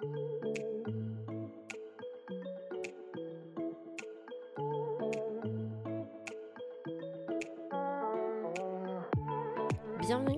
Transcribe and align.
Bienvenue 0.00 0.12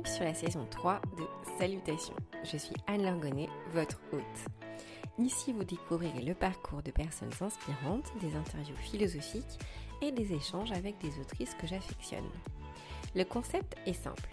sur 0.04 0.24
la 0.24 0.34
saison 0.34 0.66
3 0.68 1.00
de 1.16 1.22
Salutations. 1.58 2.16
Je 2.42 2.56
suis 2.56 2.74
Anne 2.88 3.04
Langonnet, 3.04 3.48
votre 3.72 4.00
hôte. 4.12 4.22
Ici, 5.18 5.52
vous 5.52 5.62
découvrirez 5.62 6.22
le 6.22 6.34
parcours 6.34 6.82
de 6.82 6.90
personnes 6.90 7.30
inspirantes, 7.40 8.12
des 8.20 8.34
interviews 8.34 8.74
philosophiques 8.74 9.60
et 10.00 10.10
des 10.10 10.32
échanges 10.32 10.72
avec 10.72 10.98
des 10.98 11.20
autrices 11.20 11.54
que 11.54 11.68
j'affectionne. 11.68 12.28
Le 13.14 13.22
concept 13.24 13.76
est 13.86 13.92
simple. 13.92 14.28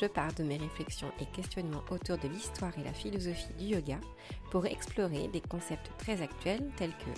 Je 0.00 0.06
pars 0.06 0.32
de 0.32 0.44
mes 0.44 0.56
réflexions 0.56 1.12
et 1.20 1.26
questionnements 1.26 1.82
autour 1.90 2.16
de 2.16 2.28
l'histoire 2.28 2.72
et 2.78 2.84
la 2.84 2.92
philosophie 2.92 3.52
du 3.58 3.66
yoga 3.66 3.98
pour 4.50 4.66
explorer 4.66 5.28
des 5.28 5.40
concepts 5.40 5.90
très 5.98 6.22
actuels 6.22 6.70
tels 6.76 6.90
que 6.90 7.10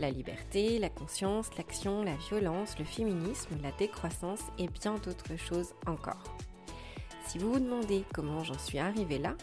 la 0.00 0.10
liberté, 0.10 0.78
la 0.78 0.88
conscience, 0.88 1.50
l'action, 1.56 2.02
la 2.02 2.16
violence, 2.16 2.78
le 2.78 2.84
féminisme, 2.84 3.56
la 3.62 3.72
décroissance 3.72 4.42
et 4.58 4.68
bien 4.68 4.94
d'autres 4.96 5.36
choses 5.36 5.74
encore. 5.86 6.22
Si 7.26 7.38
vous 7.38 7.52
vous 7.52 7.60
demandez 7.60 8.04
comment 8.14 8.42
j'en 8.42 8.58
suis 8.58 8.78
arrivée 8.78 9.18
là, 9.18 9.36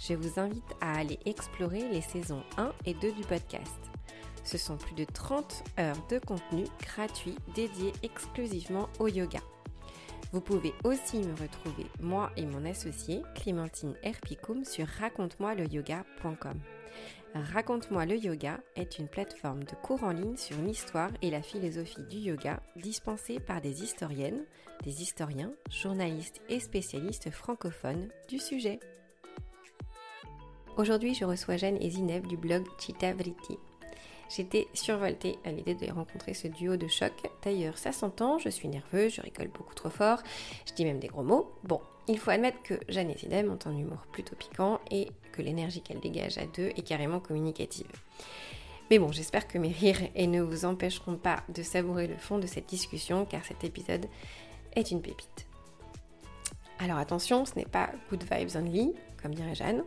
je 0.00 0.14
vous 0.14 0.38
invite 0.38 0.74
à 0.80 0.98
aller 0.98 1.18
explorer 1.26 1.88
les 1.88 2.02
saisons 2.02 2.42
1 2.58 2.72
et 2.86 2.94
2 2.94 3.12
du 3.12 3.22
podcast. 3.22 3.80
Ce 4.44 4.58
sont 4.58 4.76
plus 4.76 4.94
de 4.94 5.04
30 5.04 5.64
heures 5.78 6.06
de 6.08 6.18
contenu 6.18 6.64
gratuit 6.80 7.36
dédié 7.54 7.92
exclusivement 8.02 8.88
au 8.98 9.08
yoga. 9.08 9.40
Vous 10.32 10.40
pouvez 10.40 10.72
aussi 10.84 11.18
me 11.18 11.32
retrouver, 11.32 11.86
moi 12.00 12.30
et 12.36 12.46
mon 12.46 12.64
associé, 12.64 13.22
Clémentine 13.34 13.94
Herpicum, 14.02 14.64
sur 14.64 14.86
raconte-moi-le-yoga.com. 14.86 16.60
Raconte-moi 17.34 18.06
le 18.06 18.16
yoga 18.16 18.58
est 18.74 18.98
une 18.98 19.06
plateforme 19.06 19.62
de 19.62 19.74
cours 19.82 20.02
en 20.02 20.10
ligne 20.10 20.36
sur 20.36 20.56
l'histoire 20.56 21.10
et 21.22 21.30
la 21.30 21.42
philosophie 21.42 22.02
du 22.10 22.16
yoga 22.16 22.60
dispensée 22.74 23.38
par 23.38 23.60
des 23.60 23.84
historiennes, 23.84 24.44
des 24.82 25.00
historiens, 25.02 25.52
journalistes 25.70 26.40
et 26.48 26.58
spécialistes 26.58 27.30
francophones 27.30 28.08
du 28.28 28.40
sujet. 28.40 28.80
Aujourd'hui, 30.76 31.14
je 31.14 31.24
reçois 31.24 31.56
Jeanne 31.56 31.78
et 31.80 31.90
Zineb 31.90 32.26
du 32.26 32.36
blog 32.36 32.66
Chita 32.80 33.12
Vritti. 33.12 33.58
J'étais 34.34 34.66
survoltée 34.74 35.38
à 35.44 35.52
l'idée 35.52 35.74
de 35.74 35.92
rencontrer 35.92 36.34
ce 36.34 36.48
duo 36.48 36.76
de 36.76 36.88
choc. 36.88 37.12
D'ailleurs, 37.42 37.78
ça 37.78 37.92
s'entend, 37.92 38.38
je 38.38 38.48
suis 38.48 38.68
nerveuse, 38.68 39.14
je 39.14 39.20
rigole 39.20 39.48
beaucoup 39.48 39.74
trop 39.74 39.90
fort, 39.90 40.22
je 40.66 40.72
dis 40.72 40.84
même 40.84 41.00
des 41.00 41.08
gros 41.08 41.22
mots. 41.22 41.52
Bon, 41.62 41.80
il 42.10 42.18
faut 42.18 42.30
admettre 42.30 42.62
que 42.62 42.74
Jeanne 42.88 43.10
et 43.10 43.16
Zineb 43.16 43.48
ont 43.48 43.58
un 43.66 43.76
humour 43.76 44.06
plutôt 44.12 44.36
piquant 44.36 44.80
et 44.90 45.08
que 45.32 45.42
l'énergie 45.42 45.80
qu'elles 45.80 46.00
dégagent 46.00 46.38
à 46.38 46.46
deux 46.46 46.68
est 46.76 46.86
carrément 46.86 47.20
communicative. 47.20 47.86
Mais 48.90 48.98
bon, 48.98 49.12
j'espère 49.12 49.46
que 49.46 49.58
mes 49.58 49.70
rires 49.70 50.08
et 50.16 50.26
ne 50.26 50.42
vous 50.42 50.64
empêcheront 50.64 51.16
pas 51.16 51.44
de 51.48 51.62
savourer 51.62 52.08
le 52.08 52.16
fond 52.16 52.38
de 52.38 52.46
cette 52.48 52.66
discussion 52.66 53.24
car 53.24 53.44
cet 53.44 53.62
épisode 53.62 54.06
est 54.74 54.90
une 54.90 55.00
pépite. 55.00 55.46
Alors 56.80 56.98
attention, 56.98 57.44
ce 57.44 57.54
n'est 57.54 57.64
pas 57.64 57.90
good 58.10 58.24
vibes 58.24 58.56
only, 58.56 58.92
comme 59.22 59.34
dirait 59.34 59.54
Jeanne. 59.54 59.84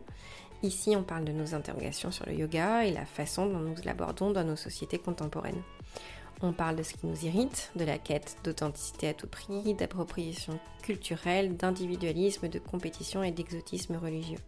Ici, 0.62 0.96
on 0.96 1.02
parle 1.02 1.26
de 1.26 1.32
nos 1.32 1.54
interrogations 1.54 2.10
sur 2.10 2.24
le 2.24 2.32
yoga 2.32 2.86
et 2.86 2.92
la 2.92 3.04
façon 3.04 3.46
dont 3.46 3.58
nous 3.58 3.74
l'abordons 3.84 4.30
dans 4.30 4.44
nos 4.44 4.56
sociétés 4.56 4.98
contemporaines. 4.98 5.62
On 6.42 6.52
parle 6.52 6.76
de 6.76 6.82
ce 6.82 6.94
qui 6.94 7.06
nous 7.06 7.24
irrite, 7.24 7.70
de 7.76 7.84
la 7.84 7.98
quête 7.98 8.36
d'authenticité 8.44 9.08
à 9.08 9.14
tout 9.14 9.26
prix, 9.26 9.74
d'appropriation 9.74 10.58
culturelle, 10.82 11.56
d'individualisme, 11.56 12.48
de 12.48 12.58
compétition 12.58 13.22
et 13.22 13.30
d'exotisme 13.30 13.96
religieux. 13.96 14.38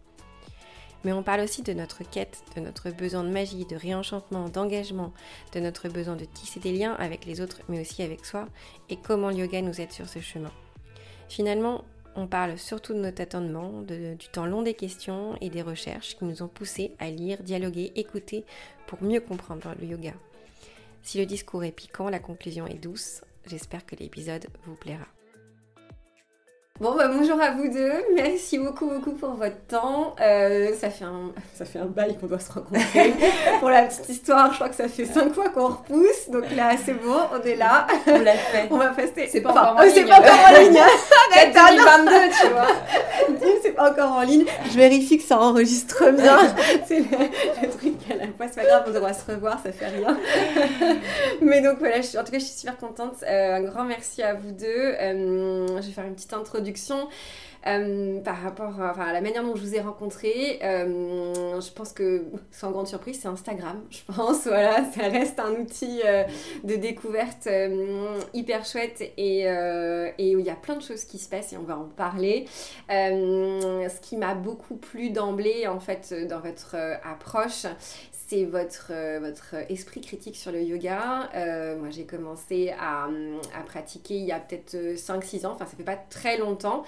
Mais 1.03 1.13
on 1.13 1.23
parle 1.23 1.41
aussi 1.41 1.61
de 1.61 1.73
notre 1.73 2.03
quête, 2.03 2.43
de 2.55 2.61
notre 2.61 2.89
besoin 2.89 3.23
de 3.23 3.29
magie, 3.29 3.65
de 3.65 3.75
réenchantement, 3.75 4.49
d'engagement, 4.49 5.13
de 5.53 5.59
notre 5.59 5.89
besoin 5.89 6.15
de 6.15 6.25
tisser 6.25 6.59
des 6.59 6.73
liens 6.73 6.93
avec 6.95 7.25
les 7.25 7.39
autres, 7.39 7.61
mais 7.69 7.79
aussi 7.81 8.03
avec 8.03 8.25
soi, 8.25 8.47
et 8.89 8.97
comment 8.97 9.29
le 9.29 9.37
yoga 9.37 9.61
nous 9.61 9.79
aide 9.79 9.91
sur 9.91 10.07
ce 10.09 10.19
chemin. 10.19 10.51
Finalement, 11.29 11.83
on 12.15 12.27
parle 12.27 12.57
surtout 12.57 12.93
de 12.93 12.99
nos 12.99 13.11
tâtonnements, 13.11 13.83
du 13.83 14.27
temps 14.31 14.47
long 14.47 14.63
des 14.63 14.73
questions 14.73 15.37
et 15.39 15.49
des 15.49 15.61
recherches 15.61 16.17
qui 16.17 16.25
nous 16.25 16.41
ont 16.41 16.47
poussés 16.47 16.93
à 16.97 17.11
lire, 17.11 17.43
dialoguer, 17.43 17.91
écouter 17.95 18.43
pour 18.87 19.01
mieux 19.03 19.19
comprendre 19.21 19.73
le 19.79 19.85
yoga. 19.85 20.13
Si 21.07 21.17
le 21.17 21.25
discours 21.25 21.63
est 21.63 21.71
piquant, 21.71 22.09
la 22.09 22.19
conclusion 22.19 22.67
est 22.67 22.83
douce. 22.83 23.21
J'espère 23.45 23.85
que 23.85 23.95
l'épisode 23.95 24.47
vous 24.65 24.75
plaira. 24.75 25.07
Bon, 26.81 26.95
bah, 26.95 27.07
bonjour 27.07 27.41
à 27.41 27.51
vous 27.51 27.69
deux. 27.69 27.93
Merci 28.13 28.59
beaucoup, 28.59 28.87
beaucoup 28.87 29.13
pour 29.13 29.31
votre 29.35 29.65
temps. 29.67 30.15
Euh, 30.21 30.75
ça, 30.75 30.89
fait 30.89 31.05
un, 31.05 31.31
ça 31.55 31.65
fait 31.65 31.79
un 31.79 31.85
bail 31.85 32.17
qu'on 32.19 32.27
doit 32.27 32.39
se 32.39 32.51
rencontrer. 32.51 33.13
pour 33.59 33.69
la 33.69 33.83
petite 33.83 34.09
histoire, 34.09 34.51
je 34.51 34.55
crois 34.57 34.67
que 34.69 34.75
ça 34.75 34.89
fait 34.89 35.05
cinq 35.05 35.33
fois 35.33 35.49
qu'on 35.49 35.69
repousse. 35.69 36.29
Donc 36.29 36.43
là, 36.55 36.75
c'est 36.85 36.93
bon, 36.93 37.17
on 37.33 37.41
est 37.41 37.55
là. 37.55 37.87
On 38.05 38.19
l'a 38.19 38.35
fait. 38.35 38.67
On 38.71 38.77
va 38.77 38.89
passer. 38.89 39.27
C'est 39.31 39.41
pas 39.41 39.51
encore 39.51 39.77
en 39.77 39.81
ligne. 39.83 39.93
C'est 39.95 40.05
pas 40.05 40.19
encore 40.19 40.45
en 40.45 40.59
ligne. 40.59 40.81
Peut-être 41.33 41.53
2022, 41.69 42.11
tu 42.41 42.47
vois. 42.49 43.47
c'est 43.63 43.71
pas 43.71 43.91
encore 43.91 44.11
en 44.11 44.21
ligne. 44.21 44.45
Je 44.69 44.77
vérifie 44.77 45.17
que 45.17 45.23
ça 45.23 45.39
enregistre 45.39 46.11
bien. 46.11 46.37
c'est 46.85 46.99
le, 46.99 47.05
le, 47.63 47.69
truc 47.69 47.96
C'est 48.39 48.55
pas 48.55 48.65
grave, 48.65 48.83
on 48.87 48.91
devra 48.91 49.13
se 49.13 49.31
revoir, 49.31 49.61
ça 49.61 49.71
fait 49.71 49.87
rien. 49.87 50.17
Mais 51.41 51.61
donc 51.61 51.79
voilà, 51.79 52.01
je, 52.01 52.17
en 52.17 52.23
tout 52.23 52.31
cas, 52.31 52.39
je 52.39 52.45
suis 52.45 52.59
super 52.59 52.77
contente. 52.77 53.23
Euh, 53.23 53.55
un 53.55 53.61
grand 53.61 53.83
merci 53.83 54.21
à 54.23 54.33
vous 54.33 54.51
deux. 54.51 54.65
Euh, 54.65 55.67
je 55.67 55.87
vais 55.87 55.93
faire 55.93 56.05
une 56.05 56.15
petite 56.15 56.33
introduction 56.33 57.07
euh, 57.67 58.21
par 58.21 58.41
rapport 58.41 58.81
à, 58.81 58.91
enfin, 58.91 59.07
à, 59.07 59.13
la 59.13 59.19
manière 59.19 59.43
dont 59.43 59.55
je 59.55 59.61
vous 59.61 59.75
ai 59.75 59.81
rencontré. 59.81 60.59
Euh, 60.63 61.59
je 61.59 61.71
pense 61.71 61.91
que, 61.91 62.25
sans 62.51 62.71
grande 62.71 62.87
surprise, 62.87 63.19
c'est 63.21 63.27
Instagram, 63.27 63.83
je 63.89 63.99
pense. 64.13 64.45
Voilà, 64.57 64.85
ça 64.91 65.09
reste 65.09 65.39
un 65.39 65.51
outil 65.51 66.01
euh, 66.05 66.23
de 66.63 66.75
découverte 66.75 67.49
hyper 68.33 68.65
chouette 68.65 69.01
et, 69.17 69.41
et, 69.41 70.35
où 70.35 70.39
il 70.39 70.45
y 70.45 70.49
a 70.49 70.55
plein 70.55 70.75
de 70.75 70.81
choses 70.81 71.03
qui 71.03 71.17
se 71.17 71.27
passent 71.27 71.53
et 71.53 71.57
on 71.57 71.63
va 71.63 71.77
en 71.77 71.85
parler. 71.85 72.45
ce 72.89 73.99
qui 74.01 74.15
m'a 74.17 74.33
beaucoup 74.33 74.75
plu 74.75 75.09
d'emblée, 75.09 75.67
en 75.67 75.79
fait, 75.79 76.13
dans 76.27 76.39
votre 76.39 76.75
approche, 77.03 77.65
c'est 78.27 78.43
votre, 78.43 78.91
euh, 78.91 79.19
votre 79.21 79.55
esprit 79.69 80.01
critique 80.01 80.35
sur 80.35 80.51
le 80.51 80.61
yoga. 80.61 81.29
Euh, 81.33 81.77
moi, 81.77 81.89
j'ai 81.89 82.05
commencé 82.05 82.73
à, 82.77 83.07
pratiquer 83.65 84.15
il 84.15 84.25
y 84.25 84.31
a 84.31 84.39
peut-être 84.39 84.75
5-6 84.95 85.45
ans, 85.45 85.51
enfin, 85.53 85.65
ça 85.65 85.77
fait 85.77 85.83
pas 85.83 85.95
très 85.95 86.37
longtemps. 86.37 86.83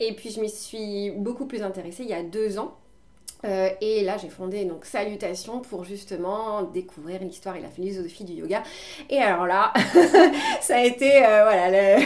Et 0.00 0.14
puis, 0.14 0.30
je 0.30 0.40
m'y 0.40 0.50
suis 0.50 1.10
beaucoup 1.10 1.46
plus 1.46 1.62
intéressée 1.62 2.02
il 2.02 2.10
y 2.10 2.14
a 2.14 2.22
deux 2.22 2.58
ans. 2.58 2.76
Euh, 3.44 3.70
et 3.80 4.04
là, 4.04 4.16
j'ai 4.18 4.28
fondé 4.28 4.64
donc 4.64 4.84
Salutations 4.84 5.60
pour 5.60 5.84
justement 5.84 6.62
découvrir 6.62 7.20
l'histoire 7.20 7.56
et 7.56 7.60
la 7.60 7.68
philosophie 7.68 8.24
du 8.24 8.34
yoga. 8.34 8.62
Et 9.10 9.18
alors 9.18 9.46
là, 9.46 9.72
ça 10.60 10.76
a 10.76 10.84
été 10.84 11.24
euh, 11.24 11.42
voilà 11.42 11.98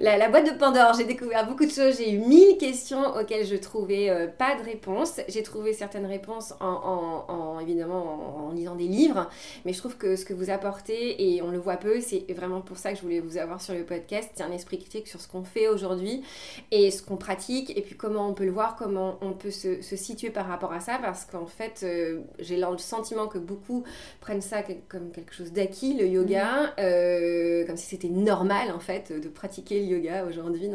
la, 0.18 0.28
boîte 0.28 0.46
de 0.46 0.58
Pandore. 0.58 0.94
J'ai 0.98 1.04
découvert 1.04 1.46
beaucoup 1.46 1.64
de 1.64 1.70
choses. 1.70 1.96
J'ai 1.98 2.12
eu 2.12 2.18
mille 2.18 2.58
questions 2.58 3.16
auxquelles 3.16 3.46
je 3.46 3.56
trouvais 3.56 4.10
euh, 4.10 4.26
pas 4.26 4.56
de 4.56 4.64
réponse. 4.64 5.20
J'ai 5.28 5.42
trouvé 5.42 5.72
certaines 5.72 6.06
réponses 6.06 6.52
en, 6.60 7.24
en, 7.28 7.32
en 7.32 7.60
évidemment 7.60 8.48
en, 8.48 8.52
lisant 8.52 8.74
des 8.74 8.88
livres, 8.88 9.28
mais 9.64 9.72
je 9.72 9.78
trouve 9.78 9.96
que 9.96 10.16
ce 10.16 10.24
que 10.24 10.34
vous 10.34 10.50
apportez 10.50 11.34
et 11.34 11.42
on 11.42 11.50
le 11.50 11.58
voit 11.58 11.76
peu, 11.76 12.00
c'est 12.00 12.24
vraiment 12.34 12.60
pour 12.60 12.76
ça 12.76 12.90
que 12.90 12.96
je 12.96 13.02
voulais 13.02 13.20
vous 13.20 13.38
avoir 13.38 13.60
sur 13.60 13.74
le 13.74 13.84
podcast. 13.84 14.30
C'est 14.34 14.42
un 14.42 14.52
esprit 14.52 14.78
critique 14.78 15.08
sur 15.08 15.20
ce 15.20 15.28
qu'on 15.28 15.44
fait 15.44 15.68
aujourd'hui 15.68 16.22
et 16.70 16.90
ce 16.90 17.02
qu'on 17.02 17.16
pratique 17.16 17.76
et 17.76 17.80
puis 17.80 17.96
comment 17.96 18.28
on 18.28 18.34
peut 18.34 18.44
le 18.44 18.52
voir, 18.52 18.76
comment 18.76 19.18
on 19.20 19.32
peut 19.32 19.50
se 19.50 19.80
situer 19.96 20.30
par 20.30 20.46
rapport 20.46 20.57
à 20.66 20.80
ça 20.80 20.98
parce 21.00 21.24
qu'en 21.24 21.46
fait, 21.46 21.80
euh, 21.82 22.20
j'ai 22.38 22.56
le 22.56 22.78
sentiment 22.78 23.28
que 23.28 23.38
beaucoup 23.38 23.84
prennent 24.20 24.40
ça 24.40 24.62
comme 24.88 25.10
quelque 25.10 25.34
chose 25.34 25.52
d'acquis, 25.52 25.94
le 25.94 26.06
yoga, 26.06 26.62
mhm. 26.62 26.68
euh, 26.80 27.66
comme 27.66 27.76
si 27.76 27.86
c'était 27.86 28.08
normal 28.08 28.70
en 28.74 28.80
fait 28.80 29.12
de 29.12 29.28
pratiquer 29.28 29.80
le 29.80 29.86
yoga 29.86 30.24
aujourd'hui 30.24 30.70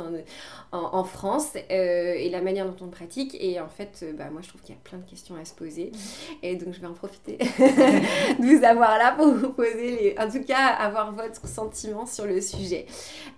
en, 0.71 0.77
en, 0.77 1.03
France 1.03 1.53
euh, 1.55 2.13
et 2.15 2.29
la 2.29 2.41
manière 2.41 2.65
dont 2.65 2.75
on 2.81 2.85
le 2.85 2.91
pratique. 2.91 3.37
Et 3.39 3.59
en 3.59 3.67
fait, 3.67 4.05
bah, 4.17 4.29
moi 4.31 4.41
je 4.41 4.49
trouve 4.49 4.61
qu'il 4.61 4.73
y 4.73 4.77
a 4.77 4.81
plein 4.83 4.97
de 4.97 5.09
questions 5.09 5.35
à 5.35 5.45
se 5.45 5.53
poser 5.53 5.91
mhm. 5.91 6.37
et 6.43 6.55
donc 6.55 6.73
je 6.73 6.79
vais 6.79 6.87
en 6.87 6.93
profiter 6.93 7.37
de 7.37 8.57
vous 8.57 8.63
avoir 8.63 8.97
là 8.97 9.13
pour 9.15 9.27
vous 9.27 9.49
poser, 9.49 9.91
les... 9.91 10.15
en 10.17 10.29
tout 10.29 10.43
cas, 10.43 10.67
avoir 10.67 11.13
votre 11.13 11.47
sentiment 11.47 12.05
sur 12.05 12.25
le 12.25 12.41
sujet. 12.41 12.85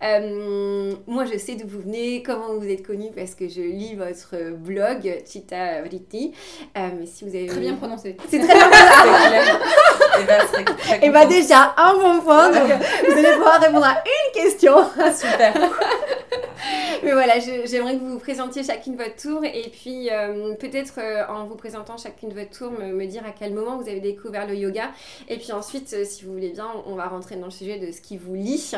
moi 0.02 1.26
je 1.26 1.38
sais 1.38 1.56
d'où 1.56 1.68
vous 1.68 1.82
venez, 1.82 2.24
comment 2.24 2.56
vous 2.56 2.68
êtes 2.68 2.86
connu 2.86 3.10
parce 3.16 3.36
que 3.36 3.48
je 3.48 3.62
lis 3.62 3.96
votre 3.96 4.56
blog 4.56 5.24
Chita 5.26 5.82
Vritti 5.82 6.34
mais 6.76 7.06
si 7.06 7.24
vous 7.24 7.36
avez... 7.36 7.48
Très 7.48 7.60
bien 7.60 7.76
prononcé. 7.76 8.18
C'est 8.30 8.40
très 8.40 8.54
bien 8.54 8.70
prononcé. 8.70 10.66
Et 11.02 11.10
bah 11.10 11.26
déjà, 11.26 11.74
un 11.78 11.94
bon 11.94 12.22
point. 12.22 12.52
Donc, 12.52 12.70
vous 13.08 13.18
allez 13.18 13.34
pouvoir 13.34 13.60
répondre 13.60 13.86
à 13.86 14.04
une 14.06 14.42
question. 14.42 14.76
Super. 15.16 15.54
Mais 17.04 17.12
voilà, 17.12 17.40
j'aimerais 17.40 17.96
que 17.96 18.00
vous 18.00 18.14
vous 18.14 18.20
présentiez 18.20 18.64
chacune 18.64 18.96
votre 18.96 19.16
tour 19.16 19.44
et 19.44 19.70
puis 19.70 20.10
euh, 20.10 20.56
peut-être 20.56 21.00
euh, 21.00 21.24
en 21.28 21.46
vous 21.46 21.56
présentant 21.56 21.98
chacune 21.98 22.34
votre 22.34 22.50
tour, 22.50 22.72
me, 22.72 23.06
dire 23.06 23.24
à 23.26 23.32
quel 23.32 23.54
moment 23.54 23.78
vous 23.78 23.88
avez 23.88 24.00
découvert 24.00 24.48
le 24.48 24.56
yoga. 24.56 24.92
Et 25.28 25.38
puis 25.38 25.52
ensuite, 25.52 25.94
euh, 25.94 26.06
si 26.06 26.26
vous 26.26 26.34
voulez 26.34 26.50
bien, 26.50 26.68
on 26.88 26.96
va 26.96 27.08
rentrer 27.08 27.36
dans 27.36 27.46
le 27.46 27.52
sujet 27.52 27.78
de 27.78 27.92
ce 27.92 28.02
qui 28.02 28.18
vous 28.18 28.34
lit, 28.34 28.74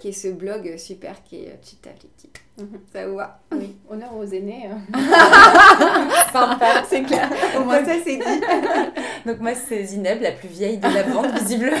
qui 0.00 0.08
est 0.08 0.12
ce 0.12 0.28
blog 0.28 0.76
super 0.78 1.22
qui 1.24 1.36
est 1.44 1.58
Chittavliti. 1.62 2.30
Mhm. 2.58 2.80
Ça 2.92 3.06
vous 3.06 3.16
va 3.16 3.40
Oui, 3.52 3.76
honneur 3.88 4.16
aux 4.16 4.24
aînés. 4.24 4.68
Sympa, 6.32 6.82
c'est 6.88 7.02
clair. 7.02 7.30
Au 7.56 7.64
moins 7.64 7.84
ça 7.84 7.92
c'est 8.04 8.16
dit. 8.16 8.40
Donc 9.26 9.38
moi 9.38 9.54
c'est 9.54 9.84
Zineb, 9.84 10.20
la 10.20 10.32
plus 10.32 10.48
vieille 10.48 10.78
de 10.78 10.88
la 10.88 11.04
bande 11.04 11.30
visiblement. 11.38 11.76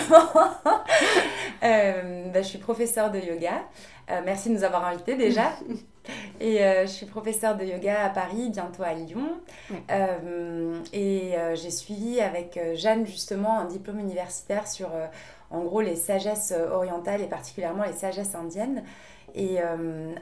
Bah, 1.60 2.42
je 2.42 2.48
suis 2.48 2.58
professeure 2.58 3.10
de 3.10 3.18
yoga. 3.18 3.62
Euh, 4.10 4.20
merci 4.24 4.48
de 4.48 4.54
nous 4.54 4.62
avoir 4.62 4.86
invités 4.86 5.16
déjà. 5.16 5.52
et 6.40 6.62
euh, 6.62 6.82
je 6.82 6.92
suis 6.92 7.06
professeure 7.06 7.56
de 7.56 7.64
yoga 7.64 8.04
à 8.04 8.10
Paris, 8.10 8.50
bientôt 8.50 8.82
à 8.84 8.94
Lyon. 8.94 9.40
Euh, 9.90 10.78
et 10.92 11.34
j'ai 11.54 11.70
suivi 11.70 12.20
avec 12.20 12.60
Jeanne 12.74 13.06
justement 13.06 13.58
un 13.58 13.64
diplôme 13.64 13.98
universitaire 13.98 14.68
sur 14.68 14.90
en 15.50 15.62
gros 15.64 15.80
les 15.80 15.96
sagesses 15.96 16.54
orientales 16.70 17.22
et 17.22 17.26
particulièrement 17.26 17.84
les 17.84 17.92
sagesses 17.92 18.34
indiennes. 18.34 18.84
Et 19.34 19.58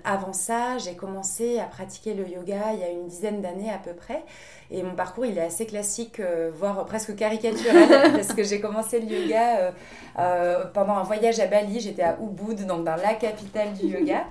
avant 0.04 0.32
ça, 0.32 0.78
j'ai 0.78 0.94
commencé 0.94 1.58
à 1.58 1.64
pratiquer 1.64 2.14
le 2.14 2.28
yoga 2.28 2.72
il 2.74 2.80
y 2.80 2.84
a 2.84 2.90
une 2.90 3.06
dizaine 3.06 3.40
d'années 3.40 3.70
à 3.70 3.78
peu 3.78 3.92
près. 3.92 4.24
Et 4.70 4.82
mon 4.82 4.94
parcours, 4.94 5.24
il 5.26 5.38
est 5.38 5.42
assez 5.42 5.64
classique, 5.64 6.20
voire 6.54 6.84
presque 6.84 7.14
caricatural, 7.14 8.12
parce 8.12 8.32
que 8.34 8.42
j'ai 8.42 8.60
commencé 8.60 9.00
le 9.00 9.06
yoga 9.06 9.72
euh, 10.18 10.64
pendant 10.72 10.94
un 10.94 11.02
voyage 11.02 11.38
à 11.40 11.46
Bali, 11.46 11.80
j'étais 11.80 12.02
à 12.02 12.16
Ubud, 12.20 12.66
donc 12.66 12.84
dans 12.84 12.96
la 12.96 13.14
capitale 13.14 13.72
du 13.74 13.86
yoga. 13.86 14.24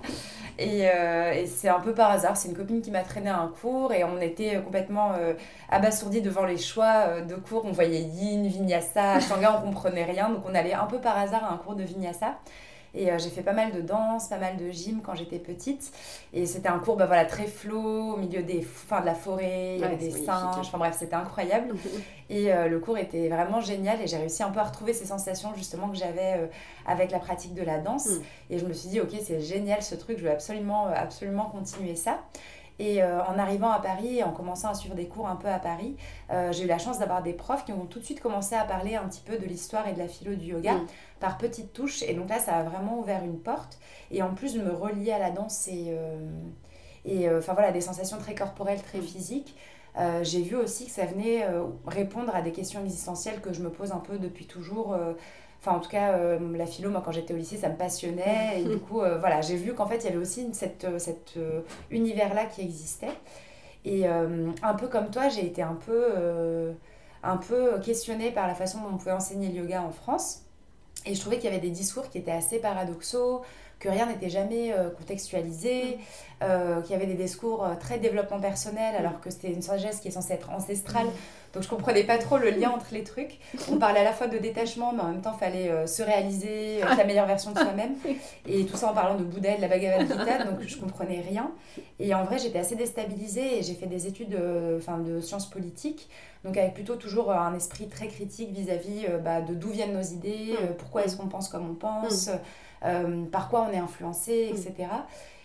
Euh, 0.60 1.34
et, 1.34 1.46
c'est 1.48 1.68
un 1.68 1.80
peu 1.80 1.94
par 1.94 2.12
hasard, 2.12 2.38
c'est 2.38 2.48
une 2.48 2.56
copine 2.56 2.82
qui 2.82 2.90
m'a 2.90 3.04
traîné 3.04 3.30
à 3.30 3.40
un 3.40 3.50
cours 3.50 3.92
et 3.94 4.04
on 4.06 4.20
était 4.22 4.62
complètement 4.64 5.12
euh, 5.20 5.34
abasourdis 5.70 6.22
devant 6.22 6.46
les 6.46 6.58
choix 6.58 7.22
de 7.22 7.36
cours. 7.36 7.66
On 7.66 7.72
voyait 7.72 8.02
yin, 8.02 8.48
vinyasa, 8.48 9.14
ashtanga, 9.14 9.60
on 9.62 9.66
comprenait 9.68 10.06
rien. 10.06 10.30
Donc 10.30 10.44
on 10.50 10.56
allait 10.56 10.74
un 10.74 10.86
peu 10.86 11.00
par 11.00 11.18
hasard 11.18 11.44
à 11.44 11.54
un 11.54 11.58
cours 11.58 11.76
de 11.76 11.84
vinyasa. 11.84 12.38
Et 12.96 13.12
euh, 13.12 13.18
j'ai 13.20 13.30
fait 13.30 13.42
pas 13.42 13.54
mal 13.54 13.72
de 13.74 13.82
danse, 13.82 14.30
pas 14.30 14.38
mal 14.38 14.56
de 14.58 14.72
gym 14.72 15.02
quand 15.04 15.16
j'étais 15.16 15.38
petite. 15.38 15.92
Et 16.34 16.46
c'était 16.46 16.70
un 16.70 16.80
cours 16.80 16.96
bah, 16.96 17.06
voilà, 17.06 17.26
très 17.26 17.46
flow, 17.46 18.14
au 18.14 18.18
milieu 18.18 18.42
des, 18.42 18.62
fin, 18.62 19.02
de 19.02 19.06
la 19.06 19.14
forêt, 19.16 19.76
il 19.76 19.82
y 19.82 19.84
avait 19.84 19.98
des 19.98 20.12
singes. 20.12 20.56
Enfin 20.58 20.78
bref, 20.78 20.96
c'était 20.98 21.16
incroyable. 21.16 21.76
et 22.30 22.54
euh, 22.54 22.68
le 22.68 22.80
cours 22.80 22.98
était 22.98 23.28
vraiment 23.28 23.60
génial 23.60 24.02
et 24.02 24.08
j'ai 24.08 24.18
réussi 24.18 24.44
un 24.44 24.50
peu 24.50 24.60
à 24.60 24.64
retrouver 24.64 24.94
ces 24.94 25.06
sensations 25.06 25.54
justement 25.56 25.90
que 25.90 25.98
j'avais 25.98 26.38
euh, 26.38 26.48
avec 26.86 27.12
la 27.12 27.20
pratique 27.20 27.54
de 27.54 27.64
la 27.64 27.80
danse. 27.80 28.08
Mm. 28.08 28.22
Et 28.52 28.60
je 28.60 28.66
me 28.66 28.74
suis 28.74 28.90
dit, 28.90 29.02
ok, 29.02 29.12
c'est 29.22 29.42
génial 29.42 29.84
ce 29.84 29.96
truc, 29.96 30.18
je 30.18 30.24
veux 30.24 30.32
absolument, 30.32 30.88
absolument 30.88 31.46
continuer 31.46 31.96
ça. 31.96 32.22
Et 32.78 33.02
en 33.02 33.40
arrivant 33.40 33.72
à 33.72 33.80
Paris 33.80 34.18
et 34.18 34.24
en 34.24 34.32
commençant 34.32 34.70
à 34.70 34.74
suivre 34.74 34.96
des 34.96 35.08
cours 35.08 35.30
un 35.30 35.38
peu 35.38 35.48
à 35.48 35.60
Paris, 35.60 35.96
j'ai 36.52 36.66
eu 36.66 36.68
la 36.68 36.78
chance 36.78 37.00
d'avoir 37.00 37.24
des 37.24 37.32
profs 37.32 37.64
qui 37.64 37.72
ont 37.72 37.86
tout 37.86 38.00
de 38.00 38.04
suite 38.04 38.20
commencé 38.20 38.54
à 38.54 38.66
parler 38.66 38.96
un 38.96 39.08
petit 39.08 39.22
peu 39.22 39.38
de 39.38 39.46
l'histoire 39.46 39.88
et 39.88 39.94
de 39.94 40.00
la 40.00 40.10
philo 40.10 40.36
du 40.36 40.48
yoga. 40.48 40.74
Mm 40.74 40.88
par 41.20 41.38
petites 41.38 41.74
touches. 41.74 42.04
Et 42.04 42.14
donc 42.14 42.30
là, 42.30 42.40
ça 42.40 42.54
a 42.54 42.64
vraiment 42.64 43.00
ouvert 43.00 43.24
une 43.24 43.40
porte. 43.40 43.80
Et 44.12 44.22
en 44.22 44.34
plus, 44.34 44.56
me 44.56 44.72
relier 44.72 45.12
à 45.12 45.20
la 45.20 45.32
danse 45.32 45.68
et, 45.68 45.88
euh, 45.90 46.30
et 47.06 47.28
euh, 47.28 47.40
enfin 47.40 47.54
voilà, 47.54 47.72
des 47.72 47.82
sensations 47.82 48.18
très 48.18 48.36
corporelles, 48.36 48.82
très 48.82 49.02
physiques. 49.02 49.56
Euh, 49.98 50.24
j'ai 50.24 50.42
vu 50.42 50.56
aussi 50.56 50.86
que 50.86 50.92
ça 50.92 51.06
venait 51.06 51.48
répondre 51.88 52.36
à 52.36 52.42
des 52.42 52.52
questions 52.52 52.82
existentielles 52.82 53.40
que 53.40 53.54
je 53.54 53.62
me 53.62 53.70
pose 53.70 53.92
un 53.92 54.00
peu 54.00 54.18
depuis 54.18 54.46
toujours. 54.46 54.96
Enfin, 55.66 55.78
en 55.78 55.80
tout 55.80 55.90
cas, 55.90 56.16
la 56.38 56.66
philo, 56.68 56.92
moi, 56.92 57.02
quand 57.04 57.12
j'étais 57.12 57.34
au 57.34 57.38
lycée, 57.38 57.58
ça 57.58 57.70
me 57.70 57.76
passionnait. 57.76 58.62
Et 58.62 58.64
du 58.66 58.78
coup, 58.78 59.00
voilà, 59.00 59.42
j'ai 59.42 59.56
vu 59.56 59.74
qu'en 59.74 59.88
fait, 59.88 59.98
il 59.98 60.04
y 60.06 60.08
avait 60.10 60.18
aussi 60.18 60.48
cet 60.54 60.86
univers-là 61.90 62.46
qui 62.46 62.62
existait. 62.62 63.10
Et 63.84 64.06
un 64.06 64.74
peu 64.78 64.88
comme 64.88 65.10
toi, 65.10 65.28
j'ai 65.28 65.44
été 65.44 65.64
un 65.64 65.74
peu, 65.74 66.76
un 67.24 67.38
peu 67.38 67.80
questionnée 67.80 68.30
par 68.30 68.46
la 68.46 68.54
façon 68.54 68.80
dont 68.82 68.90
on 68.94 68.98
pouvait 68.98 69.12
enseigner 69.12 69.48
le 69.48 69.56
yoga 69.56 69.82
en 69.82 69.90
France. 69.90 70.44
Et 71.08 71.16
je 71.16 71.20
trouvais 71.20 71.38
qu'il 71.38 71.46
y 71.46 71.54
avait 71.54 71.60
des 71.60 71.72
discours 71.72 72.10
qui 72.10 72.20
étaient 72.20 72.32
assez 72.32 72.60
paradoxaux, 72.60 73.42
que 73.86 73.90
rien 73.92 74.08
n'était 74.08 74.30
jamais 74.30 74.74
euh, 74.74 74.90
contextualisé, 74.90 76.00
euh, 76.44 76.82
qu'il 76.82 76.92
y 76.92 76.96
avait 76.96 77.06
des 77.06 77.14
discours 77.14 77.64
euh, 77.64 77.76
très 77.80 78.00
développement 78.00 78.40
personnel, 78.40 78.96
alors 78.98 79.22
que 79.22 79.30
c'était 79.30 79.52
une 79.52 79.62
sagesse 79.62 80.00
qui 80.00 80.08
est 80.08 80.12
censée 80.12 80.34
être 80.34 80.50
ancestrale. 80.50 81.06
Donc 81.54 81.64
je 81.64 81.70
comprenais 81.70 82.04
pas 82.04 82.18
trop 82.18 82.38
le 82.38 82.50
lien 82.50 82.72
entre 82.72 82.88
les 82.92 83.04
trucs. 83.04 83.40
On 83.72 83.78
parlait 83.78 84.00
à 84.00 84.04
la 84.04 84.12
fois 84.12 84.28
de 84.28 84.38
détachement, 84.38 84.92
mais 84.92 85.02
en 85.02 85.08
même 85.10 85.22
temps, 85.22 85.34
il 85.36 85.40
fallait 85.40 85.88
se 85.88 86.04
réaliser, 86.04 86.80
être 86.80 86.98
la 86.98 87.06
meilleure 87.06 87.28
version 87.28 87.52
de 87.52 87.60
soi-même. 87.60 87.94
Et 88.46 88.66
tout 88.66 88.76
ça 88.76 88.90
en 88.90 88.94
parlant 88.94 89.16
de 89.16 89.24
Bouddha 89.24 89.56
de 89.56 89.62
la 89.62 89.70
Bhagavad 89.70 90.02
Gita, 90.02 90.44
donc 90.44 90.62
je 90.68 90.76
comprenais 90.76 91.24
rien. 91.26 91.52
Et 91.98 92.14
en 92.14 92.26
vrai, 92.26 92.40
j'étais 92.40 92.60
assez 92.60 92.76
déstabilisée 92.76 93.60
et 93.60 93.64
j'ai 93.64 93.74
fait 93.74 93.86
des 93.86 94.06
études 94.06 94.38
enfin, 94.78 94.98
de 94.98 95.22
sciences 95.22 95.50
politiques. 95.50 96.10
Donc 96.44 96.58
avec 96.58 96.74
plutôt 96.74 96.98
toujours 96.98 97.32
un 97.32 97.56
esprit 97.56 97.88
très 97.88 98.10
critique 98.10 98.52
vis-à-vis 98.52 99.06
bah, 99.24 99.40
de 99.40 99.54
d'où 99.54 99.70
viennent 99.70 99.94
nos 99.94 100.04
idées, 100.04 100.58
mm. 100.62 100.74
pourquoi 100.78 101.06
est-ce 101.06 101.16
qu'on 101.16 101.28
pense 101.28 101.48
comme 101.48 101.70
on 101.70 101.76
pense, 101.76 102.28
mm. 102.28 102.40
Par 103.32 103.50
quoi 103.50 103.68
on 103.70 103.74
est 103.74 103.80
influencé, 103.80 104.50
etc. 104.52 104.74
Mm. 104.80 104.86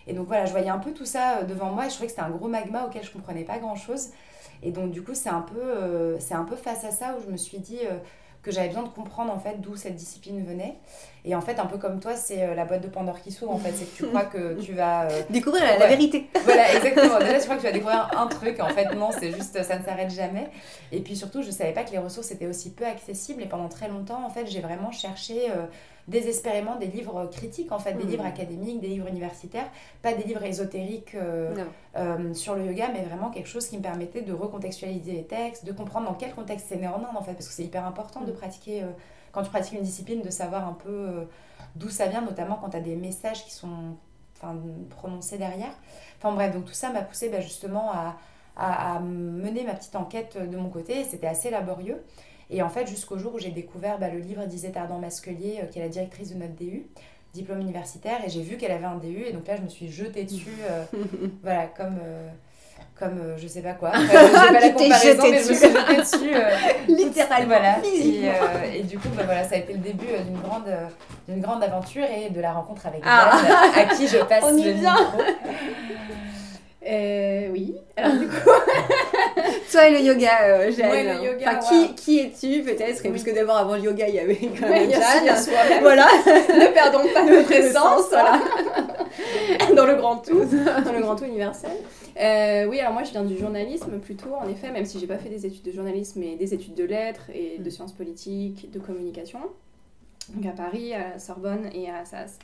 Et 0.07 0.13
donc 0.13 0.27
voilà, 0.27 0.45
je 0.45 0.51
voyais 0.51 0.69
un 0.69 0.79
peu 0.79 0.91
tout 0.91 1.05
ça 1.05 1.43
devant 1.43 1.71
moi 1.71 1.85
et 1.85 1.89
je 1.89 1.93
trouvais 1.93 2.07
que 2.07 2.13
c'était 2.13 2.25
un 2.25 2.31
gros 2.31 2.47
magma 2.47 2.85
auquel 2.85 3.03
je 3.03 3.11
comprenais 3.11 3.43
pas 3.43 3.59
grand-chose. 3.59 4.09
Et 4.63 4.71
donc 4.71 4.91
du 4.91 5.03
coup, 5.03 5.13
c'est 5.13 5.29
un, 5.29 5.41
peu, 5.41 6.17
c'est 6.19 6.33
un 6.33 6.43
peu 6.43 6.55
face 6.55 6.83
à 6.83 6.91
ça 6.91 7.15
où 7.17 7.23
je 7.25 7.31
me 7.31 7.37
suis 7.37 7.59
dit 7.59 7.79
que 8.41 8.51
j'avais 8.51 8.67
besoin 8.67 8.83
de 8.83 8.89
comprendre 8.89 9.31
en 9.31 9.39
fait 9.39 9.61
d'où 9.61 9.75
cette 9.75 9.95
discipline 9.95 10.43
venait. 10.43 10.75
Et 11.25 11.35
en 11.35 11.41
fait, 11.41 11.59
un 11.59 11.67
peu 11.67 11.77
comme 11.77 11.99
toi, 11.99 12.15
c'est 12.15 12.41
euh, 12.41 12.55
la 12.55 12.65
boîte 12.65 12.81
de 12.81 12.87
Pandore 12.87 13.21
qui 13.21 13.31
s'ouvre 13.31 13.51
en 13.51 13.59
fait. 13.59 13.71
C'est 13.73 13.85
que 13.85 13.95
tu 13.95 14.05
crois 14.07 14.25
que 14.25 14.59
tu 14.59 14.73
vas. 14.73 15.03
Euh, 15.03 15.21
découvrir 15.29 15.63
la, 15.63 15.87
vérité. 15.87 16.27
Voilà, 16.43 16.73
exactement. 16.73 17.19
Déjà, 17.19 17.39
tu 17.39 17.43
crois 17.43 17.55
que 17.55 17.61
tu 17.61 17.67
vas 17.67 17.71
découvrir 17.71 18.09
un 18.17 18.27
truc. 18.27 18.59
En 18.59 18.69
fait, 18.69 18.95
non, 18.95 19.11
c'est 19.11 19.31
juste, 19.31 19.61
ça 19.61 19.77
ne 19.77 19.83
s'arrête 19.83 20.09
jamais. 20.09 20.49
Et 20.91 21.01
puis 21.01 21.15
surtout, 21.15 21.43
je 21.43 21.51
savais 21.51 21.73
pas 21.73 21.83
que 21.83 21.91
les 21.91 21.99
ressources 21.99 22.31
étaient 22.31 22.47
aussi 22.47 22.71
peu 22.71 22.85
accessibles. 22.85 23.43
Et 23.43 23.47
pendant 23.47 23.69
très 23.69 23.87
longtemps, 23.87 24.25
en 24.25 24.29
fait, 24.29 24.47
j'ai 24.47 24.61
vraiment 24.61 24.91
cherché. 24.91 25.51
Euh, 25.51 25.65
désespérément 26.11 26.75
des 26.75 26.85
livres 26.85 27.25
critiques, 27.31 27.71
en 27.71 27.79
fait, 27.79 27.93
des 27.93 28.03
mmh. 28.03 28.09
livres 28.09 28.25
académiques, 28.25 28.81
des 28.81 28.89
livres 28.89 29.07
universitaires, 29.07 29.67
pas 30.01 30.13
des 30.13 30.23
livres 30.23 30.43
ésotériques 30.43 31.15
euh, 31.15 31.55
euh, 31.95 32.33
sur 32.33 32.53
le 32.55 32.65
yoga, 32.65 32.89
mais 32.93 33.01
vraiment 33.01 33.31
quelque 33.31 33.49
chose 33.49 33.67
qui 33.67 33.77
me 33.77 33.81
permettait 33.81 34.21
de 34.21 34.33
recontextualiser 34.33 35.13
les 35.13 35.23
textes, 35.23 35.65
de 35.65 35.71
comprendre 35.71 36.07
dans 36.07 36.13
quel 36.13 36.35
contexte 36.35 36.67
c'est 36.69 36.75
né 36.75 36.87
en 36.87 36.97
Inde, 36.97 37.15
en 37.15 37.23
fait, 37.23 37.33
parce 37.33 37.47
que 37.47 37.53
c'est 37.53 37.63
hyper 37.63 37.85
important 37.85 38.21
de 38.21 38.31
mmh. 38.31 38.35
pratiquer, 38.35 38.83
euh, 38.83 38.87
quand 39.31 39.41
tu 39.41 39.49
pratiques 39.49 39.73
une 39.73 39.83
discipline, 39.83 40.21
de 40.21 40.29
savoir 40.29 40.67
un 40.67 40.73
peu 40.73 41.25
d'où 41.75 41.89
ça 41.89 42.07
vient, 42.07 42.21
notamment 42.21 42.59
quand 42.61 42.69
tu 42.69 42.77
as 42.77 42.81
des 42.81 42.97
messages 42.97 43.45
qui 43.45 43.51
sont 43.51 43.95
prononcés 44.89 45.37
derrière. 45.37 45.73
Enfin 46.17 46.35
bref, 46.35 46.53
donc 46.53 46.65
tout 46.65 46.73
ça 46.73 46.89
m'a 46.89 47.01
poussé 47.01 47.29
bah, 47.29 47.39
justement 47.39 47.91
à, 47.91 48.17
à, 48.57 48.99
mener 48.99 49.63
ma 49.63 49.73
petite 49.73 49.95
enquête 49.95 50.37
de 50.37 50.57
mon 50.57 50.69
côté, 50.69 51.05
c'était 51.05 51.27
assez 51.27 51.49
laborieux. 51.49 52.03
Et 52.51 52.61
en 52.61 52.69
fait, 52.69 52.85
jusqu'au 52.85 53.17
jour 53.17 53.33
où 53.35 53.39
j'ai 53.39 53.49
découvert 53.49 53.97
bah, 53.97 54.09
le 54.09 54.19
livre 54.19 54.45
d'Isette 54.45 54.75
Ardant 54.75 54.99
Masquelier, 54.99 55.61
euh, 55.63 55.65
qui 55.67 55.79
est 55.79 55.81
la 55.81 55.87
directrice 55.87 56.33
de 56.33 56.37
notre 56.37 56.53
DU, 56.53 56.85
diplôme 57.33 57.61
universitaire, 57.61 58.19
et 58.25 58.29
j'ai 58.29 58.41
vu 58.41 58.57
qu'elle 58.57 58.73
avait 58.73 58.85
un 58.85 58.97
DU, 58.97 59.23
et 59.25 59.31
donc 59.31 59.47
là, 59.47 59.55
je 59.55 59.61
me 59.61 59.69
suis 59.69 59.89
jetée 59.89 60.25
dessus, 60.25 60.57
euh, 60.69 60.83
voilà, 61.43 61.67
comme. 61.67 61.97
Euh, 62.03 62.29
comme 62.99 63.19
je 63.35 63.47
sais 63.47 63.63
pas 63.63 63.73
quoi. 63.73 63.91
j'ai 63.99 64.07
pas 64.07 64.51
la 64.51 64.69
comparaison, 64.69 65.23
mais 65.23 65.41
je 65.41 65.49
me 65.49 65.53
suis 65.55 65.69
jetée 65.69 65.97
dessus. 65.97 66.35
Littéralement. 66.87 67.47
Voilà. 67.47 67.77
Et, 67.83 68.79
et, 68.79 68.83
du 68.83 68.99
coup, 68.99 69.07
bah, 69.17 69.23
voilà, 69.25 69.43
ça 69.43 69.55
a 69.55 69.57
été 69.57 69.73
le 69.73 69.79
début 69.79 70.05
d'une 70.23 70.39
grande, 70.39 70.69
d'une 71.27 71.41
grande 71.41 71.63
aventure 71.63 72.05
et 72.05 72.29
de 72.29 72.39
la 72.39 72.53
rencontre 72.53 72.85
avec 72.85 73.01
ah. 73.03 73.41
à 73.75 73.95
qui 73.95 74.07
je 74.07 74.17
passe 74.17 74.43
On 74.43 74.51
le 74.51 74.73
micro. 74.73 75.19
Euh, 76.87 77.49
oui. 77.51 77.75
Alors 77.97 78.19
du 78.19 78.27
coup. 78.27 78.49
Toi 79.71 79.87
et 79.87 79.91
le 79.91 79.99
yoga, 80.01 80.43
euh, 80.43 80.71
Jeanne. 80.71 80.91
Ouais, 80.91 81.03
le 81.03 81.25
yoga. 81.25 81.57
Enfin, 81.57 81.69
qui, 81.69 81.95
qui 81.95 82.19
es-tu 82.19 82.61
peut-être? 82.63 83.03
Parce 83.03 83.23
que 83.23 83.31
d'abord, 83.31 83.57
avant 83.57 83.75
le 83.75 83.81
yoga, 83.81 84.07
il 84.07 84.15
y 84.15 84.19
avait 84.19 84.35
quand 84.35 84.67
même 84.67 84.89
Jeanne. 84.89 85.81
Voilà. 85.81 86.07
ne 86.25 86.73
perdons 86.73 87.07
pas 87.13 87.23
notre 87.29 87.45
présence. 87.45 88.09
Voilà. 88.09 88.41
Dans 89.75 89.85
le 89.85 89.95
grand 89.95 90.17
tout. 90.17 90.43
Dans 90.85 90.93
le 90.93 91.01
grand 91.01 91.15
tout 91.15 91.25
universel. 91.25 91.71
Euh, 92.19 92.65
oui, 92.65 92.79
alors 92.79 92.93
moi, 92.93 93.03
je 93.03 93.11
viens 93.11 93.23
du 93.23 93.37
journalisme 93.37 93.99
plutôt, 93.99 94.33
en 94.33 94.47
effet, 94.49 94.71
même 94.71 94.85
si 94.85 94.99
j'ai 94.99 95.07
pas 95.07 95.17
fait 95.17 95.29
des 95.29 95.45
études 95.45 95.63
de 95.63 95.71
journalisme, 95.71 96.19
mais 96.19 96.35
des 96.35 96.53
études 96.53 96.75
de 96.75 96.83
lettres 96.83 97.29
et 97.33 97.57
de 97.57 97.69
sciences 97.69 97.93
politiques, 97.93 98.69
de 98.71 98.79
communication. 98.79 99.39
Donc 100.29 100.45
à 100.45 100.55
Paris, 100.55 100.93
à 100.93 101.19
Sorbonne 101.19 101.69
et 101.73 101.89
à 101.89 101.99
Assas. 101.99 102.37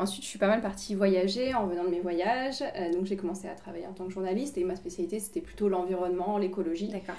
Ensuite, 0.00 0.24
je 0.24 0.28
suis 0.28 0.38
pas 0.38 0.48
mal 0.48 0.62
partie 0.62 0.94
voyager 0.94 1.52
en 1.54 1.66
venant 1.66 1.84
de 1.84 1.90
mes 1.90 2.00
voyages. 2.00 2.62
Euh, 2.62 2.90
donc, 2.90 3.04
j'ai 3.04 3.16
commencé 3.16 3.48
à 3.48 3.54
travailler 3.54 3.86
en 3.86 3.92
tant 3.92 4.06
que 4.06 4.12
journaliste 4.12 4.56
et 4.56 4.64
ma 4.64 4.74
spécialité, 4.74 5.20
c'était 5.20 5.42
plutôt 5.42 5.68
l'environnement, 5.68 6.38
l'écologie. 6.38 6.88
D'accord. 6.88 7.16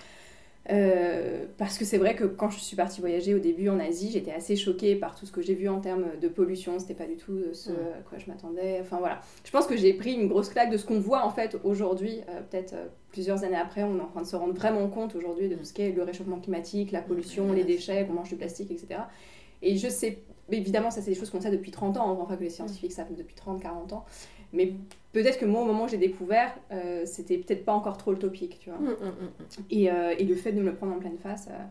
Euh, 0.69 1.45
parce 1.57 1.77
que 1.77 1.85
c'est 1.85 1.97
vrai 1.97 2.15
que 2.15 2.23
quand 2.23 2.49
je 2.49 2.59
suis 2.59 2.75
partie 2.75 3.01
voyager 3.01 3.35
au 3.35 3.39
début 3.39 3.69
en 3.69 3.79
Asie, 3.79 4.09
j'étais 4.11 4.31
assez 4.31 4.55
choquée 4.55 4.95
par 4.95 5.15
tout 5.15 5.27
ce 5.27 5.31
que 5.31 5.43
j'ai 5.43 5.53
vu 5.53 5.69
en 5.69 5.79
termes 5.79 6.05
de 6.19 6.27
pollution. 6.27 6.79
C'était 6.79 6.95
pas 6.95 7.05
du 7.05 7.17
tout 7.17 7.39
ce 7.53 7.69
à 7.69 8.01
quoi 8.07 8.17
je 8.17 8.25
m'attendais. 8.27 8.79
Enfin 8.81 8.97
voilà. 8.97 9.21
Je 9.43 9.51
pense 9.51 9.67
que 9.67 9.77
j'ai 9.77 9.93
pris 9.93 10.13
une 10.13 10.27
grosse 10.27 10.49
claque 10.49 10.71
de 10.71 10.77
ce 10.77 10.85
qu'on 10.85 10.99
voit 10.99 11.23
en 11.23 11.29
fait 11.29 11.57
aujourd'hui. 11.63 12.21
Euh, 12.29 12.41
peut-être 12.49 12.75
plusieurs 13.11 13.43
années 13.43 13.57
après, 13.57 13.83
on 13.83 13.97
est 13.97 14.01
en 14.01 14.07
train 14.07 14.21
de 14.21 14.27
se 14.27 14.35
rendre 14.35 14.53
vraiment 14.53 14.87
compte 14.87 15.15
aujourd'hui 15.15 15.49
de 15.49 15.55
tout 15.55 15.65
ce 15.65 15.73
qu'est 15.73 15.91
le 15.91 16.01
réchauffement 16.01 16.39
climatique, 16.39 16.91
la 16.91 17.01
pollution, 17.01 17.53
les 17.53 17.63
déchets, 17.63 18.05
qu'on 18.07 18.13
mange 18.13 18.29
du 18.29 18.35
plastique, 18.35 18.71
etc. 18.71 19.01
Et 19.63 19.77
je 19.77 19.87
sais 19.87 20.19
évidemment, 20.57 20.91
ça, 20.91 21.01
c'est 21.01 21.11
des 21.11 21.17
choses 21.17 21.29
qu'on 21.29 21.41
sait 21.41 21.51
depuis 21.51 21.71
30 21.71 21.97
ans. 21.97 22.17
Enfin, 22.21 22.35
que 22.35 22.43
les 22.43 22.49
scientifiques 22.49 22.91
savent 22.91 23.13
depuis 23.15 23.35
30, 23.35 23.61
40 23.61 23.93
ans. 23.93 24.05
Mais 24.53 24.73
peut-être 25.13 25.39
que 25.39 25.45
moi, 25.45 25.61
au 25.61 25.65
moment 25.65 25.85
où 25.85 25.87
j'ai 25.87 25.97
découvert, 25.97 26.53
euh, 26.71 27.03
c'était 27.05 27.37
peut-être 27.37 27.63
pas 27.63 27.73
encore 27.73 27.97
trop 27.97 28.11
le 28.11 28.19
topic, 28.19 28.59
tu 28.59 28.69
vois. 28.69 28.79
Mm, 28.79 28.91
mm, 28.91 29.07
mm. 29.07 29.63
Et, 29.69 29.91
euh, 29.91 30.15
et 30.17 30.25
le 30.25 30.35
fait 30.35 30.51
de 30.51 30.59
me 30.61 30.69
le 30.69 30.75
prendre 30.75 30.93
en 30.93 30.99
pleine 30.99 31.17
face, 31.17 31.47
euh, 31.49 31.63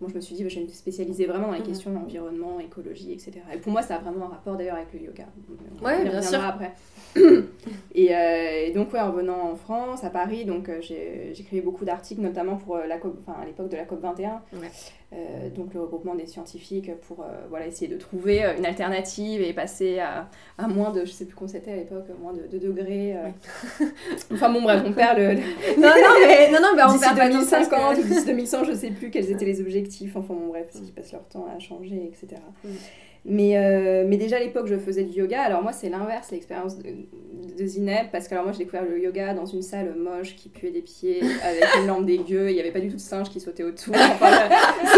moi 0.00 0.10
je 0.10 0.16
me 0.16 0.20
suis 0.20 0.34
dit, 0.34 0.42
bah, 0.42 0.48
je 0.48 0.56
vais 0.60 0.64
me 0.66 0.68
spécialiser 0.68 1.26
vraiment 1.26 1.46
dans 1.48 1.52
les 1.54 1.60
Mhm. 1.60 1.66
questions 1.66 1.90
d'environnement, 1.92 2.58
écologie, 2.60 3.12
etc. 3.12 3.32
Et 3.54 3.58
pour 3.58 3.72
moi, 3.72 3.80
ça 3.82 3.96
a 3.96 3.98
vraiment 3.98 4.26
un 4.26 4.30
rapport 4.30 4.56
d'ailleurs 4.56 4.76
avec 4.76 4.92
le 4.92 5.00
yoga. 5.06 5.24
On 5.80 5.84
Ouais, 5.84 6.02
bien 6.04 6.20
sûr. 6.22 6.44
après. 6.44 6.72
et, 7.94 8.14
euh, 8.14 8.66
et 8.66 8.70
donc, 8.72 8.92
ouais, 8.92 9.00
en 9.00 9.12
venant 9.12 9.50
en 9.52 9.56
France, 9.56 10.02
à 10.04 10.10
Paris, 10.10 10.44
donc 10.44 10.68
euh, 10.68 10.80
j'écrivais 11.32 11.62
beaucoup 11.62 11.84
d'articles, 11.84 12.20
notamment 12.20 12.56
pour 12.56 12.76
euh, 12.76 12.86
la 12.86 12.98
COP, 12.98 13.16
enfin, 13.26 13.38
à 13.40 13.44
l'époque 13.46 13.68
de 13.68 13.76
la 13.76 13.84
COP 13.84 14.00
21. 14.02 14.42
Ouais. 14.54 14.68
Euh, 15.12 15.48
donc 15.50 15.72
le 15.74 15.80
regroupement 15.80 16.16
des 16.16 16.26
scientifiques 16.26 16.90
pour 17.06 17.20
euh, 17.20 17.26
voilà, 17.48 17.68
essayer 17.68 17.86
de 17.86 17.96
trouver 17.96 18.42
une 18.58 18.66
alternative 18.66 19.42
et 19.42 19.52
passer 19.52 20.00
à, 20.00 20.28
à 20.58 20.66
moins 20.66 20.90
de, 20.90 21.04
je 21.04 21.12
sais 21.12 21.24
plus 21.24 21.36
combien 21.36 21.52
c'était 21.52 21.70
à 21.70 21.76
l'époque, 21.76 22.06
moins 22.20 22.32
de 22.32 22.42
2 22.50 22.58
degrés. 22.58 23.14
euh. 23.16 23.84
enfin 24.32 24.50
bon 24.50 24.62
bref, 24.62 24.82
on 24.84 24.92
perd 24.92 25.18
le, 25.18 25.34
le- 25.34 25.80
Non, 25.80 25.88
non, 25.88 26.26
mais, 26.26 26.50
non, 26.50 26.58
non, 26.60 26.68
mais 26.74 26.82
on 26.82 26.98
perd 26.98 27.16
pas 27.16 27.28
de 27.28 27.32
temps, 27.32 27.38
2050 27.38 27.70
parce 27.70 27.98
ou 27.98 28.02
que- 28.02 28.08
d'ici 28.08 28.26
2100, 28.26 28.64
je 28.64 28.72
sais 28.72 28.90
plus 28.90 29.10
quels 29.10 29.30
étaient 29.30 29.44
les 29.44 29.60
Enfin 30.16 30.34
bon 30.34 30.48
bref, 30.48 30.66
parce 30.72 30.84
qu'ils 30.84 30.94
passent 30.94 31.12
leur 31.12 31.26
temps 31.28 31.46
à 31.54 31.58
changer, 31.58 32.02
etc. 32.12 32.40
Mm. 32.64 32.68
Mais, 33.26 33.56
euh, 33.56 34.04
mais 34.06 34.18
déjà 34.18 34.36
à 34.36 34.40
l'époque, 34.40 34.66
je 34.66 34.76
faisais 34.76 35.02
du 35.02 35.18
yoga. 35.20 35.40
Alors 35.42 35.62
moi, 35.62 35.72
c'est 35.72 35.88
l'inverse, 35.88 36.30
l'expérience 36.30 36.76
de, 36.76 36.90
de 37.58 37.66
Zineb, 37.66 38.08
parce 38.12 38.28
que 38.28 38.34
alors 38.34 38.44
moi, 38.44 38.52
j'ai 38.52 38.58
découvert 38.64 38.84
le 38.84 39.02
yoga 39.02 39.32
dans 39.32 39.46
une 39.46 39.62
salle 39.62 39.94
moche 39.96 40.36
qui 40.36 40.50
puait 40.50 40.70
des 40.70 40.82
pieds, 40.82 41.22
avec 41.42 41.64
une 41.80 41.86
lampe 41.86 42.04
dégueu. 42.04 42.50
Il 42.50 42.54
n'y 42.54 42.60
avait 42.60 42.70
pas 42.70 42.80
du 42.80 42.88
tout 42.88 42.96
de 42.96 43.00
singes 43.00 43.30
qui 43.30 43.40
sautaient 43.40 43.62
autour. 43.64 43.94
Enfin, 43.98 44.28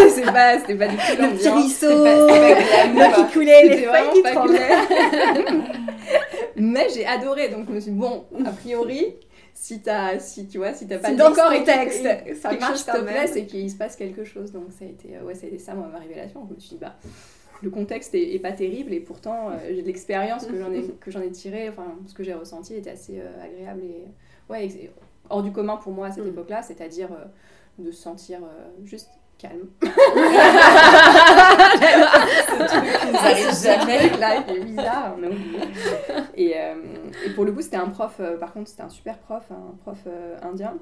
c'est- 0.09 0.23
pas, 0.25 0.59
c'était 0.59 0.75
pas 0.75 0.89
du 0.89 0.97
tout 0.97 1.01
Le 1.21 1.37
petit 1.37 1.45
l'ambiance. 1.47 1.79
pas 1.79 1.87
glamour, 1.87 3.17
l'eau 3.17 3.23
qui 3.23 3.33
coulait, 3.33 3.63
les 3.69 3.77
feuilles 3.77 4.13
qui 4.13 4.23
tremblaient. 4.23 4.59
Mais 6.57 6.87
j'ai 6.93 7.05
adoré, 7.05 7.49
donc 7.49 7.67
je 7.69 7.73
me 7.75 7.79
suis 7.79 7.91
dit, 7.91 7.97
bon, 7.97 8.25
a 8.45 8.49
priori, 8.51 9.13
si 9.59 9.81
t'as, 9.81 10.19
si 10.19 10.47
tu 10.47 10.59
vois, 10.59 10.73
si 10.73 10.87
t'as 10.87 10.99
pas 10.99 11.09
décor 11.11 11.51
ce 11.51 11.55
et 11.55 11.63
quelque- 11.63 12.35
ça 12.35 12.51
marche 12.53 12.85
te 12.85 13.01
plaît, 13.01 13.27
c'est 13.27 13.45
qu'il 13.45 13.69
se 13.71 13.75
passe 13.75 13.95
quelque 13.95 14.23
chose. 14.23 14.51
Donc 14.51 14.65
ça 14.77 14.85
a 14.85 14.87
été, 14.87 15.17
euh, 15.17 15.23
ouais, 15.23 15.33
ça 15.35 15.45
a 15.45 15.49
été 15.49 15.57
ça, 15.57 15.73
moi, 15.73 15.87
ma 15.91 15.99
révélation. 15.99 16.45
Je 16.49 16.53
me 16.55 16.59
suis 16.59 16.69
dit, 16.71 16.77
bah, 16.79 16.95
le 17.63 17.69
contexte 17.71 18.13
est, 18.15 18.35
est 18.35 18.39
pas 18.39 18.51
terrible 18.51 18.93
et 18.93 18.99
pourtant, 18.99 19.49
euh, 19.49 19.75
de 19.75 19.81
l'expérience 19.81 20.45
que 20.45 20.57
j'en 20.57 20.71
ai, 20.71 20.83
que 21.01 21.09
j'en 21.11 21.21
ai 21.21 21.31
tiré, 21.31 21.69
enfin, 21.69 21.95
ce 22.05 22.13
que 22.13 22.23
j'ai 22.23 22.33
ressenti 22.35 22.75
était 22.75 22.91
assez 22.91 23.19
euh, 23.19 23.43
agréable 23.43 23.81
et, 23.83 24.05
ouais, 24.51 24.65
ex- 24.65 24.75
hors 25.29 25.41
du 25.43 25.51
commun 25.51 25.77
pour 25.77 25.91
moi 25.91 26.07
à 26.07 26.11
cette 26.11 26.23
Mm. 26.25 26.29
époque-là, 26.29 26.61
c'est-à-dire 26.61 27.09
euh, 27.11 27.25
de 27.83 27.91
se 27.91 28.01
sentir 28.01 28.39
euh, 28.43 28.69
juste 28.85 29.09
calme. 29.39 29.67
Ça 31.79 32.81
nous 33.09 33.17
arrive 33.17 33.63
jamais. 33.63 34.17
là, 34.17 34.43
il 34.47 34.55
est 34.55 34.63
bizarre, 34.63 35.15
on 35.17 35.23
a 35.23 35.27
oublié. 35.27 35.59
Et, 36.35 36.53
euh, 36.55 36.75
et 37.25 37.29
pour 37.31 37.45
le 37.45 37.51
coup, 37.51 37.61
c'était 37.61 37.77
un 37.77 37.89
prof, 37.89 38.15
euh, 38.19 38.37
par 38.37 38.53
contre, 38.53 38.69
c'était 38.69 38.83
un 38.83 38.89
super 38.89 39.17
prof, 39.17 39.43
un 39.51 39.75
prof 39.83 39.97
euh, 40.07 40.37
indien, 40.43 40.75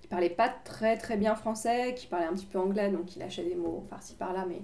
qui 0.00 0.08
parlait 0.08 0.30
pas 0.30 0.48
très 0.64 0.96
très 0.96 1.16
bien 1.16 1.34
français, 1.34 1.94
qui 1.96 2.06
parlait 2.06 2.26
un 2.26 2.34
petit 2.34 2.46
peu 2.46 2.58
anglais, 2.58 2.90
donc 2.90 3.14
il 3.16 3.20
lâchait 3.20 3.44
des 3.44 3.54
mots 3.54 3.86
par-ci 3.90 4.14
par-là, 4.14 4.44
mais 4.48 4.62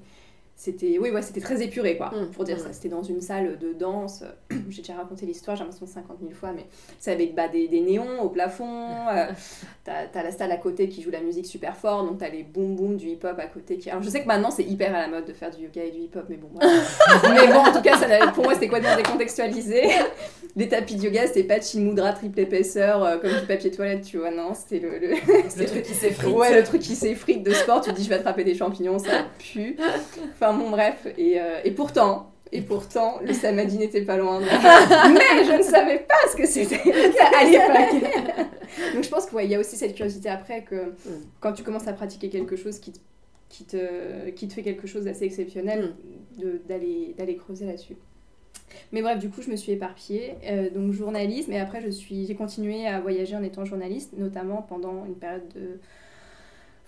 c'était 0.61 0.99
oui, 1.01 1.11
ouais, 1.11 1.23
c'était 1.23 1.41
très 1.41 1.63
épuré, 1.63 1.97
quoi, 1.97 2.11
Mm, 2.11 2.33
pour 2.33 2.45
dire 2.45 2.59
mm. 2.59 2.61
ça. 2.61 2.73
C'était 2.73 2.91
dans 2.91 3.03
une 3.03 3.23
salle 3.23 3.59
de 3.59 3.73
danse, 3.73 4.25
j'ai 4.69 4.83
déjà 4.83 4.95
raconté 4.95 5.25
l'histoire, 5.25 5.57
j'ai 5.57 5.65
l'impression 5.65 5.87
50 5.87 6.19
000 6.21 6.33
fois, 6.35 6.53
mais 6.55 6.67
c'est 6.99 7.13
avec 7.13 7.35
bah, 7.35 7.49
des, 7.49 7.67
des 7.67 7.81
néons 7.81 8.21
au 8.21 8.29
plafond, 8.29 9.09
euh, 9.09 9.27
t'as 9.85 10.23
la 10.23 10.31
salle 10.31 10.53
à 10.53 10.59
côté 10.59 10.91
qui 10.91 11.01
joue 11.01 11.11
la 11.11 11.23
musique 11.23 11.47
super 11.47 11.77
fort, 11.77 12.05
donc 12.05 12.19
t'as 12.19 12.29
les 12.29 12.43
boum 12.43 12.77
boum 12.77 12.99
du 12.99 13.07
hip-hop 13.07 13.39
à 13.39 13.47
côté. 13.47 13.79
Qui... 13.79 13.89
Alors 13.89 14.03
je 14.03 14.11
sais 14.11 14.21
que 14.21 14.27
maintenant 14.27 14.51
c'est 14.51 14.65
hyper 14.65 14.95
à 14.95 14.99
la 15.01 15.09
mode 15.09 15.25
de 15.25 15.33
faire 15.33 15.51
du 15.51 15.63
yoga 15.63 15.83
et 15.83 15.93
du 15.93 16.01
hip-hop, 16.01 16.27
mais 16.29 16.37
bon, 16.37 16.51
voilà. 16.53 16.71
mais 17.35 17.51
bon, 17.51 17.61
en 17.61 17.73
tout 17.73 17.81
cas, 17.81 17.97
ça 17.97 18.07
pour 18.33 18.45
moi 18.45 18.53
c'était 18.53 18.69
complètement 18.69 18.97
décontextualisé. 18.97 19.85
Les 20.57 20.69
tapis 20.69 20.97
de 20.97 21.05
yoga, 21.05 21.27
c'était 21.27 21.45
pas 21.45 21.59
de 21.59 21.65
Shin 21.65 21.81
Mudra 21.81 22.13
triple 22.13 22.41
épaisseur 22.41 23.03
euh, 23.03 23.19
comme 23.19 23.31
du 23.31 23.47
papier 23.47 23.71
toilette, 23.71 24.03
tu 24.03 24.19
vois, 24.19 24.31
non, 24.31 24.53
c'était 24.53 24.85
le, 24.85 24.99
le... 24.99 25.15
Le 25.15 25.65
truc 25.65 25.85
qui 25.85 25.95
s'effrite. 25.95 26.35
Ouais, 26.35 26.55
le 26.55 26.65
truc 26.65 26.83
qui 26.83 26.97
s'effrite 26.97 27.45
de 27.45 27.53
sport, 27.53 27.81
tu 27.81 27.91
te 27.91 27.97
dis 27.97 28.05
je 28.05 28.11
vais 28.11 28.17
attraper 28.17 28.45
des 28.45 28.55
champignons, 28.55 28.99
ça 28.99 29.25
pue. 29.39 29.77
Enfin 30.35 30.50
bon, 30.55 30.71
bref. 30.71 31.07
Et, 31.19 31.41
euh, 31.41 31.61
et 31.65 31.71
pourtant, 31.73 32.33
et 32.53 32.61
pourtant, 32.63 33.19
le 33.25 33.33
samadhi 33.33 33.79
n'était 33.79 34.03
pas 34.03 34.17
loin. 34.17 34.41
Mais 34.41 35.45
je 35.45 35.57
ne 35.59 35.63
savais 35.63 35.99
pas 36.01 36.15
ce 36.31 36.37
que 36.37 36.47
c'était 36.47 36.77
à 37.37 37.45
l'époque. 37.45 38.11
Donc 38.95 39.05
je 39.05 39.09
pense 39.09 39.27
qu'il 39.27 39.51
y 39.51 39.55
a 39.55 39.59
aussi 39.61 39.77
cette 39.77 39.95
curiosité 39.95 40.29
après 40.29 40.63
que 40.63 40.95
quand 41.41 41.53
tu 41.53 41.63
commences 41.63 41.89
à 41.89 41.93
pratiquer 41.93 42.29
quelque 42.29 42.57
chose 42.57 42.79
qui 42.79 42.93
te, 42.93 42.99
qui 43.49 43.65
te, 43.65 44.31
qui 44.31 44.47
te 44.49 44.53
fait 44.55 44.63
quelque 44.63 44.87
chose 44.87 45.05
d'assez 45.05 45.25
exceptionnel, 45.25 45.95
de- 46.39 46.61
d'aller 46.69 47.37
creuser 47.37 47.67
là-dessus. 47.67 47.97
Mais 48.93 49.03
bref, 49.03 49.19
du 49.19 49.29
coup, 49.31 49.43
je 49.43 49.51
me 49.51 49.57
suis 49.57 49.73
éparpillée. 49.73 50.35
euh, 50.47 50.71
donc, 50.71 50.93
journalisme. 50.93 51.53
Et 51.53 51.59
après, 51.59 51.83
j'ai 51.91 52.35
continué 52.37 52.87
à 52.87 53.01
voyager 53.01 53.35
en 53.35 53.43
étant 53.43 53.65
journaliste, 53.65 54.13
notamment 54.17 54.63
pendant 54.63 55.05
une 55.05 55.17
période 55.17 55.49
de. 55.55 55.81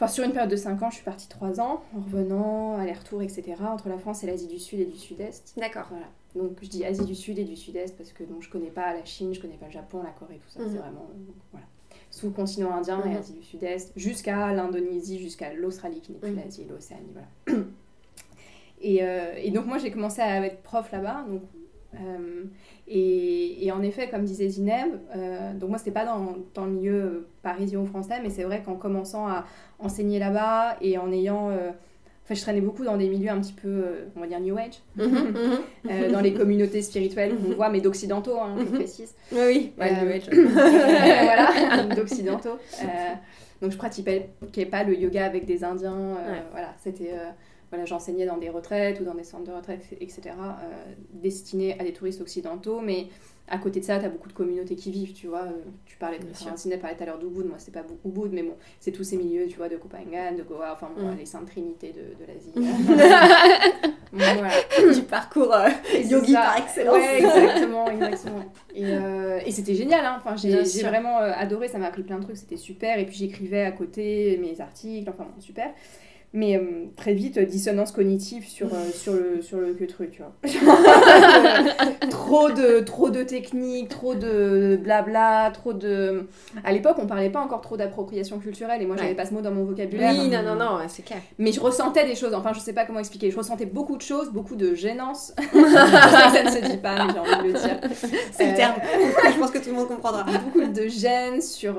Enfin, 0.03 0.13
sur 0.13 0.25
une 0.25 0.33
période 0.33 0.51
de 0.51 0.57
5 0.57 0.83
ans, 0.83 0.91
je 0.91 0.97
suis 0.97 1.05
partie 1.05 1.29
3 1.29 1.61
ans, 1.61 1.81
en 1.95 2.01
revenant, 2.01 2.77
aller-retour, 2.77 3.23
etc., 3.23 3.55
entre 3.63 3.89
la 3.89 3.99
France 3.99 4.25
et 4.25 4.27
l'Asie 4.27 4.49
du 4.49 4.59
Sud 4.59 4.81
et 4.81 4.85
du 4.85 4.99
Sud-Est. 4.99 5.55
D'accord. 5.57 5.87
Voilà. 5.91 6.07
Donc, 6.35 6.59
je 6.61 6.69
dis 6.69 6.85
Asie 6.85 7.05
du 7.05 7.15
Sud 7.15 7.39
et 7.39 7.45
du 7.45 7.55
Sud-Est 7.55 7.97
parce 7.97 8.11
que 8.13 8.25
donc, 8.25 8.43
je 8.43 8.51
connais 8.51 8.71
pas 8.71 8.93
la 8.95 9.05
Chine, 9.05 9.33
je 9.33 9.41
connais 9.41 9.55
pas 9.57 9.67
le 9.67 9.71
Japon, 9.73 10.03
la 10.03 10.11
Corée, 10.11 10.41
tout 10.43 10.51
ça. 10.51 10.61
Mhm. 10.61 10.71
C'est 10.73 10.79
vraiment. 10.79 11.09
donc, 11.15 11.37
voilà. 11.53 11.67
Sous 12.11 12.27
le 12.27 12.33
continent 12.33 12.75
indien 12.75 13.01
et 13.05 13.11
Mhm. 13.11 13.17
Asie 13.17 13.33
du 13.35 13.45
Sud-Est, 13.45 13.93
jusqu'à 13.95 14.53
l'Indonésie, 14.53 15.21
jusqu'à 15.21 15.55
l'Australie, 15.55 16.01
qui 16.01 16.11
n'est 16.13 16.19
plus 16.19 16.31
Mhm. 16.33 16.41
l'Asie, 16.45 16.65
l'Océanie, 16.69 17.13
voilà. 17.13 17.63
Et, 18.85 19.05
euh, 19.05 19.35
et 19.37 19.53
donc 19.53 19.67
moi 19.67 19.79
j'ai 19.79 19.93
commencé 19.93 20.21
à 20.21 20.45
être 20.45 20.61
prof 20.65 20.91
là-bas. 20.91 21.25
Donc, 21.29 21.43
euh, 21.95 22.45
et, 22.89 23.67
et 23.67 23.73
en 23.73 23.83
effet, 23.83 24.09
comme 24.09 24.25
disait 24.25 24.49
Zineb, 24.49 24.89
euh, 25.17 25.53
donc 25.55 25.71
moi 25.71 25.79
c'était 25.79 25.91
pas 25.91 26.05
dans, 26.05 26.37
dans 26.55 26.65
le 26.67 26.73
milieu 26.73 26.95
euh, 26.95 27.27
parisien 27.43 27.81
ou 27.81 27.87
français, 27.87 28.17
mais 28.23 28.31
c'est 28.31 28.45
vrai 28.45 28.63
qu'en 28.65 28.75
commençant 28.77 29.27
à 29.29 29.45
enseigner 29.79 30.19
là-bas 30.19 30.77
et 30.81 30.99
en 30.99 31.11
ayant... 31.13 31.51
euh, 31.51 31.71
Enfin, 32.25 32.35
je 32.37 32.41
traînais 32.43 32.61
beaucoup 32.61 32.85
dans 32.85 32.97
des 32.97 33.09
milieux 33.09 33.31
un 33.31 33.41
petit 33.41 33.53
peu, 33.53 33.85
on 34.15 34.21
va 34.21 34.29
dire, 34.29 34.39
New 34.39 34.57
Age, 34.57 34.81
Mhm, 34.97 35.35
mhm. 35.83 36.13
dans 36.13 36.21
les 36.21 36.33
communautés 36.33 36.81
spirituelles 36.81 37.35
qu'on 37.35 37.55
voit, 37.57 37.69
mais 37.69 37.81
d'occidentaux, 37.81 38.39
hein, 38.39 38.55
je 38.59 38.63
Mhm. 38.63 38.73
précise. 38.75 39.13
Oui, 39.33 39.41
oui. 39.41 39.73
Ouais, 39.77 39.91
New 40.05 40.09
Age. 40.13 40.29
voilà, 40.31 41.83
d'occidentaux. 41.97 42.59
Donc 43.61 43.73
je 43.73 43.77
pratiquais 43.77 44.67
pas 44.71 44.85
le 44.85 44.97
yoga 44.97 45.25
avec 45.27 45.47
des 45.47 45.65
Indiens. 45.65 46.15
Ouais. 46.15 46.43
Voilà, 46.53 46.69
c'était 46.79 47.11
voilà, 47.73 47.87
j'enseignais 47.87 48.27
dans 48.27 48.37
des 48.37 48.51
retraites 48.51 49.01
ou 49.01 49.05
dans 49.05 49.15
des 49.15 49.25
centres 49.25 49.45
de 49.45 49.53
retraite, 49.53 49.81
etc. 49.99 50.21
euh, 50.27 50.93
destinés 51.15 51.75
à 51.81 51.85
des 51.85 51.95
touristes 51.95 52.21
occidentaux, 52.21 52.81
mais 52.81 53.07
à 53.49 53.57
côté 53.59 53.81
de 53.81 53.85
ça, 53.85 53.99
tu 53.99 54.05
as 54.05 54.09
beaucoup 54.11 54.29
de 54.29 54.35
communautés 54.35 54.77
qui 54.77 54.91
vivent, 54.91 55.15
tu 55.15 55.27
vois. 55.27 55.43
euh, 55.45 55.51
tu 55.87 55.97
parlais 55.97 56.19
de 56.19 56.25
Sidney 56.57 56.77
parlait 56.77 56.97
tout 56.97 57.03
à 57.03 57.07
l'heure 57.07 57.19
d'Ubud, 57.19 57.47
moi 57.47 57.57
c'était 57.59 57.81
pas 57.81 57.87
Ubud, 58.05 58.31
mais 58.33 58.43
bon, 58.43 58.55
c'est 58.79 58.93
tous 58.93 59.05
ces 59.05 59.17
milieux, 59.17 59.47
tu 59.47 59.57
vois, 59.57 59.69
de 59.71 59.77
Copenhague, 59.79 60.37
de 60.37 60.43
Goa, 60.43 60.73
enfin 60.75 60.91
bon, 60.97 61.03
Mm. 61.13 61.17
les 61.19 61.27
saintes 61.27 61.47
trinités 61.47 61.93
de, 61.93 62.01
de 62.23 62.27
l'Asie. 62.29 62.53
voilà. 64.13 64.51
du 64.95 65.03
parcours 65.03 65.53
euh, 65.55 65.69
c'est 65.91 66.05
yogi 66.05 66.35
par 66.35 66.59
excellence. 66.59 66.95
Ouais, 66.97 67.19
exactement, 67.23 67.91
exactement. 67.91 68.45
Et, 68.75 68.85
euh, 68.85 69.41
et 69.45 69.51
c'était 69.51 69.75
génial, 69.75 70.05
hein. 70.05 70.21
enfin, 70.23 70.37
j'ai 70.37 70.83
vraiment 70.83 71.17
adoré, 71.19 71.69
ça 71.69 71.79
m'a 71.79 71.87
appris 71.87 72.03
plein 72.03 72.19
de 72.19 72.25
trucs, 72.25 72.37
c'était 72.37 72.57
super. 72.57 72.99
Et 72.99 73.07
puis 73.07 73.17
j'écrivais 73.17 73.63
à 73.63 73.73
côté 73.73 74.39
mes 74.43 74.61
articles, 74.61 75.09
enfin 75.11 75.25
bon, 75.25 75.41
super. 75.41 75.71
Mais 76.35 76.57
euh, 76.57 76.87
très 76.97 77.13
vite, 77.13 77.37
euh, 77.37 77.45
dissonance 77.45 77.93
cognitive 77.93 78.47
sur, 78.49 78.69
euh, 78.73 78.91
sur, 78.95 79.13
le, 79.13 79.43
sur 79.43 79.59
le 79.59 79.75
que 79.75 79.85
truc, 79.85 80.13
tu 80.13 80.23
vois. 80.23 80.33
trop, 82.11 82.51
de, 82.51 82.81
trop 82.81 83.11
de 83.11 83.23
techniques, 83.23 83.89
trop 83.91 84.15
de 84.15 84.79
blabla, 84.83 85.51
trop 85.53 85.73
de... 85.73 86.27
À 86.65 86.73
l'époque, 86.73 86.97
on 86.99 87.07
parlait 87.07 87.31
pas 87.31 87.41
encore 87.41 87.61
trop 87.61 87.77
d'appropriation 87.77 88.39
culturelle 88.39 88.81
et 88.83 88.87
moi, 88.87 88.97
j'avais 88.97 89.11
Ouais. 89.11 89.15
pas 89.15 89.27
ce 89.27 89.35
mot 89.35 89.41
dans 89.43 89.51
mon 89.51 89.65
vocabulaire. 89.65 90.13
Oui, 90.19 90.29
non, 90.29 90.43
non, 90.43 90.55
non, 90.55 90.79
c'est 90.89 91.05
clair. 91.05 91.19
Mais 91.39 91.53
je 91.53 91.61
ressentais 91.61 92.07
des 92.07 92.15
choses, 92.15 92.33
enfin 92.35 92.53
je 92.55 92.61
sais 92.61 92.73
pas 92.73 92.87
comment 92.87 93.01
expliquer, 93.01 93.31
je 93.31 93.37
ressentais 93.37 93.67
beaucoup 93.67 93.97
de 93.97 94.03
choses, 94.03 94.31
beaucoup 94.31 94.57
de 94.57 94.75
gênance. 94.75 95.35
je 95.39 95.45
sais 95.45 95.53
que 95.53 95.59
ça 95.59 96.43
ne 96.45 96.51
se 96.51 96.71
dit 96.71 96.79
pas, 96.79 97.05
mais 97.05 97.13
j'ai 97.13 97.19
envie 97.19 97.49
de 97.49 97.53
le 97.53 97.59
dire. 97.59 97.79
C'est 98.33 98.47
Euh, 98.47 98.51
le 98.51 98.57
terme. 98.57 98.75
Je 99.35 99.39
pense 99.39 99.51
que 99.51 99.59
tout 99.59 99.69
le 99.71 99.75
monde 99.77 99.89
comprendra. 99.89 100.25
Beaucoup 100.25 100.63
de 100.65 100.89
gêne 100.89 101.41
sur... 101.43 101.75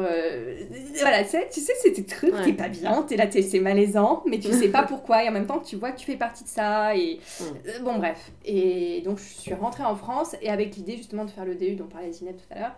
Voilà, 0.99 1.23
tu 1.23 1.59
sais, 1.59 1.73
des 1.95 2.03
trucs, 2.03 2.33
Ouais. 2.33 2.43
t'es 2.45 2.53
pas 2.53 2.67
bien, 2.69 3.03
t'es 3.07 3.15
là, 3.15 3.27
t'es- 3.27 3.41
c'est 3.41 3.59
malaisant, 3.59 4.23
mais 4.27 4.39
tu 4.43 4.53
sais 4.53 4.69
pas 4.69 4.83
pourquoi, 4.87 5.23
et 5.23 5.29
en 5.29 5.31
même 5.31 5.47
temps 5.47 5.59
tu 5.59 5.75
vois 5.75 5.91
que 5.91 5.97
tu 5.99 6.05
fais 6.05 6.17
partie 6.17 6.43
de 6.43 6.49
ça, 6.49 6.95
et... 6.95 7.19
Mm. 7.39 7.43
euh, 7.67 7.79
Bon 7.83 7.97
bref, 7.97 8.31
et 8.45 9.01
donc 9.01 9.19
je 9.19 9.23
suis 9.23 9.53
rentrée 9.53 9.83
en 9.83 9.95
France, 9.95 10.35
et 10.41 10.49
avec 10.49 10.75
l'idée 10.75 10.97
justement 10.97 11.25
de 11.25 11.31
faire 11.31 11.45
le 11.45 11.55
DU 11.55 11.75
dont 11.75 11.85
parlait 11.87 12.11
Zineb 12.11 12.35
tout 12.37 12.53
à 12.55 12.59
l'heure, 12.59 12.75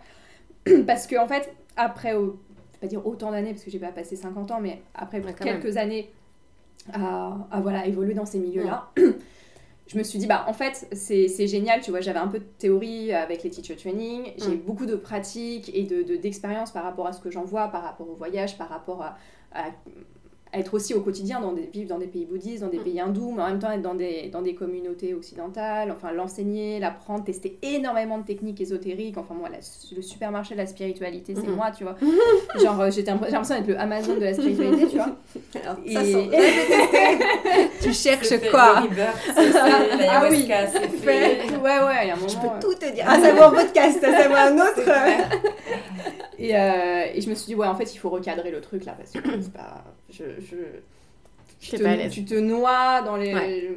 parce 0.86 1.06
que 1.06 1.16
en 1.18 1.26
fait, 1.28 1.54
après, 1.76 2.14
au- 2.14 2.38
je 2.74 2.80
vais 2.80 2.80
pas 2.80 2.86
dire 2.88 3.06
autant 3.06 3.30
d'années, 3.32 3.52
parce 3.52 3.64
que 3.64 3.70
j'ai 3.70 3.78
pas 3.78 3.92
passé 3.92 4.16
50 4.16 4.50
ans, 4.50 4.60
mais 4.60 4.82
après 4.94 5.20
Ouais, 5.20 5.32
quelques 5.34 5.76
années 5.76 6.10
à, 6.92 7.36
à, 7.50 7.60
voilà, 7.60 7.86
évoluer 7.86 8.14
dans 8.14 8.26
ces 8.26 8.38
milieux-là, 8.38 8.90
je 9.86 9.98
me 9.98 10.02
suis 10.02 10.18
dit, 10.18 10.26
bah 10.26 10.44
en 10.48 10.52
fait, 10.52 10.88
c'est 10.92 11.46
génial, 11.46 11.80
tu 11.80 11.90
vois, 11.90 12.00
j'avais 12.00 12.18
un 12.18 12.28
peu 12.28 12.40
de 12.40 12.44
théorie 12.58 13.12
avec 13.12 13.42
les 13.44 13.50
teacher 13.50 13.76
training, 13.76 14.32
j'ai 14.36 14.56
Mm. 14.56 14.60
beaucoup 14.66 14.86
de 14.86 14.96
pratiques 14.96 15.70
et 15.74 15.82
d'expérience 15.84 16.08
de, 16.08 16.16
d'expérience 16.16 16.70
par 16.72 16.82
rapport 16.84 17.06
à 17.06 17.12
ce 17.12 17.20
que 17.20 17.30
j'en 17.30 17.44
vois, 17.44 17.68
par 17.68 17.82
rapport 17.82 18.08
au 18.10 18.14
voyage, 18.16 18.58
par 18.58 18.68
rapport 18.68 19.02
à, 19.02 19.16
à, 19.52 19.66
être 20.54 20.74
aussi 20.74 20.94
au 20.94 21.00
quotidien, 21.00 21.40
dans 21.40 21.52
des, 21.52 21.68
vivre 21.72 21.88
dans 21.88 21.98
des 21.98 22.06
pays 22.06 22.24
bouddhistes, 22.24 22.62
dans 22.62 22.68
des 22.70 22.78
Mm. 22.78 22.82
pays 22.84 23.00
hindous, 23.00 23.32
mais 23.36 23.42
en 23.42 23.48
même 23.48 23.58
temps 23.58 23.70
être 23.72 23.82
dans 23.82 23.94
des, 23.94 24.28
dans 24.28 24.42
des 24.42 24.54
communautés 24.54 25.12
occidentales, 25.12 25.90
enfin 25.90 26.12
l'enseigner, 26.12 26.78
l'apprendre, 26.78 27.24
tester 27.24 27.58
énormément 27.62 28.18
de 28.18 28.24
techniques 28.24 28.60
ésotériques. 28.60 29.18
Enfin, 29.18 29.34
moi, 29.34 29.48
la- 29.50 29.58
le 29.96 30.02
supermarché 30.02 30.54
de 30.54 30.60
la 30.60 30.66
spiritualité, 30.66 31.34
c'est 31.34 31.48
moi, 31.50 31.70
tu 31.76 31.84
vois. 31.84 31.96
Genre, 32.62 32.80
euh, 32.80 32.90
j'ai 32.90 33.02
l'impression 33.02 33.54
d'être 33.56 33.66
le 33.66 33.78
Amazon 33.78 34.14
de 34.14 34.20
la 34.20 34.34
spiritualité, 34.34 34.86
tu 34.88 34.96
vois. 34.96 35.16
Alors, 35.62 35.76
Et- 35.84 35.92
ça 35.94 36.04
sent- 36.04 36.30
tu 37.82 37.92
cherches 37.92 38.28
fait, 38.28 38.48
quoi 38.50 38.80
le 38.80 38.88
rebirth, 38.88 39.16
c'est 39.26 39.50
fait, 39.52 40.06
Ah 40.08 40.26
oui. 40.30 40.48
c'est 40.72 40.88
fait. 40.88 41.56
Ouais, 41.56 41.78
ouais, 41.80 42.02
il 42.04 42.08
y 42.08 42.10
a 42.10 42.14
un 42.14 42.16
moment. 42.16 42.28
Je 42.28 42.36
peux 42.36 42.48
tout 42.60 42.74
te 42.74 42.92
dire. 42.94 43.04
Ah, 43.06 43.20
ça 43.20 43.32
va 43.32 43.48
en 43.50 43.52
podcast, 43.52 43.98
ça 44.00 44.28
va 44.28 44.46
un 44.46 44.56
autre. 44.56 44.90
Et, 46.38 46.54
euh, 46.54 47.04
et 47.14 47.20
je 47.20 47.30
me 47.30 47.34
suis 47.34 47.46
dit, 47.46 47.54
ouais, 47.54 47.66
en 47.66 47.74
fait, 47.74 47.94
il 47.94 47.98
faut 47.98 48.10
recadrer 48.10 48.50
le 48.50 48.60
truc 48.60 48.84
là, 48.84 48.92
parce 48.96 49.10
que 49.10 49.18
c'est 49.40 49.52
pas. 49.52 49.84
Je. 50.10 50.24
Je 50.38 50.56
tu, 51.60 51.76
te, 51.76 51.82
pas 51.82 51.90
à 51.90 51.96
l'aise. 51.96 52.12
tu 52.12 52.24
te 52.24 52.34
noies 52.34 53.02
dans 53.02 53.16
les. 53.16 53.34
Ouais. 53.34 53.72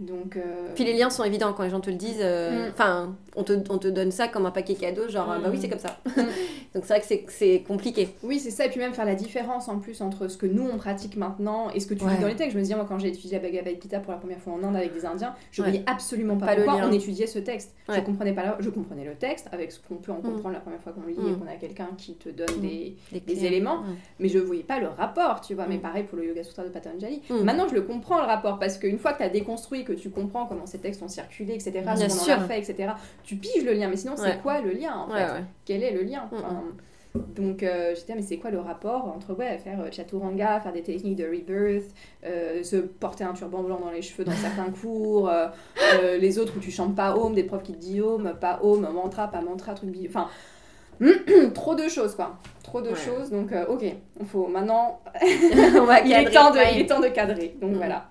Donc. 0.00 0.36
euh, 0.36 0.68
Puis 0.74 0.84
les 0.84 0.92
liens 0.94 1.10
sont 1.10 1.24
évidents 1.24 1.52
quand 1.52 1.62
les 1.62 1.70
gens 1.70 1.80
te 1.80 1.90
le 1.90 1.96
disent. 1.96 2.18
euh, 2.20 2.66
Mm. 2.68 2.70
Enfin, 2.72 3.16
on, 3.36 3.44
te, 3.44 3.52
on 3.70 3.78
te 3.78 3.88
donne 3.88 4.10
ça 4.10 4.26
comme 4.28 4.44
un 4.46 4.50
paquet 4.50 4.74
cadeau, 4.74 5.08
genre, 5.08 5.28
Mm. 5.28 5.42
bah 5.42 5.48
oui, 5.52 5.58
c'est 5.60 5.68
comme 5.68 5.78
ça. 5.78 5.98
Mm. 6.04 6.10
Donc 6.74 6.84
c'est 6.86 6.98
vrai 6.98 7.00
que 7.24 7.32
c'est- 7.32 7.62
compliqué. 7.66 8.08
Oui, 8.24 8.40
c'est 8.40 8.50
ça, 8.50 8.66
et 8.66 8.68
puis 8.70 8.80
même 8.80 8.92
faire 8.94 9.04
la 9.04 9.14
différence 9.14 9.68
en 9.68 9.78
plus 9.78 10.00
entre 10.00 10.26
ce 10.26 10.36
que 10.36 10.46
nous 10.46 10.68
on 10.68 10.76
pratique 10.76 11.16
maintenant 11.16 11.70
et 11.70 11.78
ce 11.78 11.86
que 11.86 11.94
tu 11.94 12.04
Ouais. 12.04 12.14
lis 12.14 12.20
dans 12.20 12.26
les 12.26 12.34
textes. 12.34 12.52
Je 12.52 12.56
me 12.58 12.62
disais, 12.62 12.74
moi, 12.74 12.84
quand 12.88 12.98
j'ai 12.98 13.08
étudié 13.08 13.38
la 13.38 13.38
Bhagavad 13.48 13.80
Gita 13.80 14.00
pour 14.00 14.12
la 14.12 14.18
première 14.18 14.40
fois 14.40 14.54
en 14.54 14.62
Inde 14.64 14.74
avec 14.76 14.92
des 14.92 15.06
Indiens, 15.06 15.34
je 15.52 15.62
Ouais. 15.62 15.68
voyais 15.70 15.84
absolument 15.86 16.36
pas, 16.36 16.46
Pas 16.46 16.54
le 16.56 16.64
pourquoi 16.64 16.82
on 16.88 16.92
étudiait 16.92 17.26
ce 17.28 17.38
texte. 17.38 17.74
Je 17.88 18.00
comprenais 18.00 18.32
pas 18.32 18.42
la- 18.42 18.56
Je 18.60 18.70
comprenais 18.70 19.04
le 19.04 19.14
texte 19.14 19.48
avec 19.52 19.70
ce 19.70 19.78
qu'on 19.80 19.96
peut 19.96 20.10
en 20.10 20.18
Mm. 20.18 20.22
comprendre 20.22 20.54
la 20.54 20.60
première 20.60 20.80
fois 20.80 20.92
qu'on 20.92 21.06
lit 21.06 21.14
Mm. 21.16 21.28
et 21.28 21.38
qu'on 21.38 21.46
a 21.52 21.54
quelqu'un 21.56 21.88
qui 21.96 22.14
te 22.14 22.28
donne 22.30 22.56
Mm. 22.58 22.60
des, 22.60 22.96
Des, 23.26 23.44
éléments. 23.46 23.78
Mm. 23.82 23.96
mais 24.18 24.28
je 24.28 24.38
voyais 24.40 24.62
pas 24.64 24.80
le 24.80 24.88
rapport, 24.88 25.40
tu 25.40 25.54
vois. 25.54 25.66
Mais 25.68 25.76
Mm. 25.76 25.80
pareil 25.82 26.02
pour 26.04 26.18
le 26.18 26.26
Yoga 26.26 26.42
Sutra 26.42 26.64
de 26.64 26.68
Patanjali. 26.70 27.22
Mm. 27.30 27.42
Maintenant, 27.44 27.68
je 27.68 27.74
le 27.74 27.82
comprends 27.82 28.18
le 28.18 28.26
rapport 28.26 28.58
parce 28.58 28.78
qu'une 28.78 28.98
fois 28.98 29.12
que 29.12 29.18
tu 29.18 29.22
as 29.24 29.28
déconstruit, 29.28 29.83
que 29.84 29.92
tu 29.92 30.10
comprends 30.10 30.46
comment 30.46 30.66
ces 30.66 30.78
textes 30.78 31.02
ont 31.02 31.08
circulé, 31.08 31.54
etc., 31.54 31.70
Bien 31.82 31.96
ce 32.08 32.18
qu'on 32.26 32.32
en 32.32 32.36
a 32.36 32.40
fait, 32.40 32.58
etc., 32.58 32.92
tu 33.22 33.36
piges 33.36 33.64
le 33.64 33.72
lien. 33.72 33.88
Mais 33.88 33.96
sinon, 33.96 34.14
Ouais. 34.14 34.20
c'est 34.32 34.42
quoi 34.42 34.60
le 34.60 34.70
lien 34.72 34.94
en 34.96 35.08
fait. 35.08 35.26
Quel 35.64 35.82
est 35.82 35.92
le 35.92 36.02
lien 36.02 36.28
Mm, 36.32 36.36
Enfin, 36.36 36.62
Donc 37.36 37.62
euh, 37.62 37.94
j'étais, 37.94 38.12
ah, 38.12 38.16
mais 38.16 38.22
c'est 38.22 38.38
quoi 38.38 38.50
le 38.50 38.58
rapport 38.58 39.06
entre 39.16 39.34
ouais, 39.38 39.56
faire 39.58 39.80
euh, 39.80 39.88
chaturanga, 39.92 40.58
faire 40.58 40.72
des 40.72 40.82
techniques 40.82 41.14
de 41.14 41.24
rebirth, 41.24 41.86
euh, 42.24 42.60
se 42.64 42.74
porter 42.74 43.22
un 43.22 43.34
turban 43.34 43.62
blanc 43.62 43.78
dans 43.78 43.90
les 43.92 44.02
cheveux 44.02 44.24
dans 44.24 44.32
certains 44.32 44.68
cours, 44.82 45.30
les 46.18 46.38
autres 46.40 46.54
où 46.56 46.60
tu 46.60 46.72
chantes 46.72 46.96
pas 46.96 47.14
Om, 47.16 47.32
des 47.34 47.44
profs 47.44 47.62
qui 47.62 47.72
te 47.72 47.78
disent 47.78 48.02
Om, 48.02 48.34
pas 48.40 48.58
Om, 48.64 48.80
mantra, 48.92 49.28
pas 49.28 49.40
mantra, 49.42 49.74
truc 49.74 49.90
bi- 49.90 50.08
Enfin, 50.08 50.28
trop 51.54 51.74
de 51.74 51.86
choses 51.88 52.14
quoi. 52.16 52.36
Trop 52.64 52.80
de 52.80 52.88
Ouais. 52.90 52.94
choses. 52.96 53.30
Donc 53.30 53.52
ok, 53.68 53.82
il 54.20 54.26
faut 54.26 54.46
maintenant. 54.48 55.00
on 55.80 55.84
va 55.84 56.00
il, 56.04 56.12
est 56.12 56.30
temps 56.30 56.50
de, 56.50 56.58
il 56.74 56.80
est 56.82 56.86
temps 56.86 57.00
de 57.00 57.08
cadrer. 57.08 57.56
Donc 57.60 57.72
Mm. 57.72 57.76
voilà. 57.76 58.08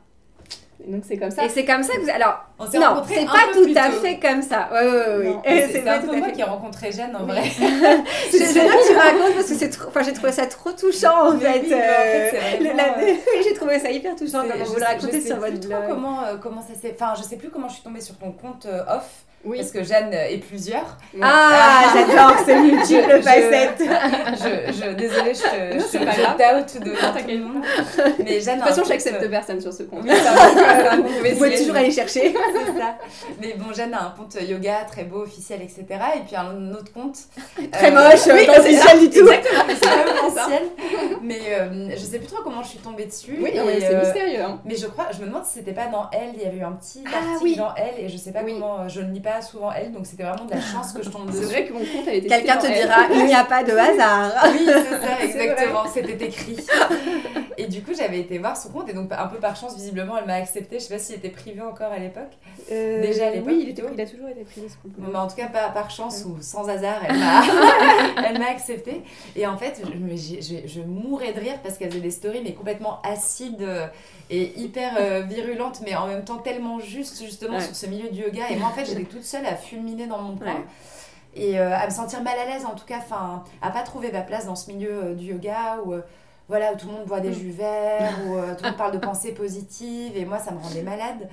Et 0.86 0.92
donc 0.92 1.04
c'est 1.08 1.18
comme 1.18 1.32
ça. 1.32 1.46
Et 1.46 1.50
c'est 1.50 1.64
comme 1.66 1.82
ça 1.84 1.94
que 1.96 2.02
vous. 2.02 2.10
Alors, 2.10 2.44
On 2.60 2.66
s'est 2.66 2.78
non, 2.80 3.02
c'est 3.08 3.26
pas 3.26 3.32
peu 3.54 3.66
tout 3.66 3.80
à 3.80 3.86
tôt. 3.90 3.98
fait 4.02 4.20
comme 4.20 4.42
ça. 4.42 4.70
Ouais, 4.72 4.82
ouais, 4.86 5.28
ouais, 5.46 5.70
C'est 5.72 5.80
pas 5.82 5.94
un 5.96 6.00
tout 6.00 6.08
peu 6.08 6.18
moi 6.18 6.28
fait. 6.28 6.34
qui 6.34 6.42
ai 6.42 6.44
rencontré 6.44 6.92
Jeanne 6.92 7.16
en 7.16 7.26
vrai. 7.26 7.44
Je 8.32 8.38
sais 8.38 8.60
pas 8.60 8.76
que 8.76 8.88
tu 8.92 8.96
racontes 8.98 9.36
parce 9.36 9.48
que 9.48 9.56
c'est 9.56 9.70
trop. 9.70 9.88
Enfin, 9.88 10.04
j'ai 10.04 10.14
trouvé 10.14 10.32
ça 10.32 10.46
trop 10.48 10.72
touchant 10.72 11.28
en 11.30 11.34
Mais 11.36 11.40
fait. 11.54 11.60
oui, 11.62 11.68
mais 11.70 11.76
en 11.76 11.80
fait, 11.80 12.30
c'est 12.32 12.58
vraiment, 12.58 12.72
le- 12.72 12.78
la- 12.78 12.98
Oui, 13.14 13.44
j'ai 13.48 13.54
trouvé 13.54 13.80
ça 13.80 13.92
hyper 13.92 14.16
touchant 14.16 14.44
quand 14.48 14.64
vous 14.64 14.76
le 14.76 14.84
racontez 14.86 15.22
sais 15.22 15.28
sur 15.28 15.38
votre 15.38 15.60
blog. 15.60 15.84
comment, 15.88 16.24
euh, 16.26 16.36
comment 16.42 16.62
ça 16.62 16.74
s'est. 16.80 16.96
Enfin, 17.00 17.14
je 17.18 17.24
sais 17.24 17.38
plus 17.38 17.50
comment 17.50 17.68
je 17.70 17.76
suis 17.76 17.84
tombée 17.84 18.02
sur 18.02 18.18
ton 18.18 18.32
compte 18.32 18.66
euh, 18.66 18.82
off. 18.90 19.24
Oui. 19.46 19.58
Parce 19.58 19.72
que 19.72 19.84
Jeanne 19.84 20.14
est 20.14 20.38
plusieurs. 20.38 20.98
Ah, 21.22 21.82
j'adore 21.94 22.38
ces 22.46 22.56
multiples 22.56 23.18
Je- 23.18 23.22
facettes. 23.22 23.82
je, 23.82 24.72
je, 24.74 24.94
désolée, 24.94 25.34
je 25.34 25.42
te, 25.42 25.74
Non, 25.76 25.80
je, 25.80 25.86
c'est 25.86 26.00
te- 26.00 26.06
pas 26.06 26.12
je 26.12 26.22
grave. 26.22 26.66
t'out 26.66 26.80
de 26.80 26.92
tout 26.92 27.28
le 27.28 27.38
monde. 27.40 27.64
Mais 28.20 28.40
Jeanne 28.40 28.60
De 28.60 28.60
toute 28.62 28.70
façon, 28.70 28.80
un 28.80 28.84
compte, 28.84 28.88
j'accepte 28.88 29.22
euh, 29.24 29.30
personne 29.30 29.60
sur 29.60 29.74
ce 29.74 29.84
compte. 29.84 30.00
Oui, 30.04 30.10
ça 30.12 30.32
c'est 30.94 30.96
Vous 31.32 31.36
pouvez 31.38 31.56
toujours 31.58 31.76
aller 31.76 31.92
chercher. 31.92 32.34
C'est 32.66 32.80
ça. 32.80 32.98
Mais 33.42 33.54
bon, 33.58 33.74
Jeanne 33.74 33.94
a 33.94 34.04
un 34.08 34.10
compte 34.18 34.38
yoga 34.42 34.86
très 34.90 35.04
beau, 35.04 35.24
officiel, 35.24 35.62
etc. 35.62 35.86
Et 36.16 36.20
puis 36.26 36.36
un 36.38 36.72
autre 36.72 36.94
compte. 36.94 37.18
Très 37.72 37.92
euh, 37.92 37.96
moche, 37.96 38.26
oui, 38.34 38.46
pas 38.46 38.54
c'est 38.54 38.60
officiel 38.62 39.00
du 39.00 39.10
tout. 39.10 39.28
Exactement, 39.28 39.64
mais 39.68 39.74
c'est 39.76 39.90
pas 39.90 40.26
officiel. 40.28 40.64
Mais 41.22 41.40
euh, 41.50 41.90
je 41.92 41.98
sais 41.98 42.20
plus 42.20 42.28
trop 42.28 42.44
comment 42.44 42.64
je 42.64 42.70
suis 42.70 42.80
tombée 42.80 43.06
dessus. 43.06 43.38
Oui, 43.42 43.52
c'est 43.54 43.94
euh, 43.94 44.00
mystérieux. 44.00 44.42
hein. 44.42 44.60
Mais 44.66 44.76
je 44.78 44.88
crois, 44.88 45.08
je 45.14 45.20
me 45.22 45.26
demande 45.28 45.44
si 45.44 45.56
c'était 45.60 45.74
pas 45.74 45.88
dans 45.88 46.10
Elle, 46.12 46.32
il 46.36 46.42
y 46.42 46.46
avait 46.46 46.58
eu 46.58 46.64
un 46.64 46.72
petit 46.74 47.04
Ah, 47.08 47.18
article 47.18 47.44
oui. 47.44 47.56
dans 47.58 47.74
Elle, 47.76 48.06
et 48.06 48.10
je 48.10 48.18
sais 48.18 48.32
pas 48.32 48.44
comment, 48.44 48.88
je 48.88 49.02
ne 49.02 49.12
lis 49.14 49.20
pas 49.20 49.33
souvent 49.42 49.72
Elle, 49.72 49.92
donc 49.92 50.06
c'était 50.06 50.24
vraiment 50.24 50.46
de 50.46 50.52
la 50.52 50.62
chance 50.62 50.92
que 50.94 51.04
je 51.04 51.10
tombe 51.10 51.28
dessus. 51.28 51.40
C'est 51.44 51.52
vrai 51.52 51.66
que 51.66 51.74
mon 51.74 51.80
compte 51.80 52.08
a 52.08 52.14
été 52.14 52.28
Quelqu'un 52.28 52.58
te 52.58 52.68
dira, 52.68 53.08
Elle. 53.12 53.18
il 53.18 53.26
n'y 53.26 53.34
a 53.34 53.44
pas 53.46 53.64
de 53.64 53.72
hasard. 53.72 54.32
Oui, 54.54 54.60
c'est 54.66 54.90
ça, 54.90 55.08
C'est 55.20 55.26
exactement, 55.26 55.84
c'était 55.94 56.26
écrit. 56.26 56.58
Et 57.58 57.68
du 57.68 57.84
coup, 57.84 57.92
j'avais 57.98 58.20
été 58.20 58.38
voir 58.40 58.58
son 58.58 58.70
compte, 58.70 58.90
et 58.90 58.94
donc 58.94 59.12
un 59.12 59.28
peu 59.28 59.38
par 59.38 59.56
chance, 59.56 59.76
visiblement, 59.76 60.18
elle 60.18 60.26
m'a 60.26 60.36
accepté. 60.36 60.80
Je 60.80 60.86
sais 60.86 60.94
pas 60.94 61.00
s'il 61.00 61.16
était 61.16 61.30
privé 61.30 61.62
encore 61.62 61.92
à 61.92 62.00
l'époque. 62.00 62.32
Euh, 62.72 63.02
Déjà 63.02 63.28
à 63.28 63.30
l'époque, 63.30 63.48
Oui, 63.50 63.60
il, 63.64 63.70
était, 63.70 63.84
il 63.94 64.02
a 64.02 64.06
toujours 64.06 64.28
été 64.30 64.42
privé 64.44 64.68
ce 64.70 64.74
compte. 64.76 64.92
Bon, 64.98 65.12
bah, 65.12 65.22
en 65.22 65.28
tout 65.28 65.36
cas, 65.36 65.48
pas 65.48 65.70
par 65.70 65.90
chance 65.92 66.24
ou 66.26 66.38
sans 66.42 66.68
hasard, 66.68 67.02
elle 67.08 67.18
m'a, 67.18 67.44
elle 68.28 68.40
m'a 68.40 68.50
accepté. 68.50 69.04
Et 69.36 69.46
en 69.46 69.58
fait, 69.58 69.82
je, 69.84 69.92
mais 70.00 70.18
je, 70.18 70.68
je 70.68 70.82
mourais 70.82 71.34
de 71.34 71.40
rire 71.40 71.56
parce 71.64 71.78
qu'elle 71.78 71.90
faisait 71.90 72.02
des 72.02 72.12
stories, 72.12 72.42
mais 72.44 72.54
complètement 72.54 73.00
acides 73.04 73.62
euh, 73.62 73.86
et 74.30 74.60
hyper 74.60 74.94
euh, 75.00 75.22
virulentes, 75.22 75.82
mais 75.86 75.96
en 75.96 76.08
même 76.08 76.24
temps 76.24 76.38
tellement 76.38 76.80
justes, 76.80 77.24
justement, 77.24 77.58
Ouais. 77.58 77.64
sur 77.64 77.76
ce 77.76 77.86
milieu 77.86 78.10
du 78.10 78.22
yoga. 78.22 78.50
Et 78.50 78.56
moi, 78.56 78.70
en 78.70 78.72
fait, 78.72 78.86
j'étais 78.86 79.04
toute 79.04 79.24
seule 79.24 79.46
à 79.46 79.56
fulminer 79.56 80.08
dans 80.08 80.22
mon 80.22 80.36
coin. 80.36 80.48
Ouais. 80.48 80.66
Et 81.36 81.60
euh, 81.60 81.76
à 81.76 81.86
me 81.86 81.92
sentir 81.92 82.22
mal 82.24 82.38
à 82.38 82.46
l'aise, 82.46 82.66
en 82.66 82.76
tout 82.76 82.86
cas, 82.86 82.98
enfin, 83.00 83.44
à 83.62 83.72
pas 83.72 83.82
trouver 83.82 84.12
ma 84.12 84.22
place 84.22 84.46
dans 84.46 84.56
ce 84.56 84.72
milieu 84.72 84.92
euh, 84.92 85.14
du 85.16 85.26
yoga 85.26 85.80
où. 85.86 85.94
voilà, 86.50 86.74
où 86.74 86.78
tout 86.78 86.88
le 86.88 86.94
monde 86.94 87.06
boit 87.06 87.22
des 87.22 87.30
Mm. 87.30 87.34
jus 87.34 87.52
verts, 87.52 88.14
où 88.28 88.36
tout 88.56 88.64
le 88.64 88.68
monde 88.70 88.78
parle 88.78 88.92
de 88.92 88.98
pensées 89.00 89.32
positives, 89.32 90.16
et 90.18 90.26
moi 90.26 90.40
ça 90.40 90.52
me 90.52 90.60
rendait 90.60 90.82
malade. 90.84 91.30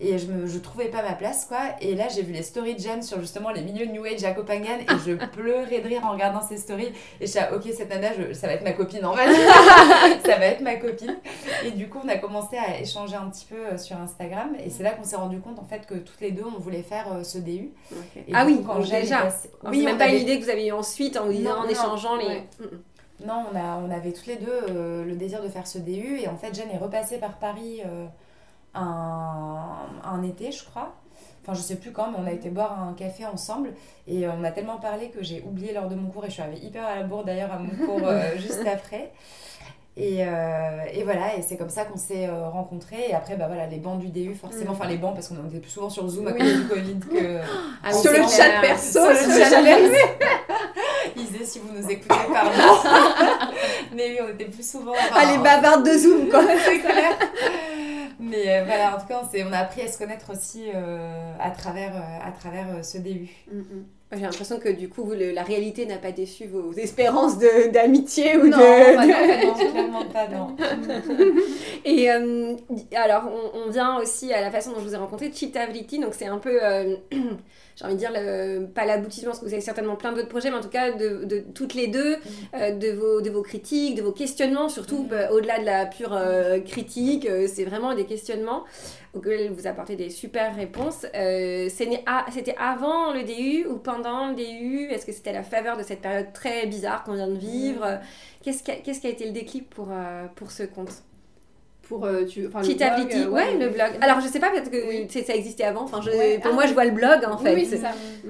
Et 0.00 0.18
je 0.18 0.26
me 0.26 0.46
je 0.46 0.58
trouvais 0.58 0.86
pas 0.88 1.02
ma 1.02 1.12
place, 1.12 1.44
quoi. 1.44 1.58
Et 1.80 1.94
là, 1.94 2.08
j'ai 2.08 2.22
vu 2.22 2.32
les 2.32 2.42
stories 2.42 2.74
de 2.74 2.80
Jeanne 2.80 3.02
sur 3.02 3.20
justement 3.20 3.50
les 3.50 3.62
milieux 3.62 3.86
New 3.86 4.04
Age 4.04 4.24
à 4.24 4.32
Copenhague, 4.32 4.82
et 4.82 4.98
je 5.06 5.12
pleurais 5.32 5.80
de 5.80 5.86
rire 5.88 6.02
en 6.04 6.12
regardant 6.12 6.42
ces 6.42 6.56
stories. 6.56 6.88
Et 7.20 7.26
je 7.26 7.30
suis 7.30 7.38
là, 7.38 7.54
ok, 7.54 7.62
cette 7.72 7.88
nana, 7.90 8.08
je- 8.18 8.32
ça 8.32 8.46
va 8.48 8.54
être 8.54 8.64
ma 8.64 8.72
copine 8.72 9.04
en 9.04 9.14
fait. 9.14 9.28
ça 10.24 10.38
va 10.38 10.46
être 10.46 10.60
ma 10.60 10.74
copine. 10.76 11.16
Et 11.64 11.70
du 11.70 11.88
coup, 11.88 11.98
on 12.04 12.08
a 12.08 12.16
commencé 12.16 12.56
à 12.56 12.80
échanger 12.80 13.14
un 13.16 13.28
petit 13.30 13.46
peu 13.48 13.56
euh, 13.56 13.78
sur 13.78 13.96
Instagram, 13.96 14.56
et 14.64 14.70
c'est 14.70 14.82
là 14.82 14.90
qu'on 14.90 15.04
s'est 15.04 15.16
rendu 15.16 15.38
compte 15.40 15.58
en 15.58 15.64
fait 15.64 15.86
que 15.86 15.94
toutes 15.94 16.20
les 16.20 16.30
deux, 16.32 16.44
on 16.44 16.58
voulait 16.60 16.82
faire 16.82 17.06
euh, 17.12 17.22
ce 17.22 17.38
DU. 17.38 17.70
Et 18.16 18.32
Ah 18.32 18.44
oui, 18.46 18.60
quand 18.66 18.78
déjà. 18.80 19.22
passée- 19.22 19.50
Oui, 19.64 19.84
même 19.84 19.98
pas 19.98 20.04
avait- 20.04 20.18
l'idée 20.18 20.38
que 20.38 20.44
vous 20.44 20.50
avez 20.50 20.66
eu 20.66 20.72
ensuite 20.72 21.16
en, 21.16 21.26
disant, 21.28 21.50
Non, 21.50 21.56
en 21.60 21.64
non, 21.64 21.68
échangeant 21.70 22.16
les. 22.16 22.26
ouais. 22.26 22.44
Mm, 22.60 22.64
mm. 22.64 23.26
Non, 23.26 23.44
on, 23.52 23.56
a, 23.56 23.78
on 23.78 23.88
avait 23.90 24.10
toutes 24.10 24.26
les 24.26 24.34
deux 24.36 24.50
euh, 24.70 25.04
le 25.04 25.14
désir 25.14 25.40
de 25.42 25.48
faire 25.48 25.66
ce 25.68 25.78
DU 25.78 26.18
et 26.18 26.26
en 26.26 26.36
fait 26.36 26.52
Jeanne 26.56 26.70
est 26.74 26.78
repassée 26.78 27.18
par 27.18 27.34
Paris 27.38 27.80
euh, 27.86 28.06
un, 28.74 29.86
un 30.04 30.22
été, 30.22 30.52
je 30.52 30.64
crois. 30.64 30.92
Enfin, 31.42 31.54
je 31.54 31.60
sais 31.60 31.74
plus 31.76 31.90
quand, 31.90 32.10
mais 32.12 32.18
on 32.22 32.26
a 32.26 32.32
été 32.32 32.50
boire 32.50 32.80
un 32.80 32.92
café 32.94 33.26
ensemble 33.26 33.74
et 34.06 34.26
euh, 34.26 34.30
on 34.38 34.44
a 34.44 34.52
tellement 34.52 34.76
parlé 34.76 35.10
que 35.10 35.24
j'ai 35.24 35.42
oublié 35.44 35.72
lors 35.72 35.88
de 35.88 35.96
mon 35.96 36.08
cours 36.08 36.24
et 36.24 36.28
je 36.28 36.34
suis 36.34 36.42
arrivée 36.42 36.64
hyper 36.64 36.86
à 36.86 36.94
la 36.94 37.02
bourre 37.02 37.24
d'ailleurs 37.24 37.50
à 37.52 37.58
mon 37.58 37.84
cours 37.84 38.06
euh, 38.06 38.20
juste 38.36 38.64
après. 38.66 39.10
Et, 39.96 40.24
euh, 40.24 40.84
et 40.94 41.02
voilà, 41.02 41.34
et 41.36 41.42
c'est 41.42 41.56
comme 41.58 41.68
ça 41.68 41.84
qu'on 41.84 41.98
s'est 41.98 42.26
rencontrés. 42.30 43.06
Et 43.10 43.14
après, 43.14 43.36
bah 43.36 43.46
voilà, 43.48 43.66
les 43.66 43.76
bancs 43.78 43.98
du 43.98 44.08
DU, 44.08 44.34
forcément, 44.34 44.70
Mm. 44.70 44.74
enfin 44.74 44.86
les 44.88 44.96
bancs, 44.96 45.14
parce 45.14 45.28
qu'on 45.28 45.46
était 45.48 45.58
plus 45.58 45.68
souvent 45.70 45.90
sur 45.90 46.08
Zoom 46.08 46.28
à 46.28 46.32
cause 46.32 46.54
du 46.62 46.66
Covid 46.68 46.98
que. 47.00 47.40
Ah, 47.84 47.92
Sur 47.92 48.12
le 48.12 48.18
chat 48.22 48.60
perso, 48.62 49.00
Sur 49.00 49.08
le 49.08 49.16
chat 49.16 49.62
perso. 49.62 49.94
Isée, 51.16 51.44
si 51.44 51.58
vous 51.58 51.74
nous 51.78 51.90
écoutez, 51.90 52.08
pardon. 52.32 52.50
Mais 53.94 54.12
oui, 54.12 54.18
on 54.24 54.28
était 54.32 54.46
plus 54.46 54.66
souvent. 54.66 54.92
enfin, 54.92 55.14
Ah, 55.14 55.32
les 55.36 55.42
bavardes 55.42 55.84
de 55.84 55.98
Zoom, 55.98 56.28
quoi. 56.30 56.40
c'est 56.64 56.78
clair. 56.78 57.12
Mais 58.32 58.48
euh, 58.60 58.64
voilà, 58.64 58.96
en 58.96 59.00
tout 59.00 59.06
cas, 59.06 59.22
on, 59.48 59.52
a 59.52 59.58
appris 59.58 59.82
à 59.82 59.88
se 59.88 59.98
connaître 59.98 60.32
aussi 60.32 60.64
euh, 60.74 61.32
à 61.38 61.50
travers, 61.50 61.94
euh, 61.94 62.28
à 62.28 62.32
travers 62.32 62.84
ce 62.84 62.98
début. 62.98 63.30
Mm, 63.52 63.58
mm. 63.58 63.84
J'ai 64.14 64.20
l'impression 64.20 64.58
que 64.58 64.68
du 64.68 64.90
coup, 64.90 65.10
le- 65.12 65.30
la 65.32 65.42
réalité 65.42 65.86
n'a 65.86 65.96
pas 65.96 66.12
déçu 66.12 66.46
vos 66.46 66.72
espérances 66.74 67.38
de- 67.38 67.70
d'amitié 67.70 68.36
ou 68.36 68.46
non, 68.48 68.58
de. 68.58 68.96
bah 68.96 69.06
de- 69.06 69.46
non, 69.46 69.54
non, 69.54 69.70
clairement 69.70 70.04
pas, 70.06 70.28
non. 70.28 70.56
Et 71.84 72.10
alors, 72.10 73.22
on, 73.54 73.58
on 73.66 73.70
vient 73.70 73.96
aussi 73.98 74.32
à 74.32 74.40
la 74.42 74.50
façon 74.50 74.72
dont 74.72 74.80
je 74.80 74.84
vous 74.84 74.94
ai 74.94 74.98
rencontré, 74.98 75.30
Chittavritti, 75.32 75.98
donc 75.98 76.12
c'est 76.14 76.26
un 76.26 76.38
peu, 76.38 76.58
j'ai 77.76 77.84
envie 77.84 77.94
de 77.94 77.98
dire, 77.98 78.10
le, 78.12 78.66
pas 78.66 78.84
l'aboutissement, 78.84 79.30
parce 79.30 79.40
que 79.40 79.46
vous 79.46 79.52
avez 79.52 79.62
certainement 79.62 79.96
plein 79.96 80.12
d'autres 80.12 80.28
projets, 80.28 80.50
mais 80.50 80.56
en 80.58 80.60
tout 80.62 80.68
cas, 80.68 80.92
de, 80.92 81.24
de 81.24 81.40
toutes 81.54 81.74
les 81.74 81.86
deux, 81.88 82.16
euh, 82.54 82.70
de, 82.72 82.90
vos, 82.92 83.20
de 83.20 83.30
vos 83.30 83.42
critiques, 83.42 83.94
de 83.96 84.02
vos 84.02 84.12
questionnements, 84.12 84.68
surtout 84.68 85.04
Mhm. 85.04 85.12
euh, 85.12 85.28
au-delà 85.30 85.58
de 85.58 85.64
la 85.64 85.86
pure 85.86 86.12
euh, 86.12 86.60
critique, 86.60 87.26
euh, 87.26 87.46
c'est 87.52 87.64
vraiment 87.64 87.94
des 87.94 88.04
questionnements 88.04 88.64
auxquels 89.14 89.50
vous 89.52 89.66
apportez 89.66 89.96
des 89.96 90.10
super 90.10 90.54
réponses. 90.56 91.06
C'était 91.72 92.54
avant 92.58 93.12
le 93.12 93.24
DU 93.24 93.66
ou 93.66 93.76
pendant 93.76 94.28
le 94.28 94.34
DU 94.34 94.88
Est-ce 94.90 95.04
que 95.06 95.12
c'était 95.12 95.30
à 95.30 95.34
la 95.34 95.42
faveur 95.42 95.76
de 95.76 95.82
cette 95.82 96.00
période 96.00 96.32
très 96.32 96.66
bizarre 96.66 97.04
qu'on 97.04 97.14
vient 97.14 97.28
de 97.28 97.36
vivre? 97.38 98.00
Qu'est-ce 98.42 98.62
qui, 98.62 98.70
a- 98.70 98.76
qu'est-ce 98.76 99.00
qui 99.00 99.06
a 99.06 99.10
été 99.10 99.24
le 99.26 99.32
déclic 99.32 99.68
pour, 99.70 99.88
pour 100.36 100.50
ce 100.50 100.62
compte? 100.62 101.02
Pour, 101.92 102.06
euh, 102.06 102.24
tu, 102.24 102.40
le 102.40 102.48
blog, 102.48 103.12
euh, 103.14 103.28
ouais, 103.28 103.58
le 103.58 103.68
blog. 103.68 103.90
Alors 104.00 104.20
je 104.20 104.26
sais 104.26 104.40
pas 104.40 104.48
peut-être 104.48 104.70
que 104.70 104.88
Oui. 104.88 105.06
ça 105.10 105.34
existait 105.34 105.64
avant. 105.64 105.82
Enfin, 105.82 106.00
je, 106.00 106.38
pour 106.40 106.52
ah 106.52 106.54
moi, 106.54 106.64
je 106.64 106.72
vois 106.72 106.86
le 106.86 106.90
blog 106.90 107.20
en 107.30 107.36
fait. 107.36 107.54
oui, 107.54 107.66
c'est 107.68 107.76
ça. 107.76 107.90
Mm. 108.24 108.28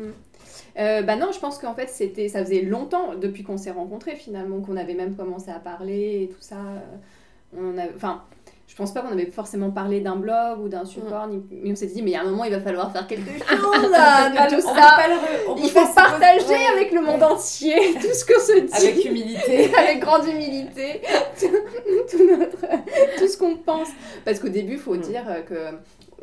Euh, 0.80 1.02
bah 1.02 1.14
non, 1.14 1.30
je 1.32 1.38
pense 1.38 1.60
qu'en 1.60 1.72
fait, 1.72 1.88
c'était, 1.88 2.28
ça 2.28 2.44
faisait 2.44 2.62
longtemps 2.62 3.14
depuis 3.14 3.44
qu'on 3.44 3.58
s'est 3.58 3.70
rencontrés 3.70 4.16
finalement, 4.16 4.60
qu'on 4.62 4.76
avait 4.76 4.94
même 4.94 5.14
commencé 5.14 5.52
à 5.52 5.60
parler 5.60 6.24
et 6.24 6.28
tout 6.28 6.40
ça. 6.40 6.56
on 7.56 7.78
a, 7.78 7.84
enfin, 7.94 8.24
je 8.72 8.76
pense 8.78 8.94
pas 8.94 9.02
qu'on 9.02 9.12
avait 9.12 9.26
forcément 9.30 9.70
parlé 9.70 10.00
d'un 10.00 10.16
blog 10.16 10.60
ou 10.64 10.68
d'un 10.68 10.86
support, 10.86 11.28
mais 11.50 11.72
on 11.72 11.76
s'est 11.76 11.84
dit, 11.88 12.00
mais 12.00 12.12
il 12.12 12.14
y 12.14 12.16
a 12.16 12.22
un 12.22 12.24
moment, 12.24 12.44
il 12.44 12.52
va 12.52 12.60
falloir 12.60 12.90
faire 12.90 13.06
quelque 13.06 13.28
chose 13.30 13.38
de 13.38 13.44
tout 13.56 13.86
On 13.86 13.92
ça. 13.92 14.30
le- 15.10 15.62
Il 15.62 15.68
faut 15.68 15.94
partager 15.94 16.46
ouais. 16.48 16.66
avec 16.74 16.90
le 16.92 17.02
monde 17.02 17.22
entier 17.22 17.76
tout 18.00 18.14
ce 18.14 18.24
qu'on 18.24 18.40
se 18.40 18.60
dit. 18.60 18.72
Avec 18.88 19.04
humilité. 19.04 19.74
avec 19.78 20.00
grande 20.00 20.26
humilité 20.26 21.02
tout, 21.38 21.48
tout 22.10 22.26
notre, 22.38 23.18
tout 23.18 23.28
ce 23.28 23.36
qu'on 23.36 23.56
pense. 23.56 23.88
Parce 24.24 24.38
qu'au 24.38 24.48
début, 24.48 24.72
il 24.72 24.78
faut 24.78 24.94
Mm. 24.94 25.00
dire 25.00 25.24
euh, 25.28 25.42
que. 25.42 25.76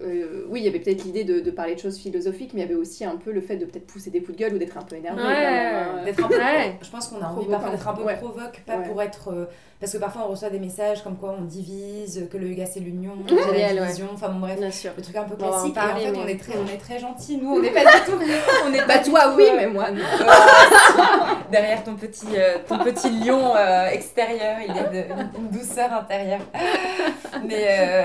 Euh, 0.03 0.45
oui, 0.49 0.62
il 0.62 0.65
y 0.65 0.69
avait 0.69 0.79
peut-être 0.79 1.03
l'idée 1.03 1.23
de, 1.23 1.39
de 1.39 1.51
parler 1.51 1.75
de 1.75 1.79
choses 1.79 1.97
philosophiques, 1.97 2.51
mais 2.53 2.62
il 2.62 2.63
y 2.63 2.67
avait 2.67 2.75
aussi 2.79 3.03
un 3.05 3.17
peu 3.17 3.31
le 3.31 3.41
fait 3.41 3.57
de 3.57 3.65
peut-être 3.65 3.88
pousser 3.88 4.09
des 4.09 4.21
coups 4.21 4.38
de 4.38 4.43
gueule 4.43 4.53
ou 4.55 4.57
d'être 4.57 4.77
un 4.77 4.81
peu 4.83 4.95
énervé. 4.95 5.21
Ouais. 5.21 5.27
hein. 5.45 6.03
D'être 6.05 6.23
un 6.23 6.27
peu 6.27 6.35
Ouais. 6.38 6.77
Je 6.81 6.89
pense 6.89 7.07
qu'on 7.07 7.21
a 7.21 7.27
envie 7.27 7.45
parfois 7.47 7.69
d'être 7.71 7.88
un 7.88 7.93
peu 7.93 8.03
Ouais. 8.03 8.15
provoque, 8.17 8.62
pas 8.65 8.77
Ouais. 8.77 8.88
pour 8.88 9.01
être. 9.01 9.29
euh, 9.33 9.45
parce 9.79 9.93
que 9.93 9.97
parfois 9.97 10.23
on 10.25 10.31
reçoit 10.31 10.49
des 10.49 10.59
messages 10.59 11.03
comme 11.03 11.15
quoi 11.15 11.33
on 11.39 11.43
divise, 11.43 12.27
que 12.29 12.38
le 12.38 12.47
yoga 12.49 12.65
c'est 12.65 12.81
l'union, 12.81 13.13
Génial, 13.27 13.75
la 13.75 13.81
ouais. 13.81 13.88
division, 13.88 14.09
enfin 14.13 14.27
bon 14.29 14.39
bref. 14.39 14.57
Bien 14.59 14.71
sûr. 14.71 14.91
Le 14.97 15.01
truc 15.03 15.15
un 15.15 15.23
peu 15.23 15.35
classique. 15.38 15.73
parler, 15.73 16.03
et 16.03 16.09
en 16.09 16.12
fait, 16.13 16.17
mais- 16.17 16.23
on 16.23 16.27
est 16.27 16.38
très, 16.39 16.53
on 16.57 16.67
est 16.67 16.77
très 16.77 16.99
gentils. 16.99 17.38
Nous, 17.38 17.49
on 17.49 17.59
n'est 17.62 17.71
pas 17.71 17.85
du 17.85 18.05
tout. 18.05 18.12
On 18.67 18.73
est 18.73 18.77
Bah, 18.79 18.83
pas 18.88 18.97
du 18.97 19.09
toi, 19.09 19.21
tout, 19.31 19.38
oui, 19.38 19.45
euh, 19.49 19.55
mais 19.55 19.67
moi, 19.67 19.89
non. 19.91 20.01
derrière 21.51 21.83
ton 21.83 21.95
petit, 21.95 22.27
euh, 22.35 22.55
ton 22.67 22.77
petit 22.79 23.09
lion 23.09 23.55
euh, 23.55 23.88
extérieur, 23.88 24.57
il 24.67 24.75
y 24.75 24.79
a 24.79 24.83
de- 24.83 25.12
une, 25.12 25.43
une 25.45 25.49
douceur 25.49 25.91
intérieure. 25.93 26.41
Mais 27.45 27.65
euh, 27.69 28.03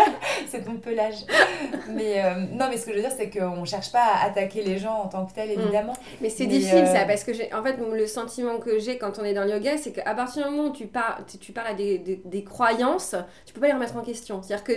c'est 0.50 0.64
ton 0.64 0.74
pelage. 0.76 1.24
Mais 1.94 2.22
euh, 2.24 2.34
non, 2.52 2.66
mais 2.70 2.76
ce 2.76 2.86
que 2.86 2.92
je 2.92 2.96
veux 2.96 3.02
dire, 3.02 3.10
c'est 3.16 3.30
qu'on 3.30 3.64
cherche 3.64 3.90
pas 3.90 4.04
à 4.04 4.26
attaquer 4.26 4.62
les 4.62 4.78
gens 4.78 4.94
en 5.02 5.08
tant 5.08 5.26
que 5.26 5.32
tel, 5.34 5.50
évidemment. 5.50 5.92
Mais 6.20 6.28
c'est 6.30 6.46
difficile 6.46 6.84
euh, 6.84 6.94
ça, 6.94 7.04
parce 7.04 7.24
que 7.24 7.32
en 7.54 7.62
fait, 7.64 7.76
le 7.78 8.06
sentiment 8.06 8.58
que 8.58 8.78
j'ai 8.78 8.96
quand 8.96 9.18
on 9.18 9.24
est 9.24 9.34
dans 9.34 9.42
le 9.44 9.50
yoga, 9.50 9.76
c'est 9.76 9.90
qu'à 9.92 10.14
partir 10.14 10.44
du 10.48 10.50
moment 10.54 10.68
où 10.68 10.72
tu, 10.72 10.86
par, 10.86 11.20
tu, 11.40 11.52
parles 11.52 11.66
à 11.68 11.74
des, 11.74 11.98
des, 11.98 12.22
des 12.24 12.44
croyances, 12.44 13.16
tu 13.44 13.52
peux 13.52 13.60
pas 13.60 13.66
les 13.66 13.72
remettre 13.72 13.96
en 13.96 14.02
question. 14.02 14.40
C'est-à-dire 14.42 14.64
que 14.64 14.72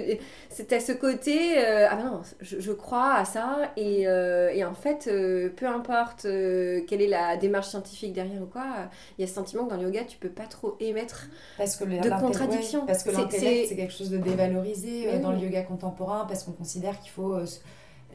c'est 0.50 0.74
à 0.74 0.80
ce 0.80 0.92
côté, 0.92 1.58
euh, 1.58 1.88
ah 1.90 1.96
ben 1.96 2.04
non, 2.06 2.22
je, 2.42 2.60
je 2.60 2.72
crois 2.72 3.14
à 3.14 3.26
ça, 3.26 3.58
et, 3.78 4.08
euh, 4.08 4.50
et 4.52 4.64
en 4.66 4.74
fait, 4.74 5.08
euh, 5.08 5.50
peu 5.56 5.68
importe 5.68 6.26
euh, 6.26 6.82
quelle 6.88 7.02
est 7.02 7.08
la 7.08 7.38
démarche 7.38 7.68
scientifique 7.68 8.14
derrière 8.14 8.42
ou 8.42 8.48
quoi, 8.48 8.66
il 9.18 9.22
y 9.22 9.24
a 9.24 9.28
ce 9.28 9.34
sentiment 9.36 9.66
que 9.66 9.70
dans 9.72 9.78
le 9.78 9.84
yoga, 9.84 10.02
tu 10.08 10.18
peux 10.18 10.30
pas 10.30 10.46
trop 10.48 10.78
émettre. 10.80 11.28
Parce 11.58 11.76
que 11.76 11.84
de 11.84 11.92
l'intellect- 11.92 12.22
contradiction. 12.22 12.80
ouais, 12.82 12.88
parce 12.88 13.04
que 13.04 13.12
l'intellect, 13.12 13.68
c'est- 13.70 13.76
quelque 13.76 13.94
chose 13.94 14.10
de 14.10 14.18
dévalorisé 14.18 15.10
euh, 15.10 15.20
dans 15.20 15.32
le 15.32 15.38
yoga 15.40 15.62
contemporain, 15.62 16.26
parce 16.28 16.43
qu'on 16.46 16.52
considère 16.54 17.00
qu'il 17.00 17.12
faut 17.12 17.34
euh, 17.34 17.46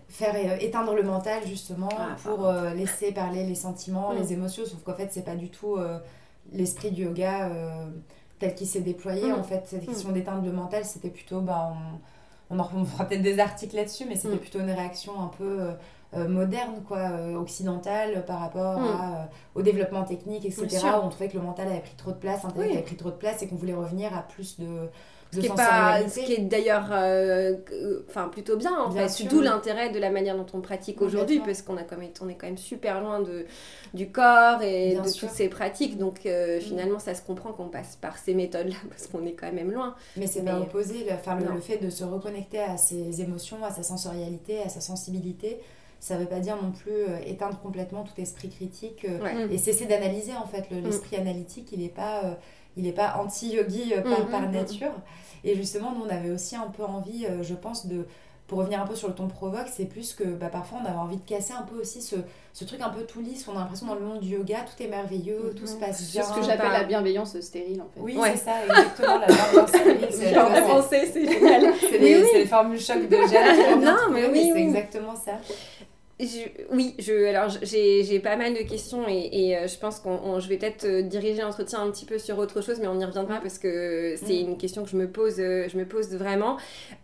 faire 0.09 0.35
euh, 0.35 0.57
éteindre 0.61 0.95
le 0.95 1.03
mental, 1.03 1.43
justement, 1.47 1.89
Ah, 1.93 2.17
pour 2.25 2.47
euh, 2.47 2.73
laisser 2.75 3.13
parler 3.13 3.45
les 3.45 3.55
sentiments, 3.55 4.13
Mm. 4.13 4.19
les 4.19 4.33
émotions, 4.33 4.65
sauf 4.65 4.83
qu'en 4.83 4.95
fait, 4.95 5.09
c'est 5.13 5.25
pas 5.25 5.37
du 5.37 5.51
tout 5.51 5.77
euh, 5.77 5.99
l'esprit 6.53 6.91
du 6.91 7.05
yoga 7.05 7.49
euh, 7.51 7.87
tel 8.39 8.55
qu'il 8.55 8.67
s'est 8.67 8.81
déployé. 8.81 9.31
Mm. 9.31 9.35
En 9.39 9.43
fait, 9.43 9.63
cette 9.67 9.85
question 9.87 10.11
d'éteindre 10.13 10.45
le 10.45 10.53
mental, 10.53 10.85
c'était 10.85 11.11
plutôt, 11.11 11.41
bah, 11.41 11.75
on, 12.51 12.57
on 12.57 12.59
en 12.59 12.69
on 12.75 12.85
fera 12.85 13.05
peut-être 13.05 13.23
des 13.23 13.39
articles 13.39 13.77
là-dessus, 13.77 14.05
mais 14.09 14.17
c'était 14.17 14.37
Mm. 14.37 14.39
plutôt 14.39 14.61
une 14.61 14.71
réaction 14.71 15.13
un 15.21 15.29
peu... 15.39 15.69
moderne, 16.17 16.81
quoi, 16.89 17.11
occidentale 17.37 18.25
par 18.25 18.41
rapport 18.41 18.79
Mm. 18.81 18.85
à, 18.87 19.29
au 19.55 19.61
développement 19.61 20.05
technique, 20.05 20.47
etc. 20.47 20.67
Où 21.03 21.05
on 21.05 21.11
trouvait 21.11 21.29
que 21.29 21.37
le 21.37 21.43
mental 21.43 21.69
avait 21.69 21.81
pris 21.81 21.97
trop 21.99 22.13
de 22.13 22.17
place, 22.17 22.45
l'intellect 22.45 22.71
Oui. 22.71 22.77
avait 22.79 22.87
pris 22.87 22.97
trop 22.97 23.11
de 23.11 23.17
place 23.17 23.43
et 23.43 23.47
qu'on 23.47 23.57
voulait 23.57 23.75
revenir 23.75 24.17
à 24.17 24.23
plus 24.23 24.59
de, 24.59 24.89
Ce 25.31 25.41
qui 25.41 25.47
est, 25.47 25.55
pas, 25.55 26.09
ce 26.09 26.21
qui 26.21 26.33
est 26.33 26.39
d'ailleurs 26.39 26.89
euh, 26.91 27.57
enfin, 28.09 28.29
plutôt 28.29 28.57
bien 28.57 28.73
en 28.79 28.89
Bien 28.89 29.07
fait. 29.09 29.25
D'où 29.25 29.41
l'intérêt 29.43 29.91
de 29.91 29.99
la 29.99 30.11
manière 30.11 30.37
dont 30.37 30.47
on 30.55 30.61
pratique 30.63 31.03
aujourd'hui, 31.03 31.41
parce 31.41 31.61
qu'on 31.61 31.77
a 31.77 31.83
quand 31.83 31.99
même, 31.99 32.09
on 32.23 32.29
est 32.31 32.35
quand 32.35 32.47
même 32.47 32.57
super 32.57 33.01
loin 33.03 33.21
de, 33.21 33.45
du 33.93 34.11
corps 34.11 34.63
et 34.63 34.93
Bien 34.93 35.03
de 35.03 35.09
sûr. 35.09 35.29
toutes 35.29 35.37
ces 35.37 35.49
pratiques. 35.49 35.99
Donc 35.99 36.25
euh, 36.25 36.57
Mm. 36.59 36.61
finalement, 36.61 36.99
ça 36.99 37.15
se 37.15 37.21
comprend 37.23 37.53
qu'on 37.53 37.69
passe 37.69 37.97
par 38.01 38.17
ces 38.17 38.33
méthodes-là, 38.35 38.77
parce 38.89 39.07
qu'on 39.07 39.27
est 39.27 39.33
quand 39.33 39.53
même 39.53 39.71
loin. 39.71 39.95
Mais 40.17 40.27
c'est 40.27 40.43
pas 40.43 40.59
opposé, 40.61 41.05
le, 41.05 41.13
enfin, 41.13 41.37
le, 41.39 41.61
fait 41.61 41.77
de 41.77 41.91
se 41.91 42.05
reconnecter 42.05 42.61
à 42.61 42.77
ses 42.79 43.21
émotions, 43.21 43.59
à 43.65 43.71
sa 43.71 43.83
sensorialité, 43.83 44.63
à 44.63 44.69
sa 44.71 44.81
sensibilité, 44.81 45.59
ça 46.01 46.17
veut 46.17 46.27
pas 46.27 46.39
dire 46.41 46.57
non 46.63 46.71
plus 46.71 46.93
euh, 46.93 47.19
éteindre 47.27 47.59
complètement 47.61 48.05
tout 48.05 48.19
esprit 48.21 48.49
critique 48.49 49.05
euh, 49.05 49.19
Ouais. 49.23 49.47
Mm. 49.47 49.53
et 49.53 49.59
cesser 49.59 49.85
d'analyser 49.87 50.33
en 50.33 50.47
fait. 50.47 50.65
Le- 50.71 50.81
L'esprit 50.81 51.17
analytique, 51.17 51.69
il 51.73 51.81
n'est 51.81 51.89
pas, 51.89 52.39
il 52.77 52.87
est 52.87 52.93
pas 52.93 53.17
anti-yogi 53.21 53.95
euh, 53.95 54.03
par, 54.03 54.21
Mm, 54.27 54.31
par 54.31 54.41
mm, 54.43 54.49
mm. 54.49 54.53
nature. 54.53 54.93
Et 55.45 55.55
justement, 55.55 55.93
nous, 55.93 56.05
on 56.05 56.09
avait 56.11 56.31
aussi 56.31 56.57
un 56.57 56.67
peu 56.69 56.85
envie, 56.85 57.27
euh, 57.27 57.43
je 57.43 57.55
pense, 57.55 57.87
de. 57.87 58.07
Pour 58.47 58.61
revenir 58.61 58.81
un 58.81 58.87
peu 58.87 58.97
sur 58.97 59.09
le 59.09 59.15
ton 59.15 59.29
provoque, 59.29 59.67
c'est 59.71 59.85
plus 59.85 60.15
que 60.15 60.25
bah, 60.25 60.47
parfois 60.49 60.79
on 60.83 60.87
avait 60.89 60.97
envie 60.97 61.19
de 61.19 61.23
casser 61.29 61.53
un 61.53 61.61
peu 61.61 61.79
aussi 61.83 62.01
ce, 62.01 62.17
ce 62.55 62.65
truc 62.65 62.81
un 62.81 62.89
peu 62.89 63.03
tout 63.03 63.21
lisse. 63.21 63.47
On 63.47 63.53
a 63.55 63.57
l'impression 63.61 63.87
dans 63.87 63.95
le 63.95 64.01
monde 64.01 64.21
du 64.21 64.29
yoga, 64.31 64.61
tout 64.61 64.83
est 64.83 64.87
merveilleux, 64.89 65.55
tout 65.55 65.67
se 65.67 65.75
passe 65.75 65.99
C'est 66.03 66.13
bien. 66.13 66.23
ce 66.23 66.33
que 66.33 66.41
j'appelle 66.43 66.71
Bah. 66.71 66.79
la 66.79 66.85
bienveillance 66.85 67.39
stérile, 67.41 67.83
en 67.83 67.89
fait. 67.93 68.01
Oui, 68.01 68.17
Ouais. 68.17 68.31
c'est 68.39 68.45
ça, 68.47 68.53
exactement. 68.67 69.19
La 69.19 69.27
bienveillance 69.27 69.69
stérile, 69.69 70.09
c'est- 70.11 70.35
Genre, 70.35 70.49
c'est- 70.51 70.63
en 70.63 70.67
français, 70.67 71.11
c'est 71.13 71.27
génial. 71.31 71.75
c'est 71.79 71.87
Oui, 71.93 71.99
les, 72.01 72.23
oui. 72.23 72.29
c'est 72.33 72.39
les 72.39 72.47
formules 72.47 72.81
choc 72.81 73.03
de 73.03 73.07
bien 73.29 73.77
Non, 73.77 73.99
mais 74.13 74.27
oui, 74.29 74.45
c'est 74.47 74.53
oui. 74.55 74.63
exactement 74.63 75.15
ça. 75.15 75.33
Je- 76.21 76.49
oui, 76.75 76.95
je, 76.99 77.27
alors 77.27 77.49
j'ai 77.63 78.19
pas 78.19 78.35
mal 78.37 78.53
de 78.53 78.63
questions 78.69 79.09
et, 79.09 79.29
et, 79.33 79.57
euh, 79.57 79.69
je 79.69 79.79
pense 79.79 80.01
qu'on 80.01 80.19
on- 80.25 80.41
je 80.41 80.49
vais 80.49 80.57
peut-être 80.57 80.85
euh, 80.85 81.03
diriger 81.03 81.43
l'entretien 81.43 81.81
un 81.81 81.91
petit 81.93 82.05
peu 82.07 82.19
sur 82.19 82.39
autre 82.39 82.61
chose, 82.61 82.79
mais 82.81 82.89
on 82.89 82.99
y 82.99 83.05
reviendra 83.05 83.39
parce 83.41 83.59
que 83.59 84.15
c'est 84.17 84.43
Mm. 84.43 84.49
une 84.51 84.59
question 84.59 84.83
que 84.83 84.91
je 84.91 84.97
me 84.97 85.09
pose, 85.09 85.39
euh, 85.39 85.69
je 85.69 85.77
me 85.79 85.85
pose 85.87 86.09
vraiment 86.17 86.57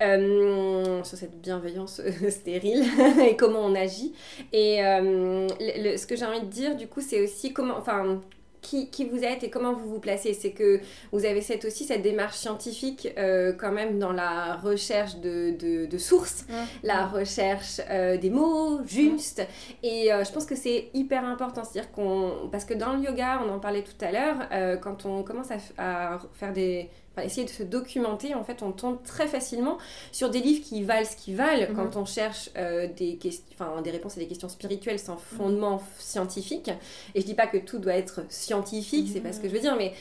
euh, 0.02 1.02
sur 1.04 1.16
cette 1.16 1.40
bienveillance 1.40 2.00
stérile 2.28 2.82
et 3.28 3.36
comment 3.36 3.60
on 3.60 3.76
agit. 3.76 4.14
Et 4.52 4.84
euh, 4.84 5.46
le- 5.60 5.92
le- 5.92 5.96
ce 5.96 6.06
que 6.08 6.16
j'ai 6.16 6.24
envie 6.24 6.40
de 6.40 6.46
dire, 6.46 6.74
du 6.76 6.88
coup, 6.88 7.00
c'est 7.00 7.20
aussi 7.22 7.52
comment, 7.52 7.76
enfin, 7.78 8.20
qui, 8.64 8.88
qui 8.88 9.04
vous 9.04 9.22
êtes 9.22 9.44
et 9.44 9.50
comment 9.50 9.74
vous 9.74 9.88
vous 9.88 10.00
placez. 10.00 10.34
C'est 10.34 10.50
que 10.50 10.80
vous 11.12 11.24
avez 11.24 11.42
cette, 11.42 11.64
aussi 11.64 11.84
cette 11.84 12.02
démarche 12.02 12.36
scientifique 12.36 13.12
euh, 13.18 13.52
quand 13.52 13.70
même 13.70 13.98
dans 13.98 14.12
la 14.12 14.56
recherche 14.56 15.16
de, 15.16 15.54
de, 15.56 15.86
de 15.86 15.98
sources, 15.98 16.46
la 16.82 17.06
recherche 17.06 17.80
euh, 17.90 18.16
des 18.16 18.30
mots 18.30 18.80
justes. 18.86 19.46
Et 19.82 20.12
euh, 20.12 20.24
je 20.24 20.32
pense 20.32 20.46
que 20.46 20.56
c'est 20.56 20.88
hyper 20.94 21.24
important. 21.24 21.62
C'est-à-dire 21.62 21.92
qu'on. 21.92 22.48
Parce 22.50 22.64
que 22.64 22.74
dans 22.74 22.94
le 22.94 23.02
yoga, 23.02 23.42
on 23.46 23.52
en 23.52 23.60
parlait 23.60 23.82
tout 23.82 24.04
à 24.04 24.10
l'heure, 24.10 24.80
quand 24.80 25.04
on 25.04 25.22
commence 25.22 25.50
à 25.78 26.18
faire 26.32 26.52
des. 26.52 26.88
Enfin, 27.16 27.26
essayer 27.26 27.44
de 27.44 27.50
se 27.50 27.62
documenter, 27.62 28.34
en 28.34 28.44
fait, 28.44 28.62
on 28.62 28.72
tombe 28.72 29.02
très 29.04 29.26
facilement 29.28 29.78
sur 30.12 30.30
des 30.30 30.40
livres 30.40 30.64
qui 30.64 30.82
valent 30.82 31.06
ce 31.06 31.16
qu'ils 31.16 31.36
valent 31.36 31.66
Mhm. 31.70 31.76
quand 31.76 31.96
on 31.96 32.04
cherche 32.04 32.50
euh, 32.56 32.88
des, 32.88 33.18
enfin, 33.52 33.80
des 33.82 33.90
réponses 33.90 34.16
à 34.16 34.20
des 34.20 34.26
questions 34.26 34.48
spirituelles 34.48 34.98
sans 34.98 35.16
fondement 35.16 35.82
scientifique. 35.98 36.70
Et 37.14 37.20
je 37.20 37.26
dis 37.26 37.34
pas 37.34 37.46
que 37.46 37.58
tout 37.58 37.78
doit 37.78 37.94
être 37.94 38.22
scientifique, 38.28 39.08
c'est 39.12 39.20
pas 39.20 39.32
ce 39.32 39.40
que 39.40 39.48
je 39.48 39.54
veux 39.54 39.60
dire, 39.60 39.76
mais 39.76 39.92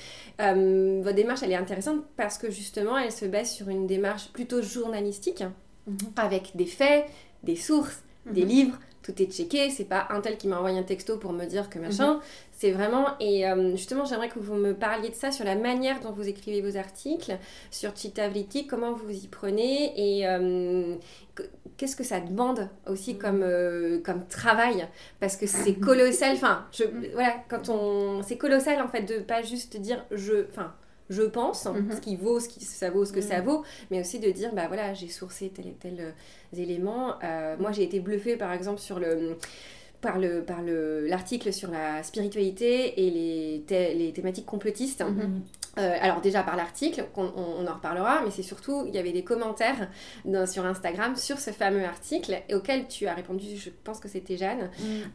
euh, 0.42 1.02
votre 1.04 1.16
démarche, 1.16 1.44
elle 1.44 1.52
est 1.52 1.56
intéressante 1.56 2.02
parce 2.18 2.38
que 2.38 2.50
justement, 2.52 2.98
elle 2.98 3.12
se 3.12 3.26
base 3.26 3.52
sur 3.52 3.70
une 3.70 3.88
démarche 3.88 4.30
plutôt 4.34 4.62
journalistique, 4.62 5.44
Mhm. 5.88 5.98
avec 6.16 6.52
des 6.56 6.66
faits, 6.66 7.06
des 7.44 7.56
sources, 7.58 8.02
des 8.26 8.44
Mhm. 8.44 8.48
livres, 8.48 8.80
tout 9.02 9.22
est 9.22 9.26
checké, 9.26 9.70
c'est 9.70 9.84
pas 9.84 10.08
un 10.12 10.22
tel 10.22 10.38
qui 10.38 10.48
m'a 10.48 10.58
envoyé 10.58 10.80
un 10.80 10.84
texto 10.84 11.18
pour 11.18 11.34
me 11.34 11.46
dire 11.46 11.70
que 11.70 11.78
machin, 11.78 12.22
c'est 12.64 12.72
vraiment, 12.72 13.08
et 13.20 13.46
euh, 13.46 13.76
justement 13.76 14.06
j'aimerais 14.06 14.30
que 14.30 14.40
vous 14.40 14.54
me 14.56 14.74
parliez 14.74 15.10
de 15.10 15.16
ça, 15.16 15.34
sur 15.34 15.44
la 15.44 15.56
manière 15.56 16.00
dont 16.00 16.12
vous 16.14 16.30
écrivez 16.30 16.62
vos 16.62 16.78
articles, 16.78 17.38
sur 17.72 17.94
Chittavritti, 17.94 18.68
comment 18.68 18.94
vous 18.94 19.12
y 19.12 19.28
prenez, 19.28 19.92
et 20.20 20.26
euh, 20.26 20.96
que- 21.36 21.44
qu'est-ce 21.76 21.98
que 21.98 22.06
ça 22.06 22.22
demande 22.22 22.70
aussi 22.88 23.18
comme, 23.18 23.42
euh, 23.44 24.00
comme 24.02 24.26
travail, 24.28 24.88
parce 25.20 25.36
que 25.36 25.46
c'est 25.46 25.74
colossal, 25.74 26.32
enfin, 26.36 26.66
je, 26.72 26.86
voilà, 27.14 27.34
quand 27.50 27.68
on, 27.68 28.24
c'est 28.24 28.38
colossal 28.38 28.82
en 28.82 28.88
fait 28.88 29.02
de 29.02 29.20
pas 29.20 29.42
juste 29.42 29.76
dire 29.76 30.06
je, 30.12 30.46
enfin, 30.50 30.74
je 31.10 31.24
pense, 31.24 31.66
Mhm. 31.66 31.92
ce 31.98 32.00
qui 32.00 32.16
vaut, 32.16 32.40
ce 32.40 32.48
qui 32.48 32.62
ça 32.64 32.90
vaut, 32.90 33.04
ce 33.04 33.12
que 33.12 33.20
ça 33.20 33.40
Mhm. 33.40 33.46
vaut, 33.46 33.64
mais 33.92 34.00
aussi 34.00 34.20
de 34.22 34.32
dire 34.32 34.54
bah 34.56 34.68
voilà 34.70 34.94
j'ai 34.94 35.10
sourcé 35.10 35.52
tel 35.54 35.68
et 35.68 35.74
tel 35.74 35.98
euh, 36.00 36.12
élément. 36.58 37.16
Euh, 37.26 37.58
moi 37.60 37.74
j'ai 37.74 37.84
été 37.84 38.00
bluffée 38.00 38.38
par 38.38 38.54
exemple 38.54 38.80
sur 38.80 39.00
le 39.00 39.38
par 40.04 40.20
le 40.20 40.44
par 40.44 40.62
le 40.62 41.08
l'article 41.08 41.52
sur 41.52 41.72
la 41.72 42.04
spiritualité 42.04 43.04
et 43.04 43.10
les, 43.10 43.64
thé- 43.66 43.96
les 43.96 44.14
thématiques 44.14 44.46
complotistes. 44.46 45.02
Mhm. 45.04 45.42
Euh, 45.80 45.98
alors 46.02 46.22
déjà 46.22 46.44
par 46.44 46.56
l'article, 46.56 47.04
on, 47.18 47.32
on 47.36 47.66
en 47.66 47.74
reparlera, 47.74 48.22
mais 48.24 48.30
c'est 48.30 48.44
surtout, 48.44 48.84
il 48.88 48.94
y 48.94 49.00
avait 49.00 49.12
des 49.12 49.24
commentaires 49.24 49.90
dans- 50.24 50.46
sur 50.46 50.64
Instagram 50.68 51.16
sur 51.16 51.40
ce 51.40 51.50
fameux 51.50 51.84
article 51.84 52.32
et 52.48 52.54
auquel 52.54 52.88
tu 52.88 53.08
as 53.08 53.16
répondu, 53.16 53.58
je 53.58 53.72
pense 53.84 54.00
que 54.00 54.08
c'était 54.08 54.38
Jeanne, 54.38 54.70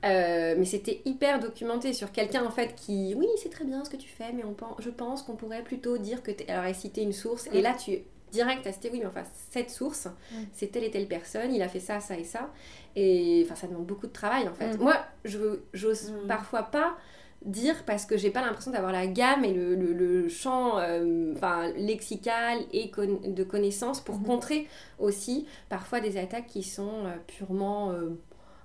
euh, 0.05 0.57
mais 0.59 0.65
c'était 0.65 1.01
hyper 1.05 1.39
documenté 1.39 1.93
sur 1.93 2.11
quelqu'un 2.11 2.45
en 2.45 2.51
fait 2.51 2.75
qui, 2.75 3.15
oui 3.17 3.29
c'est 3.41 3.51
très 3.51 3.65
bien 3.65 3.85
ce 3.85 3.91
que 3.91 3.97
tu 3.97 4.09
fais, 4.09 4.33
mais 4.35 4.43
on 4.45 4.57
je 4.81 4.91
pense 4.91 5.23
qu'on 5.23 5.37
pourrait 5.37 5.63
plutôt 5.63 5.97
dire 5.97 6.25
que... 6.25 6.33
Alors 6.49 6.65
elle 6.65 6.75
citait 6.75 7.03
une 7.05 7.13
source 7.13 7.47
et 7.53 7.61
Mm. 7.61 7.63
là 7.63 7.75
tu 7.85 7.99
direct 8.31 8.67
à 8.67 8.73
citer, 8.73 8.91
oui 8.93 8.99
mais 9.01 9.07
enfin 9.07 9.23
cette 9.51 9.71
source, 9.71 10.07
Mm. 10.33 10.37
c'est 10.53 10.69
telle 10.69 10.85
et 10.85 10.91
telle 10.91 11.09
personne, 11.09 11.55
il 11.55 11.63
a 11.63 11.69
fait 11.69 11.81
ça, 11.81 12.01
ça 12.01 12.17
et 12.19 12.25
ça, 12.25 12.51
et 12.97 13.43
enfin 13.47 13.55
ça 13.55 13.67
demande 13.67 13.87
beaucoup 13.87 14.07
de 14.07 14.13
travail 14.13 14.49
en 14.49 14.55
fait. 14.55 14.77
Mm. 14.77 14.81
Moi 14.83 14.95
je 15.25 15.61
j'ose 15.73 16.11
Mm. 16.11 16.27
parfois 16.29 16.63
pas 16.65 16.97
dire 17.45 17.85
parce 17.87 18.05
que 18.05 18.17
j'ai 18.17 18.31
pas 18.31 18.41
l'impression 18.43 18.73
d'avoir 18.73 18.91
la 18.91 19.07
gamme 19.07 19.45
et 19.45 19.53
le, 19.55 19.77
le- 19.77 19.93
le 19.93 20.29
champ 20.29 20.79
euh, 20.81 21.33
enfin, 21.37 21.69
lexical 21.77 22.59
et 22.73 22.91
con- 22.91 23.21
de 23.25 23.45
connaissances 23.45 24.01
pour 24.01 24.21
contrer 24.25 24.67
aussi 24.99 25.47
parfois 25.69 26.01
des 26.01 26.17
attaques 26.19 26.49
qui 26.49 26.65
sont 26.65 27.05
euh, 27.07 27.17
purement 27.29 27.93
euh, 27.93 28.11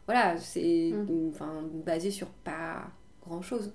voilà 0.08 0.38
c'est 0.38 0.92
enfin 1.30 1.62
basé 1.86 2.10
sur 2.10 2.28
pas 2.30 2.86
grand 3.22 3.44
chose 3.44 3.72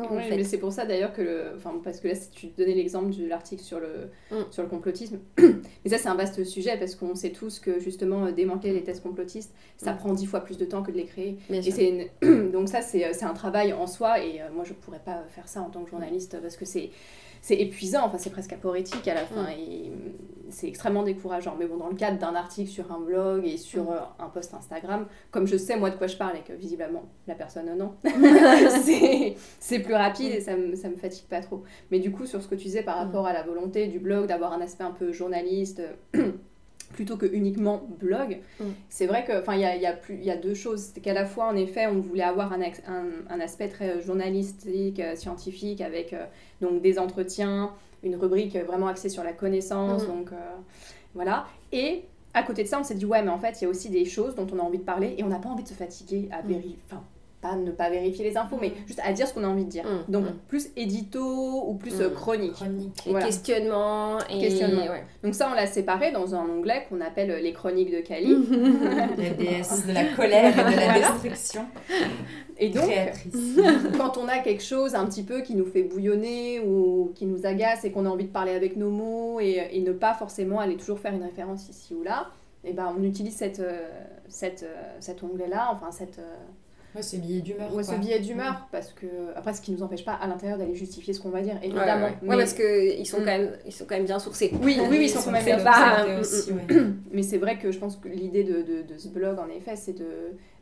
Oui, 0.00 0.22
mais 0.30 0.44
c'est 0.44 0.58
pour 0.58 0.72
ça 0.72 0.84
d'ailleurs 0.86 1.12
que 1.12 1.22
le... 1.22 1.42
enfin 1.56 1.72
parce 1.82 2.00
que 2.00 2.08
là 2.08 2.14
tu 2.32 2.46
donnais 2.56 2.74
l'exemple 2.74 3.10
de 3.14 3.26
l'article 3.26 3.62
sur 3.62 3.80
le 3.80 4.10
Mm. 4.30 4.44
sur 4.50 4.62
le 4.62 4.68
complotisme 4.68 5.18
mais 5.38 5.90
ça 5.90 5.98
c'est 5.98 6.08
un 6.08 6.14
vaste 6.14 6.44
sujet 6.44 6.76
parce 6.78 6.94
qu'on 6.94 7.14
sait 7.14 7.30
tous 7.30 7.58
que 7.58 7.80
justement 7.80 8.26
euh, 8.26 8.32
démanteler 8.32 8.72
les 8.72 8.82
thèses 8.84 9.00
complotistes 9.00 9.52
ça 9.76 9.92
Mm. 9.92 9.96
prend 9.98 10.12
dix 10.12 10.26
fois 10.26 10.40
plus 10.40 10.58
de 10.58 10.64
temps 10.64 10.82
que 10.82 10.90
de 10.92 10.96
les 10.96 11.04
créer 11.06 11.38
Bien 11.50 11.60
et 11.62 11.70
c'est 11.70 11.88
une- 12.22 12.50
donc 12.52 12.68
ça 12.68 12.80
c'est 12.82 13.12
c'est 13.12 13.24
un 13.24 13.34
travail 13.34 13.72
en 13.72 13.86
soi 13.86 14.22
et 14.22 14.40
euh, 14.40 14.44
moi 14.54 14.64
je 14.64 14.72
pourrais 14.74 15.00
pas 15.04 15.24
faire 15.30 15.48
ça 15.48 15.60
en 15.62 15.70
tant 15.70 15.82
que 15.84 15.90
journaliste 15.90 16.36
parce 16.40 16.56
que 16.56 16.64
c'est 16.64 16.90
c'est 17.42 17.56
épuisant 17.56 18.04
enfin 18.04 18.18
c'est 18.18 18.30
presque 18.30 18.52
aporétique 18.52 19.06
à 19.08 19.14
la 19.14 19.24
fin 19.24 19.44
Mm. 19.44 19.48
et 19.58 19.90
mm, 19.90 20.12
c'est 20.50 20.66
extrêmement 20.66 21.02
décourageant 21.02 21.56
mais 21.58 21.66
bon 21.66 21.76
dans 21.76 21.88
le 21.88 21.94
cadre 21.94 22.18
d'un 22.18 22.34
article 22.34 22.70
sur 22.70 22.90
un 22.90 23.00
blog 23.00 23.44
et 23.46 23.56
sur 23.58 23.84
Mm. 23.84 23.88
euh, 23.92 24.24
un 24.24 24.28
post 24.28 24.54
Instagram 24.54 25.06
comme 25.30 25.46
je 25.46 25.56
sais 25.56 25.76
moi 25.76 25.90
de 25.90 25.96
quoi 25.96 26.06
je 26.06 26.16
parle 26.16 26.36
et 26.36 26.40
que 26.40 26.52
visiblement 26.54 27.04
la 27.26 27.34
personne 27.34 27.70
non 27.76 27.94
c'est 29.60 29.78
plus 29.80 29.94
rapide 29.94 30.32
et 30.34 30.40
ça 30.40 30.56
me, 30.56 30.74
ça 30.74 30.88
me 30.88 30.96
fatigue 30.96 31.26
pas 31.26 31.40
trop. 31.40 31.62
Mais 31.90 31.98
du 31.98 32.10
coup, 32.10 32.26
sur 32.26 32.42
ce 32.42 32.48
que 32.48 32.54
tu 32.54 32.64
disais 32.64 32.82
par 32.82 32.96
rapport 32.96 33.26
à 33.26 33.32
la 33.32 33.42
volonté 33.42 33.86
du 33.86 33.98
blog 33.98 34.26
d'avoir 34.26 34.52
un 34.52 34.60
aspect 34.60 34.84
un 34.84 34.90
peu 34.90 35.12
journaliste 35.12 35.82
plutôt 36.92 37.16
que 37.16 37.26
uniquement 37.26 37.82
blog, 38.00 38.38
Mm. 38.60 38.64
c'est 38.88 39.06
vrai 39.06 39.24
que 39.24 39.38
enfin 39.40 39.54
il 39.54 39.60
y 39.60 39.64
a, 39.64 39.76
y 39.76 39.86
a 39.86 39.94
y 40.10 40.38
deux 40.40 40.54
choses, 40.54 40.90
c'est 40.94 41.00
qu'à 41.00 41.12
la 41.14 41.26
fois 41.26 41.46
en 41.46 41.54
effet 41.56 41.86
on 41.86 42.00
voulait 42.00 42.22
avoir 42.22 42.52
un, 42.52 42.60
un, 42.62 43.04
un 43.30 43.40
aspect 43.40 43.68
très 43.68 44.00
journalistique, 44.00 44.98
euh, 45.00 45.14
scientifique 45.16 45.80
avec 45.80 46.12
euh, 46.12 46.24
donc 46.60 46.82
des 46.82 46.98
entretiens, 46.98 47.72
une 48.02 48.16
rubrique 48.16 48.56
euh, 48.56 48.64
vraiment 48.64 48.88
axée 48.88 49.08
sur 49.08 49.22
la 49.24 49.32
connaissance, 49.32 50.04
Mm. 50.04 50.06
donc 50.06 50.32
euh, 50.32 50.36
voilà. 51.14 51.46
Et 51.72 52.02
à 52.34 52.42
côté 52.42 52.62
de 52.62 52.68
ça, 52.68 52.78
on 52.80 52.84
s'est 52.84 52.94
dit 52.94 53.06
ouais 53.06 53.22
mais 53.22 53.30
en 53.30 53.38
fait 53.38 53.60
il 53.60 53.64
y 53.64 53.66
a 53.66 53.70
aussi 53.70 53.90
des 53.90 54.04
choses 54.04 54.34
dont 54.34 54.46
on 54.52 54.58
a 54.58 54.62
envie 54.62 54.78
de 54.78 54.82
parler 54.84 55.14
et 55.18 55.24
on 55.24 55.28
n'a 55.28 55.38
pas 55.38 55.48
envie 55.50 55.62
de 55.64 55.68
se 55.68 55.74
fatiguer 55.74 56.28
à 56.32 56.42
Mm. 56.42 56.48
vérifier, 56.48 56.78
enfin 56.90 57.02
pas 57.40 57.54
ne 57.56 57.70
pas 57.70 57.88
vérifier 57.90 58.24
les 58.28 58.36
infos, 58.36 58.58
mais 58.60 58.72
juste 58.86 59.00
à 59.04 59.12
dire 59.12 59.28
ce 59.28 59.34
qu'on 59.34 59.44
a 59.44 59.48
envie 59.48 59.64
de 59.64 59.70
dire. 59.70 59.84
Mm. 59.84 60.10
Donc 60.10 60.24
Mm. 60.24 60.34
plus 60.48 60.68
édito 60.76 61.64
ou 61.68 61.74
plus 61.74 61.94
Mm. 61.98 62.02
euh, 62.02 62.10
chronique. 62.10 62.52
Chronique. 62.52 63.06
Et 63.06 63.14
questionnement 63.14 64.18
et 64.28 64.40
Questionnement. 64.40 64.82
ouais. 64.86 65.04
Donc 65.22 65.34
ça, 65.34 65.48
on 65.50 65.54
l'a 65.54 65.66
séparé 65.66 66.10
dans 66.12 66.34
un 66.34 66.48
onglet 66.48 66.86
qu'on 66.88 67.00
appelle 67.00 67.30
euh, 67.30 67.40
les 67.40 67.52
chroniques 67.52 67.92
de 67.92 68.00
Cali. 68.00 68.34
La 69.18 69.30
déesse 69.34 69.86
de 69.86 69.92
la 69.92 70.04
colère 70.16 70.52
et 70.58 70.72
de 70.74 70.76
la 70.76 70.84
Voilà. 70.84 71.12
destruction. 71.12 71.64
Et 72.60 72.70
donc, 72.70 72.90
quand 73.96 74.16
on 74.18 74.26
a 74.26 74.38
quelque 74.38 74.62
chose 74.64 74.94
un 74.96 75.06
petit 75.06 75.22
peu 75.22 75.42
qui 75.42 75.54
nous 75.54 75.64
fait 75.66 75.84
bouillonner 75.84 76.60
ou 76.60 77.12
qui 77.14 77.24
nous 77.26 77.46
agace 77.46 77.84
et 77.84 77.92
qu'on 77.92 78.04
a 78.04 78.08
envie 78.08 78.24
de 78.24 78.32
parler 78.32 78.52
avec 78.52 78.76
nos 78.76 78.90
mots 78.90 79.38
et, 79.40 79.68
et 79.72 79.80
ne 79.80 79.92
pas 79.92 80.14
forcément 80.14 80.58
aller 80.58 80.76
toujours 80.76 80.98
faire 80.98 81.14
une 81.14 81.22
référence 81.22 81.68
ici 81.68 81.94
ou 81.94 82.02
là, 82.02 82.30
et 82.64 82.72
ben 82.72 82.92
on 82.98 83.02
utilise 83.04 83.36
cette, 83.36 83.60
euh, 83.60 83.88
cette, 84.28 84.64
euh, 84.64 84.74
cet 84.98 85.22
onglet-là, 85.22 85.68
enfin 85.72 85.92
cette, 85.92 86.18
euh, 86.18 86.34
Ouais, 86.94 87.02
c'est 87.02 87.18
billet 87.18 87.40
d'humeur. 87.42 87.72
ouais, 87.74 87.82
ce 87.82 87.90
quoi. 87.90 87.98
billet 87.98 88.18
d'humeur, 88.18 88.66
parce 88.72 88.92
que 88.92 89.06
après 89.36 89.52
ce 89.52 89.60
qui 89.60 89.72
nous 89.72 89.82
empêche 89.82 90.04
pas 90.04 90.14
à 90.14 90.26
l'intérieur 90.26 90.58
d'aller 90.58 90.74
justifier 90.74 91.12
ce 91.12 91.20
qu'on 91.20 91.28
va 91.28 91.42
dire, 91.42 91.56
évidemment. 91.62 92.06
ouais. 92.06 92.14
Mais, 92.22 92.28
Ouais, 92.30 92.36
parce 92.38 92.54
qu'ils 92.54 93.06
sont, 93.06 93.18
Mm. 93.18 93.20
quand 93.20 93.26
même, 93.26 93.50
ils 93.66 93.72
sont 93.72 93.84
quand 93.84 93.94
même 93.96 94.06
bien 94.06 94.18
sourcés. 94.18 94.50
oui, 94.62 94.78
oui, 94.80 94.86
oui, 94.90 94.98
ils 95.02 95.08
sont 95.10 95.22
quand 95.22 95.32
même 95.32 95.44
bien 95.44 95.56
documentés 95.58 96.16
Mm, 96.16 96.20
aussi, 96.20 96.52
mm, 96.52 96.56
ouais. 96.56 96.82
Mais 97.12 97.22
c'est 97.22 97.36
vrai 97.38 97.58
que 97.58 97.70
je 97.70 97.78
pense 97.78 97.96
que 97.96 98.08
l'idée 98.08 98.42
de, 98.42 98.62
de, 98.62 98.82
de 98.92 98.96
ce 98.98 99.08
blog, 99.08 99.38
en 99.38 99.48
effet, 99.54 99.76
c'est 99.76 99.92
de, 99.98 100.06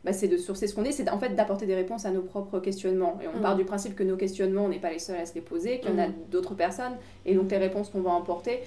bah, 0.03 0.11
c'est 0.13 0.27
de 0.27 0.37
sourcer 0.37 0.67
ce 0.67 0.75
qu'on 0.75 0.83
est, 0.83 0.91
c'est 0.91 1.09
en 1.09 1.17
fait 1.17 1.29
d'apporter 1.33 1.65
des 1.65 1.75
réponses 1.75 2.05
à 2.05 2.11
nos 2.11 2.21
propres 2.21 2.59
questionnements. 2.59 3.17
Et 3.23 3.27
on 3.33 3.39
Mm. 3.39 3.41
part 3.41 3.55
du 3.55 3.63
principe 3.63 3.95
que 3.95 4.03
nos 4.03 4.17
questionnements, 4.17 4.65
on 4.65 4.69
n'est 4.69 4.79
pas 4.79 4.91
les 4.91 4.99
seuls 4.99 5.17
à 5.17 5.25
se 5.25 5.33
les 5.33 5.41
poser, 5.41 5.79
qu'il 5.79 5.91
y 5.91 5.93
en 5.93 5.97
a 5.99 6.07
Mm. 6.07 6.13
d'autres 6.29 6.55
personnes, 6.55 6.97
et 7.25 7.35
donc 7.35 7.49
les 7.49 7.57
réponses 7.57 7.89
qu'on 7.89 8.01
va 8.01 8.11
emporter, 8.11 8.59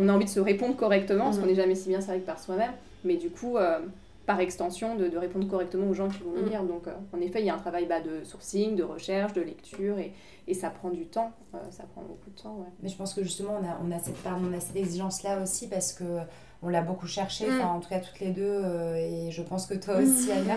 on 0.00 0.08
a 0.08 0.12
envie 0.12 0.26
de 0.26 0.30
se 0.30 0.40
répondre 0.40 0.76
correctement, 0.76 1.24
parce 1.24 1.38
Mm. 1.38 1.40
qu'on 1.40 1.46
n'est 1.48 1.54
jamais 1.56 1.74
si 1.74 1.88
bien 1.88 2.00
servi 2.00 2.20
que 2.20 2.26
par 2.26 2.38
soi-même, 2.38 2.70
mais 3.04 3.16
du 3.16 3.28
coup, 3.30 3.56
euh, 3.56 3.80
par 4.28 4.40
extension, 4.40 4.94
de, 4.94 5.08
de 5.08 5.16
répondre 5.18 5.48
correctement 5.48 5.88
aux 5.88 5.94
gens 5.94 6.08
qui 6.08 6.22
vont 6.22 6.32
nous 6.36 6.42
Mm. 6.46 6.48
lire. 6.50 6.62
Donc, 6.62 6.86
euh, 6.86 6.92
en 7.16 7.20
effet, 7.22 7.40
il 7.40 7.46
y 7.46 7.50
a 7.50 7.54
un 7.54 7.58
travail 7.58 7.86
bah, 7.86 8.00
de 8.00 8.22
sourcing, 8.24 8.76
de 8.76 8.82
recherche, 8.84 9.32
de 9.32 9.40
lecture, 9.40 9.98
et, 9.98 10.12
et 10.46 10.52
ça 10.54 10.68
prend 10.68 10.90
du 10.90 11.06
temps. 11.06 11.32
Euh, 11.54 11.58
ça 11.70 11.84
prend 11.92 12.02
beaucoup 12.02 12.28
de 12.28 12.38
temps, 12.40 12.56
ouais. 12.60 12.68
Mais 12.82 12.90
je 12.90 12.96
pense 12.96 13.14
que 13.14 13.22
justement, 13.22 13.54
on 13.60 13.64
a, 13.66 13.78
on 13.82 13.90
a 13.90 13.98
cette, 13.98 14.22
pardon, 14.22 14.48
on 14.52 14.56
a 14.56 14.60
cette 14.60 14.76
exigence-là 14.76 15.40
aussi 15.42 15.66
parce 15.66 15.92
que 15.94 16.18
on 16.62 16.68
l'a 16.68 16.82
beaucoup 16.82 17.06
cherché, 17.06 17.46
Mm. 17.48 17.54
enfin 17.60 17.68
en 17.68 17.80
tout 17.80 17.88
cas 17.88 18.00
toutes 18.00 18.20
les 18.20 18.30
deux, 18.32 18.42
euh, 18.44 18.96
et 18.96 19.30
je 19.30 19.42
pense 19.42 19.66
que 19.66 19.74
toi 19.74 19.94
aussi, 19.96 20.30
Anna, 20.32 20.56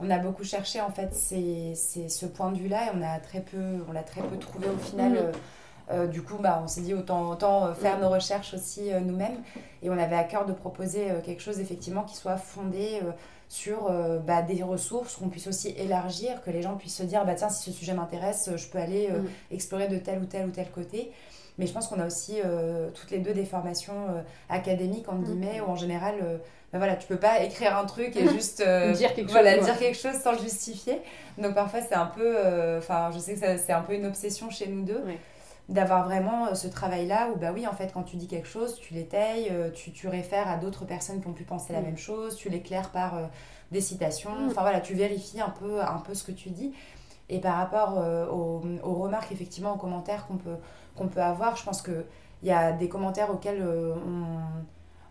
on 0.00 0.10
a 0.10 0.18
beaucoup 0.18 0.44
cherché 0.44 0.80
en 0.80 0.90
fait 0.90 1.10
c'est 1.12 1.74
c'est 1.76 2.08
ce 2.08 2.26
point 2.26 2.50
de 2.50 2.58
vue-là 2.58 2.86
et 2.86 2.90
on 2.96 3.02
a 3.02 3.20
très 3.20 3.40
peu, 3.42 3.62
on 3.88 3.92
l'a 3.92 4.02
très 4.02 4.22
peu 4.22 4.36
trouvé 4.38 4.66
au 4.68 4.78
final. 4.78 5.12
Mhm. 5.12 5.32
Euh, 5.90 6.06
du 6.06 6.22
coup, 6.22 6.36
bah, 6.38 6.60
on 6.64 6.68
s'est 6.68 6.80
dit 6.82 6.94
autant, 6.94 7.28
autant 7.30 7.66
euh, 7.66 7.74
faire 7.74 7.98
nos 7.98 8.08
recherches 8.08 8.54
aussi 8.54 8.92
euh, 8.92 9.00
nous-mêmes. 9.00 9.42
Et 9.82 9.90
on 9.90 9.98
avait 9.98 10.16
à 10.16 10.24
cœur 10.24 10.46
de 10.46 10.52
proposer 10.52 11.10
euh, 11.10 11.20
quelque 11.20 11.42
chose 11.42 11.58
effectivement 11.60 12.02
qui 12.04 12.14
soit 12.16 12.36
fondé 12.36 13.00
sur 13.48 13.90
bah, 14.26 14.40
des 14.40 14.62
ressources, 14.62 15.16
qu'on 15.16 15.28
puisse 15.28 15.46
aussi 15.46 15.74
élargir, 15.76 16.42
que 16.42 16.50
les 16.50 16.62
gens 16.62 16.76
puissent 16.76 16.96
se 16.96 17.02
dire, 17.02 17.24
bah, 17.26 17.34
tiens, 17.34 17.50
si 17.50 17.62
ce 17.70 17.76
sujet 17.76 17.92
m'intéresse, 17.92 18.48
je 18.56 18.66
peux 18.68 18.78
aller 18.78 19.08
Mhm. 19.10 19.28
explorer 19.50 19.88
de 19.88 19.98
tel 19.98 20.20
ou 20.20 20.24
tel 20.24 20.46
ou 20.46 20.50
tel 20.50 20.70
côté. 20.70 21.12
Mais 21.58 21.66
je 21.66 21.72
pense 21.74 21.86
qu'on 21.88 22.00
a 22.00 22.06
aussi 22.06 22.36
toutes 22.94 23.10
les 23.10 23.18
deux 23.18 23.34
des 23.34 23.44
formations 23.44 24.06
académiques, 24.48 25.06
entre 25.08 25.18
Mhm. 25.18 25.24
guillemets, 25.24 25.60
où 25.60 25.70
en 25.70 25.76
général, 25.76 26.14
bah 26.72 26.78
voilà, 26.78 26.96
tu 26.96 27.06
peux 27.06 27.18
pas 27.18 27.42
écrire 27.42 27.76
un 27.76 27.84
truc 27.84 28.16
et 28.16 28.26
juste 28.28 28.62
Dire 28.94 29.12
quelque 29.14 29.30
voilà, 29.30 29.56
chose, 29.56 29.64
dire 29.66 29.78
quelque 29.78 29.98
chose 29.98 30.14
sans 30.22 30.32
le 30.32 30.38
justifier. 30.38 31.02
Donc 31.36 31.54
parfois, 31.54 31.80
c'est 31.82 31.94
un 31.94 32.06
peu, 32.06 32.34
enfin, 32.78 33.10
je 33.12 33.18
sais 33.18 33.34
que 33.34 33.40
c'est 33.58 33.72
un 33.72 33.82
peu 33.82 33.92
une 33.92 34.06
obsession 34.06 34.48
chez 34.48 34.66
nous 34.66 34.82
deux. 34.82 35.02
Ouais. 35.04 35.18
D'avoir 35.72 36.04
vraiment 36.04 36.46
euh, 36.48 36.54
ce 36.54 36.68
travail-là 36.68 37.30
où, 37.34 37.38
bah 37.38 37.50
oui, 37.52 37.66
en 37.66 37.72
fait, 37.72 37.92
quand 37.94 38.02
tu 38.02 38.16
dis 38.16 38.26
quelque 38.28 38.46
chose, 38.46 38.74
tu 38.78 38.92
l'étayes, 38.94 39.48
euh, 39.50 39.70
tu, 39.70 39.90
tu 39.90 40.06
réfères 40.06 40.46
à 40.48 40.56
d'autres 40.58 40.84
personnes 40.84 41.20
qui 41.22 41.26
ont 41.28 41.32
pu 41.32 41.44
penser 41.44 41.72
la 41.72 41.80
Mhm. 41.80 41.86
même 41.86 41.96
chose, 41.96 42.36
tu 42.36 42.50
l'éclaires 42.50 42.90
par 42.90 43.16
euh, 43.16 43.24
des 43.70 43.80
citations, 43.80 44.30
Mhm. 44.38 44.48
enfin 44.48 44.60
voilà, 44.60 44.80
tu 44.80 44.92
vérifies 44.94 45.40
un 45.40 45.48
peu, 45.48 45.80
un 45.80 45.98
peu 45.98 46.12
ce 46.14 46.24
que 46.24 46.32
tu 46.32 46.50
dis. 46.50 46.72
Et 47.30 47.40
par 47.40 47.56
rapport 47.56 47.98
euh, 47.98 48.26
aux, 48.28 48.60
aux 48.82 48.94
remarques, 48.94 49.32
effectivement, 49.32 49.72
aux 49.72 49.78
commentaires 49.78 50.26
qu'on 50.26 50.36
peut, 50.36 50.56
qu'on 50.94 51.08
peut 51.08 51.22
avoir, 51.22 51.56
je 51.56 51.64
pense 51.64 51.80
qu'il 51.80 52.04
y 52.42 52.50
a 52.50 52.72
des 52.72 52.88
commentaires 52.90 53.30
auxquels 53.30 53.62
euh, 53.62 53.94
on 54.06 54.40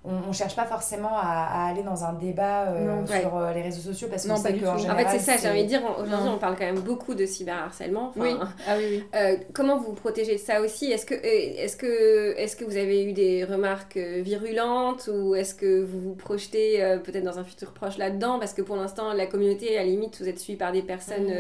on, 0.04 0.14
on 0.30 0.34
cherche 0.34 0.56
pas 0.56 0.66
forcément 0.66 1.16
à, 1.16 1.22
à 1.66 1.70
aller 1.70 1.84
dans 1.84 2.04
un 2.04 2.14
débat 2.14 2.70
euh, 2.70 3.02
Non, 3.02 3.06
sur 3.06 3.38
euh, 3.38 3.54
les 3.54 3.62
réseaux 3.62 3.82
sociaux 3.82 4.08
parce 4.10 4.26
qu'on 4.26 4.36
sait 4.36 4.54
qu'en 4.54 4.60
tout. 4.60 4.66
En 4.66 4.76
fait, 4.78 4.82
général, 4.82 5.06
c'est 5.12 5.20
ça, 5.20 5.38
j'ai 5.38 5.48
envie 5.50 5.64
de 5.64 5.68
dire, 5.68 5.82
aujourd'hui, 6.02 6.30
on 6.34 6.40
parle 6.40 6.56
quand 6.58 6.66
même 6.66 6.80
beaucoup 6.80 7.14
de 7.14 7.26
cyberharcèlement. 7.28 8.08
Enfin, 8.10 8.20
Oui, 8.22 8.36
ah 8.68 8.76
oui, 8.78 8.86
oui. 8.90 9.04
Euh, 9.16 9.36
comment 9.54 9.78
vous 9.78 9.94
protégez 9.94 10.34
de 10.36 10.40
ça 10.40 10.60
aussi? 10.62 10.92
Est-ce 10.92 11.06
que, 11.06 11.14
est 11.14 11.78
que, 11.78 12.36
est 12.36 12.58
que 12.58 12.66
vous 12.66 12.78
avez 12.78 13.04
eu 13.06 13.14
des 13.14 13.44
remarques 13.46 13.98
virulentes 13.98 15.08
ou 15.14 15.36
est-ce 15.36 15.54
que 15.54 15.84
vous 15.84 16.00
vous 16.00 16.16
projetez 16.16 16.84
euh, 16.84 16.98
peut-être 16.98 17.24
dans 17.24 17.38
un 17.38 17.44
futur 17.44 17.72
proche 17.72 17.98
là-dedans? 18.00 18.40
Parce 18.40 18.54
que 18.54 18.64
pour 18.64 18.78
l'instant, 18.78 19.14
la 19.14 19.28
communauté, 19.28 19.78
à 19.78 19.82
la 19.82 19.88
limite, 19.88 20.20
vous 20.20 20.28
êtes 20.28 20.40
suivi 20.40 20.58
par 20.58 20.72
des 20.72 20.82
personnes, 20.82 21.32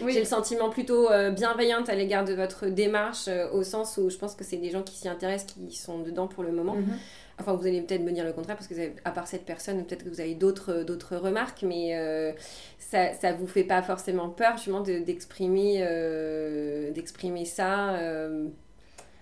Oui. 0.00 0.12
j'ai 0.12 0.20
le 0.20 0.24
sentiment 0.26 0.70
plutôt 0.70 1.08
bienveillantes 1.32 1.88
à 1.88 1.94
l'égard 1.96 2.24
de 2.24 2.34
votre 2.34 2.66
démarche, 2.66 3.28
au 3.52 3.62
sens 3.64 3.96
où 3.98 4.08
je 4.08 4.16
pense 4.16 4.34
que 4.36 4.44
c'est 4.44 4.56
des 4.56 4.70
gens 4.70 4.82
qui 4.82 4.94
s'y 4.94 5.08
intéressent, 5.08 5.54
qui 5.68 5.76
sont 5.76 5.98
dedans 5.98 6.28
pour 6.28 6.44
le 6.44 6.52
moment. 6.52 6.74
Mhm. 6.74 6.96
Enfin, 7.40 7.54
vous 7.54 7.66
allez 7.66 7.82
peut-être 7.82 8.02
me 8.02 8.12
dire 8.12 8.24
le 8.24 8.32
contraire, 8.32 8.56
parce 8.56 8.68
que 8.68 8.74
vous 8.74 8.80
avez- 8.80 8.94
à 9.04 9.10
part 9.10 9.26
cette 9.26 9.44
personne, 9.44 9.84
peut-être 9.84 10.04
que 10.04 10.08
vous 10.08 10.20
avez 10.20 10.34
d'autres 10.34 10.82
d'autres 10.84 11.16
remarques, 11.16 11.62
mais 11.62 11.96
euh, 11.96 12.32
ça, 12.78 13.12
ça 13.14 13.32
vous 13.32 13.46
fait 13.48 13.64
pas 13.64 13.82
forcément 13.82 14.28
peur, 14.28 14.56
justement, 14.56 14.80
de- 14.82 15.00
d'exprimer 15.00 15.78
euh, 15.80 16.90
d'exprimer 16.92 17.44
ça 17.44 17.94
euh, 17.96 18.48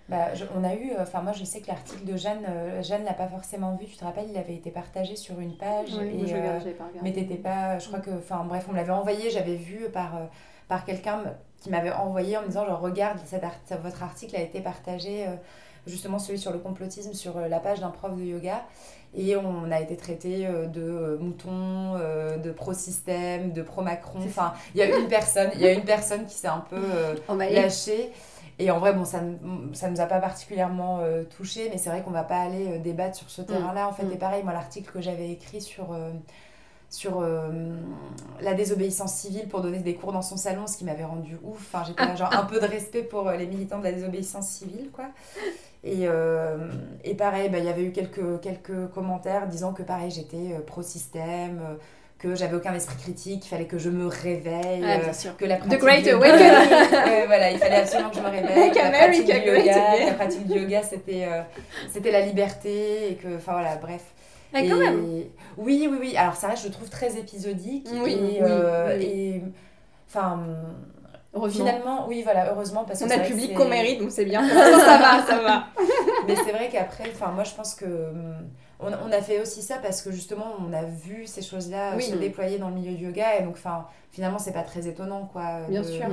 Bah, 0.09 0.35
je- 0.35 0.45
on 0.55 0.63
a 0.65 0.75
eu, 0.75 0.93
enfin 0.99 1.23
moi 1.23 1.33
je 1.33 1.45
sais 1.45 1.61
que 1.61 1.69
l'article 1.69 2.05
de 2.05 2.17
Jeanne, 2.19 2.45
euh, 2.49 2.83
Jeanne 2.83 3.05
l'a 3.05 3.15
pas 3.15 3.29
forcément 3.29 3.77
vu, 3.77 3.87
tu 3.87 3.97
te 3.97 4.05
rappelles, 4.05 4.27
il 4.29 4.37
avait 4.37 4.55
été 4.57 4.71
partagé 4.71 5.17
sur 5.17 5.41
une 5.41 5.57
page 5.57 5.89
Oui, 5.99 6.25
et 6.25 6.27
je 6.27 6.35
euh, 6.35 6.39
regarde, 6.39 6.65
pas 6.75 6.85
regardé. 6.85 6.99
mais 7.03 7.13
t'étais 7.13 7.37
pas, 7.41 7.79
je 7.79 7.87
crois 7.87 8.01
que, 8.01 8.11
enfin 8.11 8.45
bref, 8.45 8.67
on 8.69 8.73
me 8.73 8.77
l'avait 8.77 8.91
envoyé, 8.93 9.31
j'avais 9.31 9.55
vu 9.57 9.89
par, 9.93 10.17
euh, 10.17 10.25
par 10.69 10.85
quelqu'un 10.85 11.23
qui 11.61 11.71
m'avait 11.71 11.93
envoyé 11.93 12.37
en 12.37 12.43
me 12.43 12.49
disant 12.49 12.67
genre 12.67 12.81
regarde, 12.81 13.21
cet 13.25 13.45
art- 13.45 13.61
votre 13.83 14.03
article 14.03 14.37
a 14.37 14.41
été 14.41 14.61
partagé, 14.61 15.25
euh, 15.27 15.37
justement 15.87 16.19
celui 16.19 16.39
sur 16.39 16.53
le 16.53 16.59
complotisme 16.59 17.13
sur 17.15 17.37
euh, 17.37 17.49
la 17.49 17.61
page 17.61 17.81
d'un 17.81 17.91
prof 17.91 18.15
de 18.17 18.23
yoga 18.23 18.65
et 19.15 19.37
on 19.37 19.71
a 19.71 19.81
été 19.81 19.97
traité 19.97 20.47
euh, 20.47 20.67
de 20.67 20.81
euh, 20.81 21.19
moutons, 21.19 21.97
euh, 21.97 22.39
de 22.39 22.51
pro-système, 22.51 23.53
de 23.53 23.61
pro-Macron, 23.63 24.21
enfin 24.25 24.55
il 24.75 24.79
y 24.79 24.83
a 24.83 24.97
une 24.99 25.09
personne, 25.09 25.51
il 25.55 25.61
y 25.61 25.67
a 25.67 25.73
une 25.73 25.85
personne 25.85 26.25
qui 26.27 26.35
s'est 26.35 26.49
un 26.49 26.65
peu 26.71 26.77
euh, 26.77 27.15
emballé. 27.29 27.55
lâché. 27.55 28.11
Et 28.59 28.71
en 28.71 28.79
vrai, 28.79 28.93
bon, 28.93 29.05
ça 29.05 29.21
ne 29.23 29.35
nous 29.91 30.01
a 30.01 30.07
pas 30.07 30.21
particulièrement 30.21 31.01
euh, 31.01 31.25
touché, 31.25 31.69
mais 31.71 31.79
c'est 31.79 31.91
vrai 31.91 32.03
qu'on 32.03 32.11
va 32.11 32.23
pas 32.23 32.37
aller 32.39 32.69
euh, 32.69 32.79
débattre 32.79 33.17
sur 33.17 33.29
ce 33.29 33.43
terrain-là. 33.43 33.89
En 33.89 33.93
fait, 33.93 34.05
Mm. 34.05 34.13
et 34.13 34.17
pareil, 34.17 34.43
moi, 34.45 34.53
l'article 34.53 34.93
que 34.93 35.01
j'avais 35.01 35.31
écrit 35.31 35.61
sur, 35.61 35.93
euh, 35.93 36.13
sur 36.91 37.25
la 38.41 38.55
désobéissance 38.55 39.15
civile 39.15 39.49
pour 39.49 39.63
donner 39.63 39.79
des 39.79 39.95
cours 39.95 40.13
dans 40.13 40.23
son 40.23 40.37
salon, 40.37 40.67
ce 40.67 40.77
qui 40.77 40.85
m'avait 40.85 41.05
rendu 41.05 41.39
ouf. 41.43 41.57
Enfin, 41.73 41.83
j'étais 41.87 42.05
là, 42.05 42.15
genre 42.17 42.33
un 42.35 42.45
peu 42.45 42.61
de 42.61 42.67
respect 42.67 43.03
pour 43.03 43.31
les 43.31 43.47
militants 43.47 43.79
de 43.79 43.85
la 43.85 43.93
désobéissance 43.93 44.49
civile, 44.49 44.91
quoi. 44.93 45.07
Et, 45.85 46.07
euh, 46.07 46.57
et 47.05 47.15
pareil, 47.15 47.49
bah, 47.49 47.59
il 47.59 47.65
y 47.65 47.69
avait 47.69 47.83
eu 47.83 47.91
quelques, 47.93 48.41
quelques 48.41 48.89
commentaires 48.95 49.47
disant 49.49 49.73
que 49.73 49.83
pareil, 49.83 50.11
j'étais 50.13 50.55
euh, 50.55 50.61
pro-système, 50.65 51.61
euh, 51.61 51.75
que 52.19 52.37
j'avais 52.37 52.55
aucun 52.55 52.73
esprit 52.73 52.97
critique, 52.97 53.41
qu'il 53.41 53.51
fallait 53.51 53.67
que 53.67 53.79
je 53.79 53.91
me 53.91 54.07
réveille, 54.07 54.85
Ah, 54.87 54.99
euh, 54.99 55.03
bien 55.03 55.13
sûr. 55.13 55.37
que 55.37 55.45
la 55.45 55.57
pratique 55.57 55.81
Great 55.81 56.05
du 56.05 56.11
yoga- 56.11 56.17
Awakening. 56.31 57.05
Ouais, 57.05 57.27
voilà, 57.27 57.51
il 57.51 57.59
fallait 57.59 57.77
absolument 57.81 58.11
que 58.11 58.17
je 58.17 58.21
me 58.21 58.29
réveille. 58.31 58.71
Que 58.71 58.79
la 58.79 58.87
America 58.87 59.07
pratique 59.09 59.27
du 59.27 59.51
great 59.51 59.67
yoga, 59.67 60.07
la 60.07 60.13
pratique 60.15 60.47
du 60.47 60.59
yoga, 60.61 60.83
c'était 60.85 61.25
euh, 61.27 61.43
c'était 61.91 62.13
la 62.13 62.21
liberté 62.21 63.11
et 63.11 63.15
que, 63.17 63.37
enfin 63.37 63.53
voilà, 63.55 63.75
bref. 63.75 64.05
Ah, 64.55 64.59
quand 64.61 64.67
Et- 64.77 64.85
même. 64.85 65.05
Oui, 65.57 65.89
oui, 65.91 65.97
oui. 66.01 66.17
Alors 66.17 66.37
ça 66.37 66.47
reste, 66.47 66.63
je 66.65 66.69
trouve, 66.69 66.89
très 66.91 67.17
épisodique. 67.19 67.89
Oui, 68.05 68.13
et, 68.37 68.39
euh, 68.43 68.97
oui, 68.99 69.05
oui. 69.05 69.05
et, 69.05 69.43
enfin, 70.09 70.45
Finalement, 71.49 72.07
oui, 72.09 72.23
voilà, 72.23 72.53
heureusement. 72.53 72.85
Parce 72.85 73.01
on 73.03 73.07
que 73.07 73.13
a 73.13 73.17
le 73.17 73.25
public 73.25 73.55
qu'on 73.55 73.69
mérite, 73.69 74.01
donc 74.01 74.11
c'est 74.11 74.25
bien. 74.25 74.47
ça 74.49 74.99
va, 74.99 75.27
ça 75.27 75.43
va. 75.43 75.67
Mais 76.27 76.37
c'est 76.37 76.53
vrai 76.53 76.69
qu'après, 76.71 77.11
moi 77.35 77.45
je 77.45 77.55
pense 77.55 77.75
que 77.75 77.87
hum, 77.87 78.35
on, 78.83 78.93
on, 79.09 79.13
a 79.13 79.21
fait 79.23 79.41
aussi 79.41 79.63
ça 79.63 79.79
parce 79.79 80.03
que 80.03 80.11
justement 80.11 80.55
on 80.59 80.73
a 80.73 80.83
vu 80.83 81.27
ces 81.27 81.43
choses-là 81.43 81.99
se 82.01 82.17
déployer 82.17 82.59
dans 82.59 82.69
le 82.69 82.75
milieu 82.75 82.95
du 82.95 83.05
yoga 83.07 83.37
et 83.39 83.43
donc 83.43 83.55
enfin 83.55 83.87
finalement 84.11 84.39
c'est 84.39 84.53
pas 84.53 84.63
très 84.63 84.89
étonnant 84.89 85.29
quoi 85.33 85.61
bien 85.69 85.85
sûr 85.85 86.07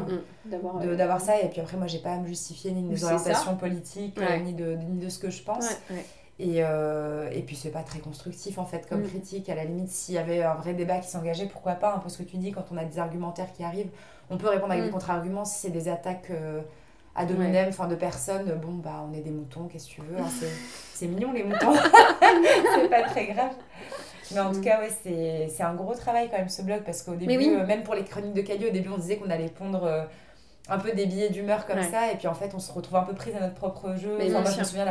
euh, 0.51 0.95
d'avoir 0.95 1.19
ça 1.19 1.41
et 1.41 1.47
puis 1.49 1.61
après 1.61 1.77
moi 1.77 1.87
j'ai 1.87 1.97
pas 1.97 2.13
à 2.13 2.17
me 2.17 2.27
justifier 2.27 2.71
ni 2.71 2.83
de 2.83 2.89
mes 2.89 3.03
orientations 3.03 3.55
politiques 3.55 4.19
ni 4.43 4.53
de 4.53 4.75
ni 4.75 4.99
de 4.99 5.09
ce 5.09 5.17
que 5.17 5.31
je 5.31 5.41
pense 5.41 5.67
et, 6.39 6.63
euh, 6.63 7.29
et 7.33 7.41
puis 7.41 7.57
c'est 7.57 7.69
pas 7.69 7.83
très 7.83 7.99
constructif 7.99 8.59
en 8.59 8.65
fait 8.65 8.87
comme 8.87 9.01
mm. 9.01 9.07
critique. 9.07 9.49
À 9.49 9.55
la 9.55 9.65
limite, 9.65 9.89
s'il 9.89 10.15
y 10.15 10.17
avait 10.17 10.41
un 10.41 10.55
vrai 10.55 10.73
débat 10.73 10.99
qui 10.99 11.09
s'engageait, 11.09 11.47
pourquoi 11.47 11.73
pas 11.73 11.93
Un 11.93 11.99
peu 11.99 12.07
ce 12.07 12.17
que 12.17 12.23
tu 12.23 12.37
dis, 12.37 12.51
quand 12.51 12.65
on 12.71 12.77
a 12.77 12.85
des 12.85 12.97
argumentaires 12.97 13.51
qui 13.51 13.61
arrivent, 13.61 13.91
on 14.29 14.37
peut 14.37 14.49
répondre 14.49 14.71
avec 14.71 14.83
des 14.83 14.89
mm. 14.89 14.93
contre-arguments. 14.93 15.45
Si 15.45 15.59
c'est 15.59 15.69
des 15.69 15.89
attaques 15.89 16.29
euh, 16.31 16.61
à 17.15 17.25
dominem, 17.25 17.69
enfin 17.69 17.87
de 17.87 17.95
personnes, 17.95 18.59
bon 18.61 18.73
bah 18.73 19.05
on 19.09 19.13
est 19.13 19.21
des 19.21 19.31
moutons, 19.31 19.67
qu'est-ce 19.67 19.89
que 19.89 19.95
tu 19.95 20.01
veux 20.01 20.19
hein, 20.19 20.29
C'est 20.93 21.07
mignon 21.07 21.31
les 21.31 21.43
moutons, 21.43 21.73
c'est 22.75 22.89
pas 22.89 23.03
très 23.03 23.27
grave. 23.27 23.51
Mais 24.31 24.39
en 24.39 24.51
tout 24.51 24.59
mm. 24.59 24.63
cas, 24.63 24.79
ouais, 24.79 25.49
c'est 25.49 25.63
un 25.63 25.73
gros 25.73 25.95
travail 25.95 26.29
quand 26.29 26.37
même 26.37 26.49
ce 26.49 26.61
blog 26.61 26.83
parce 26.85 27.01
qu'au 27.01 27.15
début, 27.15 27.55
euh, 27.55 27.65
même 27.65 27.83
pour 27.83 27.95
les 27.95 28.03
chroniques 28.03 28.33
de 28.33 28.41
Caillou, 28.41 28.67
au 28.67 28.71
début 28.71 28.89
on 28.89 28.97
disait 28.97 29.17
qu'on 29.17 29.29
allait 29.29 29.49
pondre 29.49 30.07
un 30.69 30.77
peu 30.77 30.91
des 30.91 31.05
billets 31.05 31.29
d'humeur 31.29 31.65
comme 31.65 31.81
ça 31.81 32.11
et 32.11 32.15
puis 32.15 32.27
en 32.27 32.33
fait 32.33 32.53
on 32.53 32.59
se 32.59 32.71
retrouve 32.71 32.97
un 32.97 33.03
peu 33.03 33.13
pris 33.13 33.33
à 33.33 33.39
notre 33.39 33.55
propre 33.55 33.95
jeu 33.95 34.15
mais 34.17 34.29
moi 34.29 34.43
je 34.45 34.59
me 34.59 34.63
souviens 34.63 34.85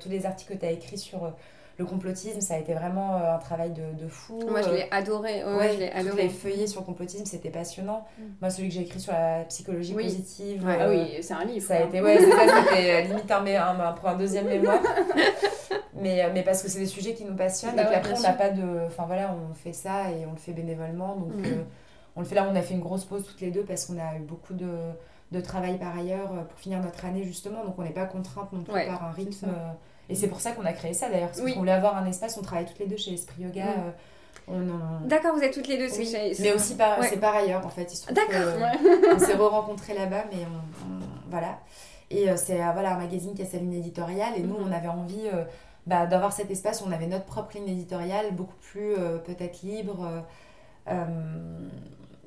tous 0.00 0.08
les 0.08 0.26
articles 0.26 0.54
que 0.54 0.58
tu 0.58 0.66
as 0.66 0.70
écrits 0.70 0.98
sur 0.98 1.24
euh, 1.24 1.30
le 1.78 1.84
complotisme 1.84 2.40
ça 2.40 2.54
a 2.54 2.58
été 2.58 2.74
vraiment 2.74 3.16
euh, 3.16 3.34
un 3.34 3.38
travail 3.38 3.70
de, 3.70 4.02
de 4.02 4.08
fou 4.08 4.40
moi 4.48 4.62
je 4.62 4.70
l'ai 4.70 4.82
euh, 4.82 4.90
adoré 4.90 5.44
ouais, 5.44 5.72
je 5.74 5.78
l'ai 5.80 5.90
adoré 5.90 6.24
les 6.24 6.28
feuillets 6.28 6.66
sur 6.66 6.80
le 6.80 6.86
complotisme 6.86 7.24
c'était 7.24 7.50
passionnant 7.50 8.06
mm. 8.18 8.22
moi 8.40 8.50
celui 8.50 8.68
que 8.68 8.74
j'ai 8.74 8.82
écrit 8.82 9.00
sur 9.00 9.12
la 9.12 9.44
psychologie 9.44 9.94
positive 9.94 10.66
ah 10.66 10.88
oui 10.88 11.18
c'est 11.20 11.34
un 11.34 11.44
livre 11.44 11.66
ça 11.66 11.76
a 11.76 11.80
été 11.82 12.00
ouais 12.00 12.18
c'était 12.18 13.02
limite 13.04 13.30
un, 13.30 13.80
un, 13.80 13.92
pour 13.92 14.08
un 14.08 14.16
deuxième 14.16 14.46
mémoire 14.46 14.80
mais, 15.94 16.30
mais 16.32 16.42
parce 16.42 16.62
que 16.62 16.68
c'est 16.68 16.80
des 16.80 16.86
sujets 16.86 17.14
qui 17.14 17.24
nous 17.24 17.36
passionnent 17.36 17.76
bah 17.76 17.82
et 17.82 17.86
puis 17.86 17.94
après 17.96 18.14
on 18.16 18.22
n'a 18.22 18.32
pas 18.32 18.50
de 18.50 18.86
enfin 18.86 19.04
voilà 19.06 19.34
on 19.34 19.54
fait 19.54 19.72
ça 19.72 20.10
et 20.10 20.26
on 20.26 20.32
le 20.32 20.38
fait 20.38 20.52
bénévolement 20.52 21.16
donc 21.16 21.34
mm. 21.34 21.64
on 22.16 22.20
le 22.20 22.26
fait 22.26 22.34
là 22.34 22.46
on 22.50 22.56
a 22.56 22.62
fait 22.62 22.74
une 22.74 22.80
grosse 22.80 23.04
pause 23.04 23.24
toutes 23.26 23.40
les 23.40 23.50
deux 23.50 23.64
parce 23.64 23.86
qu'on 23.86 23.98
a 23.98 24.16
eu 24.16 24.20
beaucoup 24.20 24.54
de 24.54 24.66
de 25.32 25.40
travail 25.40 25.78
par 25.78 25.96
ailleurs 25.96 26.32
euh, 26.32 26.44
pour 26.44 26.58
finir 26.58 26.80
notre 26.80 27.04
année 27.04 27.24
justement. 27.24 27.64
Donc 27.64 27.78
on 27.78 27.82
n'est 27.82 27.90
pas 27.90 28.06
contrainte 28.06 28.52
non 28.52 28.62
plus 28.62 28.72
par 28.72 29.04
un 29.04 29.10
rythme. 29.10 29.48
Euh, 30.08 30.12
et 30.12 30.14
c'est 30.14 30.28
pour 30.28 30.40
ça 30.40 30.52
qu'on 30.52 30.64
a 30.64 30.72
créé 30.72 30.94
ça 30.94 31.08
d'ailleurs. 31.08 31.28
Parce 31.28 31.40
qu'on 31.40 31.58
voulait 31.58 31.72
avoir 31.72 31.96
un 31.96 32.06
espace, 32.06 32.36
on 32.38 32.42
travaille 32.42 32.66
toutes 32.66 32.78
les 32.78 32.86
deux 32.86 32.96
chez 32.96 33.14
Esprit 33.14 33.42
Yoga. 33.42 33.66
Euh, 33.66 33.90
on 34.48 35.06
D'accord, 35.06 35.34
vous 35.34 35.42
êtes 35.42 35.54
toutes 35.54 35.68
les 35.68 35.78
deux. 35.78 35.88
Mais 36.40 36.52
aussi 36.52 36.76
par, 36.76 37.02
c'est 37.04 37.18
par 37.18 37.34
ailleurs 37.34 37.66
en 37.66 37.70
fait. 37.70 37.92
D'accord. 38.12 38.68
on 39.14 39.18
s'est 39.18 39.34
re-rencontrés 39.34 39.94
là-bas, 39.94 40.24
mais 40.32 40.44
on, 40.44 41.30
voilà. 41.30 41.58
Et 42.10 42.28
c'est 42.36 42.58
voilà, 42.58 42.94
un 42.94 42.98
magazine 42.98 43.34
qui 43.34 43.42
a 43.42 43.46
sa 43.46 43.56
ligne 43.56 43.74
éditoriale. 43.74 44.34
Et 44.36 44.40
nous, 44.40 44.54
mm-hmm. 44.54 44.68
on 44.68 44.72
avait 44.72 44.88
envie 44.88 45.28
bah, 45.86 46.06
d'avoir 46.06 46.32
cet 46.32 46.50
espace 46.50 46.80
où 46.80 46.84
on 46.86 46.92
avait 46.92 47.08
notre 47.08 47.24
propre 47.24 47.56
ligne 47.56 47.68
éditoriale, 47.68 48.26
beaucoup 48.32 48.54
plus 48.60 48.94
peut-être 49.24 49.62
libre 49.62 50.08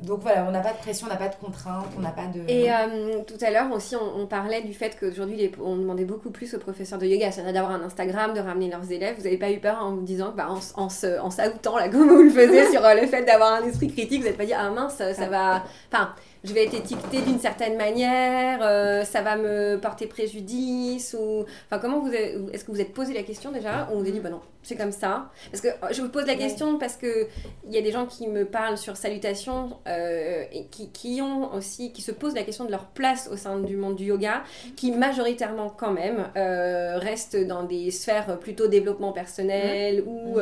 donc 0.01 0.21
voilà, 0.21 0.45
on 0.47 0.51
n'a 0.51 0.61
pas 0.61 0.71
de 0.71 0.77
pression, 0.77 1.07
on 1.07 1.09
n'a 1.09 1.17
pas 1.17 1.27
de 1.27 1.35
contraintes, 1.35 1.87
on 1.97 2.01
n'a 2.01 2.11
pas 2.11 2.27
de... 2.27 2.41
Et 2.47 2.71
euh, 2.71 3.21
tout 3.27 3.37
à 3.41 3.51
l'heure 3.51 3.69
aussi, 3.73 3.95
on, 3.95 4.25
parlait 4.27 4.61
du 4.61 4.73
fait 4.73 4.95
qu'aujourd'hui, 4.97 5.51
on 5.61 5.75
demandait 5.75 6.05
beaucoup 6.05 6.29
plus 6.29 6.53
aux 6.53 6.59
professeurs 6.59 6.99
de 6.99 7.05
yoga, 7.05 7.31
c'est-à-dire 7.31 7.53
d'avoir 7.53 7.73
un 7.73 7.81
Instagram, 7.81 8.33
de 8.33 8.39
ramener 8.39 8.69
leurs 8.69 8.89
élèves. 8.91 9.15
Vous 9.17 9.23
n'avez 9.23 9.37
pas 9.37 9.51
eu 9.51 9.59
peur 9.59 9.83
en 9.83 9.95
vous 9.95 10.01
disant, 10.01 10.33
bah, 10.35 10.47
en, 10.49 10.59
en, 10.81 10.87
en 10.87 11.77
là, 11.77 11.89
comme 11.91 12.07
vous 12.07 12.23
le 12.23 12.29
faisiez, 12.29 12.71
sur 12.71 12.85
euh, 12.85 12.93
le 12.93 13.07
fait 13.07 13.23
d'avoir 13.23 13.61
un 13.61 13.65
esprit 13.65 13.87
critique, 13.87 14.21
vous 14.21 14.27
n'êtes 14.27 14.37
pas 14.37 14.45
dit, 14.45 14.53
ah 14.53 14.69
mince, 14.69 14.95
ça 14.97 15.27
va... 15.27 15.63
Enfin, 15.91 16.13
je 16.43 16.53
vais 16.53 16.65
être 16.65 16.73
étiquetée 16.73 17.21
d'une 17.21 17.39
certaine 17.39 17.75
manière, 17.75 18.59
euh, 18.61 19.03
ça 19.03 19.21
va 19.21 19.35
me 19.35 19.77
porter 19.77 20.07
préjudice 20.07 21.15
ou 21.19 21.45
enfin 21.65 21.79
comment 21.79 21.99
vous 21.99 22.13
est-ce 22.13 22.63
que 22.63 22.71
vous 22.71 22.79
êtes 22.79 22.93
posé 22.93 23.13
la 23.13 23.23
question 23.23 23.51
déjà 23.51 23.89
ou 23.91 23.95
vous 23.95 24.01
avez 24.01 24.11
dit 24.11 24.19
bah 24.21 24.29
non 24.29 24.41
c'est 24.61 24.75
comme 24.75 24.91
ça. 24.91 25.31
Parce 25.51 25.61
que 25.61 25.69
euh, 25.69 25.91
je 25.91 26.01
vous 26.01 26.09
pose 26.09 26.25
la 26.25 26.35
question 26.35 26.77
parce 26.77 26.95
que 26.95 27.27
il 27.65 27.73
y 27.73 27.77
a 27.77 27.81
des 27.81 27.91
gens 27.91 28.05
qui 28.05 28.27
me 28.27 28.45
parlent 28.45 28.77
sur 28.77 28.97
salutation 28.97 29.77
euh, 29.87 30.43
et 30.51 30.65
qui, 30.65 30.91
qui, 30.91 31.21
ont 31.21 31.53
aussi 31.53 31.91
qui 31.93 32.01
se 32.01 32.11
posent 32.11 32.35
la 32.35 32.43
question 32.43 32.65
de 32.65 32.71
leur 32.71 32.87
place 32.87 33.29
au 33.31 33.37
sein 33.37 33.59
du 33.59 33.77
monde 33.77 33.95
du 33.95 34.05
yoga 34.05 34.43
qui 34.75 34.91
majoritairement 34.91 35.69
quand 35.69 35.91
même 35.91 36.29
restent 36.35 37.37
dans 37.37 37.63
des 37.63 37.91
sphères 37.91 38.39
plutôt 38.39 38.67
développement 38.67 39.11
personnel 39.11 40.03
ou 40.05 40.39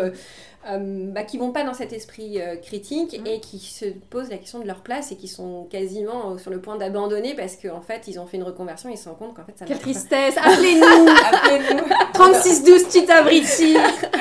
euh, 0.69 1.12
bah, 1.12 1.23
qui 1.23 1.38
vont 1.38 1.51
pas 1.51 1.63
dans 1.63 1.73
cet 1.73 1.93
esprit 1.93 2.41
euh, 2.41 2.58
critique 2.58 3.19
mm. 3.19 3.27
et 3.27 3.39
qui 3.39 3.60
se 3.60 3.86
posent 4.10 4.30
la 4.30 4.38
question 4.38 4.60
de 4.60 4.67
leur 4.67 4.82
place 4.82 5.12
et 5.12 5.15
qui 5.15 5.27
sont 5.27 5.65
quasiment 5.69 6.32
euh, 6.32 6.38
sur 6.38 6.51
le 6.51 6.60
point 6.60 6.75
d'abandonner 6.75 7.36
parce 7.36 7.56
qu'en 7.56 7.77
en 7.77 7.82
fait 7.82 8.03
ils 8.08 8.19
ont 8.19 8.27
fait 8.27 8.38
une 8.38 8.43
reconversion 8.43 8.89
et 8.89 8.93
ils 8.93 8.97
se 8.97 9.08
rendent 9.08 9.17
compte 9.17 9.34
qu'en 9.34 9.45
fait 9.45 9.58
ça 9.58 9.65
Quelle 9.65 9.80
tristesse. 9.80 10.36
Appelez-nous. 10.43 11.08
Appelez-nous. 11.32 11.86
3612 12.13 12.88
Tita 12.89 13.21
Briti 13.21 13.77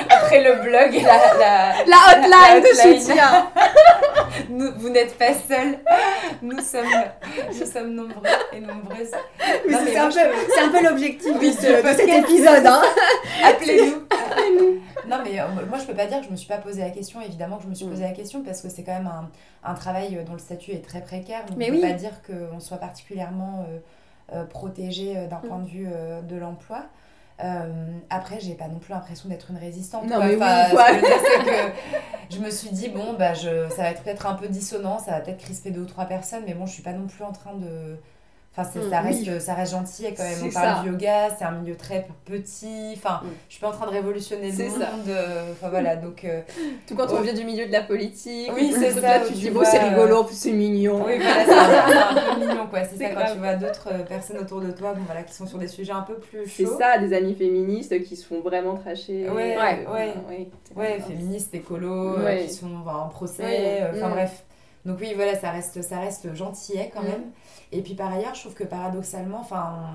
Après 0.08 0.44
le 0.44 0.62
blog 0.62 1.02
la, 1.02 1.38
la, 1.38 1.84
la, 1.84 2.56
hotline, 2.56 2.62
de 2.62 2.98
soutien. 2.98 3.50
Vous 4.78 4.88
n'êtes 4.90 5.16
pas 5.16 5.32
seuls, 5.48 5.78
nous 6.42 6.60
sommes, 6.60 6.86
nous 7.58 7.66
sommes 7.66 7.94
nombreux 7.94 8.22
et 8.52 8.60
nombreuses. 8.60 9.10
c'est 9.40 9.96
un, 9.96 10.08
un, 10.08 10.68
peu 10.68 10.84
l'objectif 10.84 11.38
de, 11.38 11.50
cet 11.50 12.08
épisode. 12.08 12.66
Hein. 12.66 12.82
Appelez-nous. 13.44 14.04
Appelez-nous. 14.10 14.80
Non, 15.08 15.18
mais 15.24 15.38
euh, 15.38 15.44
moi, 15.68 15.78
je 15.78 15.86
peux 15.86 15.94
pas 15.94 16.06
dire 16.06 16.20
que 16.20 16.26
je 16.26 16.30
me 16.30 16.35
suis 16.36 16.48
pas 16.48 16.58
posé 16.58 16.80
la 16.80 16.90
question. 16.90 17.20
Évidemment 17.20 17.56
que 17.56 17.64
je 17.64 17.68
me 17.68 17.74
suis 17.74 17.86
mm. 17.86 17.90
posé 17.90 18.02
la 18.02 18.12
question 18.12 18.42
parce 18.42 18.60
que 18.60 18.68
c'est 18.68 18.82
quand 18.82 18.94
même 18.94 19.06
un, 19.06 19.30
un, 19.64 19.74
travail 19.74 20.22
dont 20.26 20.32
le 20.32 20.38
statut 20.38 20.72
est 20.72 20.84
très 20.84 21.00
précaire. 21.00 21.44
Donc 21.46 21.56
mais 21.56 21.70
on 21.70 21.74
ne 21.74 21.80
peut 21.80 21.88
pas 21.88 21.94
dire 21.94 22.22
qu'on 22.22 22.60
soit 22.60 22.78
particulièrement 22.78 23.66
euh, 23.68 23.78
euh, 24.32 24.44
protégé 24.44 25.14
d'un 25.26 25.38
mm. 25.38 25.48
point 25.48 25.58
de 25.58 25.68
vue 25.68 25.88
de 26.28 26.36
l'emploi. 26.36 26.86
après, 28.10 28.40
j'ai 28.40 28.54
pas 28.54 28.68
non 28.68 28.78
plus 28.78 28.92
l'impression 28.92 29.28
d'être 29.28 29.50
une 29.50 29.58
résistante. 29.58 30.08
Non, 30.08 30.18
mais 30.18 30.36
enfin, 30.36 30.66
oui, 30.72 31.00
que 32.28 32.34
je 32.34 32.40
me 32.40 32.50
suis 32.50 32.70
dit, 32.70 32.88
bon, 32.88 33.14
bah, 33.14 33.34
je, 33.34 33.68
ça 33.70 33.82
va 33.82 33.90
être 33.90 34.02
peut-être 34.02 34.26
un 34.26 34.34
peu 34.34 34.48
dissonant, 34.48 34.98
ça 34.98 35.12
va 35.12 35.20
peut-être 35.20 35.38
crisper 35.38 35.70
deux 35.70 35.82
ou 35.82 35.86
trois 35.86 36.06
personnes, 36.06 36.44
mais 36.46 36.54
bon, 36.54 36.66
je 36.66 36.72
suis 36.72 36.82
pas 36.82 36.92
non 36.92 37.06
plus 37.06 37.24
en 37.24 37.32
train 37.32 37.54
de 37.54 37.98
Enfin, 38.58 38.80
mm, 38.80 38.90
ça, 38.90 39.00
reste, 39.00 39.40
ça 39.40 39.54
reste 39.54 39.72
gentil 39.72 40.04
quand 40.16 40.22
même. 40.22 40.38
On 40.44 40.50
parle 40.50 40.84
du 40.84 40.90
yoga, 40.90 41.28
c'est 41.36 41.44
un 41.44 41.52
milieu 41.52 41.76
très 41.76 42.06
petit. 42.24 42.94
Enfin, 42.96 43.20
mm. 43.22 43.28
je 43.48 43.52
suis 43.52 43.60
pas 43.60 43.68
en 43.68 43.72
train 43.72 43.86
de 43.86 43.90
révolutionner 43.90 44.50
le 44.50 44.64
monde. 44.64 45.08
Euh, 45.08 45.52
enfin, 45.52 45.68
voilà, 45.68 45.96
donc. 45.96 46.24
Euh, 46.24 46.40
Tout 46.86 46.94
quand 46.96 47.12
on 47.12 47.20
vient 47.20 47.34
du 47.34 47.44
milieu 47.44 47.66
de 47.66 47.72
la 47.72 47.82
politique. 47.82 48.50
Oui, 48.54 48.72
c'est 48.72 48.92
ça. 48.92 49.20
Tu 49.20 49.34
dis, 49.34 49.50
bon, 49.50 49.62
c'est 49.62 49.78
rigolo, 49.78 50.26
c'est 50.30 50.52
mignon. 50.52 51.04
Oui, 51.04 51.18
voilà, 51.18 51.44
c'est 51.44 52.18
un, 52.18 52.34
peu 52.34 52.40
mignon, 52.40 52.66
quoi. 52.68 52.84
C'est 52.84 52.96
ça, 53.02 53.10
quand 53.10 53.32
tu 53.32 53.38
vois 53.38 53.56
d'autres 53.56 53.88
euh, 53.92 54.04
personnes 54.04 54.38
autour 54.38 54.62
de 54.62 54.70
toi 54.70 54.94
bon, 54.94 55.02
voilà, 55.04 55.22
qui 55.22 55.34
sont 55.34 55.46
sur 55.46 55.58
des 55.58 55.68
sujets 55.68 55.92
un 55.92 56.02
peu 56.02 56.14
plus 56.14 56.46
chauds. 56.46 56.52
C'est 56.56 56.78
ça, 56.78 56.96
des 56.96 57.14
amis 57.14 57.34
féministes 57.34 58.02
qui 58.04 58.16
se 58.16 58.26
font 58.26 58.40
vraiment 58.40 58.76
tracher. 58.76 59.28
Ouais, 59.28 59.56
ouais. 59.58 59.86
Ouais, 59.92 60.48
ouais 60.76 61.00
féministes, 61.06 61.54
écolos, 61.54 62.16
qui 62.46 62.54
sont 62.54 62.70
en 62.86 63.08
procès. 63.08 63.86
Enfin, 63.92 64.08
mm. 64.08 64.12
bref. 64.12 64.45
Donc 64.86 64.98
oui, 65.00 65.12
voilà, 65.14 65.36
ça 65.38 65.50
reste, 65.50 65.82
ça 65.82 65.98
reste 65.98 66.32
gentillet 66.34 66.90
quand 66.94 67.02
même. 67.02 67.30
Et 67.72 67.82
puis 67.82 67.94
par 67.94 68.12
ailleurs, 68.12 68.34
je 68.34 68.40
trouve 68.40 68.54
que 68.54 68.64
paradoxalement, 68.64 69.40
enfin, 69.40 69.90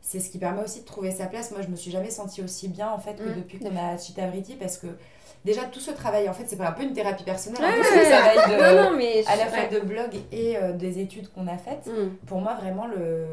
c'est 0.00 0.18
ce 0.18 0.28
qui 0.30 0.38
permet 0.38 0.62
aussi 0.62 0.80
de 0.80 0.84
trouver 0.84 1.12
sa 1.12 1.26
place. 1.26 1.52
Moi, 1.52 1.62
je 1.62 1.68
me 1.68 1.76
suis 1.76 1.92
jamais 1.92 2.10
sentie 2.10 2.42
aussi 2.42 2.68
bien 2.68 2.90
en 2.90 2.98
fait 2.98 3.14
que 3.14 3.28
mm. 3.28 3.36
depuis 3.36 3.58
qu'on 3.58 3.76
a 3.76 3.96
Chita 3.96 4.24
parce 4.58 4.76
que 4.78 4.88
déjà 5.44 5.62
tout 5.64 5.80
ce 5.80 5.90
travail 5.90 6.28
en 6.28 6.32
fait 6.32 6.44
c'est 6.46 6.60
un 6.60 6.72
peu 6.72 6.82
une 6.82 6.92
thérapie 6.92 7.24
personnelle 7.24 7.64
un 7.64 7.72
peu 7.72 7.82
ce 7.82 8.08
travail 8.08 8.90
de, 8.92 8.96
mais 8.96 9.24
à 9.26 9.36
la 9.36 9.46
fois 9.46 9.66
de 9.66 9.80
blog 9.80 10.10
et 10.30 10.56
euh, 10.56 10.72
des 10.72 11.00
études 11.00 11.32
qu'on 11.32 11.48
a 11.48 11.56
faites 11.56 11.86
mm. 11.86 12.26
pour 12.26 12.40
moi 12.40 12.54
vraiment 12.54 12.86
le, 12.86 13.24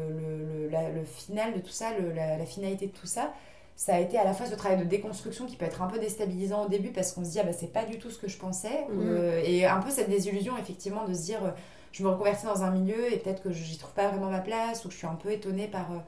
le, 0.70 0.94
le, 0.94 1.04
final 1.04 1.52
de 1.54 1.60
tout 1.60 1.70
ça 1.70 1.90
la, 2.14 2.36
la, 2.36 2.46
finalité 2.46 2.86
de 2.86 2.92
tout 2.92 3.06
ça 3.06 3.32
ça 3.80 3.94
a 3.94 3.98
été 3.98 4.18
à 4.18 4.24
la 4.24 4.34
fois 4.34 4.44
ce 4.44 4.54
travail 4.54 4.78
de 4.78 4.84
déconstruction 4.84 5.46
qui 5.46 5.56
peut 5.56 5.64
être 5.64 5.80
un 5.80 5.86
peu 5.86 5.98
déstabilisant 5.98 6.66
au 6.66 6.68
début 6.68 6.90
parce 6.90 7.12
qu'on 7.12 7.24
se 7.24 7.30
dit 7.30 7.40
ah 7.40 7.44
bah 7.44 7.54
c'est 7.58 7.72
pas 7.72 7.86
du 7.86 7.98
tout 7.98 8.10
ce 8.10 8.18
que 8.18 8.28
je 8.28 8.36
pensais 8.36 8.86
mm. 8.90 9.00
euh, 9.00 9.42
et 9.42 9.64
un 9.64 9.80
peu 9.80 9.88
cette 9.88 10.10
désillusion 10.10 10.58
effectivement 10.58 11.06
de 11.06 11.14
se 11.14 11.22
dire 11.22 11.54
je 11.92 12.02
me 12.02 12.08
reconvertis 12.08 12.46
dans 12.46 12.62
un 12.62 12.70
milieu 12.70 13.12
et 13.12 13.16
peut-être 13.18 13.42
que 13.42 13.50
j'y 13.50 13.78
trouve 13.78 13.92
pas 13.92 14.08
vraiment 14.08 14.30
ma 14.30 14.40
place 14.40 14.84
ou 14.84 14.88
que 14.88 14.94
je 14.94 14.98
suis 14.98 15.06
un 15.06 15.16
peu 15.16 15.30
étonnée 15.32 15.66
par, 15.66 15.90
euh, 15.92 15.98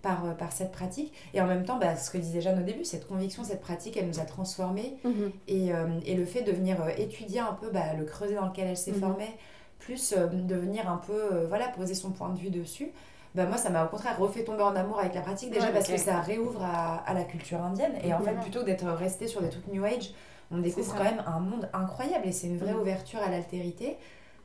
par, 0.00 0.24
euh, 0.24 0.32
par 0.32 0.52
cette 0.52 0.72
pratique. 0.72 1.12
Et 1.34 1.40
en 1.40 1.46
même 1.46 1.64
temps, 1.64 1.78
bah, 1.78 1.96
ce 1.96 2.10
que 2.10 2.18
disait 2.18 2.40
Jeanne 2.40 2.60
au 2.60 2.64
début, 2.64 2.84
cette 2.84 3.06
conviction, 3.06 3.44
cette 3.44 3.60
pratique, 3.60 3.96
elle 3.96 4.06
nous 4.06 4.20
a 4.20 4.24
transformés. 4.24 4.96
Mhm. 5.04 5.32
et, 5.48 5.74
euh, 5.74 5.86
et, 6.06 6.14
le 6.14 6.24
fait 6.24 6.42
de 6.42 6.52
venir 6.52 6.76
étudier 6.96 7.40
un 7.40 7.54
peu 7.54 7.70
bah, 7.70 7.94
le 7.98 8.04
creuset 8.04 8.34
dans 8.34 8.46
lequel 8.46 8.68
elle 8.68 8.76
s'est 8.76 8.92
mhm. 8.92 9.00
formée, 9.00 9.30
plus 9.78 10.14
de 10.14 10.54
venir 10.54 10.88
un 10.88 10.98
peu 10.98 11.44
voilà, 11.48 11.66
poser 11.68 11.94
son 11.94 12.10
point 12.10 12.28
de 12.28 12.38
vue 12.38 12.50
dessus. 12.50 12.92
Bah 13.34 13.46
moi, 13.46 13.56
ça 13.56 13.70
m'a 13.70 13.84
au 13.84 13.88
contraire 13.88 14.18
refait 14.18 14.44
tomber 14.44 14.62
en 14.62 14.76
amour 14.76 15.00
avec 15.00 15.14
la 15.14 15.22
pratique, 15.22 15.50
déjà 15.50 15.68
parce 15.68 15.88
que 15.88 15.96
ça 15.96 16.20
réouvre 16.20 16.62
à, 16.62 16.96
à, 16.96 17.14
la 17.14 17.24
culture 17.24 17.60
indienne. 17.62 17.94
Et 18.04 18.12
en 18.12 18.20
fait, 18.20 18.34
plutôt 18.34 18.62
d'être 18.62 18.86
resté 18.86 19.26
sur 19.26 19.40
des 19.40 19.48
trucs 19.48 19.66
New 19.68 19.84
Age, 19.84 20.12
on 20.50 20.58
découvre 20.58 20.94
quand 20.94 21.04
même 21.04 21.22
un 21.26 21.40
monde 21.40 21.68
incroyable 21.72 22.26
et 22.26 22.32
c'est 22.32 22.46
une 22.46 22.58
vraie 22.58 22.74
mhm. 22.74 22.80
ouverture 22.80 23.20
à 23.20 23.30
l'altérité. 23.30 23.96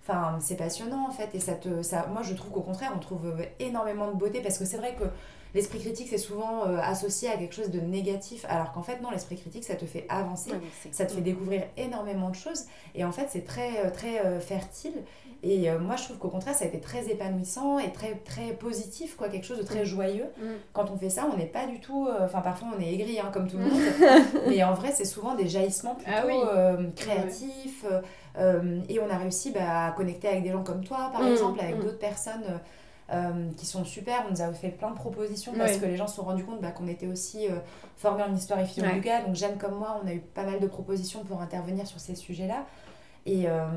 Enfin, 0.04 0.38
c'est 0.40 0.56
passionnant 0.56 1.06
en 1.06 1.12
fait. 1.12 1.36
Et 1.36 1.40
ça 1.42 1.54
te, 1.54 1.82
ça, 1.82 2.08
moi, 2.14 2.22
je 2.24 2.34
trouve 2.34 2.52
qu'au 2.52 2.62
contraire, 2.62 2.94
on 2.96 3.00
trouve 3.00 3.36
énormément 3.60 4.08
de 4.08 4.18
beauté 4.18 4.42
parce 4.42 4.58
que 4.58 4.64
c'est 4.64 4.78
vrai 4.78 4.96
que 4.96 5.04
l'esprit 5.54 5.80
critique, 5.80 6.08
c'est 6.10 6.18
souvent 6.18 6.68
euh, 6.68 6.78
associé 6.78 7.30
à 7.30 7.38
quelque 7.38 7.56
chose 7.56 7.72
de 7.72 7.80
négatif, 7.80 8.46
alors 8.48 8.72
qu'en 8.72 8.84
fait, 8.84 9.02
non, 9.02 9.12
l'esprit 9.12 9.38
critique, 9.38 9.64
ça 9.64 9.76
te 9.76 9.86
fait 9.86 10.06
avancer, 10.10 10.52
ça 10.92 11.06
te 11.06 11.14
fait 11.14 11.22
découvrir 11.22 11.64
énormément 11.78 12.30
de 12.30 12.36
choses, 12.36 12.66
et 12.96 13.04
en 13.04 13.12
fait, 13.12 13.28
c'est 13.30 13.44
très, 13.46 13.86
euh, 13.86 13.90
très 13.90 14.20
euh, 14.20 14.40
fertile. 14.40 14.94
Et 15.44 15.70
moi, 15.78 15.96
je 15.96 16.04
trouve 16.06 16.18
qu'au 16.18 16.30
contraire, 16.30 16.56
ça 16.56 16.66
a 16.66 16.68
été 16.68 16.80
très 16.80 17.10
épanouissant 17.10 17.80
et 17.80 17.92
très, 17.92 18.16
très 18.16 18.54
positif, 18.54 19.16
quoi, 19.16 19.30
quelque 19.30 19.46
chose 19.46 19.60
de 19.60 19.64
très 19.64 19.84
mm. 19.84 19.86
joyeux. 19.86 20.26
Mm. 20.38 20.46
Quand 20.74 20.90
on 20.92 20.98
fait 20.98 21.10
ça, 21.10 21.28
on 21.32 21.38
n'est 21.38 21.46
pas 21.46 21.68
du 21.68 21.80
tout. 21.80 22.08
Enfin, 22.22 22.42
parfois, 22.42 22.70
on 22.76 22.82
est 22.82 22.94
aigri, 22.94 23.20
hein, 23.20 23.30
comme 23.32 23.48
tout 23.48 23.58
le 23.58 23.66
mm. 23.66 23.70
monde. 23.70 23.82
mais 24.48 24.64
en 24.64 24.74
vrai, 24.74 24.92
c'est 24.92 25.06
souvent 25.06 25.36
des 25.36 25.48
jaillissements 25.48 25.98
ah 26.06 26.22
plutôt 26.22 26.46
créatifs. 26.96 27.86
et 28.90 29.00
on 29.00 29.10
a 29.10 29.18
réussi 29.18 29.52
bah, 29.52 29.88
à 29.88 29.92
connecter 29.92 30.28
avec 30.28 30.44
des 30.44 30.52
gens 30.52 30.64
comme 30.64 30.84
toi, 30.84 31.10
par 31.14 31.26
exemple, 31.26 31.60
avec 31.60 31.80
d'autres 31.80 32.00
personnes 32.00 32.60
euh, 33.10 33.52
qui 33.56 33.66
sont 33.66 33.86
super. 33.86 34.26
On 34.28 34.32
nous 34.32 34.42
a 34.42 34.52
fait 34.54 34.68
plein 34.68 34.90
de 34.90 34.96
propositions 34.96 35.54
parce 35.58 35.78
que 35.78 35.86
les 35.86 35.96
gens 35.96 36.08
se 36.08 36.18
sont 36.18 36.24
rendus 36.24 36.44
compte 36.44 36.60
bah, 36.60 36.72
qu'on 36.72 36.90
était 36.90 37.08
aussi 37.08 37.48
euh, 37.48 37.54
formés 37.96 38.24
en 38.24 38.36
histoire 38.36 38.60
et 38.60 38.66
philo 38.66 38.90
yoga. 38.90 39.22
Donc, 39.22 39.34
Jeanne 39.34 39.58
comme 39.58 39.76
moi, 39.76 40.02
on 40.04 40.08
a 40.08 40.14
eu 40.14 40.20
pas 40.20 40.44
mal 40.44 40.60
de 40.60 40.68
propositions 40.68 41.24
pour 41.24 41.42
intervenir 41.42 41.88
sur 41.88 42.02
ces 42.02 42.16
sujets-là. 42.16 42.66
Et, 43.28 43.48
euh, 43.48 43.68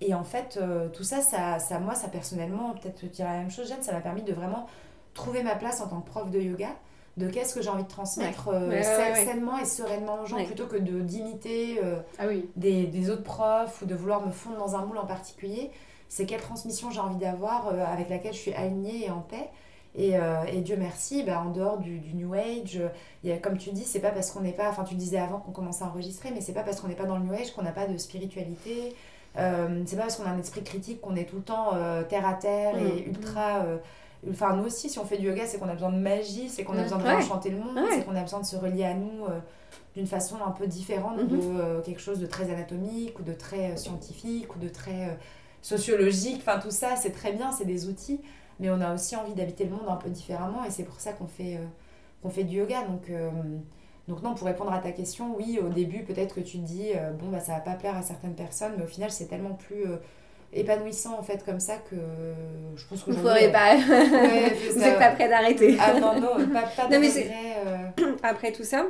et, 0.00 0.12
en 0.12 0.24
fait, 0.24 0.58
tout 0.92 1.04
ça, 1.04 1.20
ça, 1.20 1.58
ça, 1.58 1.78
moi, 1.78 1.94
ça 1.94 2.08
personnellement, 2.08 2.74
peut-être 2.74 3.00
te 3.00 3.06
dire 3.06 3.26
la 3.26 3.38
même 3.38 3.50
chose, 3.50 3.68
Jeanne, 3.68 3.82
ça 3.82 3.92
m'a 3.92 4.00
permis 4.00 4.22
de 4.22 4.32
vraiment 4.32 4.66
trouver 5.14 5.42
ma 5.42 5.54
place 5.54 5.80
en 5.80 5.86
tant 5.86 6.00
que 6.00 6.08
prof 6.08 6.30
de 6.30 6.40
yoga 6.40 6.70
de 7.16 7.26
qu'est-ce 7.28 7.52
que 7.52 7.60
j'ai 7.60 7.68
envie 7.68 7.82
de 7.82 7.88
transmettre 7.88 8.50
sainement 8.82 9.58
et 9.58 9.64
sereinement 9.64 10.20
aux 10.22 10.26
gens 10.26 10.44
plutôt 10.44 10.66
que 10.66 10.76
de 10.76 11.00
d'imiter 11.00 11.80
ah 12.20 12.26
des, 12.54 12.86
des, 12.86 13.10
autres 13.10 13.24
profs 13.24 13.82
ou 13.82 13.86
de 13.86 13.94
vouloir 13.96 14.24
me 14.24 14.30
fondre 14.30 14.56
dans 14.56 14.76
un 14.76 14.84
moule 14.84 14.98
en 14.98 15.06
particulier 15.06 15.72
c'est 16.08 16.24
quelle 16.26 16.40
transmission 16.40 16.90
j'ai 16.90 17.00
envie 17.00 17.16
d'avoir 17.16 17.68
euh, 17.68 17.84
avec 17.84 18.08
laquelle 18.08 18.32
je 18.32 18.38
suis 18.38 18.54
alignée 18.54 19.06
et 19.06 19.10
en 19.10 19.20
paix. 19.20 19.50
Et, 19.94 20.16
euh, 20.16 20.44
et, 20.44 20.60
Dieu 20.60 20.76
merci, 20.78 21.22
bah, 21.24 21.42
en 21.44 21.50
dehors 21.50 21.78
du, 21.78 21.98
du 21.98 22.14
New 22.14 22.34
Age, 22.34 22.80
y 23.24 23.32
a, 23.32 23.38
comme 23.38 23.56
tu 23.56 23.70
dis, 23.70 23.84
c'est 23.84 24.00
pas 24.00 24.10
parce 24.10 24.30
qu'on 24.30 24.40
n'est 24.40 24.52
pas, 24.52 24.68
enfin 24.68 24.84
tu 24.84 24.94
disais 24.94 25.18
avant 25.18 25.38
qu'on 25.38 25.50
commençait 25.50 25.84
à 25.84 25.88
enregistrer, 25.88 26.30
mais 26.32 26.40
c'est 26.40 26.52
pas 26.52 26.62
parce 26.62 26.80
qu'on 26.80 26.88
n'est 26.88 26.94
pas 26.94 27.06
dans 27.06 27.16
le 27.16 27.24
New 27.24 27.32
Age 27.32 27.52
qu'on 27.52 27.62
n'a 27.62 27.72
pas 27.72 27.86
de 27.86 27.96
spiritualité. 27.96 28.94
Euh, 29.36 29.82
c'est 29.86 29.96
pas 29.96 30.02
parce 30.02 30.16
qu'on 30.16 30.24
a 30.24 30.30
un 30.30 30.38
esprit 30.38 30.62
critique 30.62 31.00
qu'on 31.00 31.16
est 31.16 31.24
tout 31.24 31.36
le 31.36 31.42
temps 31.42 31.72
terre 32.08 32.26
à 32.26 32.34
terre 32.34 32.76
et 32.78 33.02
mm. 33.02 33.08
ultra. 33.08 33.64
Enfin, 34.28 34.56
nous 34.56 34.64
aussi, 34.64 34.90
si 34.90 34.98
on 34.98 35.04
fait 35.04 35.16
du 35.16 35.26
yoga, 35.26 35.46
c'est 35.46 35.58
qu'on 35.58 35.68
a 35.68 35.74
besoin 35.74 35.92
de 35.92 35.98
magie, 35.98 36.48
c'est 36.48 36.64
qu'on 36.64 36.76
a 36.76 36.82
besoin 36.82 36.98
de 36.98 37.06
enchanter 37.06 37.50
le 37.50 37.58
monde, 37.58 37.78
c'est 37.90 38.04
qu'on 38.04 38.16
a 38.16 38.22
besoin 38.22 38.40
de 38.40 38.46
se 38.46 38.56
relier 38.56 38.84
à 38.84 38.94
nous 38.94 39.24
d'une 39.94 40.06
façon 40.06 40.36
un 40.44 40.50
peu 40.50 40.66
différente 40.66 41.18
mm-hmm. 41.18 41.28
de 41.28 41.80
quelque 41.82 42.00
chose 42.00 42.18
de 42.18 42.26
très 42.26 42.50
anatomique 42.52 43.18
ou 43.18 43.22
de 43.22 43.32
très 43.32 43.76
scientifique 43.76 44.54
ou 44.54 44.58
de 44.58 44.68
très 44.68 45.16
sociologique, 45.62 46.42
enfin 46.46 46.58
tout 46.58 46.70
ça, 46.70 46.96
c'est 46.96 47.10
très 47.10 47.32
bien, 47.32 47.52
c'est 47.52 47.64
des 47.64 47.88
outils, 47.88 48.20
mais 48.60 48.70
on 48.70 48.80
a 48.80 48.94
aussi 48.94 49.16
envie 49.16 49.34
d'habiter 49.34 49.64
le 49.64 49.70
monde 49.70 49.88
un 49.88 49.96
peu 49.96 50.10
différemment 50.10 50.64
et 50.64 50.70
c'est 50.70 50.84
pour 50.84 51.00
ça 51.00 51.12
qu'on 51.12 51.26
fait, 51.26 51.56
euh, 51.56 51.66
qu'on 52.22 52.30
fait 52.30 52.44
du 52.44 52.56
yoga. 52.56 52.82
Donc, 52.82 53.10
euh, 53.10 53.30
donc 54.08 54.22
non, 54.22 54.34
pour 54.34 54.46
répondre 54.46 54.72
à 54.72 54.78
ta 54.78 54.90
question, 54.92 55.34
oui, 55.36 55.60
au 55.64 55.68
début 55.68 56.02
peut-être 56.02 56.34
que 56.34 56.40
tu 56.40 56.58
te 56.58 56.64
dis, 56.64 56.90
euh, 56.94 57.12
bon, 57.12 57.28
bah, 57.28 57.40
ça 57.40 57.52
va 57.54 57.60
pas 57.60 57.74
plaire 57.74 57.96
à 57.96 58.02
certaines 58.02 58.34
personnes, 58.34 58.72
mais 58.76 58.84
au 58.84 58.88
final 58.88 59.10
c'est 59.10 59.26
tellement 59.26 59.54
plus 59.54 59.84
épanouissant 60.52 61.18
en 61.18 61.22
fait 61.22 61.44
comme 61.44 61.60
ça 61.60 61.76
que 61.76 61.96
je 62.74 62.84
pense 62.86 63.04
que 63.04 63.10
vous 63.10 63.20
pourrez 63.20 63.52
pas. 63.52 63.76
Vous 64.72 64.80
n'êtes 64.80 64.98
pas 64.98 65.10
prêt 65.10 65.28
d'arrêter. 65.28 65.76
Ah 65.78 65.92
non 66.00 66.18
non 66.18 66.46
pas, 66.52 66.62
pas 66.62 66.88
non, 66.90 66.98
mais 66.98 67.10
après 68.22 68.52
tout 68.52 68.64
ça 68.64 68.86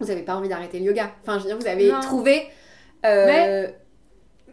vous 0.00 0.06
n'avez 0.06 0.22
pas 0.22 0.36
envie 0.36 0.48
d'arrêter 0.48 0.80
le 0.80 0.86
yoga. 0.86 1.10
Enfin 1.22 1.38
je 1.38 1.44
veux 1.44 1.50
dire 1.50 1.58
vous 1.58 1.66
avez 1.68 1.88
trouvé 2.02 2.48
mais 3.04 3.74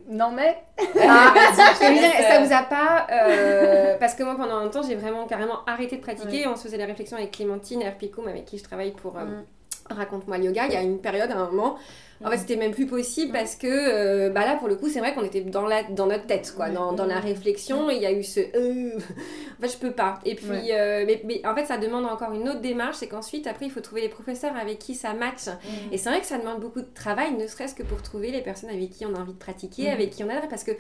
non 0.08 0.32
mais. 0.32 0.64
Ah, 1.02 1.34
ça 1.56 2.44
vous 2.44 2.54
a 2.54 2.64
pas. 2.64 3.08
Euh, 3.12 3.98
parce 4.00 4.16
que 4.16 4.24
moi 4.24 4.36
pendant 4.36 4.58
un 4.58 4.68
temps 4.68 4.84
j'ai 4.84 4.96
vraiment 4.96 5.26
carrément 5.26 5.66
arrêté 5.66 5.98
de 5.98 6.02
pratiquer. 6.02 6.48
On 6.48 6.56
se 6.56 6.64
faisait 6.64 6.78
la 6.78 6.86
réflexion 6.86 7.18
avec 7.18 7.32
Clémentine 7.32 7.82
Erpicum 7.82 8.28
avec 8.28 8.46
qui 8.46 8.58
je 8.58 8.64
travaille 8.64 8.92
pour 8.92 9.18
euh, 9.18 9.26
mm. 9.26 9.46
Raconte-moi 9.90 10.38
le 10.38 10.46
yoga. 10.46 10.66
Il 10.68 10.74
y 10.74 10.78
a 10.78 10.82
une 10.82 11.00
période, 11.00 11.32
à 11.32 11.38
un 11.38 11.46
moment, 11.50 11.78
en 12.24 12.30
fait, 12.30 12.38
c'était 12.38 12.56
même 12.56 12.72
plus 12.72 12.86
possible 12.86 13.34
parce 13.34 13.56
que 13.56 13.68
euh, 13.68 14.30
bah 14.30 14.46
là, 14.46 14.56
pour 14.56 14.70
le 14.70 14.76
coup, 14.76 14.88
c'est 14.88 15.00
vrai 15.00 15.14
qu'on 15.14 15.24
était 15.24 15.42
dans, 15.42 15.68
la, 15.68 15.84
dans 15.84 16.08
notre 16.08 16.26
tête, 16.26 16.54
quoi, 16.56 16.70
dans, 16.70 16.94
dans 16.94 17.06
la 17.06 17.20
réflexion. 17.20 17.90
il 17.90 18.02
y 18.02 18.06
a 18.06 18.12
eu 18.12 18.24
ce 18.24 18.40
euh, 18.40 18.98
en 19.60 19.62
fait, 19.62 19.74
je 19.74 19.78
peux 19.78 19.92
pas. 19.92 20.20
Et 20.24 20.36
puis, 20.36 20.72
euh, 20.72 21.04
mais, 21.06 21.22
mais, 21.26 21.46
en 21.46 21.54
fait, 21.54 21.66
ça 21.66 21.78
demande 21.78 22.06
encore 22.06 22.32
une 22.32 22.48
autre 22.48 22.62
démarche 22.62 22.98
c'est 22.98 23.08
qu'ensuite, 23.08 23.48
après, 23.48 23.66
il 23.66 23.72
faut 23.72 23.82
trouver 23.82 24.02
les 24.02 24.10
professeurs 24.10 24.56
avec 24.56 24.80
qui 24.80 24.96
ça 24.96 25.14
match. 25.14 25.44
Et 25.92 25.98
c'est 25.98 26.10
vrai 26.10 26.22
que 26.22 26.26
ça 26.26 26.38
demande 26.38 26.62
beaucoup 26.62 26.82
de 26.82 26.94
travail, 26.94 27.34
ne 27.34 27.48
serait-ce 27.48 27.76
que 27.76 27.84
pour 27.84 28.02
trouver 28.02 28.32
les 28.32 28.42
personnes 28.42 28.70
avec 28.70 28.92
qui 28.92 29.06
on 29.06 29.14
a 29.14 29.20
envie 29.20 29.34
de 29.34 29.38
pratiquer, 29.38 29.90
avec 29.90 30.12
qui 30.12 30.24
on 30.24 30.30
adhère. 30.30 30.48
Parce 30.48 30.64
que 30.64 30.72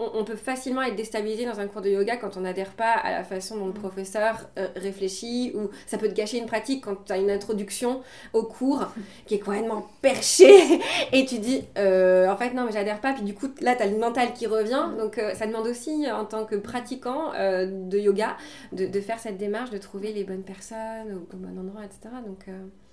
on, 0.00 0.24
peut 0.24 0.36
facilement 0.36 0.82
être 0.82 0.96
déstabilisé 0.96 1.44
dans 1.44 1.60
un 1.60 1.66
cours 1.66 1.82
de 1.82 1.90
yoga 1.90 2.16
quand 2.16 2.36
on 2.36 2.40
n'adhère 2.40 2.70
pas 2.70 2.92
à 2.92 3.10
la 3.12 3.24
façon 3.24 3.56
dont 3.56 3.66
le 3.66 3.72
professeur 3.72 4.48
euh, 4.58 4.68
réfléchit, 4.76 5.52
ou 5.54 5.70
ça 5.86 5.98
peut 5.98 6.08
te 6.08 6.14
gâcher 6.14 6.38
une 6.38 6.46
pratique 6.46 6.84
quand 6.84 7.04
tu 7.04 7.12
as 7.12 7.18
une 7.18 7.30
introduction 7.30 8.02
au 8.32 8.44
cours 8.44 8.86
qui 9.26 9.34
est 9.34 9.38
complètement 9.38 9.88
perchée, 10.02 10.80
et 11.12 11.24
tu 11.24 11.38
dis, 11.38 11.64
euh, 11.78 12.28
en 12.28 12.36
fait, 12.36 12.54
non, 12.54 12.64
mais 12.64 12.72
j'adhère 12.72 13.00
pas, 13.00 13.12
puis 13.12 13.22
du 13.22 13.34
coup, 13.34 13.48
là, 13.60 13.76
tu 13.76 13.82
as 13.82 13.86
le 13.86 13.98
mental 13.98 14.32
qui 14.32 14.46
revient, 14.46 14.86
donc 14.98 15.18
euh, 15.18 15.34
ça 15.34 15.46
demande 15.46 15.66
aussi, 15.66 16.10
en 16.10 16.24
tant 16.24 16.44
que 16.44 16.56
pratiquant 16.56 17.32
de 17.32 17.98
yoga, 17.98 18.36
de, 18.72 19.00
faire 19.00 19.18
cette 19.18 19.38
démarche, 19.38 19.70
de 19.70 19.78
trouver 19.78 20.12
les 20.12 20.24
bonnes 20.24 20.42
personnes 20.42 21.20
au, 21.32 21.36
bon 21.36 21.58
endroit, 21.58 21.84
etc. 21.84 22.14
Donc, 22.26 22.46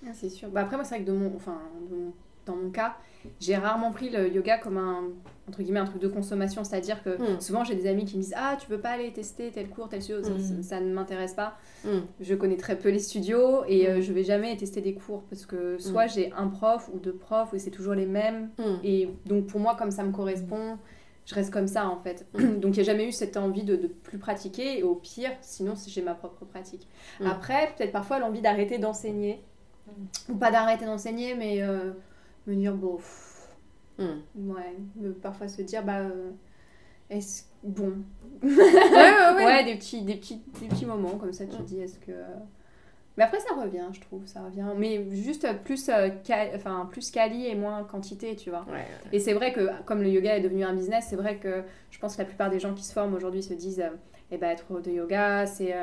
ah, 0.06 0.10
c'est 0.14 0.28
sûr. 0.28 0.48
Bah, 0.48 0.62
après, 0.62 0.76
moi, 0.76 0.84
c'est 0.84 0.96
vrai 0.96 1.04
que 1.04 1.10
de 1.10 1.16
mon, 1.16 1.34
enfin, 1.36 1.58
dans 2.46 2.56
mon 2.56 2.70
cas, 2.70 2.96
j'ai 3.40 3.56
rarement 3.56 3.92
pris 3.92 4.10
le 4.10 4.32
yoga 4.32 4.58
comme 4.58 4.76
un 4.76 5.04
entre 5.48 5.62
guillemets 5.62 5.80
un 5.80 5.86
truc 5.86 6.00
de 6.00 6.08
consommation. 6.08 6.62
C'est 6.64 6.76
à 6.76 6.80
dire 6.80 7.02
que 7.02 7.10
hmm. 7.10 7.40
souvent 7.40 7.64
j'ai 7.64 7.74
des 7.74 7.86
amis 7.86 8.04
qui 8.04 8.16
me 8.16 8.22
disent 8.22 8.34
ah 8.36 8.56
tu 8.60 8.66
peux 8.66 8.78
pas 8.78 8.90
aller 8.90 9.12
tester 9.12 9.50
tel 9.50 9.68
cours 9.68 9.88
tel 9.88 10.02
studio? 10.02 10.22
Ça, 10.62 10.80
hmm. 10.80 10.84
ne 10.84 10.92
m'intéresse 10.92 11.34
pas. 11.34 11.56
Hmm. 11.84 12.00
je 12.20 12.34
connais 12.34 12.56
très 12.56 12.76
peu 12.76 12.90
les 12.90 12.98
studios 12.98 13.64
et 13.66 13.88
euh, 13.88 14.00
je 14.00 14.12
vais 14.12 14.24
jamais 14.24 14.56
tester 14.56 14.80
des 14.80 14.94
cours 14.94 15.22
parce 15.30 15.46
que 15.46 15.78
soit 15.78 16.06
j'ai 16.06 16.32
un 16.32 16.48
prof 16.48 16.90
ou 16.92 16.98
deux 16.98 17.14
profs 17.14 17.54
et 17.54 17.58
c'est 17.58 17.70
toujours 17.70 17.94
les 17.94 18.06
mêmes. 18.06 18.50
Et 18.84 19.08
donc 19.26 19.46
pour 19.46 19.60
moi 19.60 19.74
comme 19.76 19.90
ça 19.90 20.04
me 20.04 20.12
correspond 20.12 20.78
je 21.28 21.34
reste 21.34 21.52
comme 21.52 21.68
ça 21.68 21.88
en 21.88 21.98
fait. 21.98 22.26
Donc 22.34 22.76
il 22.76 22.76
n'y 22.76 22.80
a 22.80 22.84
jamais 22.84 23.06
eu 23.06 23.12
cette 23.12 23.36
envie 23.36 23.62
de, 23.62 23.76
de 23.76 23.86
plus 23.86 24.16
pratiquer 24.16 24.78
et 24.78 24.82
au 24.82 24.94
pire 24.94 25.30
sinon 25.42 25.74
j'ai 25.86 26.00
ma 26.00 26.14
propre 26.14 26.46
pratique. 26.46 26.88
Après 27.22 27.70
peut-être 27.76 27.92
parfois 27.92 28.18
l'envie 28.18 28.40
d'arrêter 28.40 28.78
d'enseigner. 28.78 29.42
Ou 30.28 30.34
pas 30.34 30.50
d'arrêter 30.50 30.86
d'enseigner 30.86 31.34
mais 31.34 31.62
euh, 31.62 31.92
me 32.48 32.56
dire, 32.56 32.74
bon, 32.74 32.98
hmm. 33.98 34.50
ouais, 34.50 34.76
parfois 35.22 35.48
se 35.48 35.62
dire, 35.62 35.84
bah, 35.84 36.00
euh, 36.00 36.30
est-ce 37.10 37.44
bon. 37.62 37.94
ouais, 38.42 38.50
ouais, 38.50 39.44
ouais. 39.44 39.64
des, 39.64 39.76
petits, 39.76 40.02
des, 40.02 40.16
petits, 40.16 40.42
des 40.60 40.68
petits 40.68 40.86
moments 40.86 41.16
comme 41.16 41.32
ça, 41.32 41.46
tu 41.46 41.56
te 41.56 41.62
dis, 41.62 41.80
est-ce 41.80 41.98
que. 41.98 42.12
Mais 43.16 43.24
après, 43.24 43.40
ça 43.40 43.54
revient, 43.54 43.86
je 43.92 44.00
trouve, 44.00 44.24
ça 44.26 44.44
revient. 44.44 44.64
Mais 44.76 45.04
juste 45.10 45.46
plus, 45.64 45.88
euh, 45.88 46.08
enfin, 46.54 46.88
plus 46.90 47.10
quali 47.10 47.46
et 47.46 47.56
moins 47.56 47.82
quantité, 47.82 48.36
tu 48.36 48.50
vois. 48.50 48.64
Et 49.12 49.18
c'est 49.18 49.32
vrai 49.32 49.52
que, 49.52 49.70
comme 49.84 50.02
le 50.02 50.08
yoga 50.08 50.36
est 50.36 50.40
devenu 50.40 50.62
un 50.62 50.72
business, 50.72 51.06
c'est 51.10 51.16
vrai 51.16 51.36
que 51.36 51.64
je 51.90 51.98
pense 51.98 52.14
que 52.14 52.22
la 52.22 52.26
plupart 52.26 52.48
des 52.48 52.60
gens 52.60 52.74
qui 52.74 52.84
se 52.84 52.92
forment 52.92 53.14
aujourd'hui 53.14 53.42
se 53.42 53.54
disent, 53.54 53.80
euh, 53.80 53.90
eh 54.30 54.38
ben, 54.38 54.50
être 54.50 54.80
de 54.80 54.90
yoga, 54.92 55.46
c'est 55.46 55.74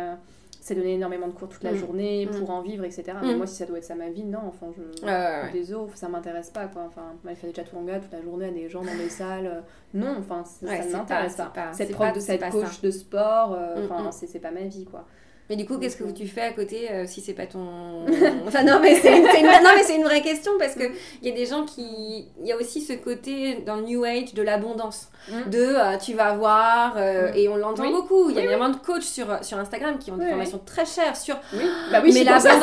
c'est 0.65 0.73
donner 0.73 0.93
énormément 0.93 1.27
de 1.27 1.33
cours 1.33 1.47
toute 1.47 1.61
la 1.61 1.73
mm. 1.73 1.75
journée 1.75 2.25
mm. 2.25 2.39
pour 2.39 2.49
en 2.49 2.61
vivre, 2.61 2.83
etc. 2.85 3.03
Mais 3.21 3.35
mm. 3.35 3.37
moi, 3.37 3.45
si 3.45 3.55
ça 3.55 3.67
doit 3.67 3.77
être 3.77 3.83
ça 3.83 3.93
ma 3.93 4.09
vie, 4.09 4.23
non, 4.23 4.39
enfin, 4.47 4.65
je. 4.75 5.05
Ouais, 5.05 5.51
Des 5.51 5.71
os, 5.71 5.91
ça 5.93 6.09
m'intéresse 6.09 6.49
pas, 6.49 6.65
quoi. 6.65 6.81
Enfin, 6.87 7.13
il 7.29 7.35
fait 7.35 7.53
en 7.75 7.83
gars 7.83 7.99
toute 7.99 8.11
la 8.11 8.23
journée 8.23 8.47
à 8.47 8.51
des 8.51 8.67
gens 8.67 8.81
dans 8.81 8.95
des 8.97 9.09
salles. 9.09 9.45
Euh, 9.45 9.61
non, 9.93 10.15
enfin, 10.17 10.43
ça 10.43 10.65
ne 10.65 10.91
m'intéresse 10.91 11.35
pas. 11.35 11.71
Cette 11.71 11.91
prof 11.91 12.13
de 12.13 12.19
cette 12.19 12.49
coach 12.49 12.81
de 12.81 12.89
sport, 12.89 13.53
euh, 13.53 13.87
enfin, 13.87 14.11
c'est 14.11 14.39
pas 14.39 14.49
ma 14.49 14.61
vie, 14.61 14.85
quoi. 14.85 15.05
Mais 15.49 15.55
du 15.55 15.65
coup, 15.65 15.77
qu'est-ce 15.77 15.95
que 15.95 16.03
euh, 16.03 16.11
tu 16.11 16.27
fais 16.27 16.41
à 16.41 16.51
côté 16.51 16.89
euh, 16.91 17.05
si 17.05 17.21
c'est 17.21 17.33
pas 17.33 17.45
ton. 17.45 18.05
enfin, 18.47 18.63
non, 18.63 18.79
mais 18.81 18.95
c'est 18.95 19.15
une, 19.15 19.25
une, 19.25 20.03
vraie 20.03 20.21
question 20.21 20.53
parce 20.57 20.73
qu'il 20.73 20.91
y 21.21 21.29
a 21.29 21.35
des 21.35 21.45
gens 21.45 21.65
qui. 21.65 22.27
Il 22.41 22.47
y 22.47 22.51
a 22.51 22.57
aussi 22.57 22.81
ce 22.81 22.93
côté 22.93 23.61
dans 23.65 23.75
le 23.75 23.83
New 23.83 24.03
Age 24.03 24.33
de 24.33 24.41
l'abondance. 24.41 25.09
Mm. 25.29 25.49
De 25.49 25.59
euh, 25.59 25.97
tu 25.97 26.13
vas 26.13 26.33
voir, 26.33 26.95
mm. 26.95 27.35
et 27.35 27.47
on 27.47 27.57
l'entend 27.57 27.89
beaucoup. 27.91 28.29
Il 28.29 28.35
y 28.35 28.39
a 28.39 28.43
énormément 28.43 28.69
de 28.69 28.77
coachs 28.77 29.03
sur, 29.03 29.27
sur 29.43 29.59
Instagram 29.59 29.99
qui 29.99 30.11
ont 30.11 30.17
des 30.17 30.29
formations 30.29 30.59
très 30.65 30.85
chères 30.85 31.15
sur. 31.15 31.35
Oui, 31.53 31.69
bah 31.91 31.99
oui, 32.03 32.11
mais 32.11 32.23
l'abondance. 32.23 32.53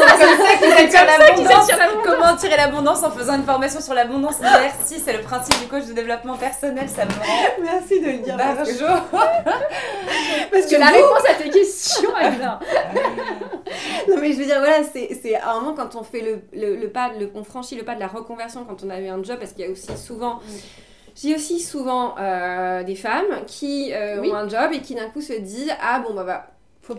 C'est 0.76 0.90
ça 0.90 1.86
Comment 2.04 2.36
tirer 2.36 2.56
l'abondance 2.56 3.02
en 3.04 3.10
faisant 3.12 3.36
une 3.36 3.44
formation 3.44 3.80
sur 3.80 3.94
l'abondance? 3.94 4.40
Merci, 4.40 5.00
c'est 5.04 5.12
le 5.12 5.20
principe 5.20 5.60
du 5.60 5.68
coach 5.68 5.86
de 5.86 5.92
développement 5.92 6.36
personnel, 6.36 6.88
ça 6.88 7.04
me 7.04 7.10
rend. 7.10 7.62
Merci 7.62 8.00
de 8.00 8.06
le 8.06 8.18
dire. 8.18 8.36
Parce 8.36 8.72
que, 8.72 8.84
parce 10.50 10.66
que 10.66 10.76
la 10.76 10.86
réponse 10.86 11.30
à 11.30 11.34
tes 11.34 11.50
questions, 11.50 12.10
elle 12.20 12.40
non 14.08 14.16
mais 14.20 14.32
je 14.32 14.38
veux 14.38 14.44
dire 14.44 14.58
voilà 14.58 14.82
c'est 14.84 15.34
à 15.34 15.52
un 15.52 15.60
moment 15.60 15.74
quand 15.74 15.96
on 15.96 16.02
fait 16.02 16.20
le, 16.20 16.76
le, 16.76 16.88
pas 16.88 17.12
le, 17.18 17.30
on 17.34 17.44
franchit 17.44 17.76
le 17.76 17.84
pas 17.84 17.94
de 17.94 18.00
la 18.00 18.08
reconversion 18.08 18.64
quand 18.64 18.84
on 18.84 18.90
a 18.90 19.00
eu 19.00 19.08
un 19.08 19.22
job 19.22 19.38
parce 19.38 19.52
qu'il 19.52 19.64
y 19.64 19.68
a 19.68 19.70
aussi 19.70 19.96
souvent 19.96 20.40
j'ai 21.14 21.34
aussi 21.34 21.60
souvent 21.60 22.14
euh, 22.18 22.82
des 22.84 22.94
femmes 22.94 23.44
qui 23.46 23.92
euh, 23.92 24.22
ont 24.22 24.34
un 24.34 24.48
job 24.48 24.70
et 24.72 24.80
qui 24.80 24.94
d'un 24.94 25.10
coup 25.10 25.20
se 25.20 25.34
disent 25.34 25.72
ah 25.80 26.00
bon 26.00 26.14
bah, 26.14 26.24
bah 26.24 26.46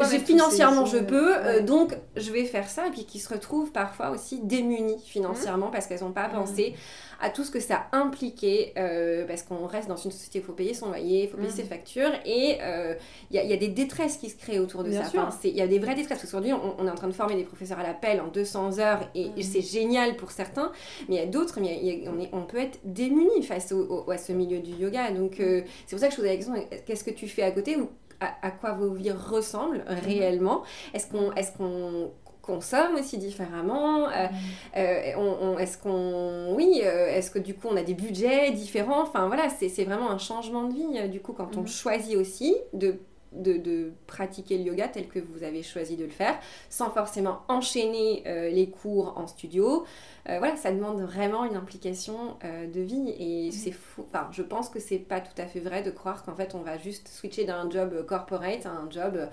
j'ai 0.10 0.20
financièrement 0.20 0.86
je 0.86 0.98
peux, 0.98 1.36
euh, 1.36 1.62
donc 1.62 1.96
je 2.16 2.32
vais 2.32 2.46
faire 2.46 2.70
ça, 2.70 2.88
et 2.88 2.92
puis 2.92 3.06
qui 3.06 3.20
se 3.20 3.34
retrouvent 3.34 3.72
parfois 3.72 4.12
aussi 4.12 4.40
démunies 4.40 5.00
financièrement 5.06 5.68
parce 5.72 5.88
qu'elles 5.88 6.02
n'ont 6.02 6.12
pas 6.14 6.28
Mhm. 6.30 6.34
pensé 6.36 6.74
à 7.22 7.30
tout 7.30 7.44
ce 7.46 7.52
que 7.52 7.60
ça 7.62 7.86
impliquait, 7.94 8.74
euh, 8.78 9.26
parce 9.26 9.44
qu'on 9.44 9.66
reste 9.66 9.88
dans 9.88 9.96
une 9.96 10.12
société 10.12 10.40
où 10.40 10.42
il 10.42 10.46
faut 10.46 10.54
payer 10.54 10.74
son 10.74 10.88
loyer, 10.88 11.24
il 11.24 11.30
faut 11.30 11.38
payer 11.38 11.50
Mhm. 11.50 11.56
ses 11.56 11.64
factures, 11.64 12.12
et 12.26 12.58
euh, 12.62 12.96
il 13.32 13.36
y, 13.38 13.40
a- 13.40 13.44
il 13.44 13.50
y 13.50 13.54
a 13.54 13.58
des 13.58 13.70
détresses 13.70 14.18
qui 14.18 14.30
se 14.30 14.36
créent 14.38 14.60
autour 14.60 14.84
de 14.84 14.90
Bien 14.90 15.04
ça. 15.04 15.08
Enfin, 15.28 15.38
Il 15.44 15.56
y 15.56 15.62
a 15.62 15.68
des 15.68 15.80
vraies 15.80 15.96
détresses, 15.96 16.18
parce 16.20 16.24
qu'aujourd'hui 16.32 16.54
on, 16.54 16.76
on 16.80 16.88
est 16.88 16.92
en 16.92 16.96
train 16.96 17.08
de 17.08 17.14
former 17.14 17.36
des 17.36 17.44
professeurs 17.44 17.80
à 17.80 17.84
l'appel 17.84 18.20
en 18.22 18.28
200 18.28 18.80
heures, 18.80 19.10
et, 19.16 19.28
et 19.38 19.44
c'est 19.44 19.62
génial 19.62 20.16
pour 20.18 20.32
certains, 20.32 20.72
mais 21.08 21.16
il 21.16 21.20
y 21.20 21.22
a 21.24 21.26
d'autres, 21.26 21.60
mais 21.62 21.78
il 21.82 21.86
y 21.88 21.90
a- 21.90 21.94
il 21.94 22.04
y 22.04 22.08
a- 22.08 22.12
on, 22.12 22.20
est- 22.20 22.30
on 22.34 22.42
peut 22.44 22.58
être 22.60 22.80
démunis 22.84 23.44
face 23.44 23.72
au, 23.72 24.04
au- 24.06 24.12
à 24.12 24.18
ce 24.18 24.34
milieu 24.34 24.60
du 24.60 24.72
yoga, 24.72 25.12
donc 25.12 25.40
euh, 25.40 25.62
c'est 25.86 25.96
pour 25.96 26.00
ça 26.00 26.08
que 26.08 26.14
je 26.14 26.18
pose 26.18 26.26
la 26.26 26.36
question, 26.36 26.54
qu'est-ce 26.86 27.04
que 27.04 27.12
tu 27.12 27.28
fais 27.28 27.44
à 27.44 27.52
côté 27.52 27.78
ou 27.78 27.90
à, 28.20 28.34
à 28.42 28.52
quoi 28.52 28.74
vos 28.74 28.92
vies 28.94 29.12
ressemblent 29.12 29.84
réellement. 29.88 30.64
Est-ce 30.94 31.08
qu'on 31.12 31.32
est 31.34 31.54
qu'on 31.58 32.12
consomme 32.42 32.96
aussi 32.96 33.18
différemment 33.18 34.10
Euh, 34.10 34.28
euh, 34.76 35.12
on- 35.18 35.38
on- 35.54 35.58
Est-ce 35.60 35.78
qu'on... 35.78 36.54
Oui, 36.56 36.82
euh, 36.84 37.08
est-ce 37.08 37.32
que 37.32 37.40
du 37.40 37.54
coup 37.54 37.68
on 37.72 37.78
a 37.78 37.84
des 37.84 37.94
budgets 37.94 38.52
différents? 38.52 39.02
Enfin 39.02 39.28
voilà, 39.28 39.50
c'est 39.50 39.70
c'est 39.70 39.86
vraiment 39.86 40.10
un 40.12 40.18
changement 40.18 40.64
de 40.66 40.74
vie 40.74 41.10
du 41.10 41.22
coup 41.22 41.32
quand 41.34 41.56
on 41.56 41.62
Mhm. 41.62 41.68
choisit 41.68 42.18
aussi 42.18 42.56
de... 42.74 43.00
De, 43.36 43.58
de 43.58 43.94
pratiquer 44.06 44.58
le 44.58 44.66
yoga 44.66 44.88
tel 44.88 45.08
que 45.08 45.20
vous 45.20 45.44
avez 45.44 45.64
choisi 45.64 45.98
de 45.98 46.04
le 46.04 46.12
faire, 46.12 46.38
sans 46.70 46.92
forcément 46.92 47.42
enchaîner 47.48 48.24
euh, 48.28 48.50
les 48.50 48.70
cours 48.70 49.18
en 49.18 49.28
studio. 49.28 49.86
Euh, 50.30 50.38
voilà, 50.38 50.56
ça 50.56 50.72
demande 50.72 51.02
vraiment 51.02 51.44
une 51.44 51.56
implication 51.56 52.38
euh, 52.44 52.68
de 52.68 52.82
vie 52.82 53.10
et 53.18 53.52
c'est 53.52 53.72
fou. 53.72 54.06
Enfin, 54.10 54.28
je 54.32 54.44
pense 54.44 54.70
que 54.70 54.80
c'est 54.80 55.00
pas 55.00 55.20
tout 55.20 55.40
à 55.42 55.48
fait 55.48 55.60
vrai 55.60 55.82
de 55.82 55.92
croire 55.92 56.24
qu'en 56.24 56.36
fait 56.36 56.54
on 56.54 56.62
va 56.62 56.78
juste 56.78 57.08
switcher 57.08 57.46
d'un 57.46 57.70
job 57.70 58.06
corporate 58.06 58.66
à 58.66 58.72
un 58.72 58.90
job 58.90 59.28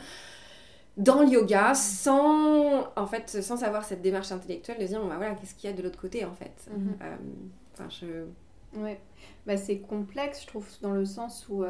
dans 0.97 1.23
le 1.23 1.29
yoga 1.29 1.75
sans 1.75 2.91
en 2.97 3.07
fait 3.07 3.43
sans 3.43 3.63
avoir 3.65 3.85
cette 3.85 4.03
démarche 4.03 4.33
intellectuelle 4.33 4.79
de 4.79 4.87
dire 4.87 5.01
bon, 5.01 5.09
bah, 5.09 5.17
voilà 5.17 5.35
qu'est-ce 5.35 5.55
qu'il 5.55 5.69
y 5.71 5.73
a 5.73 5.77
de 5.77 5.83
l'autre 5.83 6.01
côté 6.01 6.25
en 6.25 6.35
fait. 6.35 6.71
Mhm. 6.71 6.97
Enfin, 7.75 7.89
je 7.89 8.25
Ouais, 8.77 9.01
bah, 9.47 9.57
c'est 9.57 9.79
complexe, 9.79 10.43
je 10.43 10.47
trouve, 10.47 10.67
dans 10.81 10.93
le 10.93 11.05
sens 11.05 11.49
où, 11.49 11.65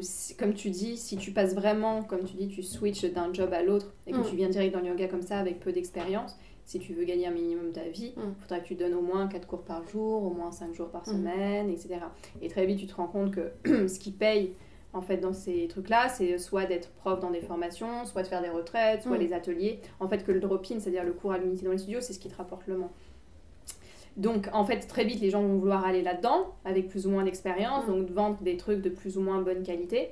si- 0.00 0.36
comme 0.36 0.54
tu 0.54 0.70
dis, 0.70 0.96
si 0.96 1.16
tu 1.16 1.30
passes 1.32 1.54
vraiment, 1.54 2.02
comme 2.02 2.24
tu 2.24 2.34
dis, 2.36 2.48
tu 2.48 2.62
switches 2.62 3.04
d'un 3.12 3.32
job 3.32 3.52
à 3.52 3.62
l'autre 3.62 3.92
et 4.06 4.12
que 4.12 4.18
Mm. 4.18 4.24
tu 4.28 4.36
viens 4.36 4.48
direct 4.48 4.74
dans 4.74 4.80
le 4.80 4.88
yoga 4.88 5.08
comme 5.08 5.22
ça 5.22 5.38
avec 5.38 5.60
peu 5.60 5.72
d'expérience, 5.72 6.36
si 6.64 6.78
tu 6.78 6.92
veux 6.94 7.04
gagner 7.04 7.26
un 7.26 7.30
minimum 7.32 7.72
ta 7.72 7.82
vie, 7.84 8.12
il 8.16 8.22
Mm. 8.22 8.34
faudra 8.40 8.60
que 8.60 8.66
tu 8.66 8.74
donnes 8.74 8.94
au 8.94 9.02
moins 9.02 9.26
4 9.28 9.46
cours 9.46 9.62
par 9.62 9.86
jour, 9.88 10.22
au 10.24 10.30
moins 10.30 10.50
5 10.52 10.74
jours 10.74 10.88
par 10.88 11.02
Mm. 11.02 11.12
semaine, 11.12 11.70
etc. 11.70 11.96
Et 12.40 12.48
très 12.48 12.66
vite, 12.66 12.78
tu 12.78 12.86
te 12.86 12.94
rends 12.94 13.08
compte 13.08 13.32
que 13.32 13.52
ce 13.88 13.98
qui 13.98 14.10
paye 14.12 14.52
en 14.94 15.00
fait 15.02 15.16
dans 15.16 15.32
ces 15.32 15.68
trucs-là, 15.68 16.08
c'est 16.08 16.36
soit 16.38 16.66
d'être 16.66 16.90
prof 16.90 17.18
dans 17.20 17.30
des 17.30 17.40
formations, 17.40 18.04
soit 18.04 18.22
de 18.22 18.28
faire 18.28 18.42
des 18.42 18.50
retraites, 18.50 19.02
soit 19.02 19.16
Mm. 19.16 19.20
les 19.20 19.32
ateliers. 19.32 19.80
En 20.00 20.08
fait, 20.08 20.24
que 20.24 20.32
le 20.32 20.40
drop-in, 20.40 20.80
c'est-à-dire 20.80 21.04
le 21.04 21.12
cours 21.12 21.32
à 21.32 21.38
l'unité 21.38 21.64
dans 21.64 21.72
les 21.72 21.78
studios, 21.78 22.00
c'est 22.00 22.12
ce 22.12 22.18
qui 22.18 22.28
te 22.28 22.36
rapporte 22.36 22.66
le 22.66 22.76
moins. 22.78 22.90
Donc, 24.16 24.48
en 24.52 24.64
fait, 24.64 24.80
très 24.80 25.04
vite, 25.04 25.20
les 25.20 25.30
gens 25.30 25.42
vont 25.42 25.58
vouloir 25.58 25.84
aller 25.86 26.02
là-dedans, 26.02 26.54
avec 26.64 26.88
plus 26.88 27.06
ou 27.06 27.10
moins 27.10 27.24
d'expérience, 27.24 27.86
Mm. 27.86 27.90
donc 27.90 28.10
vendre 28.10 28.38
des 28.42 28.56
trucs 28.56 28.82
de 28.82 28.90
plus 28.90 29.16
ou 29.16 29.20
moins 29.22 29.40
bonne 29.40 29.62
qualité. 29.62 30.10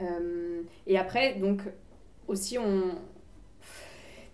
Euh, 0.00 0.62
et 0.86 0.96
après, 0.98 1.34
donc, 1.34 1.60
aussi, 2.28 2.58
on... 2.58 2.92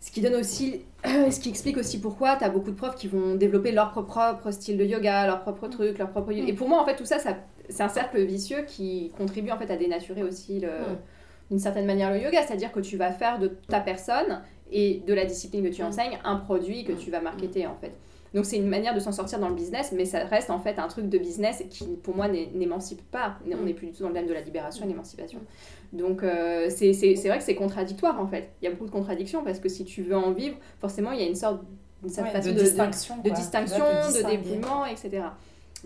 Ce 0.01 0.11
qui 0.13 0.21
donne 0.21 0.35
aussi... 0.37 0.83
ce 1.05 1.41
qui 1.41 1.49
explique 1.49 1.77
aussi 1.79 2.01
pourquoi 2.01 2.37
tu 2.37 2.45
as 2.45 2.51
beaucoup 2.51 2.71
de 2.71 2.77
profs 2.77 2.95
qui 2.97 3.09
vont 3.09 3.35
développer 3.35 3.73
leur 3.73 3.91
propre, 3.93 4.51
style 4.51 4.77
de 4.77 4.85
yoga, 4.85 5.27
leur 5.27 5.41
propre 5.41 5.67
truc, 5.69 5.99
leur 5.99 6.11
propre... 6.11 6.33
Et 6.33 6.53
pour 6.53 6.69
moi, 6.69 6.81
en 6.81 6.85
fait, 6.85 6.97
tout 6.97 7.07
ça, 7.07 7.19
ça 7.19 7.37
c'est 7.69 7.83
un 7.83 7.89
cercle 7.89 8.23
vicieux 8.25 8.63
qui 8.67 9.11
contribue, 9.19 9.51
en 9.51 9.59
fait, 9.59 9.71
à 9.71 9.77
dénaturer 9.77 10.23
aussi, 10.23 10.61
le... 10.61 10.69
Mm. 10.69 10.99
d'une 11.51 11.59
certaine 11.59 11.87
manière, 11.87 12.13
le 12.13 12.21
yoga. 12.21 12.43
C'est-à-dire 12.43 12.71
que 12.71 12.81
tu 12.81 12.97
vas 12.97 13.11
faire 13.13 13.39
de 13.39 13.49
ta 13.69 13.81
personne 13.81 14.43
et 14.71 15.03
de 15.07 15.15
la 15.15 15.25
discipline 15.25 15.65
que 15.65 15.75
tu 15.75 15.83
Mm. 15.83 15.87
enseignes 15.87 16.19
un 16.23 16.37
produit 16.37 16.85
que 16.85 16.93
tu 16.93 17.11
vas 17.11 17.21
marketer, 17.21 17.67
en 17.67 17.77
fait. 17.81 17.93
Donc 18.35 18.45
c'est 18.45 18.57
une 18.57 18.69
manière 18.69 18.95
de 18.95 19.01
s'en 19.01 19.13
sortir 19.13 19.39
dans 19.39 19.49
le 19.49 19.55
business, 19.55 19.93
mais 19.93 20.05
ça 20.05 20.25
reste 20.25 20.51
en 20.51 20.59
fait 20.59 20.79
un 20.79 20.89
truc 20.89 21.09
de 21.09 21.19
business 21.19 21.63
qui 21.71 21.85
pour 22.03 22.15
moi 22.17 22.29
n'émancipe 22.29 23.03
pas. 23.11 23.39
On 23.51 23.65
n'est 23.65 23.75
plus 23.75 23.89
du 23.89 23.93
tout 23.93 24.03
dans 24.03 24.09
le 24.09 24.15
thème 24.15 24.27
de 24.27 24.35
la 24.35 24.41
libération 24.41 24.85
et 24.85 24.89
l'émancipation. 24.89 25.41
Donc 25.93 26.23
euh, 26.23 26.69
c'est 26.71 26.93
vrai 26.93 27.39
que 27.39 27.45
c'est 27.45 27.55
contradictoire 27.55 28.21
en 28.21 28.27
fait. 28.27 28.51
Il 28.61 28.67
y 28.67 28.69
a 28.69 28.71
beaucoup 28.71 28.87
de 28.87 28.91
contradictions 28.91 29.45
parce 29.45 29.61
que 29.61 29.69
si 29.69 29.85
tu 29.85 30.03
veux 30.03 30.17
en 30.17 30.33
vivre, 30.33 30.57
forcément 30.81 31.13
il 31.13 31.21
y 31.21 31.25
a 31.25 31.27
une 31.27 31.37
sorte 31.37 31.61
une 32.03 32.11
certaine 32.11 32.35
Ouais, 32.35 32.41
façon 32.43 32.55
de, 32.55 32.61
distinction. 32.61 33.17
de 33.23 33.31
distinction, 33.31 33.85
de 33.85 34.31
dépouillement, 34.31 34.85
etc. 34.85 35.23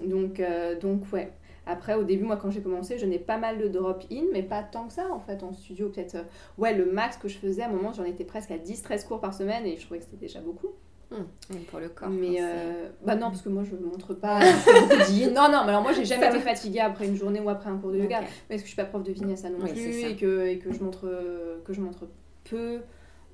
Donc, 0.04 0.40
euh, 0.40 0.78
donc 0.78 1.02
ouais. 1.12 1.32
Après, 1.66 1.94
au 1.94 2.02
début, 2.02 2.24
moi, 2.24 2.36
quand 2.36 2.50
j'ai 2.50 2.62
commencé, 2.62 2.98
je 2.98 3.06
n'ai 3.06 3.18
pas 3.18 3.36
mal 3.36 3.58
de 3.58 3.68
drop-in, 3.68 4.24
mais 4.32 4.42
pas 4.42 4.62
tant 4.62 4.86
que 4.86 4.92
ça, 4.92 5.06
en 5.12 5.20
fait, 5.20 5.42
en 5.42 5.52
studio. 5.52 5.88
Peut-être, 5.88 6.16
euh, 6.16 6.22
ouais, 6.58 6.74
le 6.74 6.90
max 6.90 7.16
que 7.16 7.28
je 7.28 7.38
faisais, 7.38 7.62
à 7.62 7.68
un 7.68 7.70
moment, 7.70 7.92
j'en 7.92 8.04
étais 8.04 8.24
presque 8.24 8.50
à 8.50 8.58
10-13 8.58 9.06
cours 9.06 9.20
par 9.20 9.34
semaine, 9.34 9.66
et 9.66 9.76
je 9.76 9.84
trouvais 9.84 10.00
que 10.00 10.06
c'était 10.06 10.16
déjà 10.16 10.40
beaucoup. 10.40 10.68
Même 11.10 11.64
pour 11.68 11.80
le 11.80 11.88
corps. 11.88 12.08
Mais, 12.08 12.36
euh, 12.40 12.88
bah 13.04 13.16
non, 13.16 13.30
parce 13.30 13.42
que 13.42 13.48
moi, 13.48 13.64
je 13.64 13.74
ne 13.74 13.84
montre 13.84 14.14
pas. 14.14 14.40
je 14.40 15.12
yin. 15.12 15.34
Non, 15.34 15.50
non, 15.50 15.62
mais 15.64 15.70
alors 15.70 15.82
moi, 15.82 15.92
j'ai 15.92 16.04
jamais 16.04 16.28
été 16.28 16.38
fatiguée 16.38 16.80
après 16.80 17.06
une 17.06 17.16
journée 17.16 17.40
ou 17.40 17.48
après 17.50 17.68
un 17.70 17.78
cours 17.78 17.90
de 17.90 17.98
yoga. 17.98 18.20
Ok. 18.20 18.26
Parce 18.48 18.60
que 18.60 18.66
je 18.66 18.72
suis 18.72 18.76
pas 18.76 18.84
prof 18.84 19.02
de 19.02 19.12
vinyasa 19.12 19.50
non 19.50 19.58
Oui, 19.62 19.72
plus, 19.72 20.04
et 20.04 20.16
que, 20.16 20.46
et 20.46 20.58
que, 20.58 20.72
je 20.72 20.82
montre, 20.82 21.08
que 21.64 21.72
je 21.72 21.80
montre 21.80 22.06
peu. 22.44 22.80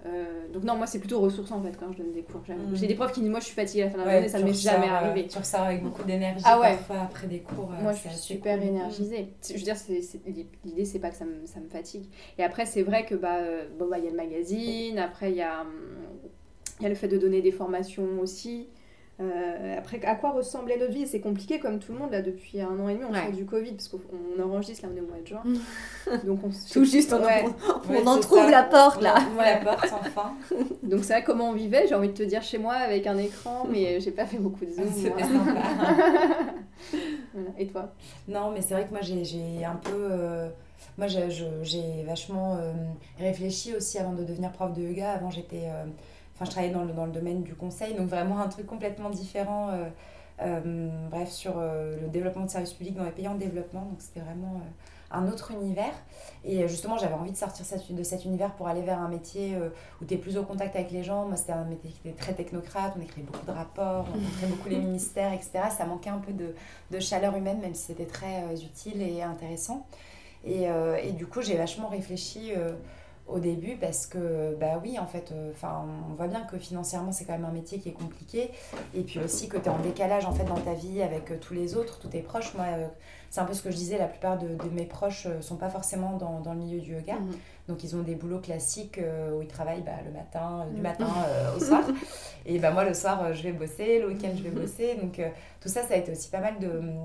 Euh, 0.05 0.47
donc 0.53 0.63
non, 0.63 0.77
moi 0.77 0.87
c'est 0.87 0.99
plutôt 0.99 1.19
ressourçant 1.21 1.59
en 1.59 1.63
fait 1.63 1.77
quand 1.79 1.91
je 1.93 1.99
donne 1.99 2.13
des 2.13 2.23
cours. 2.23 2.43
Mm. 2.47 2.75
J'ai 2.75 2.87
des 2.87 2.95
profs 2.95 3.13
qui 3.13 3.21
disent 3.21 3.31
moi 3.31 3.41
je 3.41 3.47
suis 3.47 3.55
fatiguée 3.55 3.83
à 3.83 3.87
la 3.87 3.91
fin 3.91 3.99
de 3.99 4.03
la 4.03 4.09
Ouais, 4.09 4.15
journée, 4.15 4.29
ça 4.29 4.39
ne 4.39 4.45
m'est 4.45 4.53
jamais 4.53 4.89
euh, 4.89 4.95
arrivé. 4.95 5.27
Tu 5.27 5.39
ressors 5.39 5.63
avec 5.63 5.83
beaucoup 5.83 6.05
d'énergie 6.05 6.45
Ah 6.47 6.61
ouais. 6.61 6.77
parfois 6.77 7.01
après 7.03 7.27
des 7.27 7.41
cours. 7.41 7.71
Moi, 7.83 7.93
je 7.93 8.09
suis 8.09 8.11
super 8.11 8.59
cool. 8.59 8.69
énergisée. 8.69 9.33
Je 9.49 9.55
veux 9.55 9.61
dire, 9.61 9.75
l'idée, 10.65 10.85
c'est 10.85 10.99
pas 10.99 11.11
que 11.11 11.17
ça 11.17 11.25
me, 11.25 11.47
ça 11.47 11.61
me 11.61 11.69
fatigue. 11.69 12.05
Et 12.39 12.45
après, 12.45 12.67
c'est 12.67 12.83
vrai 12.83 13.05
que 13.05 13.15
bah, 13.15 13.39
bon, 13.79 13.89
bah, 13.89 13.99
il 13.99 14.05
y 14.05 14.09
a 14.09 14.11
le 14.11 14.17
magazine, 14.17 14.99
après, 14.99 15.31
il 15.31 15.39
y 15.39 15.43
a, 15.43 15.63
hum, 15.63 15.69
il 16.81 16.83
y 16.83 16.87
a 16.87 16.89
le 16.89 16.95
fait 16.95 17.09
de 17.09 17.17
donner 17.19 17.43
des 17.43 17.53
formations 17.53 18.07
aussi. 18.21 18.69
Euh, 19.19 19.79
après, 19.79 19.99
à 20.05 20.15
quoi 20.15 20.33
ressemblait 20.33 20.77
notre 20.77 20.93
vie? 20.93 21.07
C'est 21.07 21.21
compliqué 21.21 21.59
comme 21.59 21.79
tout 21.79 21.91
le 21.95 21.99
monde 21.99 22.11
là 22.13 22.21
depuis 22.21 22.61
un 22.61 22.79
an 22.79 22.91
et 22.91 22.95
demi. 22.95 23.05
On 23.09 23.13
Ouais. 23.15 23.23
sort 23.23 23.33
du 23.33 23.47
Covid 23.47 23.73
parce 23.73 23.89
qu'on 23.89 23.99
on 24.39 24.43
enregistre 24.43 24.85
là, 24.85 24.91
on 24.93 24.97
est 24.99 25.01
au 25.01 25.07
mois 25.07 25.17
de 25.23 25.27
juin. 25.27 25.43
Donc 26.27 26.41
on 26.45 26.51
se- 26.53 26.71
Tout 26.71 26.85
juste, 26.85 27.15
on, 27.15 27.25
Ouais. 27.25 27.45
on, 27.89 27.91
Ouais, 27.93 28.03
on 28.05 28.07
en 28.09 28.21
trouve 28.21 28.41
ça. 28.41 28.51
la 28.51 28.63
porte 28.65 29.01
là. 29.01 29.15
On 29.35 29.41
la 29.41 29.57
porte 29.57 29.91
enfin. 30.01 30.35
Donc 30.83 31.03
c'est 31.05 31.15
vrai 31.15 31.25
comment 31.25 31.49
on 31.49 31.55
vivait? 31.55 31.87
J'ai 31.89 31.95
envie 31.95 32.09
de 32.09 32.13
te 32.13 32.23
dire 32.25 32.43
chez 32.43 32.59
moi 32.59 32.75
avec 32.75 33.07
un 33.07 33.17
écran, 33.17 33.67
mais 33.71 34.01
j'ai 34.03 34.11
pas 34.11 34.27
fait 34.27 34.37
beaucoup 34.37 34.67
de 34.67 34.71
zoom. 34.73 34.85
C'était 34.95 35.09
moi. 35.09 35.23
sympa. 35.23 35.61
Voilà. 37.35 37.49
Et 37.59 37.67
toi? 37.69 37.93
Non, 38.29 38.51
mais 38.53 38.61
c'est 38.61 38.75
vrai 38.75 38.85
que 38.85 38.91
moi 38.91 39.01
j'ai 39.03 39.25
j'ai 39.25 39.65
un 39.65 39.77
peu. 39.77 39.93
euh, 40.11 40.49
moi 40.99 41.07
j'ai 41.07 42.03
vachement 42.07 42.57
euh, 42.61 42.73
réfléchi 43.19 43.75
aussi 43.75 43.99
avant 43.99 44.13
de 44.13 44.25
devenir 44.25 44.53
prof 44.53 44.73
de 44.75 44.83
yoga. 44.83 45.13
Avant 45.13 45.31
j'étais. 45.31 45.65
euh, 45.65 45.85
Enfin, 46.37 46.45
je 46.45 46.51
travaillais 46.51 46.73
dans 46.75 46.85
le, 46.85 46.93
dans 46.93 47.07
le 47.07 47.13
domaine 47.13 47.43
du 47.43 47.55
conseil, 47.55 47.95
donc 47.95 48.09
vraiment 48.09 48.39
un 48.41 48.49
truc 48.49 48.67
complètement 48.67 49.11
différent. 49.11 49.71
euh, 49.71 49.89
euh, 50.43 50.89
bref, 51.11 51.31
sur 51.31 51.55
euh, 51.57 51.97
le 51.99 52.09
développement 52.09 52.45
de 52.45 52.51
services 52.51 52.75
publics 52.75 52.95
dans 52.95 53.05
les 53.05 53.11
pays 53.11 53.27
en 53.27 53.37
développement. 53.37 53.81
Donc 53.87 53.97
c'était 54.01 54.21
vraiment 54.21 54.61
un 55.11 55.29
autre 55.29 55.51
univers. 55.53 55.95
Et 56.45 56.69
justement, 56.69 56.99
j'avais 56.99 57.15
envie 57.15 57.31
de 57.31 57.37
sortir 57.39 57.65
de 57.89 58.03
cet 58.03 58.27
univers 58.27 58.53
pour 58.53 58.69
aller 58.69 58.83
vers 58.83 59.01
un 59.01 59.09
métier 59.09 59.57
où 60.03 60.05
tu 60.05 60.13
es 60.13 60.19
plus 60.19 60.37
au 60.37 60.43
contact 60.43 60.77
avec 60.77 60.91
les 60.91 61.03
gens. 61.03 61.25
Moi, 61.25 61.37
c'était 61.37 61.53
un 61.53 61.65
métier 61.65 61.91
qui 61.91 62.07
était 62.07 62.19
très 62.19 62.35
technocrate, 62.35 62.93
on 62.99 63.01
écrivait 63.01 63.27
beaucoup 63.27 63.47
de 63.47 63.51
rapports, 63.53 64.07
on 64.11 64.19
rencontrait 64.19 64.47
beaucoup 64.49 64.69
les 64.69 64.79
ministères, 64.79 65.33
etc. 65.33 65.53
Ça 65.75 65.87
manquait 65.87 66.11
un 66.11 66.19
peu 66.19 66.33
de, 66.33 66.55
de 66.91 67.01
chaleur 67.01 67.35
humaine, 67.35 67.61
même 67.61 67.75
si 67.75 67.85
c'était 67.85 68.05
très 68.05 68.43
utile 68.63 69.01
et 69.01 69.23
intéressant. 69.23 69.87
Et, 70.45 70.65
et 71.03 71.13
du 71.13 71.27
coup, 71.27 71.41
j'ai 71.41 71.57
vachement 71.57 71.89
réfléchi 71.89 72.53
au 73.29 73.39
début 73.39 73.77
parce 73.77 74.07
que, 74.07 74.55
bah 74.55 74.81
oui, 74.83 74.99
en 74.99 75.07
fait, 75.07 75.33
euh, 75.33 75.51
enfin, 75.53 75.85
on 76.11 76.15
voit 76.15 76.29
bien 76.29 76.43
que 76.43 76.59
financièrement, 76.59 77.13
c'est 77.13 77.25
quand 77.25 77.33
même 77.33 77.45
un 77.45 77.53
métier 77.53 77.79
qui 77.79 77.89
est 77.89 77.93
compliqué. 77.93 78.51
Et 78.95 79.03
puis 79.03 79.19
aussi 79.19 79.49
que 79.49 79.57
tu 79.57 79.65
es 79.65 79.69
en 79.69 79.79
décalage, 79.79 80.25
en 80.27 80.33
fait, 80.33 80.45
dans 80.45 80.61
ta 80.61 80.75
vie 80.75 81.03
avec 81.03 81.31
euh, 81.31 81.37
tous 81.41 81.55
les 81.55 81.77
autres, 81.77 81.99
tous 81.99 82.09
tes 82.09 82.21
proches. 82.21 82.53
Euh, 82.59 82.87
c'est 83.31 83.41
un 83.41 83.45
peu 83.45 83.55
ce 83.55 83.63
que 83.63 83.71
je 83.71 83.77
disais, 83.77 83.99
la 83.99 84.07
plupart 84.09 84.39
de, 84.39 84.49
de 84.49 84.71
mes 84.73 84.85
proches 84.87 85.27
ne 85.27 85.41
sont 85.41 85.57
pas 85.57 85.69
forcément 85.69 86.17
dans, 86.17 86.41
dans 86.41 86.53
le 86.55 86.61
milieu 86.61 86.81
du 86.81 86.93
yoga. 86.95 87.15
Mhm. 87.15 87.33
Donc 87.69 87.83
ils 87.83 87.97
ont 87.97 88.03
des 88.03 88.15
boulots 88.15 88.39
classiques 88.39 88.99
euh, 88.99 89.37
où 89.37 89.43
ils 89.43 89.49
travaillent 89.49 89.83
bah, 89.83 89.91
le 90.05 90.13
matin, 90.13 90.65
euh, 90.67 90.71
du 90.73 90.79
Mm. 90.81 90.83
matin 90.83 91.09
euh, 91.29 91.57
au 91.57 91.61
soir. 91.61 91.83
Et 92.47 92.61
bah, 92.61 92.71
moi 92.71 92.85
le 92.85 92.95
soir 92.95 93.25
euh, 93.25 93.35
je 93.35 93.43
vais 93.43 93.51
bosser, 93.53 93.99
le 94.01 94.07
week-end 94.09 94.31
je 94.37 94.43
vais 94.45 94.51
bosser. 94.51 94.95
Donc 95.03 95.19
euh, 95.19 95.29
tout 95.61 95.69
ça 95.69 95.83
ça 95.83 95.95
a 95.95 95.97
été 95.97 96.13
aussi 96.13 96.31
pas 96.31 96.39
mal 96.39 96.55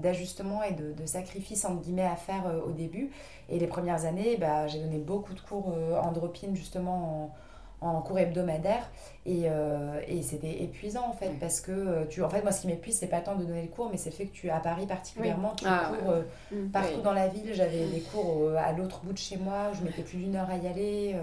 d'ajustements 0.04 0.62
et 0.64 0.74
de, 0.74 0.94
de 0.94 1.06
sacrifices 1.08 1.66
entre 1.66 1.82
guillemets 1.82 2.06
à 2.06 2.16
faire 2.16 2.46
euh, 2.48 2.62
au 2.68 2.72
début. 2.72 3.10
Et 3.50 3.58
les 3.58 3.68
premières 3.68 4.06
années 4.06 4.38
bah, 4.38 4.68
j'ai 4.68 4.80
donné 4.80 5.00
beaucoup 5.00 5.34
de 5.34 5.42
cours 5.42 5.74
euh, 5.76 6.00
en 6.00 6.12
drop-in 6.12 6.54
justement 6.54 7.26
en, 7.26 7.36
en 7.82 8.02
cours 8.02 8.20
hebdomadaire. 8.20 8.90
Et, 9.26 9.44
euh, 9.46 10.00
et 10.08 10.22
c'était 10.24 10.64
épuisant 10.64 11.08
en 11.08 11.14
fait 11.14 11.28
Ouais. 11.28 11.38
parce 11.40 11.62
que 11.62 11.72
euh, 11.72 12.06
tu, 12.10 12.24
en 12.24 12.30
fait 12.30 12.42
moi 12.42 12.52
ce 12.52 12.62
qui 12.62 12.68
m'épuise 12.68 12.98
c'est 12.98 13.08
pas 13.08 13.20
tant 13.22 13.36
de 13.36 13.44
donner 13.44 13.62
le 13.64 13.68
cours 13.68 13.90
mais 13.92 13.98
c'est 13.98 14.10
le 14.10 14.16
fait 14.16 14.26
que 14.26 14.32
tu 14.34 14.50
à 14.50 14.60
Paris 14.60 14.88
particulièrement 14.88 15.54
tu 15.56 15.66
Ah, 15.68 15.92
cours 16.00 16.10
ouais. 16.14 16.16
euh, 16.52 16.56
Mm. 16.66 16.70
partout 16.72 16.94
Oui. 16.98 17.02
dans 17.04 17.14
la 17.14 17.28
ville. 17.28 17.52
J'avais 17.54 17.86
des 17.88 18.00
cours 18.02 18.38
euh, 18.44 18.56
à 18.58 18.72
l'autre 18.72 19.02
bout 19.04 19.14
de 19.14 19.18
chez 19.18 19.38
moi, 19.38 19.72
je 19.78 19.84
mettais 19.84 20.02
plus 20.04 20.18
d'une 20.18 20.36
heure 20.36 20.50
à 20.50 20.58
y 20.58 20.68
aller. 20.68 21.16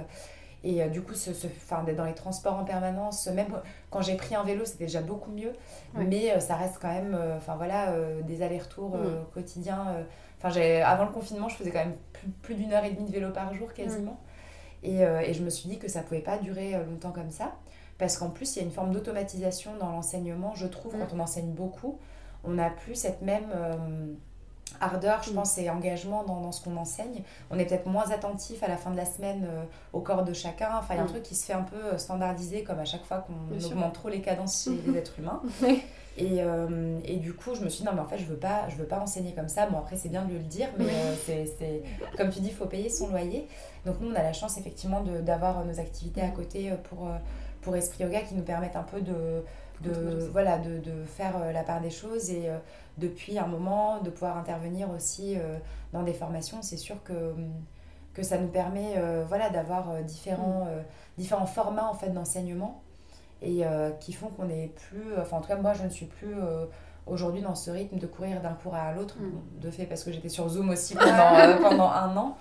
et 0.65 0.85
du 0.89 1.03
coup, 1.03 1.15
ce, 1.15 1.33
ce- 1.33 1.47
d'être 1.87 1.97
dans 1.97 2.05
les 2.05 2.15
transports 2.15 2.55
en 2.59 2.65
permanence, 2.65 3.29
même 3.29 3.47
quand 3.91 4.03
j'ai 4.03 4.17
pris 4.17 4.35
un 4.35 4.43
vélo, 4.43 4.65
c'était 4.65 4.85
déjà 4.87 5.01
beaucoup 5.01 5.31
mieux. 5.31 5.53
Ouais. 5.97 6.05
Mais 6.05 6.41
ça 6.41 6.57
reste 6.57 6.79
quand 6.83 6.93
même 6.93 7.17
enfin, 7.37 7.55
voilà, 7.57 7.93
des 8.27 8.43
allers-retours 8.43 8.97
euh, 8.97 9.21
Mm. 9.21 9.25
quotidiens. 9.35 9.87
Enfin, 10.43 10.61
avant 10.85 11.05
le 11.05 11.11
confinement, 11.13 11.49
je 11.49 11.57
faisais 11.57 11.71
quand 11.71 11.79
même 11.81 11.97
plus, 12.13 12.29
plus 12.43 12.55
d'une 12.57 12.73
heure 12.73 12.85
et 12.85 12.91
demie 12.91 13.07
de 13.07 13.13
vélo 13.13 13.31
par 13.31 13.53
jour 13.55 13.73
quasiment. 13.73 14.19
Et, 14.83 15.05
euh, 15.05 15.21
et, 15.21 15.35
je 15.35 15.43
me 15.43 15.51
suis 15.51 15.69
dit 15.69 15.79
que 15.79 15.89
ça 15.89 16.03
pouvait 16.03 16.21
pas 16.21 16.39
durer 16.39 16.73
longtemps 16.89 17.13
comme 17.13 17.31
ça. 17.31 17.55
Parce 17.99 18.17
qu'en 18.17 18.31
plus, 18.31 18.55
il 18.55 18.59
y 18.61 18.63
a 18.63 18.65
une 18.65 18.73
forme 18.73 18.93
d'automatisation 18.93 19.77
dans 19.79 19.91
l'enseignement, 19.91 20.55
je 20.55 20.67
trouve, 20.67 20.95
mm. 20.95 21.01
quand 21.01 21.17
on 21.17 21.21
enseigne 21.21 21.51
beaucoup. 21.51 21.99
On 22.45 22.53
n'a 22.53 22.71
plus 22.71 22.95
cette 22.95 23.23
même 23.23 23.47
ardeur, 24.81 25.23
je 25.23 25.31
mm. 25.31 25.35
pense, 25.35 25.59
et 25.59 25.71
engagement 25.71 26.25
dans, 26.25 26.41
dans 26.41 26.53
ce 26.53 26.63
qu'on 26.63 26.77
enseigne. 26.77 27.23
On 27.51 27.59
est 27.59 27.67
peut-être 27.67 27.87
moins 27.87 28.11
attentif 28.11 28.63
à 28.63 28.69
la 28.69 28.77
fin 28.77 28.91
de 28.91 28.97
la 28.97 29.05
semaine 29.05 29.47
euh, 29.49 29.63
au 29.93 30.01
corps 30.01 30.25
de 30.25 30.33
chacun. 30.33 30.71
Enfin, 30.79 30.95
il 30.95 30.97
y 30.97 31.01
a 31.01 31.03
un 31.03 31.07
mm. 31.07 31.09
truc 31.09 31.23
qui 31.23 31.35
se 31.35 31.47
fait 31.47 31.53
un 31.53 31.63
peu 31.63 31.77
euh, 31.77 31.99
standardisé, 31.99 32.63
comme 32.63 32.79
à 32.79 32.85
chaque 32.85 33.05
fois 33.05 33.19
qu'on 33.27 33.67
augmente 33.67 33.95
trop 33.95 34.09
les 34.09 34.21
cadences 34.21 34.65
chez 34.65 34.71
les 34.87 34.99
êtres 34.99 35.19
humains. 35.19 35.43
Et, 36.19 36.43
euh, 36.43 36.99
et, 37.05 37.17
du 37.17 37.33
coup, 37.33 37.55
je 37.55 37.63
me 37.63 37.69
suis 37.69 37.83
dit, 37.83 37.87
non, 37.87 37.95
mais 37.95 38.01
en 38.01 38.09
fait, 38.09 38.19
je 38.19 38.25
veux 38.25 38.37
pas, 38.37 38.69
je 38.69 38.77
veux 38.77 38.87
pas 38.87 38.99
enseigner 38.99 39.33
comme 39.33 39.49
ça. 39.49 39.67
Bon, 39.67 39.79
après, 39.79 39.97
c'est 39.97 40.09
bien 40.09 40.25
de 40.25 40.33
le 40.33 40.41
dire, 40.41 40.69
mais 40.79 40.91
c'est, 41.25 41.83
comme 42.17 42.31
tu 42.31 42.41
dis, 42.41 42.49
il 42.49 42.55
faut 42.55 42.67
payer 42.67 42.89
son 42.89 43.09
loyer. 43.09 43.49
Donc, 43.87 44.01
nous, 44.01 44.11
on 44.11 44.15
a 44.15 44.23
la 44.23 44.33
chance, 44.33 44.59
effectivement, 44.59 45.03
d'avoir 45.23 45.65
nos 45.65 45.79
activités 45.79 46.21
à 46.21 46.31
côté 46.31 46.73
pour, 46.91 47.09
pour 47.63 47.77
Esprit 47.77 48.05
Yoga 48.05 48.21
qui 48.23 48.35
nous 48.35 48.43
permettent 48.43 48.77
un 48.77 48.83
peu 48.83 49.01
de, 49.01 49.45
de, 49.81 50.29
voilà, 50.33 50.59
de, 50.59 50.79
de, 50.79 51.05
faire 51.05 51.53
la 51.53 51.63
part 51.63 51.81
des 51.81 51.91
choses 51.91 52.31
et 52.31 52.51
depuis 52.99 53.39
un 53.39 53.47
moment, 53.47 54.01
de 54.01 54.11
pouvoir 54.11 54.37
intervenir 54.37 54.91
aussi 54.91 55.37
euh, 55.37 55.59
dans 55.93 56.03
des 56.03 56.13
formations, 56.13 56.63
c'est 56.63 56.77
sûr 56.77 57.03
que, 57.05 57.35
que 58.13 58.23
ça 58.23 58.39
nous 58.39 58.49
permet 58.49 58.95
euh, 58.97 59.25
voilà, 59.27 59.51
d'avoir 59.51 59.91
euh, 59.91 60.03
différents, 60.03 60.65
mm. 60.65 60.85
différents 61.17 61.47
formats 61.47 61.89
en 61.89 61.95
fait, 61.95 62.11
d'enseignement 62.11 62.83
et 63.43 63.63
qui 64.01 64.13
font 64.13 64.29
qu'on 64.29 64.47
n'est 64.47 64.73
plus, 64.75 65.17
enfin 65.21 65.37
en 65.37 65.41
tout 65.41 65.49
cas 65.49 65.57
moi 65.57 65.73
je 65.73 65.85
ne 65.85 65.89
suis 65.89 66.07
plus 66.07 66.35
aujourd'hui 67.07 67.41
dans 67.41 67.55
ce 67.55 67.71
rythme 67.71 67.99
de 67.99 68.07
courir 68.07 68.41
d'un 68.41 68.53
cours 68.53 68.75
à 68.75 68.93
l'autre, 68.93 69.17
mm. 69.19 69.61
de 69.61 69.71
fait 69.71 69.87
parce 69.87 70.05
que 70.05 70.13
j'étais 70.13 70.29
sur 70.29 70.49
Zoom 70.49 70.71
aussi 70.71 70.95
pendant, 70.95 71.63
pendant 71.63 71.91
un 71.91 72.17
an, 72.17 72.37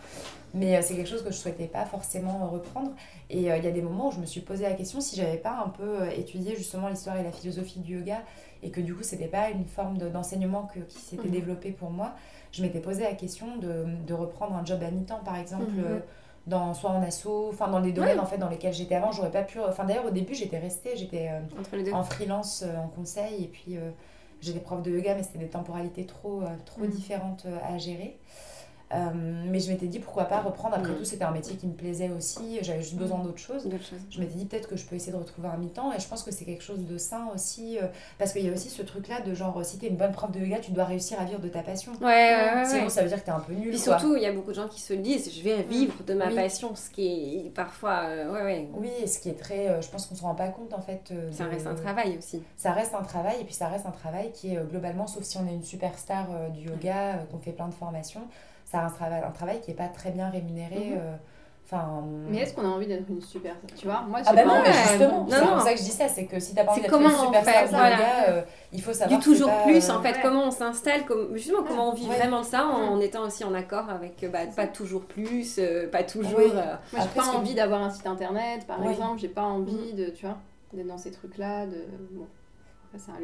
mais 0.54 0.82
c'est 0.82 0.96
quelque 0.96 1.10
chose 1.10 1.24
que 1.24 1.32
je 1.32 1.38
souhaitais 1.38 1.68
pas 1.68 1.86
forcément 1.86 2.48
reprendre. 2.48 2.92
Et 3.30 3.42
il 3.42 3.44
y 3.44 3.50
a 3.52 3.72
des 3.72 3.82
moments 3.82 4.08
où 4.08 4.12
je 4.12 4.20
me 4.20 4.26
suis 4.26 4.42
posé 4.42 4.64
la 4.64 4.74
question 4.74 5.02
si 5.02 5.16
j'avais 5.16 5.38
pas 5.38 5.64
un 5.66 5.70
peu 5.70 6.10
étudié 6.16 6.56
justement 6.56 6.88
l'histoire 6.88 7.18
et 7.18 7.24
la 7.24 7.32
philosophie 7.32 7.80
du 7.80 7.98
yoga 7.98 8.24
et 8.64 8.72
que 8.72 8.82
du 8.82 8.94
coup 8.94 9.04
c'était 9.04 9.28
pas 9.28 9.50
une 9.50 9.66
forme 9.66 9.98
d'enseignement 9.98 10.70
qui 10.74 11.00
s'était 11.00 11.28
mhm. 11.28 11.32
développée 11.32 11.72
pour 11.72 11.92
moi, 11.92 12.14
je 12.52 12.62
m'étais 12.62 12.80
posé 12.80 13.04
la 13.04 13.14
question 13.14 13.58
de, 13.58 13.86
de, 14.06 14.14
reprendre 14.14 14.56
un 14.56 14.66
job 14.66 14.82
à 14.84 14.92
mi-temps 14.92 15.22
par 15.24 15.38
exemple. 15.38 15.72
Mhm. 15.72 15.84
Euh, 15.86 16.00
dans, 16.48 16.74
soit 16.74 16.90
en 16.90 17.04
asso, 17.04 17.28
enfin 17.50 17.68
dans 17.68 17.80
les 17.80 17.92
domaines 17.92 18.20
en 18.20 18.26
fait 18.26 18.38
dans 18.38 18.50
lesquels 18.50 18.74
j'étais 18.74 18.96
avant, 18.96 19.12
j'aurais 19.12 19.32
pas 19.32 19.44
pu. 19.44 19.60
Enfin 19.60 19.86
d'ailleurs 19.86 20.06
au 20.06 20.12
début 20.12 20.34
j'étais 20.34 20.58
restée, 20.58 20.96
j'étais 20.96 21.30
euh, 21.30 21.94
en 21.94 22.04
freelance 22.04 22.64
euh, 22.66 22.78
en 22.78 22.88
conseil 22.88 23.44
et 23.44 23.48
puis 23.48 23.78
j'étais 24.42 24.60
prof 24.60 24.82
de 24.82 24.92
yoga 24.92 25.16
mais 25.16 25.24
c'était 25.24 25.40
des 25.40 25.50
temporalités 25.50 26.06
trop, 26.06 26.44
trop 26.66 26.82
mhm. 26.82 26.90
différentes 26.90 27.46
à 27.64 27.78
gérer. 27.78 28.18
Euh, 28.94 29.10
mais 29.14 29.60
je 29.60 29.70
m'étais 29.70 29.88
dit 29.88 30.00
pourquoi 30.00 30.26
pas 30.26 30.40
reprendre. 30.40 30.76
Après 30.76 30.94
mm. 30.94 30.98
tout, 30.98 31.04
c'était 31.04 31.26
un 31.26 31.32
métier 31.32 31.58
qui 31.58 31.68
me 31.68 31.74
plaisait 31.74 32.10
aussi. 32.10 32.60
J'avais 32.62 32.82
juste 32.82 32.96
besoin 32.96 33.20
d'autre 33.20 33.38
chose. 33.38 33.68
Je 34.10 34.20
m'étais 34.20 34.36
dit 34.36 34.46
peut-être 34.46 34.70
que 34.70 34.78
je 34.78 34.86
peux 34.86 34.96
essayer 34.96 35.12
de 35.12 35.18
retrouver 35.18 35.50
un 35.50 35.58
mi-temps. 35.58 35.92
Et 35.94 36.00
je 36.00 36.08
pense 36.08 36.24
que 36.24 36.32
c'est 36.32 36.46
quelque 36.46 36.64
chose 36.64 36.86
de 36.86 36.98
sain 36.98 37.28
aussi. 37.34 37.78
Euh, 37.80 37.88
parce 38.18 38.32
qu'il 38.32 38.46
y 38.46 38.50
a 38.50 38.54
aussi 38.54 38.70
ce 38.70 38.82
truc-là 38.82 39.22
de 39.22 39.34
genre, 39.34 39.64
si 39.66 39.78
t'es 39.78 39.88
une 39.88 39.98
bonne 39.98 40.14
prof 40.14 40.32
de 40.32 40.40
yoga, 40.40 40.60
tu 40.60 40.72
dois 40.72 40.86
réussir 40.86 41.20
à 41.20 41.26
vivre 41.26 41.42
de 41.42 41.50
ta 41.50 41.64
passion. 41.64 41.92
Ouais, 42.02 42.08
ouais, 42.56 42.66
Sinon, 42.66 42.90
ça 42.90 43.02
veut 43.02 43.10
dire 43.10 43.20
que 43.20 43.26
t'es 43.26 43.32
un 43.32 43.42
peu 43.42 43.54
nul. 43.54 43.74
Et 43.74 43.78
surtout, 43.78 44.16
il 44.16 44.22
y 44.22 44.26
a 44.26 44.32
beaucoup 44.32 44.52
de 44.52 44.56
gens 44.56 44.68
qui 44.68 44.80
se 44.80 44.94
disent 44.94 45.32
je 45.36 45.42
vais 45.42 45.64
vivre 45.64 46.04
de 46.06 46.14
ma 46.14 46.30
passion. 46.30 46.74
Ce 46.76 46.90
qui 46.90 47.46
est 47.48 47.50
parfois. 47.54 48.04
Euh, 48.06 48.32
ouais, 48.32 48.44
ouais. 48.44 48.70
Oui, 48.74 48.90
et 49.02 49.08
ce 49.08 49.20
qui 49.20 49.30
est 49.30 49.40
très. 49.40 49.82
je 49.82 49.90
pense 49.90 50.06
qu'on 50.06 50.16
se 50.16 50.22
rend 50.22 50.36
pas 50.36 50.48
compte 50.48 50.74
en 50.74 50.82
fait. 50.82 51.14
Ça 51.32 51.46
reste 51.46 51.68
un 51.68 51.76
travail 51.76 52.18
aussi. 52.18 52.42
Ça 52.56 52.72
reste 52.72 52.96
un 52.96 53.04
travail. 53.04 53.42
Et 53.42 53.44
puis 53.44 53.54
ça 53.54 53.68
reste 53.68 53.86
un 53.86 53.92
travail 53.92 54.32
qui 54.34 54.54
est 54.54 54.60
globalement, 54.70 55.08
sauf 55.08 55.24
si 55.24 55.38
on 55.38 55.46
est 55.46 55.54
une 55.54 55.64
superstar 55.64 56.28
du 56.54 56.70
yoga, 56.70 57.26
qu'on 57.32 57.40
fait 57.40 57.52
plein 57.52 57.68
de 57.68 57.74
formations 57.74 58.22
c'est 58.70 58.78
un 58.78 58.90
travail, 58.90 59.24
un 59.26 59.32
travail 59.32 59.62
qui 59.62 59.72
n'est 59.72 59.78
pas 59.78 59.88
très 59.88 60.12
bien 60.12 60.30
rémunéré. 60.30 60.96
Euh, 60.98 61.16
enfin, 61.66 62.04
mais 62.30 62.40
est-ce 62.40 62.54
qu'on 62.54 62.66
a 62.66 62.68
envie 62.68 62.86
d'être 62.86 63.08
une 63.10 63.22
super 63.22 63.56
Tu 63.78 63.86
vois, 63.86 64.02
moi, 64.02 64.20
ah 64.26 64.34
bah 64.34 64.44
non, 64.44 64.62
mais 64.62 64.74
justement, 64.74 65.26
c'est 65.30 65.42
pour 65.42 65.62
ça 65.62 65.72
que 65.72 65.80
je 65.80 65.84
dis 65.84 65.92
ça, 65.92 66.10
c'est 66.10 66.26
que 66.26 66.38
si 66.40 66.54
t'as 66.54 66.66
pas 66.66 66.74
envie 66.74 66.82
d'être 66.82 67.00
une 67.00 67.10
super 67.10 67.44
star 67.46 67.66
voilà. 67.70 68.30
euh, 68.30 68.42
il 68.74 68.82
faut 68.82 68.92
savoir. 68.92 69.18
Du 69.18 69.24
toujours 69.24 69.52
plus, 69.64 69.90
en 69.90 70.00
euh, 70.00 70.02
fait, 70.02 70.20
comment 70.22 70.48
on 70.48 70.52
s'installe, 70.52 71.06
comme, 71.06 71.34
justement, 71.38 71.64
comment 71.66 71.92
on 71.92 71.94
vit 71.94 72.08
vraiment 72.08 72.44
ça 72.44 72.66
en, 72.66 73.00
étant 73.00 73.26
aussi 73.26 73.46
en 73.46 73.54
accord 73.54 73.90
avec 73.90 74.30
bah, 74.30 74.40
pas 74.54 74.68
toujours 74.68 75.06
plus, 75.06 75.62
pas 75.90 76.04
toujours. 76.04 76.40
moi, 76.40 76.80
j'ai 76.94 77.22
pas 77.22 77.28
envie 77.30 77.56
d'avoir 77.56 77.82
un 77.84 77.90
site 77.90 78.06
internet, 78.06 78.68
par 78.68 78.86
exemple, 78.86 79.20
j'ai 79.20 79.30
pas 79.30 79.44
envie 79.44 79.94
de, 79.94 80.10
tu 80.10 80.26
vois, 80.26 80.38
d'être 80.74 80.88
dans 80.88 80.98
ces 80.98 81.12
trucs-là, 81.12 81.68
de. 81.68 81.86
Bon. 82.12 82.28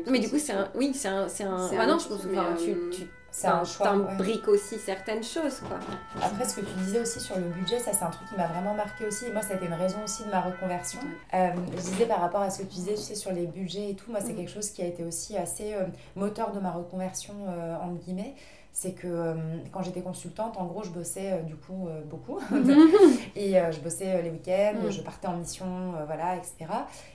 mais 0.08 0.20
du 0.20 0.30
coup, 0.30 0.40
c'est 0.40 0.54
un. 0.54 0.70
Oui, 0.74 0.94
c'est 0.94 1.10
un. 1.10 1.24
Un... 1.26 1.76
Bah 1.76 1.86
non, 1.86 2.00
je 2.00 2.08
pense 2.08 2.22
que 2.22 2.64
tu, 2.64 2.90
tu 2.90 3.08
c'est 3.34 3.48
un 3.48 3.64
choix. 3.64 3.96
briques 4.18 4.48
aussi 4.48 4.78
certaines 4.78 5.24
choses. 5.24 5.60
Quoi. 5.68 5.80
Après, 6.22 6.46
ce 6.46 6.56
que 6.56 6.62
tu 6.62 6.74
disais 6.76 7.00
aussi 7.00 7.20
sur 7.20 7.36
le 7.36 7.46
budget, 7.46 7.80
ça 7.80 7.92
c'est 7.92 8.04
un 8.04 8.12
truc 8.12 8.30
qui 8.30 8.36
m'a 8.36 8.46
vraiment 8.46 8.76
marqué 8.76 9.08
aussi. 9.08 9.26
moi, 9.32 9.42
ça 9.42 9.54
a 9.54 9.58
été 9.58 9.66
une 9.66 9.74
raison 9.74 9.98
aussi 10.06 10.24
de 10.24 10.30
ma 10.30 10.42
reconversion. 10.42 11.00
Euh, 11.34 11.50
je 11.72 11.82
disais 11.82 12.06
par 12.06 12.22
rapport 12.22 12.42
à 12.42 12.52
ce 12.52 12.60
que 12.62 12.68
tu 12.68 12.76
disais, 12.76 12.94
tu 12.94 13.02
sais, 13.02 13.16
sur 13.16 13.32
les 13.32 13.48
budgets 13.48 13.90
et 13.90 13.96
tout, 13.96 14.12
moi, 14.12 14.20
c'est 14.22 14.34
mm. 14.34 14.36
quelque 14.36 14.52
chose 14.52 14.70
qui 14.70 14.84
a 14.84 14.86
été 14.86 15.04
aussi 15.04 15.36
assez 15.36 15.74
euh, 15.74 15.86
moteur 16.16 16.52
de 16.52 16.60
ma 16.60 16.72
reconversion, 16.72 17.34
euh, 17.50 17.76
entre 17.78 18.04
guillemets 18.06 18.36
c'est 18.76 18.94
que 18.94 19.08
euh, 19.08 19.36
quand 19.72 19.84
j'étais 19.84 20.02
consultante, 20.02 20.58
en 20.58 20.66
gros, 20.66 20.82
je 20.82 20.90
bossais 20.90 21.34
euh, 21.34 21.42
du 21.44 21.56
coup 21.56 21.88
euh, 21.88 22.02
beaucoup. 22.06 22.40
et 23.36 23.54
je 23.72 23.80
bossais 23.80 24.22
les 24.24 24.32
week-ends, 24.32 24.88
mm. 24.88 24.92
je 24.92 25.02
partais 25.02 25.28
en 25.28 25.38
mission, 25.38 25.94
voilà, 26.08 26.36
etc. 26.36 26.66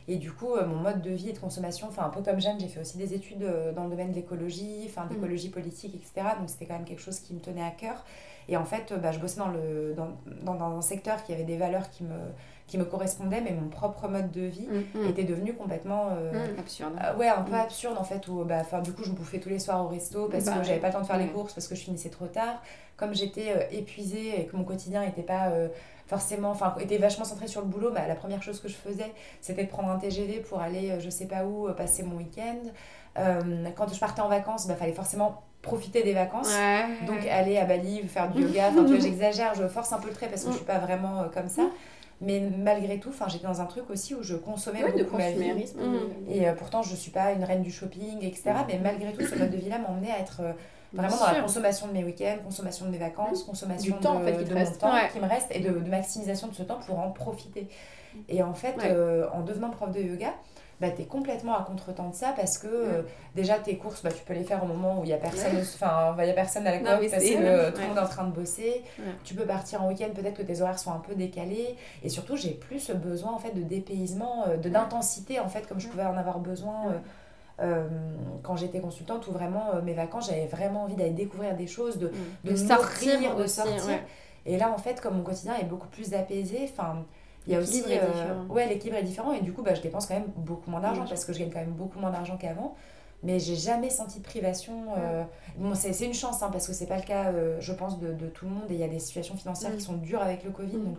Et 0.06 0.16
du 0.16 0.30
coup, 0.30 0.54
mon 0.54 0.76
mode 0.76 1.02
de 1.02 1.10
vie 1.10 1.30
et 1.30 1.32
de 1.32 1.38
consommation, 1.38 1.88
enfin, 1.88 2.04
un 2.04 2.10
peu 2.10 2.22
comme 2.22 2.40
Jeanne, 2.40 2.60
j'ai 2.60 2.68
fait 2.68 2.80
aussi 2.80 2.96
des 2.96 3.12
études 3.12 3.44
dans 3.74 3.84
le 3.84 3.90
domaine 3.90 4.12
de 4.12 4.14
l'écologie, 4.14 4.84
enfin, 4.86 5.04
mm. 5.06 5.08
d'écologie 5.08 5.48
politique, 5.48 5.94
etc. 5.96 6.28
Donc, 6.38 6.48
c'était 6.48 6.66
quand 6.66 6.74
même 6.74 6.84
quelque 6.84 7.02
chose 7.02 7.18
qui 7.18 7.34
me 7.34 7.40
tenait 7.40 7.64
à 7.64 7.72
cœur. 7.72 8.04
Et 8.48 8.56
en 8.56 8.64
fait, 8.64 8.94
bah, 9.02 9.10
je 9.10 9.18
bossais 9.18 9.38
dans, 9.38 9.48
le, 9.48 9.94
dans, 9.94 10.08
dans, 10.42 10.54
dans 10.54 10.78
un 10.78 10.80
secteur 10.80 11.22
qui 11.24 11.34
avait 11.34 11.44
des 11.44 11.58
valeurs 11.58 11.90
qui 11.90 12.04
me 12.04 12.14
qui 12.68 12.76
me 12.76 12.84
correspondait, 12.84 13.40
mais 13.40 13.52
mon 13.52 13.68
propre 13.68 14.06
mode 14.08 14.30
de 14.30 14.42
vie 14.42 14.68
mm, 14.68 15.00
mm. 15.00 15.06
était 15.08 15.24
devenu 15.24 15.54
complètement 15.54 16.10
euh, 16.12 16.52
mm, 16.54 16.58
absurde. 16.58 16.92
Euh, 17.02 17.16
ouais, 17.16 17.26
un 17.26 17.42
peu 17.42 17.54
absurde 17.54 17.96
en 17.98 18.04
fait. 18.04 18.28
Où, 18.28 18.44
bah, 18.44 18.62
du 18.84 18.92
coup, 18.92 19.02
je 19.02 19.10
me 19.10 19.16
bouffais 19.16 19.40
tous 19.40 19.48
les 19.48 19.58
soirs 19.58 19.84
au 19.84 19.88
resto 19.88 20.28
parce 20.28 20.44
bah 20.44 20.58
que 20.58 20.64
j'avais 20.64 20.78
pas 20.78 20.88
le 20.88 20.92
temps 20.92 21.00
de 21.00 21.06
faire 21.06 21.18
les 21.18 21.28
courses, 21.28 21.54
parce 21.54 21.66
que 21.66 21.74
je 21.74 21.80
finissais 21.80 22.10
trop 22.10 22.26
tard. 22.26 22.62
Comme 22.96 23.14
j'étais 23.14 23.52
euh, 23.56 23.62
épuisée 23.72 24.40
et 24.40 24.46
que 24.46 24.56
mon 24.56 24.64
quotidien 24.64 25.04
n'était 25.04 25.22
pas 25.22 25.50
forcément, 26.06 26.50
enfin, 26.50 26.74
était 26.80 26.98
vachement 26.98 27.24
centré 27.24 27.48
sur 27.48 27.62
le 27.62 27.66
boulot, 27.66 27.90
bah, 27.90 28.06
la 28.06 28.14
première 28.14 28.42
chose 28.42 28.60
que 28.60 28.68
je 28.68 28.76
faisais, 28.76 29.12
c'était 29.40 29.64
de 29.64 29.68
prendre 29.68 29.88
un 29.88 29.98
TGV 29.98 30.40
pour 30.40 30.60
aller, 30.60 31.00
je 31.00 31.10
sais 31.10 31.26
pas 31.26 31.44
où, 31.44 31.72
passer 31.72 32.02
mon 32.02 32.16
week-end. 32.16 32.58
quand 33.14 33.92
je 33.92 33.98
partais 33.98 34.20
en 34.20 34.28
vacances, 34.28 34.64
il 34.66 34.68
bah, 34.68 34.76
fallait 34.76 34.92
forcément 34.92 35.42
profiter 35.62 36.02
des 36.02 36.12
vacances. 36.12 36.52
Donc 37.06 37.26
aller 37.26 37.56
à 37.56 37.64
Bali, 37.64 38.02
faire 38.08 38.30
du 38.30 38.42
yoga, 38.46 38.68
enfin 38.68 38.84
tu 38.84 38.90
vois, 38.90 38.98
j'exagère, 38.98 39.54
je 39.54 39.66
force 39.68 39.90
un 39.94 39.98
peu 39.98 40.08
le 40.08 40.14
trait 40.14 40.28
parce 40.28 40.44
que 40.44 40.50
je 40.50 40.56
suis 40.56 40.66
pas 40.66 40.78
vraiment 40.78 41.24
comme 41.32 41.48
ça. 41.48 41.62
Mais 42.20 42.40
malgré 42.40 42.98
tout, 42.98 43.12
j'étais 43.28 43.46
dans 43.46 43.60
un 43.60 43.66
truc 43.66 43.88
aussi 43.90 44.14
où 44.14 44.22
je 44.22 44.34
consommais 44.34 44.82
beaucoup 44.82 45.16
ma 45.16 45.30
vie. 45.30 45.52
Mmh. 45.52 46.30
Et 46.30 46.48
euh, 46.48 46.52
pourtant, 46.52 46.82
je 46.82 46.90
ne 46.90 46.96
suis 46.96 47.12
pas 47.12 47.32
une 47.32 47.44
reine 47.44 47.62
du 47.62 47.70
shopping, 47.70 48.24
etc. 48.24 48.54
Mais 48.66 48.80
malgré 48.82 49.12
tout, 49.12 49.24
ce 49.24 49.36
mode 49.36 49.50
de 49.50 49.56
vie-là 49.56 49.78
m'emmenait 49.78 50.10
à 50.10 50.18
être 50.18 50.40
euh, 50.40 50.52
vraiment 50.92 51.16
dans 51.16 51.32
la 51.32 51.40
consommation 51.40 51.86
de 51.86 51.92
mes 51.92 52.02
week-ends, 52.02 52.38
consommation 52.44 52.86
de 52.86 52.90
mes 52.90 52.98
vacances, 52.98 53.44
consommation 53.44 53.94
du 53.94 54.02
temps, 54.02 54.14
de, 54.14 54.22
en 54.22 54.24
fait, 54.24 54.38
qui 54.38 54.44
de 54.44 54.54
mon 54.54 54.70
temps 54.72 54.92
qui 55.12 55.20
me 55.20 55.28
reste 55.28 55.54
et 55.54 55.60
de, 55.60 55.70
maximisation 55.70 56.48
de 56.48 56.54
ce 56.54 56.64
temps 56.64 56.80
pour 56.86 56.98
en 56.98 57.10
profiter. 57.10 57.68
Et 58.28 58.42
en 58.42 58.54
fait, 58.54 58.74
euh, 58.84 59.28
en 59.32 59.42
devenant 59.42 59.70
prof 59.70 59.92
de 59.92 60.00
yoga, 60.00 60.34
bah, 60.80 60.90
tu 60.90 61.02
es 61.02 61.06
complètement 61.06 61.58
à 61.58 61.64
contre-temps 61.64 62.10
de 62.10 62.14
ça 62.14 62.32
parce 62.36 62.56
que 62.56 62.68
euh, 62.68 63.02
déjà 63.34 63.58
tes 63.58 63.76
courses, 63.76 64.02
bah, 64.02 64.12
tu 64.12 64.22
peux 64.24 64.34
les 64.34 64.44
faire 64.44 64.62
au 64.62 64.66
moment 64.66 65.00
où 65.00 65.04
il 65.04 65.08
n'y 65.08 65.12
a, 65.12 65.16
personne, 65.16 65.56
enfin, 65.56 66.14
y 66.18 66.30
a 66.30 66.32
personne 66.34 66.66
à 66.68 66.78
la 66.78 66.78
parce 66.78 67.10
que 67.10 67.70
tout 67.70 67.80
le 67.80 67.88
monde 67.88 67.96
est 67.96 68.00
en 68.00 68.06
train 68.06 68.24
de 68.24 68.32
bosser. 68.32 68.84
Tu 69.24 69.34
peux 69.34 69.44
partir 69.44 69.82
en 69.82 69.88
week-end, 69.88 70.08
peut-être 70.14 70.36
que 70.36 70.42
tes 70.42 70.62
horaires 70.62 70.78
sont 70.78 70.92
un 70.92 71.00
peu 71.00 71.14
décalés. 71.14 71.76
Et 72.04 72.08
surtout, 72.08 72.36
j'ai 72.36 72.50
plus 72.50 72.90
besoin 72.90 73.32
en 73.32 73.38
fait, 73.38 73.52
de 73.52 73.62
dépaysement, 73.62 74.44
euh, 74.46 74.56
de 74.56 74.68
d'intensité 74.68 75.40
en 75.40 75.48
fait, 75.48 75.66
comme 75.66 75.80
je 75.80 75.88
pouvais 75.88 76.04
en 76.04 76.16
avoir 76.16 76.38
besoin. 76.38 77.00
Euh, 77.60 77.88
quand 78.44 78.54
j'étais 78.54 78.78
consultante 78.78 79.26
où 79.26 79.32
vraiment 79.32 79.82
mes 79.82 79.92
vacances 79.92 80.28
j'avais 80.28 80.46
vraiment 80.46 80.84
envie 80.84 80.94
d'aller 80.94 81.10
découvrir 81.10 81.56
des 81.56 81.66
choses 81.66 81.98
de, 81.98 82.12
de, 82.44 82.54
sortir 82.54 83.34
de 83.34 83.48
sortir. 83.48 83.98
et 84.46 84.56
là 84.56 84.70
en 84.70 84.78
fait 84.78 85.00
comme 85.00 85.16
mon 85.16 85.24
quotidien 85.24 85.56
est 85.56 85.64
beaucoup 85.64 85.88
plus 85.88 86.14
apaisé 86.14 86.70
enfin 86.70 87.04
il 87.48 87.52
y 87.52 87.56
a 87.56 87.60
aussi. 87.60 87.82
Euh, 87.88 88.44
ouais, 88.50 88.68
l'équilibre 88.68 88.98
est 88.98 89.02
différent 89.02 89.32
et 89.32 89.40
du 89.40 89.54
coup, 89.54 89.62
bah, 89.62 89.74
je 89.74 89.80
dépense 89.80 90.06
quand 90.06 90.14
même 90.14 90.30
beaucoup 90.36 90.70
moins 90.70 90.80
d'argent 90.80 91.06
parce 91.08 91.24
que 91.24 91.32
je 91.32 91.38
gagne 91.38 91.50
quand 91.50 91.60
même 91.60 91.70
beaucoup 91.70 91.98
moins 91.98 92.10
d'argent 92.10 92.36
qu'avant. 92.36 92.76
Mais 93.22 93.40
j'ai 93.40 93.56
jamais 93.56 93.88
senti 93.88 94.20
de 94.20 94.24
privation. 94.24 94.92
Euh, 94.96 95.24
bon, 95.56 95.74
c'est 95.74 96.04
une 96.04 96.14
chance 96.14 96.42
hein, 96.42 96.50
parce 96.52 96.68
que 96.68 96.74
c'est 96.74 96.86
pas 96.86 96.98
le 96.98 97.02
cas, 97.02 97.32
euh, 97.32 97.56
je 97.58 97.72
pense, 97.72 97.98
de, 97.98 98.12
de, 98.12 98.26
tout 98.26 98.44
le 98.44 98.52
monde 98.52 98.70
et 98.70 98.74
il 98.74 98.80
y 98.80 98.84
a 98.84 98.88
des 98.88 99.00
situations 99.00 99.34
financières 99.34 99.74
qui 99.74 99.80
sont 99.80 99.94
dures 99.94 100.22
avec 100.22 100.44
le 100.44 100.50
Covid. 100.50 100.76
Donc, 100.76 100.98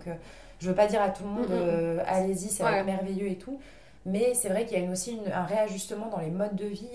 je 0.59 0.67
veux 0.67 0.75
pas 0.75 0.87
dire 0.87 1.01
à 1.01 1.09
tout 1.09 1.23
le 1.23 1.29
monde, 1.29 2.03
allez-y, 2.07 2.49
c'est 2.49 2.63
merveilleux 2.63 3.27
et 3.27 3.37
tout. 3.37 3.59
Mais 4.05 4.33
c'est 4.33 4.49
vrai 4.49 4.65
qu'il 4.65 4.77
y 4.77 4.81
a 4.81 4.83
une, 4.83 4.91
aussi 4.91 5.11
une, 5.11 5.31
un 5.31 5.43
réajustement 5.43 6.07
dans 6.07 6.19
les 6.19 6.31
modes 6.31 6.55
de 6.55 6.65
vie 6.65 6.89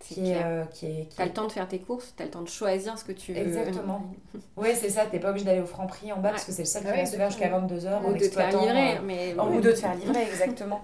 qui 0.00 0.30
est, 0.30 0.42
euh, 0.42 0.64
qui 0.72 0.86
est, 0.86 1.08
T'as 1.16 1.24
le 1.24 1.32
temps 1.32 1.46
de 1.46 1.52
faire 1.52 1.66
tes 1.68 1.78
courses, 1.80 2.14
t'as 2.16 2.24
le 2.24 2.30
temps 2.30 2.42
de 2.42 2.48
choisir 2.48 2.98
ce 2.98 3.04
que 3.04 3.12
tu 3.12 3.32
veux. 3.32 3.40
Exactement. 3.40 4.02
oui, 4.56 4.68
c'est 4.74 4.90
ça, 4.90 5.06
t'es 5.06 5.18
pas 5.18 5.30
obligé 5.30 5.44
d'aller 5.44 5.60
au 5.60 5.66
franc 5.66 5.86
prix 5.86 6.12
en 6.12 6.18
bas 6.18 6.30
parce 6.30 6.44
que 6.44 6.52
c'est 6.52 6.62
le 6.62 6.66
seul 6.68 6.82
qui 6.84 6.88
reste 6.90 7.14
ouvert 7.14 7.30
jusqu'à 7.30 7.48
22h. 7.48 8.04
Ou 8.06 8.12
de 8.14 8.18
te 8.18 8.24
faire 8.30 8.48
livrer. 8.60 8.98
Mais... 9.04 9.34
Ou 9.38 9.60
de 9.60 9.70
te 9.72 9.76
faire 9.76 9.94
livrer, 9.96 10.22
exactement. 10.22 10.80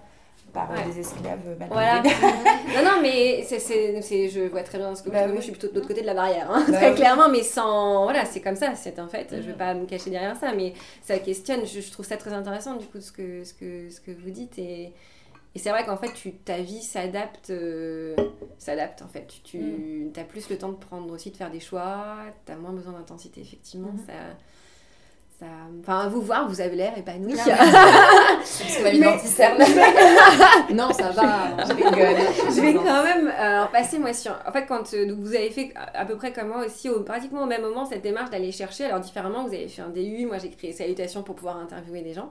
par 0.53 0.71
Ouais. 0.71 0.85
des 0.93 1.01
esclaves 1.01 1.39
mal 1.59 1.69
Voilà. 1.71 2.01
non, 2.03 2.85
non, 2.85 3.03
mais 3.03 3.43
c'est, 3.47 3.59
c'est, 3.59 4.01
c'est- 4.03 4.29
je 4.29 4.43
vois 4.49 4.63
très 4.63 4.79
bien 4.79 4.95
ce 4.95 5.03
que 5.03 5.11
Bah 5.11 5.21
moi, 5.27 5.31
oui. 5.31 5.37
je 5.39 5.43
suis 5.43 5.51
plutôt 5.53 5.67
de 5.69 5.75
l'autre 5.75 5.89
côté 5.89 6.01
de 6.03 6.07
la 6.07 6.15
barrière, 6.15 6.49
hein, 6.51 6.65
Bah 6.69 6.75
très 6.77 6.91
oui. 6.91 6.95
clairement, 6.97 7.29
mais 7.29 7.43
sans. 7.43 8.05
Voilà, 8.05 8.25
c'est 8.25 8.41
comme 8.41 8.55
ça, 8.57 8.75
c'est 8.77 8.99
un 9.01 9.09
fait. 9.09 9.27
Je 9.31 9.37
Mhm. 9.37 9.43
vais 9.43 9.53
pas 9.55 9.75
me 9.75 9.85
cacher 9.87 10.11
derrière 10.11 10.37
ça, 10.37 10.53
mais 10.55 10.73
ça 11.03 11.19
questionne. 11.19 11.67
Je, 11.67 11.81
je 11.81 11.91
trouve 11.91 12.07
ça 12.07 12.17
très 12.17 12.33
intéressant, 12.33 12.75
du 12.77 12.87
coup, 12.87 13.01
ce 13.01 13.11
que, 13.11 13.43
ce 13.43 13.53
que, 13.55 13.91
ce 13.91 14.01
que 14.01 14.13
vous 14.13 14.31
dites. 14.31 14.57
Et, 14.59 14.93
et 15.55 15.59
c'est 15.59 15.71
vrai 15.71 15.85
qu'en 15.85 15.97
fait, 15.97 16.13
tu, 16.15 16.35
ta 16.35 16.59
vie 16.59 16.83
s'adapte, 16.83 17.51
euh, 17.51 18.15
s'adapte 18.59 19.03
en 19.03 19.09
fait. 19.09 19.27
Tu, 19.45 19.59
Mm. 19.59 20.13
tu 20.13 20.21
as 20.21 20.25
plus 20.25 20.49
le 20.51 20.59
temps 20.59 20.71
de 20.73 20.77
prendre 20.77 21.13
aussi, 21.13 21.31
de 21.31 21.37
faire 21.37 21.51
des 21.51 21.61
choix, 21.61 22.17
tu 22.47 22.53
as 22.53 22.57
moins 22.57 22.73
besoin 22.73 22.93
d'intensité, 22.95 23.41
effectivement. 23.41 23.93
Mhm. 23.93 24.05
Ça. 24.07 24.13
Ça... 25.45 25.51
Enfin, 25.81 26.07
à 26.07 26.09
vous 26.09 26.23
voir, 26.23 26.49
vous 26.49 26.61
avez 26.63 26.77
l'air 26.77 26.93
épanoui. 26.97 27.35
Parce 27.47 28.63
vie 28.93 29.01
Mais- 29.01 29.07
d'anticerne. 29.07 29.59
Non, 30.75 30.91
ça 30.93 31.11
va. 31.11 31.65
Je 31.69 31.73
rigole. 31.75 32.17
Je 32.55 32.61
vais 32.61 32.75
quand 32.75 33.05
même 33.05 33.31
euh, 33.39 33.65
passer 33.67 33.99
moi 33.99 34.13
sur. 34.13 34.33
En 34.47 34.53
fait, 34.53 34.65
quand 34.67 34.95
euh, 34.95 35.07
donc 35.07 35.19
vous 35.21 35.35
avez 35.35 35.51
fait 35.51 35.73
à 35.77 36.01
à 36.01 36.05
peu 36.07 36.17
près 36.17 36.33
comme 36.33 36.49
moi 36.49 36.65
aussi, 36.67 36.89
au, 36.91 37.01
pratiquement 37.03 37.43
au 37.43 37.47
même 37.47 37.63
moment, 37.63 37.85
cette 37.85 38.03
démarche 38.03 38.31
d'aller 38.31 38.51
chercher. 38.53 38.85
Alors 38.87 39.01
différemment, 39.01 39.45
vous 39.45 39.55
avez 39.55 39.69
fait 39.69 39.83
un 39.83 39.89
DU, 39.91 40.27
moi 40.27 40.39
j'ai 40.39 40.51
créé 40.51 40.73
Salutations 40.73 41.23
pour 41.23 41.35
pouvoir 41.35 41.59
interviewer 41.59 42.01
des 42.03 42.15
gens. 42.15 42.31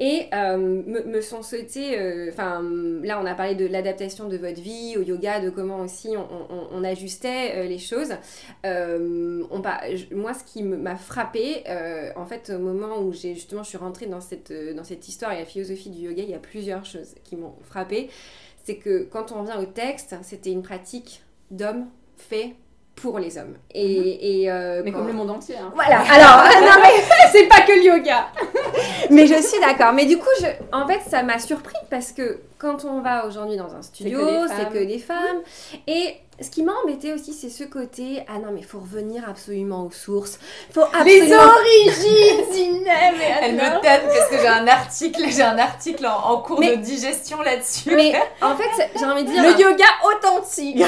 Et 0.00 0.26
euh, 0.34 0.56
me, 0.56 1.02
me 1.04 1.20
sont 1.20 1.42
sautés. 1.42 1.98
euh, 1.98 2.30
Enfin, 2.32 2.62
là, 3.02 3.18
on 3.22 3.26
a 3.26 3.34
parlé 3.34 3.54
de 3.54 3.66
l'adaptation 3.66 4.28
de 4.28 4.36
votre 4.36 4.60
vie 4.60 4.96
au 4.96 5.02
yoga, 5.02 5.40
de 5.40 5.50
comment 5.50 5.80
aussi 5.80 6.10
on, 6.16 6.54
on- 6.54 6.68
on 6.72 6.84
ajustait 6.84 7.52
euh, 7.56 7.64
les 7.64 7.78
choses. 7.78 8.14
Euh, 8.64 9.42
on, 9.50 9.62
moi, 10.14 10.32
ce 10.34 10.44
qui 10.44 10.62
m'a 10.62 10.96
frappé, 10.96 11.64
euh, 11.68 12.10
en 12.16 12.26
fait, 12.26 12.35
au 12.50 12.58
moment 12.58 12.98
où 13.00 13.12
j'ai 13.12 13.34
justement, 13.34 13.62
je 13.62 13.68
suis 13.68 13.78
rentrée 13.78 14.06
dans 14.06 14.20
cette, 14.20 14.50
euh, 14.50 14.74
dans 14.74 14.84
cette 14.84 15.06
histoire 15.08 15.32
et 15.32 15.38
la 15.38 15.44
philosophie 15.44 15.90
du 15.90 16.00
yoga, 16.02 16.22
il 16.22 16.30
y 16.30 16.34
a 16.34 16.38
plusieurs 16.38 16.84
choses 16.84 17.14
qui 17.24 17.36
m'ont 17.36 17.54
frappé 17.62 18.10
c'est 18.64 18.76
que 18.76 19.04
quand 19.04 19.30
on 19.30 19.42
vient 19.44 19.60
au 19.60 19.64
texte, 19.66 20.16
c'était 20.22 20.50
une 20.50 20.62
pratique 20.64 21.22
d'hommes 21.52 21.86
fait 22.16 22.56
pour 22.96 23.18
les 23.20 23.38
hommes. 23.38 23.54
Et, 23.72 24.40
et, 24.42 24.50
euh, 24.50 24.82
Mais 24.84 24.90
quand- 24.90 24.98
comme 24.98 25.06
le 25.06 25.12
monde 25.12 25.30
entier. 25.30 25.54
hein. 25.56 25.70
Voilà, 25.74 26.00
alors, 26.00 26.50
non 26.62 26.82
mais, 26.82 27.04
C'est 27.30 27.46
pas 27.46 27.60
que 27.60 27.70
le 27.72 27.84
yoga. 27.84 28.26
mais 29.10 29.26
je 29.26 29.34
suis 29.40 29.60
d'accord. 29.60 29.92
Mais 29.92 30.06
du 30.06 30.18
coup, 30.18 30.28
je, 30.40 30.46
en 30.72 30.86
fait, 30.86 31.00
ça 31.08 31.22
m'a 31.22 31.38
surpris 31.38 31.76
parce 31.90 32.12
que 32.12 32.40
quand 32.58 32.84
on 32.84 33.00
va 33.00 33.26
aujourd'hui 33.26 33.56
dans 33.56 33.74
un 33.74 33.82
studio, 33.82 34.18
que 34.18 34.24
des 34.42 34.48
c'est 34.48 34.54
femmes. 34.64 34.72
que 34.72 34.78
des 34.84 34.98
femmes. 34.98 35.40
Et 35.86 36.16
ce 36.40 36.50
qui 36.50 36.62
m'a 36.62 36.72
embêté 36.84 37.12
aussi, 37.14 37.32
c'est 37.32 37.48
ce 37.48 37.64
côté 37.64 38.22
ah 38.28 38.38
non, 38.38 38.48
mais 38.52 38.62
faut 38.62 38.78
revenir 38.80 39.24
absolument 39.28 39.84
aux 39.86 39.90
sources. 39.90 40.38
Faut 40.72 40.82
Les 41.04 41.20
absolument. 41.32 41.42
origines, 41.54 42.44
Zineb 42.52 43.14
Elle 43.42 43.54
me 43.54 43.82
tâte 43.82 44.02
parce 44.06 44.28
que 44.28 44.38
j'ai 44.40 44.48
un 44.48 44.66
article, 44.68 45.22
j'ai 45.28 45.42
un 45.42 45.58
article 45.58 46.06
en, 46.06 46.32
en 46.32 46.38
cours 46.42 46.60
Mais- 46.60 46.76
de 46.76 46.82
digestion 46.82 47.40
là-dessus. 47.42 47.94
Mais 47.94 48.14
en 48.42 48.54
fait, 48.56 48.90
j'ai 48.98 49.04
envie 49.06 49.24
de 49.24 49.30
dire. 49.30 49.42
Le 49.42 49.60
yoga 49.60 49.84
authentique. 50.04 50.82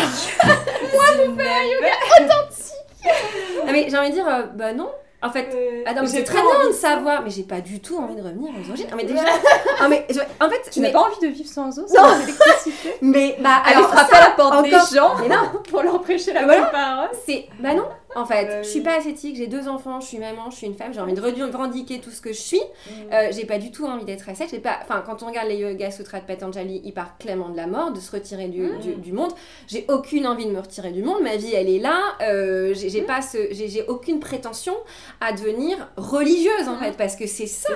Ah, 3.66 3.72
mais 3.72 3.86
j'ai 3.88 3.96
envie 3.96 4.10
de 4.10 4.14
dire, 4.14 4.26
euh, 4.28 4.42
bah 4.54 4.72
non. 4.72 4.90
En 5.20 5.30
fait, 5.30 5.48
Ah 5.84 5.94
non, 5.94 6.02
mais 6.02 6.06
c'est 6.06 6.22
très 6.22 6.40
bien 6.40 6.68
de 6.68 6.72
savoir, 6.72 7.22
mais 7.24 7.30
j'ai 7.30 7.42
pas 7.42 7.60
du 7.60 7.80
tout 7.80 7.98
envie 7.98 8.14
de 8.14 8.22
revenir 8.22 8.50
aux 8.50 8.68
origines. 8.68 8.86
Mais 8.96 9.02
déjà, 9.02 9.22
mais 9.88 10.06
je- 10.10 10.20
en 10.44 10.48
fait, 10.48 10.70
Tu 10.70 10.78
mais, 10.78 10.86
n'as 10.88 10.92
pas 10.92 11.06
envie 11.08 11.18
de 11.20 11.26
vivre 11.26 11.48
sans 11.48 11.76
eau, 11.76 11.82
Non. 11.92 12.20
électricité 12.22 12.96
mais 13.00 13.36
bah 13.40 13.56
Aller 13.64 13.76
alors 13.78 13.90
frapper 13.92 14.16
à 14.16 14.20
la 14.20 14.30
porte 14.30 14.52
encore- 14.52 14.62
des 14.62 14.96
gens 14.96 15.14
Mais 15.20 15.28
non, 15.28 15.50
pour 15.68 15.82
leur 15.82 16.00
prêcher 16.02 16.32
la 16.32 16.44
Voilà. 16.44 16.60
bonne 16.62 16.70
parole. 16.70 17.08
c'est 17.26 17.46
bah 17.58 17.74
non. 17.74 17.86
En 18.20 18.26
fait, 18.26 18.46
Bah 18.46 18.62
je 18.62 18.68
suis 18.68 18.80
pas 18.80 18.96
ascétique, 18.98 19.36
j'ai 19.36 19.46
deux 19.46 19.68
enfants, 19.68 20.00
je 20.00 20.06
suis 20.06 20.18
maman, 20.18 20.50
je 20.50 20.56
suis 20.56 20.66
une 20.66 20.74
femme, 20.74 20.92
j'ai 20.92 21.00
envie 21.00 21.12
de 21.14 21.20
revendiquer 21.20 22.00
tout 22.00 22.10
ce 22.10 22.20
que 22.20 22.32
je 22.32 22.40
suis. 22.40 22.58
Mm. 22.60 22.90
Euh, 23.12 23.28
j'ai 23.30 23.44
pas 23.46 23.58
du 23.58 23.70
tout 23.70 23.86
envie 23.86 24.04
d'être 24.04 24.28
ascète. 24.28 24.48
J'ai 24.50 24.58
pas, 24.58 24.78
enfin, 24.82 25.02
quand 25.06 25.22
on 25.22 25.26
regarde 25.26 25.48
les 25.48 25.56
Yoga 25.56 25.90
Sutras 25.90 26.20
de 26.20 26.24
Patanjali, 26.26 26.80
il 26.84 26.92
parle 26.92 27.08
clairement 27.18 27.48
de 27.50 27.56
la 27.56 27.66
mort, 27.66 27.92
de 27.92 28.00
se 28.00 28.10
retirer 28.10 28.48
du, 28.48 28.62
Mm. 28.62 28.78
du, 28.80 28.94
du 28.96 29.12
monde. 29.12 29.32
J'ai 29.66 29.84
aucune 29.88 30.26
envie 30.26 30.46
de 30.46 30.50
me 30.50 30.60
retirer 30.60 30.90
du 30.90 31.02
monde. 31.02 31.22
Ma 31.22 31.36
vie, 31.36 31.52
elle 31.54 31.68
est 31.68 31.78
là. 31.78 31.98
Euh, 32.22 32.74
j'ai 32.74 33.00
Mm. 33.02 33.06
pas 33.06 33.22
ce, 33.22 33.38
j'ai 33.52 33.84
aucune 33.88 34.20
prétention 34.20 34.74
à 35.20 35.32
devenir 35.32 35.88
religieuse 35.96 36.68
en 36.68 36.76
fait, 36.78 36.96
parce 36.96 37.16
que 37.16 37.26
c'est 37.26 37.46
ça. 37.46 37.72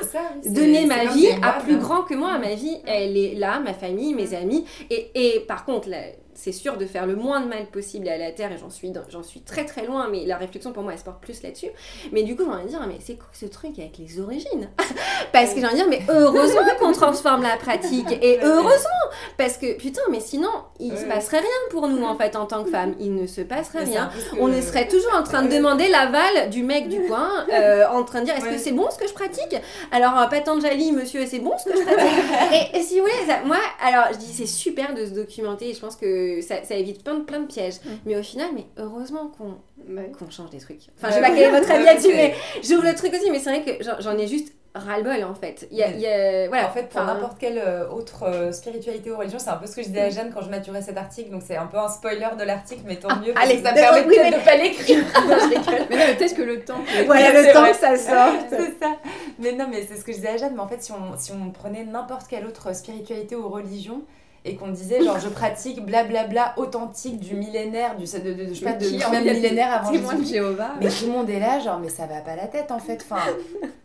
Donner 0.46 0.86
ma 0.86 1.04
vie 1.06 1.28
à 1.42 1.60
plus 1.60 1.76
grand 1.78 2.02
que 2.02 2.14
moi. 2.14 2.38
Ma 2.38 2.54
vie, 2.54 2.76
elle 2.86 3.16
est 3.16 3.34
là, 3.34 3.60
ma 3.60 3.74
famille, 3.74 4.14
mes 4.14 4.34
amis. 4.34 4.64
Et, 4.90 5.10
et 5.14 5.40
par 5.40 5.64
contre, 5.64 5.88
là, 5.88 5.98
c'est 6.42 6.50
sûr 6.52 6.76
de 6.76 6.86
faire 6.86 7.06
le 7.06 7.14
moins 7.14 7.40
de 7.40 7.46
mal 7.46 7.66
possible 7.66 8.08
à 8.08 8.18
la 8.18 8.32
Terre, 8.32 8.50
et 8.50 8.58
j'en 8.58 8.68
suis, 8.68 8.92
j'en 9.10 9.22
suis 9.22 9.42
très 9.42 9.64
très 9.64 9.86
loin, 9.86 10.08
mais 10.10 10.24
la 10.26 10.36
réflexion 10.36 10.72
pour 10.72 10.82
moi, 10.82 10.92
elle 10.92 10.98
se 10.98 11.04
porte 11.04 11.20
plus 11.22 11.40
là-dessus. 11.44 11.70
Mais 12.10 12.24
du 12.24 12.34
coup, 12.34 12.42
j'ai 12.44 12.50
envie 12.50 12.64
de 12.64 12.68
dire, 12.68 12.84
mais 12.88 12.96
c'est 12.98 13.14
quoi 13.14 13.28
ce 13.32 13.46
truc 13.46 13.78
avec 13.78 13.96
les 13.98 14.18
origines? 14.18 14.68
Parce 15.32 15.54
que 15.54 15.60
j'ai 15.60 15.66
envie 15.66 15.74
de 15.74 15.78
dire, 15.78 15.88
mais 15.88 16.02
heureusement 16.08 16.62
qu'on 16.80 16.90
transforme 16.92 17.42
la 17.42 17.56
pratique, 17.56 18.10
et 18.20 18.40
heureusement 18.42 18.88
Parce 19.38 19.56
que, 19.56 19.76
putain, 19.76 20.02
mais 20.10 20.18
sinon, 20.20 20.50
il 20.80 20.96
se 20.98 21.04
passerait 21.04 21.38
rien 21.38 21.48
pour 21.70 21.86
nous, 21.86 22.02
en 22.02 22.16
fait, 22.16 22.34
en 22.34 22.46
tant 22.46 22.64
que 22.64 22.70
femmes. 22.70 22.94
Il 22.98 23.14
ne 23.14 23.26
se 23.28 23.40
passerait 23.42 23.84
rien. 23.84 24.10
On 24.40 24.48
ne 24.48 24.60
serait 24.60 24.88
toujours 24.88 25.14
en 25.14 25.22
train 25.22 25.42
de 25.42 25.48
demander 25.54 25.86
l'aval 25.88 26.50
du 26.50 26.64
mec 26.64 26.88
du 26.88 27.02
coin, 27.06 27.30
euh, 27.52 27.86
en 27.86 28.02
train 28.02 28.20
de 28.20 28.24
dire 28.26 28.34
est-ce 28.36 28.46
que 28.48 28.58
c'est 28.58 28.72
bon 28.72 28.90
ce 28.90 28.98
que 28.98 29.06
je 29.06 29.14
pratique? 29.14 29.56
Alors, 29.92 30.18
euh, 30.18 30.26
Patanjali, 30.26 30.90
monsieur, 30.92 31.24
c'est 31.26 31.38
bon 31.38 31.52
ce 31.58 31.70
que 31.70 31.76
je 31.78 31.82
pratique? 31.84 32.02
Et, 32.74 32.78
et 32.78 32.82
si 32.82 32.98
vous 32.98 33.02
voulez, 33.06 33.26
ça- 33.26 33.40
moi, 33.44 33.58
alors 33.84 34.06
je 34.12 34.18
dis 34.18 34.32
c'est 34.32 34.46
super 34.46 34.94
de 34.94 35.04
se 35.06 35.10
documenter 35.10 35.70
et 35.70 35.74
je 35.74 35.80
pense 35.80 35.96
que 35.96 36.31
ça, 36.40 36.62
ça 36.64 36.74
évite 36.76 37.04
plein 37.04 37.14
de, 37.16 37.24
plein 37.24 37.40
de 37.40 37.46
pièges. 37.46 37.74
Mm. 37.84 37.88
Mais 38.06 38.16
au 38.16 38.22
final, 38.22 38.48
mais 38.54 38.64
heureusement 38.78 39.30
qu'on 39.36 39.56
Ouais. 39.88 40.12
qu'on 40.16 40.30
change 40.30 40.50
des 40.50 40.58
trucs. 40.58 40.78
Enfin, 40.96 41.08
Ouais, 41.08 41.10
je 41.10 41.14
sais 41.16 41.20
pas 41.20 41.30
quel 41.30 41.42
est 41.42 41.50
votre 41.50 41.68
avis 41.70 41.80
Ouais, 41.80 41.92
là-dessus, 41.94 42.14
mais 42.14 42.34
j'ouvre 42.62 42.84
le 42.84 42.94
truc 42.94 43.12
aussi, 43.12 43.30
mais 43.32 43.40
c'est 43.40 43.50
vrai 43.50 43.62
que 43.64 43.84
j'en- 44.00 44.16
ai 44.16 44.28
juste 44.28 44.52
ras-le-bol 44.76 45.24
en 45.24 45.34
fait. 45.34 45.66
Il 45.72 45.76
y 45.76 45.82
a, 45.82 45.88
il 45.90 45.98
y 46.00 46.06
a- 46.06 46.46
voilà. 46.48 46.68
En 46.68 46.70
fait, 46.70 46.84
pour 46.88 47.00
Enfin, 47.00 47.12
n'importe 47.14 47.36
quelle 47.38 47.58
euh, 47.58 47.88
autre 47.90 48.22
euh, 48.22 48.52
spiritualité 48.52 49.10
ou 49.10 49.16
religion, 49.18 49.38
c'est 49.40 49.50
un 49.50 49.56
peu 49.56 49.66
ce 49.66 49.74
que 49.74 49.82
je 49.82 49.88
disais 49.88 50.00
à 50.02 50.08
Jeanne 50.10 50.30
quand 50.32 50.40
je 50.40 50.48
maturais 50.50 50.80
cet 50.82 50.96
article, 50.96 51.30
donc 51.30 51.42
c'est 51.44 51.56
un 51.56 51.66
peu 51.66 51.76
un 51.78 51.88
spoiler 51.88 52.28
de 52.38 52.44
l'article, 52.44 52.82
mais 52.86 52.94
tant 52.96 53.08
mieux, 53.20 53.32
parce 53.34 53.44
allez, 53.44 53.56
que 53.60 53.64
ça 53.66 53.72
me 53.72 53.76
permet 53.76 54.00
oui, 54.06 54.14
peut-être 54.16 54.30
mais- 54.30 54.38
de 54.38 54.44
pas 54.44 54.56
l'écrire. 54.56 54.98
non, 55.28 55.36
je 55.40 55.48
rigole. 55.48 55.86
Mais 55.90 55.96
non, 55.96 56.02
mais 56.06 56.14
peut-être 56.14 56.34
que 56.36 56.42
le 56.42 56.60
temps. 56.64 56.78
Voilà 57.06 57.32
le 57.42 57.52
temps 57.52 57.60
vrai. 57.62 57.72
que 57.72 57.76
ça 57.76 57.96
sort. 57.96 58.34
c'est 58.50 58.78
ça. 58.80 58.96
Mais 59.40 59.52
non, 59.52 59.66
mais 59.68 59.82
c'est 59.86 59.96
ce 59.96 60.04
que 60.04 60.12
je 60.12 60.18
disais 60.18 60.28
à 60.28 60.36
Jeanne, 60.36 60.52
mais 60.54 60.62
en 60.62 60.68
fait, 60.68 60.80
si 60.82 60.92
on, 60.92 61.18
si 61.18 61.32
on 61.32 61.50
prenait 61.50 61.84
n'importe 61.84 62.28
quelle 62.28 62.46
autre 62.46 62.72
spiritualité 62.74 63.34
ou 63.36 63.48
religion, 63.48 64.02
et 64.44 64.56
qu'on 64.56 64.68
disait 64.68 65.02
genre 65.02 65.18
je 65.20 65.28
pratique 65.28 65.84
blablabla 65.84 66.54
authentique 66.56 67.20
du 67.20 67.34
millénaire 67.34 67.96
du 67.96 68.04
de, 68.04 68.18
de, 68.18 68.32
de- 68.44 68.48
je 68.54 68.58
sais 68.58 68.64
pas 68.64 68.72
de 68.72 68.84
Qui, 68.84 68.98
même 69.10 69.22
millénaire 69.24 69.72
avant 69.72 69.90
Témoin 69.92 70.14
de. 70.14 70.24
Jéhovah. 70.24 70.70
mais 70.80 70.88
tout 70.88 71.06
le 71.06 71.12
monde 71.12 71.30
est 71.30 71.38
là, 71.38 71.60
genre, 71.60 71.78
mais 71.78 71.88
ça 71.88 72.06
va 72.06 72.20
pas 72.20 72.34
la 72.36 72.46
tête 72.48 72.70
en 72.72 72.78
fait. 72.80 73.04
Enfin, 73.08 73.22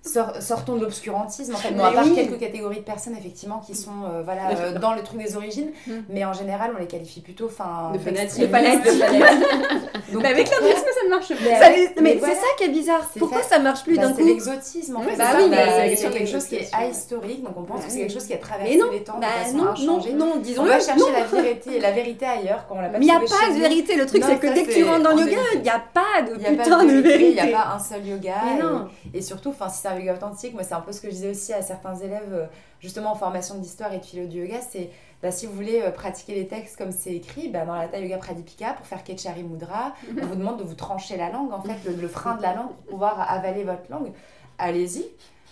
sort- 0.01 0.41
sortons 0.41 0.75
de 0.75 0.81
l'obscurantisme 0.81 1.53
en 1.53 1.57
fait. 1.57 1.71
Bon, 1.73 1.83
à 1.83 1.89
Mais 1.89 1.95
part 1.95 2.05
oui. 2.05 2.15
quelques 2.15 2.39
catégories 2.39 2.77
de 2.77 2.81
personnes 2.81 3.15
effectivement 3.17 3.59
qui 3.59 3.75
sont 3.75 3.91
euh, 4.11 4.21
voilà, 4.23 4.49
euh, 4.57 4.79
dans 4.79 4.93
le 4.93 5.03
truc 5.03 5.21
des 5.21 5.35
origines, 5.37 5.69
Mm. 5.85 5.91
mais 6.09 6.25
en 6.25 6.33
général 6.33 6.71
on 6.75 6.79
les 6.79 6.87
qualifie 6.87 7.21
plutôt 7.21 7.45
enfin, 7.45 7.91
De 7.93 7.99
fanatiques. 7.99 8.41
de 8.41 8.47
fanatiques. 8.47 9.03
Donc, 10.11 10.21
Mais 10.23 10.29
avec 10.29 10.49
l'hindouisme, 10.49 10.85
ça 10.93 11.05
ne 11.05 11.09
marche 11.09 11.27
pas. 11.29 11.35
Mais 11.69 11.75
lui- 11.77 11.87
mais 12.01 12.15
voilà. 12.15 12.33
c'est 12.33 12.39
ça 12.39 12.47
qui 12.57 12.63
est 12.63 12.69
bizarre. 12.69 13.01
C'est 13.13 13.19
Pourquoi 13.19 13.39
fait. 13.41 13.49
ça 13.55 13.59
marche 13.59 13.83
plus 13.83 13.95
Bah, 13.97 14.03
d'un 14.03 14.15
c'est 14.15 14.21
coup 14.21 14.27
l'exotisme 14.27 14.95
en 14.97 15.01
fait. 15.01 15.15
bah 15.17 15.25
c'est 15.31 15.43
oui, 15.43 15.49
mais 15.49 15.57
c'est 15.65 15.89
c'est 15.89 16.01
sur 16.03 16.11
quelque 16.11 16.29
chose 16.29 16.45
qui 16.45 16.55
est 16.55 16.69
ahistorique, 16.73 17.43
donc 17.43 17.53
on 17.57 17.63
pense 17.63 17.79
Bah 17.81 17.85
que 17.85 17.91
c'est 17.91 17.99
quelque 17.99 18.13
chose 18.13 18.25
qui 18.25 18.33
a 18.33 18.37
Mais 18.37 18.41
traversé 18.41 18.77
non, 18.77 18.91
les 18.91 19.03
temps 19.03 19.19
bah 19.19 19.27
non, 19.53 19.73
non, 20.15 20.37
non, 20.55 20.61
On 20.61 20.65
disons-le. 20.65 20.69
va 20.69 20.79
chercher 20.79 20.99
non. 20.99 21.11
la 21.11 21.23
vérité, 21.25 21.79
la 21.79 21.91
vérité 21.91 22.25
ailleurs 22.25 22.65
quand 22.67 22.75
on 22.77 22.81
l'a 22.81 22.89
pas 22.89 22.99
Mais 22.99 23.05
il 23.05 23.09
n'y 23.09 23.15
a 23.15 23.19
pas 23.19 23.49
de 23.53 23.59
vérité. 23.59 23.95
Le 23.95 24.05
truc, 24.05 24.23
c'est 24.23 24.37
que 24.39 24.53
dès 24.53 24.63
que 24.63 24.73
tu 24.73 24.83
rentres 24.83 25.03
dans 25.03 25.15
le 25.15 25.21
yoga, 25.21 25.41
il 25.55 25.61
n'y 25.61 25.69
a 25.69 25.79
pas 25.79 26.21
de 26.21 26.33
Il 26.39 26.57
putain 26.57 26.83
de 26.85 26.91
Il 26.91 27.01
vérité. 27.01 27.33
n'y 27.45 27.53
a 27.53 27.57
pas 27.63 27.73
un 27.75 27.79
seul 27.79 28.05
yoga. 28.05 28.35
Et- 28.57 28.61
non. 28.61 28.87
Et 29.13 29.21
surtout, 29.21 29.49
enfin, 29.49 29.69
si 29.69 29.81
c'est 29.81 29.87
un 29.87 29.97
yoga 29.99 30.13
authentique, 30.15 30.53
moi 30.53 30.63
c'est 30.63 30.73
un 30.75 30.81
peu 30.81 30.91
ce 30.91 31.01
que 31.01 31.07
je 31.07 31.13
disais 31.13 31.29
aussi 31.31 31.53
à 31.53 31.61
certains 31.61 31.95
élèves, 31.95 32.31
euh, 32.33 32.45
justement 32.79 33.11
en 33.11 33.15
formation 33.15 33.55
d'histoire 33.55 33.93
et 33.93 33.97
de 33.99 34.05
philo 34.05 34.25
du 34.27 34.41
yoga, 34.41 34.57
c'est 34.69 34.89
bah, 35.23 35.31
si 35.31 35.47
vous 35.47 35.53
voulez 35.53 35.81
euh, 35.81 35.89
pratiquer 35.89 36.35
les 36.35 36.47
textes 36.47 36.77
comme 36.77 36.91
c'est 36.91 37.13
écrit, 37.13 37.47
bah, 37.49 37.65
dans 37.65 37.73
la 37.73 37.81
Hatha 37.81 37.97
Yoga 37.99 38.17
Pradipika, 38.17 38.73
pour 38.73 38.85
faire 38.85 39.03
Ketchari 39.03 39.41
Mudra, 39.41 39.93
on 40.21 40.25
vous 40.27 40.35
demande 40.35 40.59
de 40.59 40.63
vous 40.63 40.75
trancher 40.75 41.17
la 41.17 41.29
langue, 41.31 41.51
en 41.53 41.61
fait, 41.63 41.73
le, 41.85 41.93
le 41.99 42.07
frein 42.07 42.35
de 42.35 42.43
la 42.43 42.53
langue 42.53 42.67
pour 42.67 42.85
pouvoir 42.85 43.25
avaler 43.31 43.63
votre 43.63 43.89
langue. 43.89 44.11
Allez-y. 44.59 45.05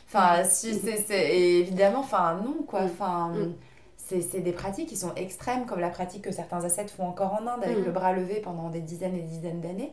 Enfin, 0.08 0.44
si 0.44 0.76
c'est, 1.08 1.36
évidemment, 1.36 2.00
enfin, 2.02 2.40
non, 2.46 2.64
quoi. 2.68 2.82
Mm. 2.82 2.86
Enfin, 2.94 3.30
Mm. 3.34 3.54
C'est, 4.08 4.40
des 4.42 4.52
pratiques 4.52 4.90
qui 4.90 4.98
sont 4.98 5.14
extrêmes, 5.16 5.66
comme 5.66 5.80
la 5.80 5.90
pratique 5.90 6.22
que 6.24 6.32
certains 6.32 6.64
ascètes 6.64 6.92
font 6.92 7.08
encore 7.08 7.34
en 7.34 7.48
Inde, 7.48 7.64
avec 7.64 7.80
Mm. 7.80 7.86
le 7.86 7.92
bras 7.92 8.14
levé 8.14 8.36
pendant 8.42 8.70
des 8.70 8.82
dizaines 8.82 9.16
et 9.16 9.22
des 9.22 9.28
dizaines 9.28 9.62
d'années. 9.62 9.92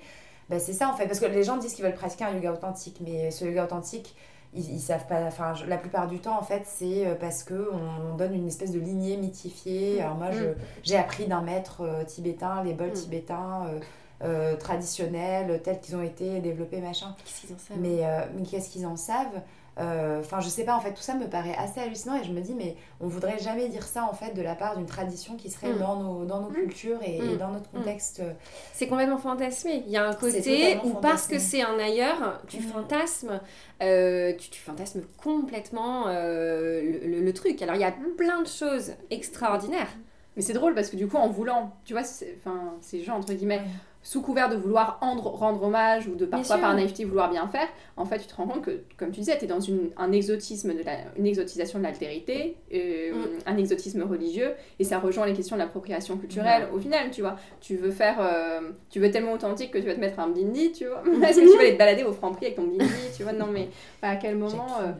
Bah, 0.51 0.59
c'est 0.59 0.73
ça, 0.75 0.89
en 0.91 0.95
fait, 0.97 1.07
parce 1.07 1.21
que 1.21 1.27
les 1.27 1.45
gens 1.45 1.57
disent 1.57 1.73
qu'ils 1.75 1.85
veulent 1.85 1.95
pratiquer 1.95 2.25
un 2.25 2.35
yoga 2.35 2.53
authentique, 2.53 2.99
mais 3.01 3.31
ce 3.31 3.45
yoga 3.45 3.65
authentique, 3.65 4.15
ils, 4.55 4.71
ils 4.75 4.81
savent 4.81 5.07
pas, 5.07 5.23
enfin, 5.23 5.55
la 5.67 5.79
plupart 5.79 6.09
du 6.09 6.19
temps, 6.19 6.39
en 6.39 6.43
fait, 6.43 6.65
c'est 6.67 7.07
euh, 7.07 7.15
parce 7.15 7.43
que 7.43 7.71
on 7.73 8.17
donne 8.17 8.35
une 8.35 8.49
espèce 8.49 8.71
de 8.73 8.81
lignée 8.81 9.17
mythifiée. 9.17 10.03
Alors 10.03 10.17
moi, 10.17 10.31
je, 10.31 10.45
j'ai 10.83 10.97
appris 10.99 11.27
d'un 11.27 11.41
maître 11.41 11.81
euh, 11.81 12.05
tibétain, 12.05 12.63
les 12.63 12.75
bols 12.75 12.91
Mm. 12.91 12.93
tibétains 12.93 13.67
euh, 13.69 13.81
euh, 14.25 14.57
traditionnels, 14.57 15.63
tels 15.63 15.81
qu'ils 15.81 15.97
ont 15.97 16.03
été 16.03 16.41
développés, 16.41 16.81
machin. 16.83 17.15
Qu'est-ce 17.25 17.41
qu'ils 17.47 17.55
en 17.55 17.59
savent? 17.59 17.79
Mais, 17.81 18.03
mais 18.37 18.43
qu'est-ce 18.45 18.69
qu'ils 18.69 18.87
en 18.87 18.97
savent? 18.97 19.41
Euh, 19.79 20.21
Enfin, 20.21 20.41
je 20.41 20.49
sais 20.49 20.65
pas, 20.65 20.75
en 20.77 20.81
fait, 20.81 20.93
tout 20.93 21.03
ça 21.03 21.15
me 21.15 21.27
paraît 21.29 21.55
assez 21.57 21.81
hallucinant 21.81 22.17
et 22.21 22.25
je 22.25 22.33
me 22.33 22.41
dis, 22.41 22.55
mais 22.55 22.77
on 23.01 23.09
voudrait 23.09 23.39
jamais 23.39 23.69
dire 23.69 23.85
ça, 23.87 24.05
en 24.05 24.13
fait, 24.13 24.35
de 24.35 24.43
la 24.43 24.55
part 24.55 24.77
d'une 24.77 24.87
tradition 24.87 25.37
qui 25.37 25.51
serait 25.51 25.73
Mm. 25.73 25.79
dans, 25.79 25.97
nos, 25.97 26.25
dans 26.25 26.41
nos 26.41 26.51
Mm. 26.51 26.55
cultures 26.55 26.99
et, 27.03 27.17
et 27.17 27.23
Mm. 27.35 27.39
dans 27.39 27.49
notre 27.49 27.71
contexte. 27.71 28.21
euh, 28.21 28.33
C'est 28.75 28.87
complètement 28.87 29.19
fantasmé. 29.19 29.83
Il 29.87 29.93
y 29.93 29.97
a 29.97 30.07
un 30.07 30.15
côté 30.15 30.79
où 30.85 30.91
parce 30.95 31.27
que 31.27 31.39
c'est 31.39 31.63
un 31.63 31.79
ailleurs, 31.79 32.41
tu 32.49 32.61
fantasmes, 32.61 33.41
euh, 33.83 34.33
tu, 34.39 34.51
tu 34.51 34.61
fantasmes 34.61 35.03
complètement 35.23 36.05
euh, 36.09 36.81
le, 36.83 37.09
le- 37.09 37.21
le 37.21 37.33
truc. 37.33 37.61
Alors 37.63 37.75
il 37.75 37.81
y 37.81 37.85
a 37.85 37.95
plein 38.17 38.43
de 38.43 38.49
choses 38.49 38.93
extraordinaires. 39.11 39.89
Mais 40.37 40.43
c'est 40.43 40.55
drôle 40.55 40.75
parce 40.75 40.89
que 40.89 40.97
du 40.97 41.07
coup, 41.09 41.19
en 41.19 41.29
voulant, 41.29 41.73
tu 41.85 41.93
vois, 41.93 42.05
c'est- 42.05 42.37
enfin, 42.39 42.75
ces 42.81 43.03
gens, 43.03 43.17
entre 43.17 43.33
guillemets. 43.35 43.61
Sous 44.03 44.21
couvert 44.23 44.49
de 44.49 44.57
vouloir 44.57 44.99
rendre, 45.01 45.27
rendre 45.29 45.63
hommage 45.63 46.09
ou 46.09 46.15
de 46.15 46.27
parfois 46.27 46.59
par 46.59 46.75
naïveté 46.75 47.05
vouloir 47.05 47.31
bien 47.31 47.47
faire, 47.49 47.69
en 47.97 48.05
fait, 48.05 48.19
tu 48.19 48.27
te 48.27 48.35
rends 48.35 48.47
compte 48.47 48.63
que, 48.63 48.81
comme 48.97 49.11
tu 49.11 49.21
disais, 49.21 49.39
tu 49.39 49.45
es 49.45 49.49
dans 49.49 49.61
une, 49.61 49.91
un 49.97 50.11
exotisme, 50.13 50.75
de 50.75 50.83
la, 50.83 50.93
une 51.17 51.27
exotisation 51.27 51.79
de 51.79 51.85
l'altérité, 51.85 52.57
euh, 52.75 53.13
Mm. 53.13 53.17
un 53.47 53.57
exotisme 53.59 54.03
religieux, 54.03 54.53
et 54.79 54.85
ça 54.85 54.99
rejoint 54.99 55.27
les 55.27 55.35
questions 55.35 55.57
de 55.57 55.61
l'appropriation 55.61 56.17
culturelle 56.17 56.69
au 56.75 56.79
final, 56.79 57.11
tu 57.11 57.21
vois. 57.21 57.37
Tu 57.61 57.77
veux 57.77 57.91
faire, 57.91 58.17
euh, 58.21 58.71
tu 58.91 58.99
veux 59.01 59.11
tellement 59.11 59.33
authentique 59.33 59.71
que 59.71 59.79
tu 59.79 59.87
vas 59.87 59.95
te 59.95 60.01
mettre 60.01 60.19
un 60.19 60.29
blindi, 60.29 60.73
tu 60.73 60.87
vois. 60.87 61.03
Est-ce 61.29 61.41
que 61.41 61.51
tu 61.51 61.57
vas 61.57 61.63
aller 61.63 61.75
te 61.75 61.79
balader 61.79 62.05
au 62.05 62.13
Franprix 62.13 62.47
avec 62.47 62.57
ton 62.57 62.65
blindi, 62.65 62.87
tu 63.17 63.23
vois 63.23 63.33
Non, 63.33 63.47
mais 63.53 63.69
à 64.03 64.17
quel 64.17 64.37
moment, 64.37 64.67
euh, 64.81 64.93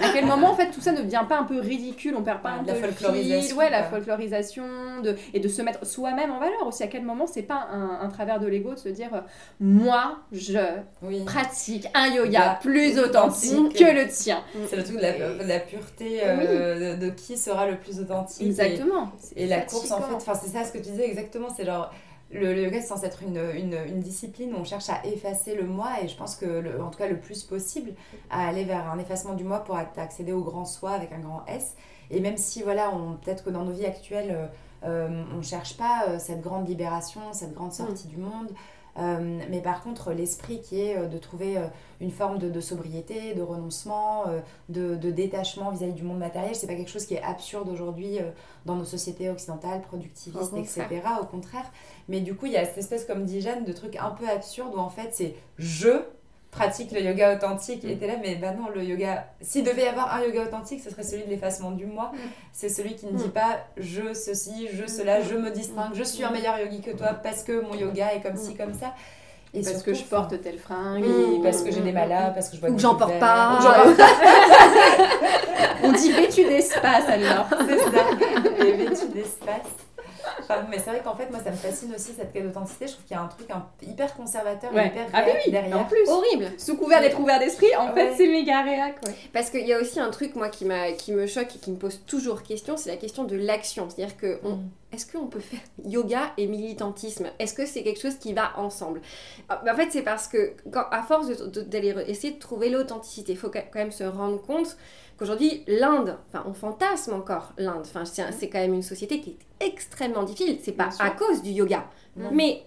à 0.00 0.08
quel 0.12 0.26
moment, 0.26 0.50
en 0.50 0.54
fait, 0.54 0.70
tout 0.70 0.80
ça 0.80 0.92
ne 0.92 1.02
devient 1.02 1.24
pas 1.28 1.38
un 1.38 1.44
peu 1.44 1.58
ridicule 1.60 2.14
On 2.16 2.22
perd 2.22 2.40
pas 2.40 2.54
Ouais, 2.54 2.60
un 2.60 2.64
la 2.66 2.72
peu 2.74 2.80
folklorisation, 2.80 3.48
fil, 3.48 3.56
ouais, 3.58 3.70
la 3.70 3.82
folklorisation, 3.82 4.64
de, 5.02 5.16
et 5.34 5.40
de 5.40 5.48
se 5.48 5.62
mettre 5.62 5.84
soi-même 5.86 6.30
en 6.30 6.38
valeur 6.38 6.66
aussi. 6.66 6.82
À 6.82 6.86
quel 6.86 7.02
moment, 7.02 7.26
c'est 7.26 7.42
pas 7.42 7.65
un, 7.72 8.00
un 8.00 8.08
travers 8.08 8.40
de 8.40 8.46
l'ego 8.46 8.74
de 8.74 8.78
se 8.78 8.88
dire, 8.88 9.10
euh, 9.14 9.20
moi, 9.60 10.18
je 10.32 10.58
Oui. 11.02 11.24
pratique 11.24 11.86
un 11.94 12.08
yoga 12.08 12.24
Yoga 12.26 12.58
plus 12.60 12.98
authentique 12.98 13.74
que 13.76 13.84
le 13.84 14.08
tien. 14.08 14.42
C'est 14.68 14.76
le 14.76 14.84
truc 14.84 14.96
de 14.96 15.02
la, 15.02 15.12
de 15.12 15.48
la 15.48 15.60
pureté 15.60 16.20
euh, 16.24 16.96
de, 16.96 17.06
de 17.06 17.10
qui 17.10 17.36
sera 17.36 17.66
le 17.68 17.76
plus 17.78 18.00
authentique. 18.00 18.46
Exactement. 18.46 19.10
Et, 19.34 19.46
la 19.46 19.60
course, 19.62 19.90
en 19.90 20.00
fait, 20.02 20.14
enfin, 20.14 20.34
c'est 20.34 20.50
ça 20.50 20.64
ce 20.64 20.72
que 20.72 20.78
tu 20.78 20.90
disais 20.90 21.06
exactement, 21.08 21.48
c'est 21.54 21.64
genre. 21.64 21.90
Le, 22.32 22.54
le 22.54 22.64
yoga, 22.64 22.80
c'est 22.80 22.88
censé 22.88 23.06
être 23.06 23.22
une, 23.22 23.38
une, 23.54 23.78
une 23.86 24.00
discipline 24.00 24.52
où 24.52 24.56
on 24.58 24.64
cherche 24.64 24.88
à 24.90 25.00
effacer 25.06 25.54
le 25.54 25.62
moi, 25.62 25.90
et 26.02 26.08
je 26.08 26.16
pense 26.16 26.34
que, 26.34 26.44
le- 26.44 26.82
en 26.82 26.90
tout 26.90 26.98
cas, 26.98 27.06
le 27.06 27.20
plus 27.20 27.44
possible, 27.44 27.92
à 28.30 28.48
aller 28.48 28.64
vers 28.64 28.90
un 28.90 28.98
effacement 28.98 29.34
du 29.34 29.44
moi 29.44 29.60
pour 29.62 29.76
accéder 29.76 30.32
au 30.32 30.42
grand 30.42 30.64
soi 30.64 30.90
avec 30.90 31.12
un 31.12 31.20
grand 31.20 31.44
S. 31.46 31.76
Et 32.10 32.18
même 32.18 32.36
si, 32.36 32.62
voilà, 32.64 32.90
on- 32.92 33.12
peut-être 33.14 33.44
que 33.44 33.50
dans 33.50 33.62
nos 33.64 33.70
vies 33.70 33.86
actuelles, 33.86 34.32
euh, 34.32 34.46
on 34.86 35.36
ne 35.36 35.42
cherche 35.42 35.76
pas 35.76 36.04
euh, 36.08 36.18
cette 36.18 36.40
grande 36.40 36.68
libération, 36.68 37.20
cette 37.32 37.54
grande 37.54 37.72
sortie 37.72 38.08
du 38.08 38.16
monde, 38.16 38.50
euh, 38.98 39.40
mais 39.50 39.60
par 39.60 39.82
contre, 39.82 40.12
l'esprit 40.12 40.60
qui 40.62 40.80
est 40.80 40.96
euh, 40.96 41.06
de 41.06 41.18
trouver 41.18 41.58
euh, 41.58 41.66
une 42.00 42.10
forme 42.10 42.38
de, 42.38 42.48
de 42.48 42.60
sobriété, 42.60 43.34
de 43.34 43.42
renoncement, 43.42 44.26
euh, 44.28 44.40
de, 44.70 44.94
de 44.96 45.10
détachement 45.10 45.70
vis-à-vis 45.70 45.92
du 45.92 46.02
monde 46.02 46.18
matériel, 46.18 46.54
c'est 46.54 46.66
pas 46.66 46.74
quelque 46.74 46.90
chose 46.90 47.04
qui 47.04 47.14
est 47.14 47.22
absurde 47.22 47.68
aujourd'hui 47.68 48.18
euh, 48.18 48.30
dans 48.64 48.74
nos 48.74 48.84
sociétés 48.84 49.28
occidentales, 49.28 49.82
productivistes, 49.82 50.52
Au 50.52 50.56
etc. 50.56 50.86
Au 51.20 51.26
contraire. 51.26 51.70
Mais 52.08 52.20
du 52.20 52.34
coup, 52.34 52.46
il 52.46 52.52
y 52.52 52.56
a 52.56 52.64
cette 52.64 52.78
espèce, 52.78 53.04
comme 53.04 53.24
dit 53.24 53.42
Jeanne, 53.42 53.64
de 53.64 53.72
truc 53.72 53.96
un 53.96 54.10
peu 54.10 54.26
absurde 54.28 54.74
où 54.74 54.78
en 54.78 54.90
fait, 54.90 55.10
c'est 55.12 55.34
je 55.58 56.02
pratique 56.56 56.92
le 56.92 57.00
yoga 57.00 57.34
authentique. 57.34 57.84
Et 57.84 57.96
t'es 57.96 58.06
là, 58.06 58.14
mais 58.22 58.36
bah 58.36 58.52
non, 58.52 58.68
le 58.74 58.82
yoga. 58.82 59.26
S'il 59.40 59.64
devait 59.64 59.84
y 59.84 59.88
avoir 59.88 60.14
un 60.14 60.22
yoga 60.22 60.42
authentique, 60.44 60.82
ce 60.82 60.90
serait 60.90 61.02
celui 61.02 61.24
de 61.24 61.30
l'effacement 61.30 61.70
du 61.70 61.86
moi. 61.86 62.10
Mm. 62.14 62.18
C'est 62.52 62.68
celui 62.68 62.94
qui 62.96 63.06
ne 63.06 63.12
dit 63.12 63.28
Mm. 63.28 63.30
pas 63.30 63.58
je 63.76 64.14
ceci, 64.14 64.68
je 64.72 64.86
cela, 64.86 65.20
je 65.20 65.34
me 65.34 65.50
distingue, 65.50 65.92
je 65.94 66.02
suis 66.02 66.24
un 66.24 66.30
meilleur 66.30 66.58
yogi 66.58 66.80
que 66.80 66.90
toi 66.92 67.08
parce 67.22 67.42
que 67.42 67.60
mon 67.60 67.74
yoga 67.74 68.14
est 68.14 68.20
comme 68.22 68.36
ci, 68.36 68.54
comme 68.56 68.74
ça. 68.74 68.94
Et 69.54 69.60
Parce 69.60 69.74
surtout, 69.76 69.84
que 69.92 69.94
je 69.94 70.02
porte 70.04 70.40
telle 70.42 70.58
fringue. 70.58 71.04
Oui, 71.06 71.38
Mm. 71.38 71.42
parce 71.42 71.62
que 71.62 71.70
j'ai 71.70 71.80
des 71.80 71.92
malades, 71.92 72.34
parce 72.34 72.50
que 72.50 72.56
je 72.56 72.66
Ou 72.66 72.74
que 72.74 72.80
j'en 72.80 72.96
porte 72.96 73.18
pas. 73.18 73.58
On 75.82 75.92
dit 75.92 76.10
vêtu 76.12 76.44
d'espace 76.44 77.08
alors. 77.08 77.46
C'est 77.68 77.78
ça, 77.78 78.04
les 78.62 78.72
vêtus 78.72 79.08
d'espace. 79.14 79.66
Mais 80.70 80.78
c'est 80.78 80.90
vrai 80.90 81.00
qu'en 81.04 81.14
fait, 81.16 81.30
moi, 81.30 81.40
ça 81.42 81.50
me 81.50 81.56
fascine 81.56 81.94
aussi 81.94 82.12
cette 82.12 82.32
quête 82.32 82.44
d'authenticité. 82.44 82.86
Je 82.86 82.92
trouve 82.92 83.04
qu'il 83.04 83.16
y 83.16 83.18
a 83.18 83.22
un 83.22 83.28
truc 83.28 83.50
un- 83.50 83.66
hyper 83.82 84.14
conservateur 84.14 84.72
et 84.72 84.76
Ouais. 84.76 84.86
hyper 84.88 85.06
Ah 85.12 85.22
oui, 85.24 85.32
réac 85.32 85.42
oui, 85.46 85.52
derrière. 85.52 85.78
en 85.78 85.84
plus. 85.84 86.08
Horrible. 86.08 86.50
Sous 86.58 86.76
couvert 86.76 87.00
d'être 87.00 87.18
ouvert 87.20 87.38
d'esprit, 87.38 87.74
en 87.76 87.92
fait, 87.94 88.14
c'est 88.16 88.26
méga 88.28 88.62
réac. 88.62 88.96
Ouais. 89.06 89.14
Parce 89.32 89.50
qu'il 89.50 89.66
y 89.66 89.72
a 89.72 89.80
aussi 89.80 89.98
un 90.00 90.10
truc, 90.10 90.34
moi, 90.36 90.48
qui, 90.48 90.64
me 90.64 91.26
choque 91.26 91.56
et 91.56 91.58
qui 91.58 91.70
me 91.70 91.76
pose 91.76 92.00
toujours 92.06 92.42
question, 92.42 92.76
c'est 92.76 92.90
la 92.90 92.96
question 92.96 93.24
de 93.24 93.36
l'action. 93.36 93.88
C'est-à-dire 93.90 94.16
que 94.16 94.38
on- 94.44 94.56
Mm. 94.56 94.68
est-ce 94.92 95.10
qu'on 95.12 95.26
peut 95.26 95.40
faire 95.40 95.60
yoga 95.84 96.32
et 96.38 96.46
militantisme? 96.46 97.26
Est-ce 97.38 97.54
que 97.54 97.66
c'est 97.66 97.82
quelque 97.82 98.00
chose 98.00 98.16
qui 98.16 98.32
va 98.32 98.52
ensemble? 98.58 99.00
Ah, 99.48 99.60
bah, 99.64 99.72
En 99.72 99.76
fait, 99.76 99.88
c'est 99.90 100.02
parce 100.02 100.28
que, 100.28 100.52
quand, 100.72 100.84
à 100.90 101.02
force 101.02 101.28
d'aller 101.28 101.94
essayer 102.06 102.32
de 102.34 102.38
trouver 102.38 102.68
l'authenticité, 102.70 103.32
il 103.32 103.38
faut 103.38 103.50
quand 103.50 103.62
même 103.74 103.92
se 103.92 104.04
rendre 104.04 104.40
compte 104.40 104.76
qu'aujourd'hui, 105.18 105.64
l'Inde, 105.66 106.18
enfin, 106.28 106.44
on 106.48 106.54
fantasme 106.54 107.12
encore 107.14 107.52
l'Inde. 107.58 107.80
Enfin, 107.82 108.04
c'est, 108.04 108.48
quand 108.48 108.58
même 108.58 108.74
une 108.74 108.82
société 108.82 109.20
qui 109.20 109.36
est 109.60 109.66
extrêmement 109.66 110.22
difficile. 110.22 110.58
C'est 110.62 110.72
pas 110.72 110.90
à 110.98 111.10
cause 111.10 111.42
du 111.42 111.50
yoga. 111.50 111.86
Non. 112.16 112.30
Mais 112.32 112.62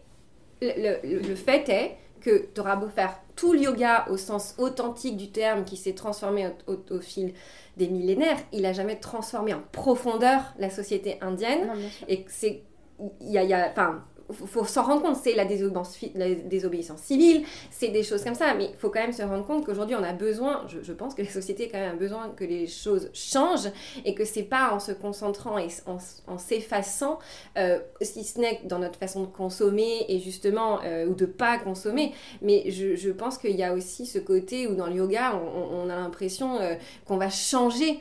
le, 0.62 1.00
le- 1.08 1.20
le 1.20 1.36
fait 1.36 1.68
est 1.70 1.97
que 2.22 2.47
tu 2.54 2.60
auras 2.60 2.76
beau 2.76 2.88
faire 2.89 3.18
tout 3.36 3.54
le 3.54 3.60
yoga 3.62 4.06
au 4.10 4.18
sens 4.18 4.56
authentique 4.58 5.16
du 5.16 5.32
terme 5.32 5.64
qui 5.64 5.78
s'est 5.78 5.93
transformé 5.93 6.47
au, 6.68 6.74
au- 6.74 6.95
au 6.95 7.00
fil 7.00 7.34
des 7.78 7.88
millénaires, 7.88 8.38
il 8.52 8.66
a 8.66 8.74
jamais 8.74 8.97
transformé 8.97 9.54
en 9.54 9.62
profondeur 9.72 10.41
la 10.60 10.70
société 10.70 11.18
indienne. 11.22 11.68
Non. 11.68 11.74
Et 12.10 12.26
c'est. 12.28 12.64
Il 13.22 13.32
y 13.32 13.38
a. 13.38 13.43
il 13.43 13.50
y 13.50 13.54
a- 13.54 13.70
enfin, 13.72 14.04
faut, 14.32 14.46
faut 14.46 14.66
s'en 14.66 14.84
rendre 14.84 15.02
compte, 15.02 15.16
c'est 15.16 15.34
la 15.34 15.46
désobéissance, 15.46 17.02
civile, 17.02 17.44
c'est 17.72 17.90
des 17.90 18.04
choses 18.04 18.24
comme 18.24 18.36
ça, 18.36 18.54
mais 18.54 18.70
il 18.74 18.78
faut 18.78 18.90
quand 18.90 19.02
même 19.02 19.14
se 19.14 19.24
rendre 19.24 19.46
compte 19.46 19.66
qu'aujourd'hui 19.66 19.96
on 19.96 20.04
a 20.04 20.14
besoin, 20.14 20.66
je, 20.68 20.94
pense 20.94 21.16
que 21.16 21.22
la 21.22 21.30
société 21.30 21.66
a 21.66 21.72
quand 21.72 21.80
même 21.80 21.98
besoin 21.98 22.30
que 22.30 22.44
les 22.44 22.68
choses 22.68 23.10
changent 23.14 23.72
et 24.06 24.14
que 24.14 24.26
c'est 24.26 24.44
pas 24.44 24.72
en 24.74 24.80
se 24.80 24.92
concentrant 24.92 25.58
et 25.58 25.68
en, 25.86 26.38
s'effaçant, 26.38 27.20
euh, 27.58 27.80
si 28.02 28.24
ce 28.24 28.40
n'est 28.40 28.62
dans 28.66 28.80
notre 28.80 29.00
façon 29.00 29.22
de 29.22 29.28
consommer 29.28 30.06
et 30.08 30.20
justement, 30.20 30.80
euh, 30.84 31.08
ou 31.08 31.16
de 31.16 31.26
pas 31.26 31.58
consommer, 31.58 32.14
mais 32.42 32.70
je, 32.70 33.10
pense 33.12 33.38
qu'il 33.38 33.56
y 33.56 33.64
a 33.64 33.74
aussi 33.74 34.06
ce 34.06 34.20
côté 34.20 34.68
où 34.68 34.76
dans 34.76 34.88
le 34.88 34.96
yoga 34.96 35.34
on 35.36 35.90
a 35.90 35.96
l'impression 35.96 36.60
euh, 36.60 36.76
qu'on 37.06 37.18
va 37.18 37.30
changer. 37.30 38.00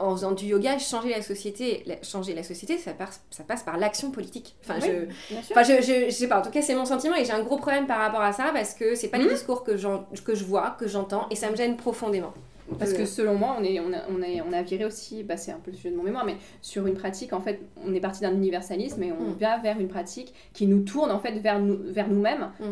Euh, 0.00 0.04
en 0.04 0.12
faisant 0.16 0.32
du 0.32 0.46
yoga, 0.46 0.78
changer 0.78 1.10
la 1.10 1.22
société, 1.22 1.82
la- 1.86 2.02
changer 2.02 2.34
la 2.34 2.42
société, 2.42 2.78
ça 2.78 2.92
passe, 2.92 3.20
ça 3.30 3.44
passe 3.44 3.62
par 3.62 3.76
l'action 3.78 4.10
politique. 4.10 4.54
Enfin, 4.64 4.78
Oui, 4.82 4.88
je. 5.30 5.36
Enfin, 5.50 5.62
je, 5.62 5.82
je, 5.82 6.04
je 6.06 6.10
sais 6.10 6.28
pas, 6.28 6.38
en 6.38 6.42
tout 6.42 6.50
cas, 6.50 6.62
c'est 6.62 6.74
mon 6.74 6.84
sentiment 6.84 7.16
et 7.16 7.24
j'ai 7.24 7.32
un 7.32 7.42
gros 7.42 7.56
problème 7.56 7.86
par 7.86 7.98
rapport 7.98 8.20
à 8.22 8.32
ça 8.32 8.50
parce 8.52 8.74
que 8.74 8.94
c'est 8.94 9.08
pas 9.08 9.18
les 9.18 9.24
Mhm. 9.24 9.30
discours 9.32 9.64
que, 9.64 9.72
que 9.72 10.34
je 10.34 10.44
vois, 10.44 10.76
que 10.78 10.86
j'entends 10.86 11.26
et 11.30 11.36
ça 11.36 11.50
me 11.50 11.56
gêne 11.56 11.76
profondément. 11.76 12.32
Parce 12.80 12.90
Euh, 12.92 12.96
que 12.96 13.04
selon 13.06 13.36
moi, 13.36 13.56
on, 13.60 13.62
est, 13.62 13.78
on, 13.78 13.92
a, 13.92 13.98
on, 14.10 14.20
a, 14.22 14.44
on 14.48 14.52
a 14.52 14.62
viré 14.62 14.84
aussi, 14.84 15.22
bah, 15.22 15.36
c'est 15.36 15.52
un 15.52 15.60
peu 15.60 15.70
le 15.70 15.76
sujet 15.76 15.90
de 15.92 15.96
mon 15.96 16.02
mémoire, 16.02 16.24
mais 16.24 16.34
sur 16.62 16.86
une 16.88 16.94
pratique, 16.94 17.32
en 17.32 17.40
fait, 17.40 17.60
on 17.86 17.94
est 17.94 18.00
parti 18.00 18.22
d'un 18.22 18.32
universalisme 18.34 19.00
et 19.04 19.12
on 19.12 19.30
Mm. 19.30 19.36
va 19.40 19.58
vers 19.58 19.78
une 19.78 19.86
pratique 19.88 20.34
qui 20.52 20.66
nous 20.66 20.80
tourne 20.80 21.12
en 21.12 21.20
fait 21.20 21.32
vers, 21.38 21.60
nous, 21.60 21.78
vers 21.84 22.08
nous-mêmes, 22.08 22.50
Mm. 22.58 22.64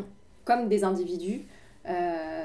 comme 0.45 0.68
des 0.68 0.83
individus, 0.85 1.43
euh, 1.43 1.54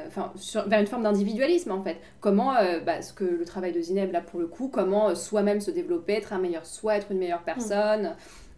enfin, 0.07 0.31
sur- 0.35 0.67
vers 0.67 0.79
une 0.79 0.87
forme 0.87 1.03
d'individualisme 1.03 1.71
en 1.71 1.81
fait. 1.81 1.97
Comment, 2.19 2.55
euh, 2.55 2.79
bah, 2.79 3.01
ce 3.01 3.13
que 3.13 3.23
le 3.23 3.45
travail 3.45 3.71
de 3.71 3.81
Zineb 3.81 4.11
là 4.11 4.21
pour 4.21 4.39
le 4.39 4.47
coup, 4.47 4.67
comment 4.67 5.09
euh, 5.09 5.15
soi-même 5.15 5.61
se 5.61 5.71
développer, 5.71 6.13
être 6.13 6.33
un 6.33 6.39
meilleur 6.39 6.65
soi, 6.65 6.97
être 6.97 7.11
une 7.11 7.19
meilleure 7.19 7.43
personne. 7.43 8.15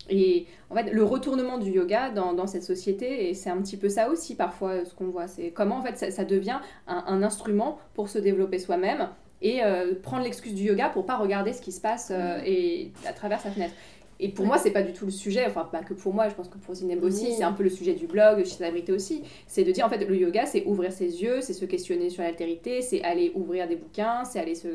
Et 0.09 0.47
en 0.71 0.75
fait, 0.75 0.91
le 0.91 1.03
retournement 1.03 1.59
du 1.59 1.69
yoga 1.71 2.09
dans, 2.09 2.33
dans 2.33 2.47
cette 2.47 2.63
société, 2.63 3.29
et 3.29 3.33
c'est 3.35 3.51
un 3.51 3.61
petit 3.61 3.77
peu 3.77 3.87
ça 3.87 4.09
aussi 4.09 4.35
parfois 4.35 4.69
euh, 4.71 4.85
ce 4.85 4.95
qu'on 4.95 5.09
voit, 5.09 5.27
c'est 5.27 5.51
comment 5.51 5.77
en 5.77 5.83
fait 5.83 5.97
ça, 5.97 6.09
ça 6.11 6.25
devient 6.25 6.59
un, 6.87 7.03
un 7.07 7.21
instrument 7.23 7.77
pour 7.93 8.09
se 8.09 8.17
développer 8.17 8.57
soi-même 8.57 9.09
et 9.43 9.63
euh, 9.63 9.93
prendre 10.01 10.23
l'excuse 10.23 10.53
du 10.55 10.63
yoga 10.63 10.89
pour 10.89 11.05
pas 11.05 11.17
regarder 11.17 11.53
ce 11.53 11.61
qui 11.61 11.71
se 11.71 11.81
passe 11.81 12.11
euh, 12.11 12.39
et 12.45 12.91
à 13.07 13.13
travers 13.13 13.39
sa 13.39 13.51
fenêtre. 13.51 13.73
Et 14.23 14.29
pour 14.29 14.45
moi, 14.45 14.57
c'est 14.59 14.71
pas 14.71 14.83
du 14.83 14.93
tout 14.93 15.05
le 15.05 15.11
sujet, 15.11 15.45
enfin 15.47 15.67
pas 15.71 15.79
que 15.81 15.93
pour 15.95 16.13
moi, 16.13 16.29
je 16.29 16.35
pense 16.35 16.47
que 16.47 16.57
pour 16.59 16.75
Zineb 16.75 17.03
aussi, 17.03 17.25
Oui. 17.25 17.33
c'est 17.37 17.43
un 17.43 17.53
peu 17.53 17.63
le 17.63 17.69
sujet 17.69 17.93
du 17.93 18.05
blog, 18.05 18.39
chez 18.45 18.51
Sabrité 18.51 18.91
aussi. 18.93 19.23
C'est 19.47 19.63
de 19.63 19.71
dire 19.71 19.85
en 19.85 19.89
fait, 19.89 20.05
le 20.05 20.15
yoga, 20.15 20.45
c'est 20.45 20.63
ouvrir 20.65 20.91
ses 20.91 21.21
yeux, 21.23 21.41
c'est 21.41 21.53
se 21.53 21.65
questionner 21.65 22.09
sur 22.11 22.21
l'altérité, 22.23 22.81
c'est 22.81 23.01
aller 23.03 23.31
ouvrir 23.35 23.67
des 23.67 23.75
bouquins, 23.75 24.23
c'est 24.23 24.39
aller 24.39 24.55
se. 24.55 24.67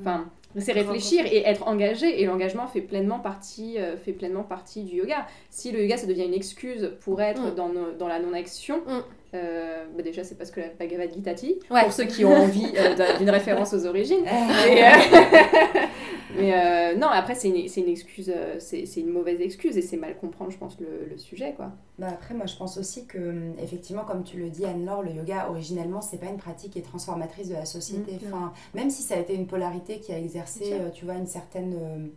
Enfin, 0.00 0.30
c'est 0.58 0.72
réfléchir 0.72 1.26
et 1.26 1.38
être 1.44 1.66
engagé. 1.68 2.22
Et 2.22 2.26
l'engagement 2.26 2.66
fait 2.66 2.80
pleinement 2.80 3.18
partie, 3.18 3.76
euh, 3.78 3.96
fait 3.96 4.12
pleinement 4.12 4.44
partie 4.44 4.84
du 4.84 4.96
yoga. 4.96 5.26
Si 5.50 5.70
le 5.72 5.82
yoga, 5.82 5.96
ça 5.98 6.06
devient 6.06 6.24
une 6.24 6.32
excuse 6.34 6.92
pour 7.00 7.20
être 7.20 7.52
Mm. 7.52 7.54
dans, 7.56 7.70
dans 7.98 8.08
la 8.08 8.20
non-action, 8.20 8.78
Mm. 8.86 9.00
Euh, 9.34 9.84
bah 9.96 10.02
déjà, 10.02 10.24
c'est 10.24 10.36
parce 10.36 10.50
que 10.50 10.60
la 10.60 10.68
Bhagavad 10.78 11.12
Gita 11.12 11.34
dit, 11.34 11.58
Ouais. 11.70 11.82
pour 11.84 11.92
ceux 11.92 12.04
qui 12.04 12.24
ont 12.24 12.34
envie 12.34 12.72
euh, 12.76 12.94
d'un- 12.94 13.16
d'une 13.18 13.30
référence 13.30 13.72
aux 13.74 13.86
origines. 13.86 14.24
Mais, 16.38 16.52
euh, 16.52 16.92
mais, 16.92 16.96
non, 16.96 17.06
après, 17.08 17.34
c'est 17.34 17.48
une, 17.48 17.56
une 17.56 17.88
excuse, 17.90 18.30
c'est 18.58 18.84
une 18.96 19.08
mauvaise 19.10 19.40
excuse 19.40 19.78
et 19.78 19.82
c'est 19.82 19.96
mal 19.96 20.16
comprendre, 20.18 20.50
je 20.50 20.58
pense, 20.58 20.78
le, 20.80 21.06
le 21.10 21.16
sujet, 21.16 21.54
quoi. 21.56 21.72
Bah 21.98 22.08
après, 22.12 22.34
moi, 22.34 22.44
je 22.46 22.56
pense 22.56 22.76
aussi 22.76 23.06
que, 23.06 23.16
hum, 23.16 23.54
effectivement, 23.62 24.04
comme 24.04 24.22
tu 24.22 24.36
le 24.36 24.50
dis, 24.50 24.66
Anne-Laure, 24.66 25.02
le 25.02 25.12
yoga, 25.12 25.46
originellement, 25.48 26.02
c'est 26.02 26.18
pas 26.18 26.26
une 26.26 26.36
pratique 26.36 26.72
qui 26.72 26.78
est 26.80 26.82
transformatrice 26.82 27.48
de 27.48 27.54
la 27.54 27.64
société. 27.64 28.12
Mm. 28.12 28.26
Enfin, 28.26 28.52
même 28.74 28.90
si 28.90 29.02
ça 29.02 29.14
a 29.14 29.18
été 29.18 29.34
une 29.34 29.46
polarité 29.46 29.98
qui 30.00 30.12
a 30.12 30.18
exercé, 30.18 30.74
tu 30.92 31.04
vois, 31.06 31.14
une 31.14 31.26
certaine. 31.26 32.10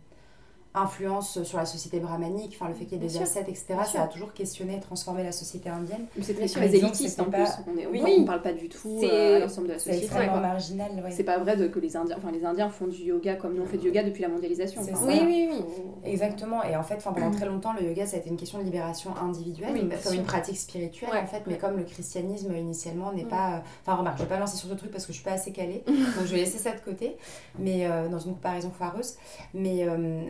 Euh, 0.74 0.80
influence 0.80 1.42
sur 1.42 1.58
la 1.58 1.66
société 1.66 2.00
brahmanique, 2.00 2.56
enfin 2.56 2.68
le 2.68 2.74
fait 2.74 2.84
qu'il 2.84 3.00
y 3.00 3.04
ait 3.04 3.08
des 3.08 3.18
ascètes, 3.18 3.48
etc. 3.48 3.74
Ça 3.90 4.02
a 4.02 4.06
toujours 4.06 4.32
questionné 4.32 4.76
et 4.76 4.80
transformé 4.80 5.22
la 5.22 5.32
société 5.32 5.68
indienne. 5.68 6.06
C'est 6.22 6.34
très 6.34 6.46
très 6.46 6.74
élitistes 6.74 7.20
en 7.20 7.24
plus. 7.24 7.48
On 7.66 7.76
est, 7.76 7.86
oui, 7.86 8.02
on 8.04 8.20
ne 8.20 8.26
parle 8.26 8.42
pas 8.42 8.52
du 8.52 8.68
tout 8.68 9.00
euh, 9.02 9.36
à 9.36 9.38
l'ensemble 9.40 9.68
de 9.68 9.72
la 9.72 9.78
société. 9.78 9.98
C'est 9.98 10.04
extrêmement 10.04 10.40
marginal. 10.40 10.90
C'est 11.10 11.24
pas 11.24 11.38
vrai 11.38 11.56
de, 11.56 11.66
que 11.66 11.78
les 11.78 11.96
Indiens, 11.96 12.16
enfin 12.16 12.30
les 12.30 12.44
Indiens 12.44 12.68
font 12.68 12.86
du 12.86 13.02
yoga 13.02 13.34
comme 13.34 13.54
nous 13.54 13.62
on 13.62 13.66
fait 13.66 13.78
du 13.78 13.86
yoga 13.88 14.02
depuis 14.02 14.22
la 14.22 14.28
mondialisation. 14.28 14.82
oui, 14.82 15.20
oui, 15.24 15.48
oui. 15.50 15.64
Exactement. 16.04 16.62
Et 16.64 16.76
en 16.76 16.82
fait, 16.82 17.02
pendant 17.02 17.30
très 17.30 17.46
longtemps, 17.46 17.72
le 17.72 17.86
yoga 17.86 18.06
ça 18.06 18.16
a 18.16 18.20
été 18.20 18.30
une 18.30 18.36
question 18.36 18.58
de 18.58 18.64
libération 18.64 19.16
individuelle, 19.16 19.74
comme 20.04 20.14
une 20.14 20.24
pratique 20.24 20.56
spirituelle 20.56 21.10
en 21.12 21.26
fait, 21.26 21.42
mais 21.46 21.58
comme 21.58 21.76
le 21.76 21.84
christianisme 21.84 22.54
initialement 22.54 23.12
n'est 23.12 23.24
pas. 23.24 23.54
Euh, 23.54 23.58
enfin 23.82 23.96
remarque, 23.96 24.18
je 24.18 24.22
vais 24.22 24.28
pas 24.28 24.38
lancer 24.38 24.56
sur 24.56 24.68
ce 24.68 24.74
truc 24.74 24.90
parce 24.90 25.06
que 25.06 25.12
je 25.12 25.18
suis 25.18 25.24
pas 25.24 25.32
assez 25.32 25.52
calée, 25.52 25.82
donc 25.86 26.26
je 26.26 26.32
vais 26.32 26.38
laisser 26.38 26.58
ça 26.58 26.72
de 26.72 26.80
côté, 26.80 27.16
mais 27.58 27.86
euh, 27.86 28.08
dans 28.08 28.18
une 28.18 28.34
comparaison 28.34 28.70
foireuse. 28.70 29.16
Mais 29.54 29.86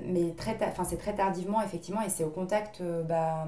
mais 0.07 0.30
très, 0.37 0.57
enfin 0.63 0.85
c'est 0.85 0.97
très 0.97 1.15
tardivement 1.15 1.63
effectivement 1.63 2.03
et 2.03 2.09
c'est 2.09 2.25
au 2.25 2.31
contact 2.31 2.81
euh, 2.81 3.03
bah, 3.03 3.47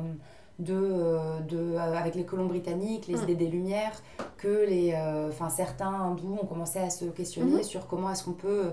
de, 0.58 0.74
euh, 0.74 1.40
de, 1.40 1.74
euh, 1.74 1.78
avec 1.78 2.14
les 2.14 2.24
colons 2.24 2.46
britanniques, 2.46 3.06
les 3.06 3.16
mm. 3.16 3.22
idées 3.22 3.34
des 3.34 3.48
Lumières, 3.48 4.02
que 4.38 4.66
les, 4.68 4.94
enfin 5.28 5.48
certains 5.48 5.92
hindous 5.92 6.38
ont 6.42 6.46
commencé 6.46 6.78
à 6.78 6.90
se 6.90 7.06
questionner 7.06 7.60
mm-hmm. 7.60 7.64
sur 7.64 7.86
comment 7.86 8.10
est-ce 8.10 8.24
qu'on 8.24 8.32
peut 8.32 8.72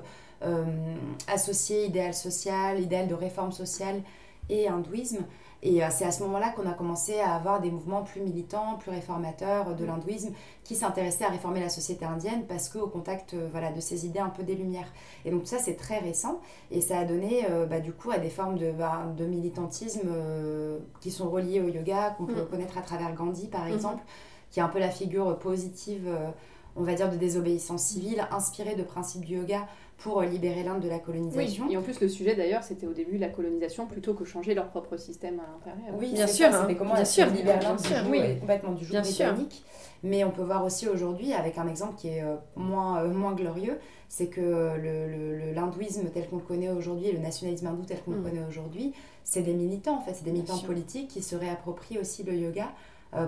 associer 1.28 1.86
idéal 1.86 2.14
social, 2.14 2.80
idéal 2.80 3.08
de 3.10 3.14
réforme 3.14 3.52
sociale 3.52 4.02
et 4.50 4.68
hindouisme. 4.70 5.26
Et 5.62 5.82
c'est 5.90 6.06
à 6.06 6.12
ce 6.12 6.24
moment-là 6.24 6.50
qu'on 6.52 6.68
a 6.70 6.74
commencé 6.74 7.20
à 7.20 7.36
avoir 7.36 7.60
des 7.60 7.70
mouvements 7.70 8.04
plus 8.04 8.22
militants, 8.22 8.78
plus 8.80 8.92
réformateurs 8.92 9.76
de 9.76 9.84
mm. 9.84 9.88
l'hindouisme 9.88 10.34
qui 10.64 10.76
s'intéressaient 10.76 11.26
à 11.26 11.30
réformer 11.30 11.60
la 11.60 11.70
société 11.70 12.06
indienne 12.06 12.46
parce 12.48 12.70
qu'au 12.70 12.88
contact 12.88 13.36
voilà, 13.52 13.72
de 13.72 13.80
ces 13.80 14.06
idées 14.06 14.20
un 14.20 14.30
peu 14.30 14.44
des 14.44 14.56
Lumières. 14.56 14.92
Et 15.26 15.32
donc 15.32 15.48
ça, 15.48 15.58
c'est 15.58 15.76
très 15.76 16.00
récent 16.00 16.40
et 16.72 16.82
ça 16.82 17.00
a 17.00 17.06
donné 17.06 17.46
euh, 17.50 17.66
bah, 17.66 17.80
du 17.80 17.92
coup 17.92 18.12
à 18.12 18.18
des 18.18 18.30
formes 18.30 18.58
de, 18.58 18.72
bah, 18.72 19.06
de 19.18 19.26
militantisme 19.26 20.08
euh, 20.08 20.80
qui 21.02 21.12
sont 21.12 21.30
reliées 21.30 21.62
au 21.62 21.68
yoga, 21.68 22.12
qu'on 22.12 22.26
peut 22.26 22.44
mm. 22.44 22.48
connaître 22.48 22.78
à 22.78 22.82
travers 22.82 23.14
Gandhi 23.14 23.48
par 23.48 23.68
mm-hmm. 23.68 23.74
exemple, 23.74 24.04
qui 24.52 24.60
est 24.60 24.64
un 24.64 24.70
peu 24.70 24.80
la 24.80 24.90
figure 24.90 25.38
positive, 25.40 26.08
euh, 26.08 26.30
on 26.76 26.84
va 26.84 26.94
dire, 26.94 27.12
de 27.12 27.18
désobéissance 27.18 27.84
civile, 27.84 28.28
inspirée 28.32 28.76
de 28.76 28.84
principes 28.84 29.26
du 29.26 29.36
yoga 29.36 29.68
pour 30.00 30.22
libérer 30.22 30.64
l'Inde 30.64 30.82
de 30.82 30.88
la 30.88 31.00
colonisation. 31.00 31.66
Oui, 31.68 31.74
et 31.74 31.78
en 31.78 31.82
plus, 31.82 32.00
le 32.00 32.08
sujet 32.08 32.36
d'ailleurs, 32.36 32.64
c'était 32.64 32.88
au 32.88 32.94
début 32.94 33.18
la 33.18 33.28
colonisation 33.28 33.86
plutôt 33.86 34.14
que 34.14 34.24
changer 34.24 34.54
leur 34.54 34.70
propre 34.70 34.98
système 34.98 35.40
à 35.40 35.44
l'intérieur. 35.52 35.96
Oui, 36.00 36.14
bien 36.14 36.28
sûr. 36.28 36.48
C'était 36.54 36.76
comment 36.76 36.96
bien 36.96 37.06
sûr, 37.06 37.28
libérer 37.28 37.60
l'Inde 37.62 38.40
complètement 38.40 38.72
du 38.72 38.86
joug 38.86 39.02
britannique. 39.02 39.64
Mais 40.02 40.24
on 40.24 40.32
peut 40.32 40.44
voir 40.44 40.64
aussi 40.64 40.88
aujourd'hui, 40.88 41.34
avec 41.34 41.58
un 41.58 41.68
exemple 41.68 41.96
qui 41.98 42.08
est 42.08 42.24
euh, 42.24 42.36
moins, 42.56 43.04
euh, 43.04 43.10
moins 43.10 43.34
glorieux, 43.34 43.78
c'est 44.08 44.28
que 44.28 45.54
l'hindouisme 45.54 46.06
le, 46.06 46.10
tel 46.10 46.28
qu'on 46.30 46.38
le 46.38 46.42
connaît 46.42 46.70
aujourd'hui, 46.70 47.12
le 47.12 47.20
nationalisme 47.20 47.68
hindou 47.68 47.84
tel 47.84 48.02
qu'on 48.02 48.12
le 48.12 48.20
mm. 48.20 48.24
connaît 48.24 48.46
aujourd'hui, 48.48 48.94
c'est 49.26 49.42
des 49.42 49.54
militants 49.54 49.98
en 49.98 50.02
fait, 50.02 50.14
c'est 50.14 50.24
des 50.24 50.32
militants 50.32 50.58
politiques 50.60 51.10
qui 51.10 51.22
se 51.22 51.36
réapproprient 51.36 52.00
aussi 52.00 52.24
le 52.24 52.34
yoga 52.34 52.64
euh, 52.64 52.70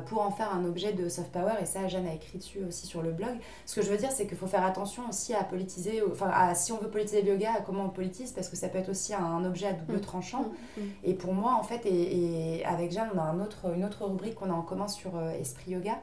pour 0.06 0.22
en 0.22 0.32
faire 0.32 0.54
un 0.54 0.64
objet 0.66 0.94
de 0.94 1.10
soft 1.10 1.32
power. 1.32 1.54
Et 1.62 1.66
ça, 1.66 1.88
Jeanne 1.88 2.06
a 2.06 2.14
écrit 2.14 2.38
dessus 2.38 2.60
aussi 2.68 2.86
sur 2.86 3.02
le 3.02 3.12
blog. 3.12 3.38
Ce 3.66 3.76
que 3.76 3.82
je 3.82 3.90
veux 3.90 3.98
dire, 3.98 4.12
c'est 4.12 4.28
qu'il 4.28 4.38
faut 4.38 4.48
faire 4.48 4.66
attention 4.66 5.04
aussi 5.10 5.34
à 5.34 5.44
politiser, 5.44 6.04
enfin, 6.10 6.54
si 6.54 6.72
on 6.72 6.78
veut 6.78 6.90
politiser 6.90 7.22
le 7.22 7.34
yoga, 7.34 7.54
à 7.58 7.62
comment 7.62 7.86
on 7.86 7.90
politise, 7.90 8.32
parce 8.32 8.48
que 8.48 8.56
ça 8.56 8.70
peut 8.70 8.78
être 8.78 8.90
aussi 8.90 9.14
un, 9.14 9.44
objet 9.44 9.68
à 9.68 9.74
double 9.74 9.98
mm. 9.98 10.02
tranchant. 10.02 10.52
Mm. 10.78 10.82
Et 11.04 11.14
pour 11.14 11.34
moi, 11.34 11.56
en 11.60 11.64
fait, 11.64 11.82
et, 11.86 12.64
avec 12.66 12.92
Jeanne, 12.92 13.10
on 13.16 13.18
a 13.18 13.24
un 13.24 13.40
autre, 13.40 13.74
une 13.76 13.84
autre 13.84 14.06
rubrique 14.06 14.36
qu'on 14.36 14.52
a 14.52 14.54
en 14.54 14.62
commun 14.62 14.88
sur 14.88 15.20
Esprit 15.40 15.72
Yoga 15.72 15.98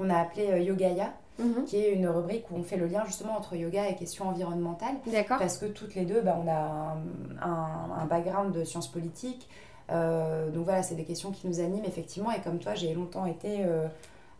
qu'on 0.00 0.10
a 0.10 0.18
appelé 0.18 0.48
euh, 0.50 0.58
Yogaya. 0.60 1.12
Mhm. 1.38 1.64
qui 1.64 1.76
est 1.78 1.94
une 1.94 2.06
rubrique 2.06 2.50
où 2.50 2.56
on 2.56 2.62
fait 2.62 2.76
le 2.76 2.86
lien 2.86 3.02
justement 3.06 3.34
entre 3.34 3.56
yoga 3.56 3.88
et 3.88 3.94
questions 3.94 4.28
environnementales. 4.28 4.96
D'accord. 5.06 5.38
Parce 5.38 5.56
que 5.56 5.64
toutes 5.64 5.94
les 5.94 6.04
deux, 6.04 6.20
bah, 6.20 6.36
on 6.38 6.46
a 6.46 6.98
un, 7.40 8.04
background 8.04 8.52
de 8.52 8.62
sciences 8.62 8.88
politiques. 8.88 9.48
Euh, 9.90 10.50
donc 10.50 10.64
voilà, 10.64 10.82
c'est 10.82 10.94
des 10.94 11.04
questions 11.04 11.30
qui 11.30 11.46
nous 11.46 11.60
animent 11.60 11.84
effectivement. 11.84 12.30
Et 12.30 12.40
comme 12.40 12.58
toi, 12.58 12.74
j'ai 12.74 12.94
longtemps 12.94 13.26
été 13.26 13.64
euh, 13.64 13.86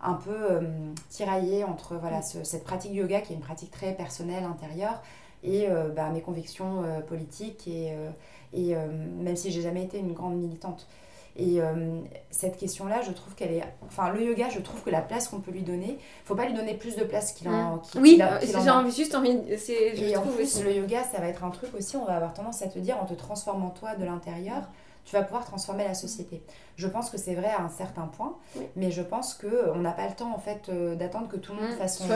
un 0.00 0.14
peu 0.14 0.60
tiraillée 1.08 1.64
entre 1.64 1.96
voilà, 1.96 2.22
cette 2.22 2.64
pratique 2.64 2.94
yoga 2.94 3.20
qui 3.20 3.32
est 3.32 3.36
une 3.36 3.42
pratique 3.42 3.70
très 3.70 3.92
personnelle, 3.92 4.44
intérieure, 4.44 5.02
et 5.42 5.68
bah, 5.94 6.08
mes 6.10 6.22
convictions 6.22 6.84
politiques. 7.06 7.68
Et, 7.68 7.94
et 8.54 8.74
même 8.74 9.36
si 9.36 9.50
j'ai 9.50 9.60
jamais 9.60 9.84
été 9.84 9.98
une 9.98 10.14
grande 10.14 10.36
militante. 10.36 10.86
Et 11.36 11.60
euh, 11.60 12.00
cette 12.30 12.56
question-là, 12.56 13.00
je 13.02 13.12
trouve 13.12 13.34
qu'elle 13.34 13.52
est. 13.52 13.62
Enfin, 13.86 14.12
le 14.12 14.22
yoga, 14.22 14.48
je 14.48 14.58
trouve 14.58 14.82
que 14.82 14.90
la 14.90 15.00
place 15.00 15.28
qu'on 15.28 15.40
peut 15.40 15.52
lui 15.52 15.62
donner, 15.62 15.98
faut 16.24 16.34
pas 16.34 16.46
lui 16.46 16.54
donner 16.54 16.74
plus 16.74 16.96
de 16.96 17.04
place 17.04 17.32
qu'il 17.32 17.48
en, 17.48 17.52
a. 17.52 17.82
oui, 17.96 18.20
j'ai 18.42 18.70
envie, 18.70 18.92
juste 18.92 19.14
envie. 19.14 19.38
Et 19.68 20.16
en 20.16 20.22
plus, 20.22 20.62
le 20.62 20.74
yoga, 20.74 21.04
ça 21.04 21.20
va 21.20 21.28
être 21.28 21.44
un 21.44 21.50
truc 21.50 21.70
aussi, 21.74 21.96
on 21.96 22.04
va 22.04 22.16
avoir 22.16 22.34
tendance 22.34 22.62
à 22.62 22.66
te 22.66 22.78
dire, 22.78 22.98
en 23.00 23.06
te 23.06 23.14
transformant 23.14 23.70
toi 23.70 23.94
de 23.94 24.04
l'intérieur, 24.04 24.68
tu 25.10 25.16
vas 25.16 25.22
pouvoir 25.22 25.44
transformer 25.44 25.82
la 25.82 25.94
société. 25.94 26.40
Je 26.76 26.86
pense 26.86 27.10
que 27.10 27.18
c'est 27.18 27.34
vrai 27.34 27.48
à 27.48 27.62
un 27.62 27.68
certain 27.68 28.06
point, 28.06 28.36
mais 28.76 28.92
je 28.92 29.02
pense 29.02 29.34
qu'on 29.34 29.48
euh, 29.48 29.74
n'a 29.74 29.90
pas 29.90 30.06
le 30.06 30.14
temps 30.14 30.32
en 30.32 30.38
fait 30.38 30.68
euh, 30.68 30.94
d'attendre 30.94 31.26
que 31.26 31.36
tout 31.36 31.52
le 31.52 31.60
monde 31.60 31.72
mmh. 31.72 31.78
fasse 31.78 31.98
son 31.98 32.06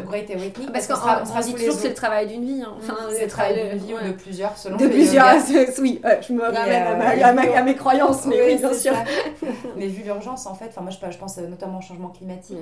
great 0.00 0.28
awakening. 0.28 0.72
Parce 0.72 0.88
qu'on 0.88 0.96
se 0.96 1.46
dit 1.46 1.54
toujours 1.54 1.76
que 1.76 1.80
c'est 1.82 1.88
le 1.90 1.94
travail 1.94 2.26
d'une 2.26 2.44
vie. 2.44 2.62
Hein. 2.62 2.74
Enfin, 2.78 2.96
c'est 3.10 3.26
le 3.26 3.30
travail 3.30 3.70
d'une 3.70 3.78
vie 3.78 3.94
ou 3.94 4.08
de 4.08 4.12
plusieurs 4.12 4.58
selon 4.58 4.76
De 4.76 4.88
plusieurs, 4.88 5.36
oui, 5.78 6.02
je 6.20 6.32
me 6.32 6.42
ramène 6.42 7.54
à, 7.54 7.62
mes 7.62 7.76
croyances, 7.76 8.26
mais 8.26 8.42
oui, 8.46 8.56
bien 8.56 8.74
sûr. 8.74 8.92
mais 9.76 9.86
vu 9.86 10.02
l'urgence 10.02 10.46
en 10.46 10.56
fait, 10.56 10.76
moi 10.80 10.90
je, 10.90 11.18
pense 11.18 11.38
notamment 11.38 11.78
au 11.78 11.82
changement 11.82 12.08
climatique, 12.08 12.58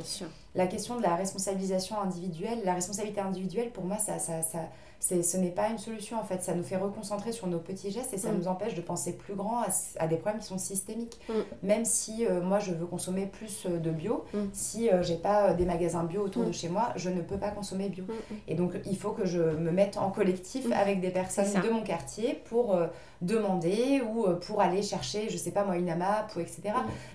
la 0.55 0.67
question 0.67 0.99
de 0.99 1.03
la 1.03 1.15
responsabilisation 1.15 1.99
individuelle, 2.03 2.59
la 2.67 2.75
responsabilité 2.75 3.23
individuelle 3.23 3.71
pour 3.71 3.85
moi 3.85 3.97
ça, 3.97 4.19
ça, 4.19 4.43
ça 4.43 4.59
ce 5.01 5.37
n'est 5.39 5.51
pas 5.51 5.69
une 5.69 5.79
solution 5.79 6.19
en 6.19 6.25
fait. 6.25 6.43
Ça 6.43 6.55
nous 6.55 6.63
fait 6.63 6.77
reconcentrer 6.77 7.33
sur 7.33 7.47
nos 7.47 7.59
petits 7.59 7.91
gestes 7.91 8.13
et 8.13 8.19
ça 8.19 8.31
mm. 8.31 8.37
nous 8.37 8.49
empêche 8.49 8.75
de 8.75 8.83
penser 8.83 9.15
plus 9.15 9.35
grand 9.35 9.63
à, 9.99 10.07
des 10.07 10.17
problèmes 10.17 10.41
qui 10.41 10.47
sont 10.47 10.59
systémiques. 10.59 11.19
Mm. 11.29 11.33
Même 11.63 11.85
si 11.85 12.27
euh, 12.27 12.43
moi 12.43 12.59
je 12.59 12.73
veux 12.73 12.87
consommer 12.87 13.27
plus 13.27 13.67
euh, 13.67 13.79
de 13.79 13.91
bio, 13.91 14.25
mm. 14.35 14.39
si 14.53 14.91
euh, 14.91 15.03
j'ai 15.03 15.17
pas 15.17 15.55
des 15.55 15.65
magasins 15.65 16.05
bio 16.05 16.23
autour 16.23 16.45
de 16.45 16.53
chez 16.53 16.69
moi, 16.69 16.93
je 16.97 17.09
ne 17.09 17.23
peux 17.23 17.39
pas 17.39 17.51
consommer 17.51 17.89
bio. 17.89 18.05
Et 18.47 18.55
donc 18.55 18.75
il 18.85 18.97
faut 18.97 19.13
que 19.13 19.25
je 19.25 19.41
me 19.41 19.71
mette 19.71 19.97
en 19.97 20.11
collectif 20.11 20.67
avec 20.73 21.01
des 21.01 21.11
personnes 21.11 21.63
de 21.63 21.71
mon 21.71 21.83
quartier 21.83 22.41
pour 22.45 22.79
demander 23.21 24.03
ou 24.03 24.27
pour 24.47 24.61
aller 24.61 24.83
chercher, 24.83 25.29
je 25.29 25.37
sais 25.37 25.51
pas 25.51 25.65
moi, 25.65 25.77
une 25.77 25.91
AMAP 25.91 26.35
ou 26.37 26.41
etc. 26.41 26.63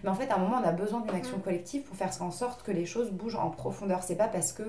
Mais 0.04 0.10
en 0.10 0.16
fait, 0.16 0.30
à 0.30 0.36
un 0.36 0.40
moment, 0.40 0.58
on 0.64 0.68
a 0.68 0.72
besoin 0.72 1.02
d'une 1.02 1.16
action 1.16 1.40
collective 1.40 1.84
pour 1.84 1.96
faire 1.96 2.12
en 2.20 2.32
sorte 2.32 2.64
que 2.64 2.72
les 2.72 2.86
choses 2.86 3.12
bougent 3.12 3.36
en 3.36 3.50
profondeur. 3.50 4.04
C'est 4.04 4.16
pas 4.16 4.28
parce 4.28 4.52
que 4.52 4.64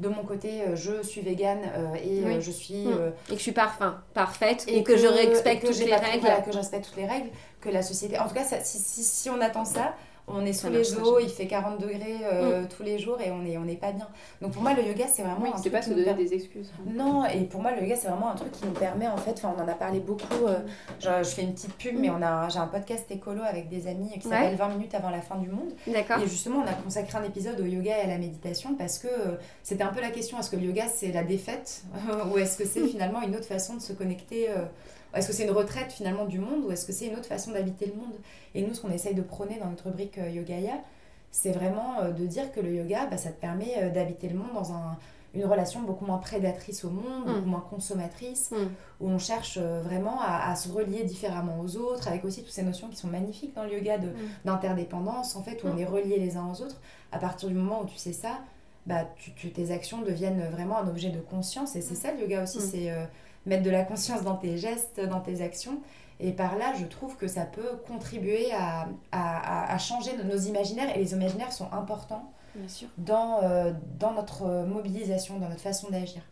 de 0.00 0.08
mon 0.08 0.24
côté, 0.24 0.62
je 0.74 1.02
suis 1.02 1.20
végane 1.20 1.60
et 2.02 2.40
je 2.40 2.50
suis. 2.50 2.86
Euh, 2.86 3.10
et 3.28 3.32
que 3.32 3.38
je 3.38 3.42
suis 3.42 3.52
parfum, 3.52 4.00
parfaite, 4.12 4.64
et 4.68 4.82
que, 4.82 4.96
je 4.96 5.06
respecte 5.06 5.66
toutes 5.66 5.78
les 5.78 5.94
règles. 5.94 6.26
que 6.44 6.52
je 6.52 6.58
respecte 6.58 6.86
toutes 6.86 6.96
les 6.96 7.06
règles, 7.06 7.30
que 7.60 7.68
la 7.68 7.82
société. 7.82 8.18
En 8.18 8.28
tout 8.28 8.34
cas, 8.34 8.44
si, 8.44 8.78
si, 8.78 9.02
si, 9.02 9.30
on 9.30 9.40
attend 9.40 9.64
ça, 9.64 9.94
on 10.26 10.44
est 10.44 10.54
sous 10.54 10.70
les 10.70 10.96
eaux, 10.96 11.18
il 11.20 11.28
fait 11.28 11.46
40 11.46 11.78
degrés 11.80 12.20
euh, 12.24 12.62
mm. 12.62 12.68
tous 12.68 12.82
les 12.82 12.98
jours 12.98 13.20
et 13.20 13.30
on 13.30 13.42
n'est 13.42 13.58
on 13.58 13.66
est 13.66 13.76
pas 13.76 13.92
bien. 13.92 14.08
Donc 14.40 14.52
pour 14.52 14.62
moi, 14.62 14.72
le 14.74 14.82
yoga, 14.82 15.06
c'est 15.06 15.22
vraiment. 15.22 15.42
Oui, 15.42 15.50
c'est 15.62 15.70
pas 15.70 15.82
se 15.82 15.90
donner 15.90 16.14
des 16.14 16.32
excuses. 16.32 16.72
Non, 16.86 17.26
et 17.26 17.44
pour 17.44 17.60
moi, 17.60 17.72
le 17.72 17.82
yoga, 17.82 17.96
c'est 17.96 18.08
vraiment 18.08 18.30
un 18.30 18.34
truc 18.34 18.52
qui 18.52 18.64
nous 18.64 18.72
permet, 18.72 19.06
en 19.06 19.16
fait, 19.18 19.42
on 19.44 19.60
en 19.60 19.68
a 19.68 19.74
parlé 19.74 20.00
beaucoup. 20.00 20.46
Euh, 20.46 20.60
je, 20.98 21.22
fais 21.24 21.42
une 21.42 21.52
petite 21.52 21.74
pub, 21.74 21.96
mais 21.98 22.08
on 22.10 22.22
a, 22.22 22.48
j'ai 22.48 22.58
un 22.58 22.66
podcast 22.66 23.10
écolo 23.10 23.42
avec 23.42 23.68
des 23.68 23.86
amis 23.86 24.12
qui 24.14 24.28
s'appelle 24.28 24.56
20 24.56 24.68
minutes 24.68 24.94
avant 24.94 25.10
la 25.10 25.20
fin 25.20 25.36
du 25.36 25.48
monde. 25.48 25.72
D'accord. 25.86 26.18
Et 26.22 26.28
justement, 26.28 26.62
on 26.64 26.68
a 26.68 26.74
consacré 26.74 27.18
un 27.18 27.24
épisode 27.24 27.60
au 27.60 27.66
yoga 27.66 27.98
et 27.98 28.02
à 28.02 28.06
la 28.06 28.18
méditation 28.18 28.74
parce 28.76 28.98
que 28.98 29.08
euh, 29.08 29.36
c'était 29.62 29.84
un 29.84 29.92
peu 29.92 30.00
la 30.00 30.10
question 30.10 30.38
est-ce 30.38 30.50
que 30.50 30.56
le 30.56 30.64
yoga, 30.64 30.86
c'est 30.88 31.12
la 31.12 31.22
défaite 31.22 31.82
ou 32.32 32.38
est-ce 32.38 32.56
que 32.56 32.66
c'est 32.66 32.86
finalement 32.86 33.20
une 33.20 33.36
autre 33.36 33.46
façon 33.46 33.74
de 33.74 33.82
se 33.82 33.92
connecter 33.92 34.48
est-ce 35.14 35.28
que 35.28 35.32
c'est 35.32 35.44
une 35.44 35.50
retraite 35.50 35.92
finalement 35.92 36.24
du 36.24 36.38
monde 36.38 36.64
ou 36.64 36.70
est-ce 36.72 36.86
que 36.86 36.92
c'est 36.92 37.06
une 37.06 37.14
autre 37.14 37.26
façon 37.26 37.52
d'habiter 37.52 37.86
le 37.86 37.94
monde? 37.94 38.14
Et 38.54 38.62
nous, 38.62 38.74
ce 38.74 38.80
qu'on 38.80 38.90
essaye 38.90 39.14
de 39.14 39.22
prôner 39.22 39.58
dans 39.58 39.68
notre 39.68 39.84
rubrique 39.84 40.18
euh, 40.18 40.28
Yogaya, 40.28 40.74
c'est 41.30 41.52
vraiment 41.52 42.00
euh, 42.00 42.10
de 42.12 42.26
dire 42.26 42.52
que 42.52 42.60
le 42.60 42.72
yoga, 42.74 43.06
bah, 43.06 43.16
ça 43.16 43.30
te 43.30 43.40
permet 43.40 43.74
euh, 43.76 43.90
d'habiter 43.90 44.28
le 44.28 44.38
monde 44.38 44.52
dans 44.54 44.72
un, 44.72 44.96
une 45.34 45.44
relation 45.44 45.80
beaucoup 45.80 46.04
moins 46.04 46.18
prédatrice 46.18 46.84
au 46.84 46.90
monde, 46.90 47.26
beaucoup 47.26 47.40
mm. 47.40 47.50
moins 47.50 47.64
consommatrice, 47.68 48.52
mm. 48.52 48.56
où 49.00 49.08
on 49.08 49.18
cherche 49.18 49.58
vraiment 49.58 50.20
à, 50.20 50.54
se 50.54 50.68
relier 50.68 51.02
différemment 51.02 51.58
aux 51.60 51.76
autres, 51.76 52.06
avec 52.06 52.24
aussi 52.24 52.42
toutes 52.42 52.52
ces 52.52 52.62
notions 52.62 52.88
qui 52.88 52.96
sont 52.96 53.08
magnifiques 53.08 53.54
dans 53.54 53.64
le 53.64 53.72
yoga 53.72 53.98
mm. 53.98 54.12
d'interdépendance, 54.44 55.34
en 55.34 55.42
fait, 55.42 55.64
où 55.64 55.66
on 55.66 55.76
est 55.76 55.84
reliés 55.84 56.18
les 56.18 56.36
uns 56.36 56.48
aux 56.52 56.62
autres. 56.62 56.80
À 57.10 57.18
partir 57.18 57.48
du 57.48 57.54
moment 57.54 57.82
où 57.82 57.86
tu 57.86 57.96
sais 57.96 58.12
ça, 58.12 58.38
bah, 58.86 59.08
tu, 59.16 59.50
tes 59.50 59.72
actions 59.72 60.02
deviennent 60.02 60.48
vraiment 60.50 60.78
un 60.78 60.88
objet 60.88 61.10
de 61.10 61.20
conscience, 61.20 61.74
et 61.74 61.80
c'est 61.80 61.96
ça 61.96 62.12
le 62.12 62.20
yoga 62.20 62.44
aussi, 62.44 62.60
c'est 62.60 62.92
mettre 63.46 63.62
de 63.62 63.70
la 63.70 63.84
conscience 63.84 64.22
dans 64.22 64.36
tes 64.36 64.56
gestes, 64.58 65.00
dans 65.00 65.20
tes 65.20 65.42
actions. 65.42 65.80
Et 66.20 66.32
par 66.32 66.56
là, 66.56 66.72
je 66.78 66.84
trouve 66.86 67.16
que 67.16 67.26
ça 67.26 67.44
peut 67.44 67.76
contribuer 67.86 68.52
à, 68.52 68.88
à, 69.12 69.72
à 69.74 69.78
changer 69.78 70.12
nos 70.16 70.36
imaginaires. 70.38 70.96
Et 70.96 70.98
les 71.00 71.12
imaginaires 71.12 71.52
sont 71.52 71.70
importants 71.72 72.30
Dans, 72.98 73.42
euh, 73.42 73.72
dans 73.98 74.12
notre 74.12 74.64
mobilisation, 74.64 75.38
dans 75.38 75.48
notre 75.48 75.60
façon 75.60 75.90
d'agir. 75.90 76.22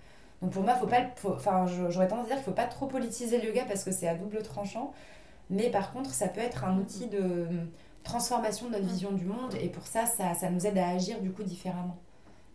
Donc 0.40 0.52
pour 0.52 0.62
moi, 0.62 0.74
faut 0.76 0.86
pas, 0.86 1.02
enfin, 1.24 1.66
j'aurais 1.90 2.08
tendance 2.08 2.26
à 2.26 2.28
dire 2.28 2.36
qu'il 2.36 2.44
ne 2.50 2.56
faut 2.56 2.62
pas 2.62 2.66
trop 2.66 2.86
politiser 2.86 3.40
le 3.40 3.48
yoga 3.48 3.64
parce 3.66 3.84
que 3.84 3.90
c'est 3.92 4.08
à 4.08 4.14
double 4.14 4.42
tranchant. 4.42 4.92
Mais 5.50 5.70
par 5.70 5.92
contre, 5.92 6.10
ça 6.14 6.28
peut 6.28 6.40
être 6.40 6.64
un 6.64 6.78
outil 6.78 7.06
de 7.08 7.46
transformation 8.04 8.66
de 8.68 8.72
notre 8.72 8.86
vision 8.86 9.12
du 9.12 9.24
monde. 9.24 9.54
Et 9.60 9.68
pour 9.68 9.86
ça, 9.86 10.06
ça, 10.06 10.34
ça 10.34 10.50
nous 10.50 10.66
aide 10.66 10.78
à 10.78 10.88
agir 10.90 11.20
du 11.20 11.32
coup 11.32 11.42
différemment. 11.44 11.96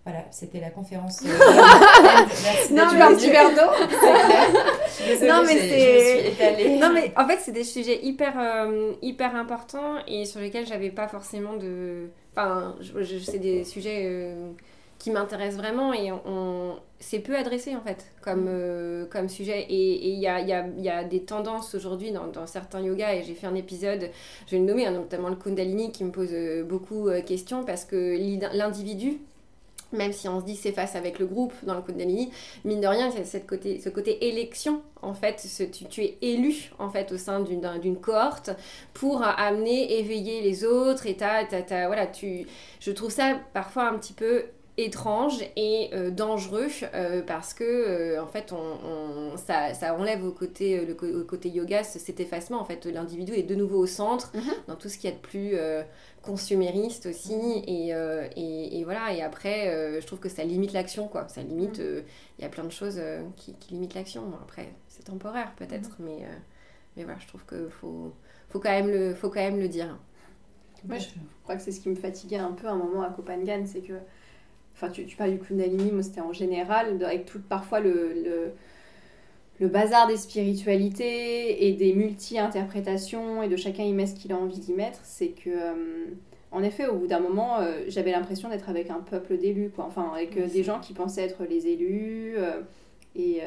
Voilà, 0.07 0.23
c'était 0.31 0.61
la 0.61 0.69
conférence. 0.69 1.21
non, 2.71 2.85
mais 2.93 3.15
petit 3.15 3.29
verre 3.29 3.49
d'eau. 3.49 5.25
non, 5.27 5.43
mais 5.45 5.57
c'est. 5.57 6.79
Non, 6.79 6.93
mais 6.93 7.11
en 7.17 7.27
fait, 7.27 7.39
c'est 7.41 7.51
des 7.51 7.65
sujets 7.65 7.99
hyper, 8.01 8.39
euh, 8.39 8.93
hyper 9.01 9.35
importants 9.35 9.95
et 10.07 10.23
sur 10.23 10.39
lesquels 10.39 10.65
j'avais 10.65 10.91
pas 10.91 11.09
forcément 11.09 11.57
de. 11.57 12.07
Enfin, 12.31 12.77
je, 12.79 13.17
c'est 13.17 13.39
des 13.39 13.65
sujets 13.65 14.03
euh, 14.05 14.51
qui 14.97 15.11
m'intéressent 15.11 15.59
vraiment 15.59 15.91
et 15.91 16.09
on, 16.13 16.77
c'est 16.99 17.19
peu 17.19 17.35
adressé 17.35 17.75
en 17.75 17.81
fait 17.81 18.05
comme, 18.21 18.45
mm. 18.45 18.49
euh, 18.49 19.05
comme 19.07 19.27
sujet. 19.27 19.65
Et 19.67 20.07
il 20.07 20.19
y 20.19 20.27
a, 20.27 20.39
y, 20.39 20.53
a, 20.53 20.65
y 20.77 20.87
a, 20.87 21.03
des 21.03 21.23
tendances 21.23 21.75
aujourd'hui 21.75 22.13
dans, 22.13 22.27
dans, 22.27 22.47
certains 22.47 22.79
yogas 22.79 23.15
et 23.15 23.23
j'ai 23.23 23.33
fait 23.33 23.47
un 23.47 23.55
épisode, 23.55 24.09
je 24.45 24.51
vais 24.51 24.59
le 24.59 24.67
nommer, 24.67 24.85
hein, 24.85 24.91
notamment 24.91 25.27
le 25.27 25.35
Kundalini 25.35 25.91
qui 25.91 26.05
me 26.05 26.11
pose 26.11 26.33
beaucoup 26.65 27.09
de 27.09 27.19
questions 27.19 27.65
parce 27.65 27.83
que 27.83 28.15
l'individu 28.55 29.19
même 29.91 30.13
si 30.13 30.27
on 30.27 30.39
se 30.39 30.45
dit 30.45 30.55
c'est 30.55 30.71
face 30.71 30.95
avec 30.95 31.19
le 31.19 31.25
groupe 31.25 31.53
dans 31.63 31.75
le 31.75 31.81
Kundalini, 31.81 32.31
mine 32.65 32.81
de 32.81 32.87
rien, 32.87 33.11
c'est 33.23 33.45
côté, 33.45 33.79
ce 33.79 33.89
côté 33.89 34.27
élection, 34.27 34.81
en 35.01 35.13
fait, 35.13 35.39
ce, 35.39 35.63
tu, 35.63 36.03
es 36.03 36.17
élu, 36.21 36.71
en 36.79 36.89
fait, 36.89 37.11
au 37.11 37.17
sein 37.17 37.39
d'une 37.41 37.97
cohorte 37.97 38.51
pour 38.93 39.23
amener, 39.23 39.99
éveiller 39.99 40.41
les 40.41 40.65
autres, 40.65 41.07
et 41.07 41.15
t'as, 41.15 41.87
voilà, 41.87 42.07
tu, 42.07 42.45
je 42.79 42.91
trouve 42.91 43.11
ça 43.11 43.39
parfois 43.53 43.89
un 43.89 43.97
petit 43.97 44.13
peu 44.13 44.45
étrange 44.77 45.43
et 45.55 45.89
euh, 45.93 46.11
dangereux 46.11 46.67
euh, 46.93 47.21
parce 47.25 47.53
que 47.53 47.63
euh, 47.63 48.23
en 48.23 48.27
fait 48.27 48.53
on, 48.53 49.35
ça, 49.35 49.73
ça, 49.73 49.95
enlève 49.95 50.23
au 50.23 50.31
côté, 50.31 50.85
le, 50.85 50.93
côté 51.23 51.49
yoga 51.49 51.83
cet 51.83 52.19
effacement 52.19 52.61
en 52.61 52.65
fait 52.65 52.85
l'individu 52.85 53.33
est 53.33 53.43
de 53.43 53.55
nouveau 53.55 53.79
au 53.79 53.87
centre 53.87 54.31
mhm. 54.35 54.53
dans 54.67 54.75
tout 54.75 54.87
ce 54.87 54.99
qui 54.99 55.07
est 55.07 55.13
de 55.13 55.17
plus 55.17 55.55
consumériste 56.27 57.05
aussi. 57.05 57.63
Et, 57.65 57.93
euh, 57.93 58.27
et, 58.35 58.79
et, 58.79 58.83
voilà, 58.83 59.13
et 59.13 59.21
après, 59.21 59.69
euh, 59.69 60.01
je 60.01 60.05
trouve 60.05 60.19
que 60.19 60.29
ça 60.29 60.43
limite 60.43 60.73
l'action, 60.73 61.07
quoi. 61.07 61.27
Ça 61.29 61.41
limite, 61.41 61.79
mm. 61.79 61.83
euh, 61.83 62.01
il 62.37 62.41
y 62.41 62.45
a 62.45 62.49
plein 62.49 62.65
de 62.65 62.71
choses 62.71 63.01
qui, 63.37 63.53
qui, 63.53 63.73
limitent 63.73 63.95
l'action. 63.95 64.23
après, 64.41 64.73
c'est 64.89 65.03
temporaire 65.03 65.53
peut-être, 65.55 66.01
mm. 66.01 66.05
mais, 66.05 66.27
mais 66.95 67.03
voilà, 67.03 67.19
je 67.19 67.27
trouve 67.27 67.45
qu'il 67.45 67.69
faut, 67.69 68.13
faut, 68.49 68.59
quand 68.59 68.69
même 68.69 68.89
le, 68.89 69.15
faut 69.15 69.29
quand 69.29 69.39
même 69.39 69.59
le 69.59 69.69
dire. 69.69 69.97
Moi, 70.87 70.97
je 70.99 71.07
crois 71.43 71.55
que 71.55 71.61
c'est 71.61 71.71
ce 71.71 71.79
qui 71.79 71.89
me 71.89 71.95
fatiguait 71.95 72.37
un 72.37 72.51
peu 72.51 72.67
à 72.67 72.71
un 72.71 72.77
moment 72.77 73.01
à 73.01 73.09
Copenhague, 73.09 73.65
c'est 73.65 73.81
que, 73.81 73.93
enfin, 74.75 74.89
tu, 74.89 75.05
tu 75.05 75.15
parles 75.15 75.31
du 75.31 75.39
Kundalini, 75.39 75.91
moi 75.91 76.03
c'était 76.03 76.21
en 76.21 76.33
général, 76.33 77.03
avec 77.03 77.25
tout 77.25 77.41
parfois 77.41 77.79
le, 77.79 78.13
le 78.13 78.53
le 79.59 79.67
bazar 79.67 80.07
des 80.07 80.17
spiritualités 80.17 81.67
et 81.67 81.73
des 81.73 81.93
multi-interprétations 81.93 83.41
et 83.41 83.47
de 83.47 83.55
chacun 83.55 83.83
y 83.83 83.93
met 83.93 84.05
ce 84.05 84.15
qu'il 84.15 84.31
a 84.31 84.37
envie 84.37 84.59
d'y 84.59 84.73
mettre, 84.73 84.99
c'est 85.03 85.29
que, 85.29 85.49
euh, 85.49 86.05
en 86.51 86.61
effet, 86.61 86.87
au 86.87 86.95
bout 86.95 87.07
d'un 87.07 87.19
moment, 87.19 87.59
euh, 87.59 87.81
j'avais 87.87 88.11
l'impression 88.11 88.49
d'être 88.49 88.69
avec 88.69 88.89
un 88.91 88.99
peuple 88.99 89.37
d'élus, 89.37 89.71
quoi. 89.75 89.85
Enfin, 89.85 90.11
avec 90.13 90.37
euh, 90.37 90.47
des 90.47 90.63
gens 90.63 90.79
qui 90.79 90.93
pensaient 90.93 91.23
être 91.23 91.43
les 91.49 91.67
élus 91.67 92.35
et, 93.15 93.41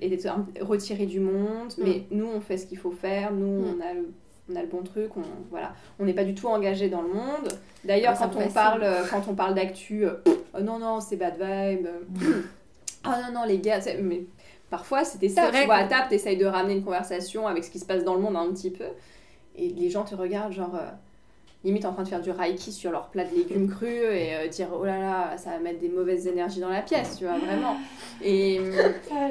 et 0.00 0.08
d'être 0.08 0.28
retirés 0.60 1.06
du 1.06 1.18
monde. 1.18 1.72
Mm. 1.76 1.82
Mais 1.84 2.02
nous, 2.12 2.26
on 2.26 2.40
fait 2.40 2.56
ce 2.56 2.66
qu'il 2.66 2.78
faut 2.78 2.92
faire, 2.92 3.32
nous, 3.32 3.62
mm. 3.62 3.76
on 3.76 3.80
a 3.84 3.94
le 3.94 4.12
on 4.50 4.56
a 4.56 4.62
le 4.62 4.68
bon 4.68 4.82
truc, 4.82 5.14
on 5.14 5.20
voilà, 5.50 5.74
on 5.98 6.06
n'est 6.06 6.14
pas 6.14 6.24
du 6.24 6.34
tout 6.34 6.46
engagé 6.46 6.88
dans 6.88 7.02
le 7.02 7.08
monde. 7.08 7.48
D'ailleurs, 7.84 8.16
quand, 8.16 8.30
on 8.34 8.48
parle, 8.48 8.82
quand 9.10 9.28
on 9.28 9.34
parle 9.34 9.54
d'actu, 9.54 10.06
oh 10.06 10.62
non 10.62 10.78
non, 10.78 11.00
c'est 11.00 11.16
bad 11.16 11.34
vibe. 11.34 11.86
Ah 13.04 13.20
non 13.24 13.40
non 13.40 13.46
les 13.46 13.58
gars, 13.58 13.78
mais 14.02 14.24
Parfois, 14.70 15.04
c'était 15.04 15.28
ça. 15.28 15.50
Tu 15.50 15.64
vois, 15.64 15.76
à 15.76 15.84
table, 15.84 16.08
t'essayes 16.08 16.36
de 16.36 16.46
ramener 16.46 16.74
une 16.74 16.84
conversation 16.84 17.46
avec 17.46 17.64
ce 17.64 17.70
qui 17.70 17.78
se 17.78 17.86
passe 17.86 18.04
dans 18.04 18.14
le 18.14 18.20
monde 18.20 18.36
un 18.36 18.52
petit 18.52 18.70
peu. 18.70 18.84
Et 19.56 19.70
les 19.70 19.90
gens 19.90 20.04
te 20.04 20.14
regardent, 20.14 20.52
genre, 20.52 20.74
euh, 20.74 20.90
limite 21.64 21.84
en 21.84 21.92
train 21.92 22.04
de 22.04 22.08
faire 22.08 22.20
du 22.20 22.30
reiki 22.30 22.72
sur 22.72 22.92
leur 22.92 23.08
plat 23.08 23.24
de 23.24 23.34
légumes 23.34 23.68
crus 23.68 23.88
et 23.90 24.34
euh, 24.34 24.46
dire 24.46 24.68
oh 24.72 24.84
là 24.84 24.98
là, 24.98 25.36
ça 25.38 25.50
va 25.50 25.58
mettre 25.58 25.80
des 25.80 25.88
mauvaises 25.88 26.28
énergies 26.28 26.60
dans 26.60 26.68
la 26.68 26.82
pièce, 26.82 27.16
tu 27.18 27.24
vois, 27.24 27.36
vraiment. 27.36 27.76
Et, 28.22 28.60
ah 29.10 29.28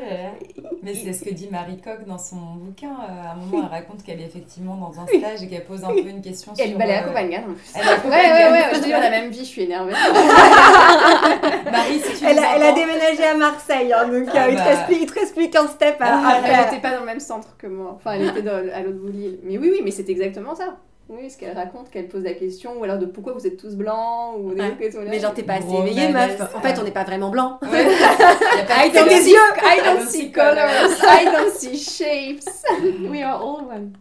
Mais 0.83 0.93
c'est 0.93 1.13
ce 1.13 1.23
que 1.23 1.33
dit 1.33 1.47
Marie 1.49 1.77
Coq 1.77 2.05
dans 2.05 2.17
son 2.17 2.35
bouquin. 2.35 2.91
Euh, 2.91 3.27
à 3.27 3.31
un 3.31 3.35
moment, 3.35 3.63
elle 3.63 3.79
raconte 3.79 4.03
qu'elle 4.03 4.19
est 4.19 4.25
effectivement 4.25 4.75
dans 4.75 4.99
un 4.99 5.07
stage 5.07 5.43
et 5.43 5.47
qu'elle 5.47 5.63
pose 5.63 5.85
un 5.85 5.93
peu 5.93 6.07
une 6.07 6.21
question 6.21 6.53
sur. 6.53 6.65
Elle 6.65 6.77
balait 6.77 6.95
à 6.95 7.03
Copenhague 7.03 7.45
en 7.47 7.53
plus. 7.53 7.71
Elle 7.75 8.09
ouais, 8.09 8.11
ouais, 8.11 8.51
ouais, 8.51 8.63
je 8.73 8.79
dis, 8.81 8.93
on 8.93 8.97
a 8.97 9.09
la 9.09 9.09
même 9.09 9.29
vie, 9.29 9.39
je 9.39 9.43
suis 9.43 9.61
énervée. 9.61 9.93
Marie, 11.71 11.99
si 11.99 12.19
tu 12.19 12.25
elle, 12.25 12.39
a, 12.39 12.57
elle 12.57 12.63
a 12.63 12.71
déménagé 12.73 13.23
à 13.23 13.35
Marseille, 13.35 13.93
hein, 13.93 14.05
donc 14.05 14.27
ah 14.33 14.49
il, 14.49 14.55
te 14.55 14.61
bah. 14.61 14.73
explique, 14.73 15.01
il, 15.01 15.11
te 15.13 15.19
explique, 15.19 15.55
un 15.55 15.67
step 15.67 15.95
à, 16.01 16.07
ah, 16.09 16.41
Elle 16.45 16.65
n'était 16.65 16.81
pas 16.81 16.91
dans 16.91 16.99
le 16.99 17.05
même 17.05 17.21
centre 17.21 17.55
que 17.57 17.67
moi. 17.67 17.93
Enfin, 17.95 18.13
elle 18.13 18.27
était 18.27 18.41
dans, 18.41 18.57
à 18.73 18.81
l'autre 18.81 18.99
bout 18.99 19.11
de 19.11 19.17
l'île. 19.17 19.39
Mais 19.43 19.57
oui, 19.57 19.69
oui, 19.71 19.81
mais 19.81 19.91
c'est 19.91 20.09
exactement 20.09 20.53
ça. 20.53 20.77
Oui, 21.09 21.29
ce 21.29 21.37
qu'elle 21.37 21.55
raconte, 21.55 21.89
qu'elle 21.89 22.09
pose 22.09 22.23
la 22.23 22.33
question, 22.33 22.77
ou 22.77 22.83
alors 22.83 22.97
de 22.97 23.05
pourquoi 23.05 23.31
vous 23.31 23.47
êtes 23.47 23.55
tous 23.55 23.75
blancs, 23.75 24.35
ou 24.39 24.53
des 24.53 24.89
Mais 25.07 25.19
genre, 25.19 25.33
t'es 25.33 25.43
pas 25.43 25.53
assez 25.53 25.73
éveillé, 25.73 26.09
meuf. 26.09 26.41
En 26.53 26.59
fait, 26.59 26.77
on 26.77 26.83
n'est 26.83 26.91
pas 26.91 27.05
vraiment 27.05 27.29
blanc. 27.29 27.59
Ouais. 27.61 27.85
I, 27.89 28.91
don't 28.91 29.09
see, 29.09 29.33
I 29.33 29.81
don't 29.85 30.05
see 30.05 30.31
colors, 30.33 31.01
I 31.01 31.25
don't 31.25 31.53
see 31.53 31.77
shapes. 31.77 32.49
We 33.09 33.21
are 33.21 33.41
all 33.41 33.65
one. 33.65 33.93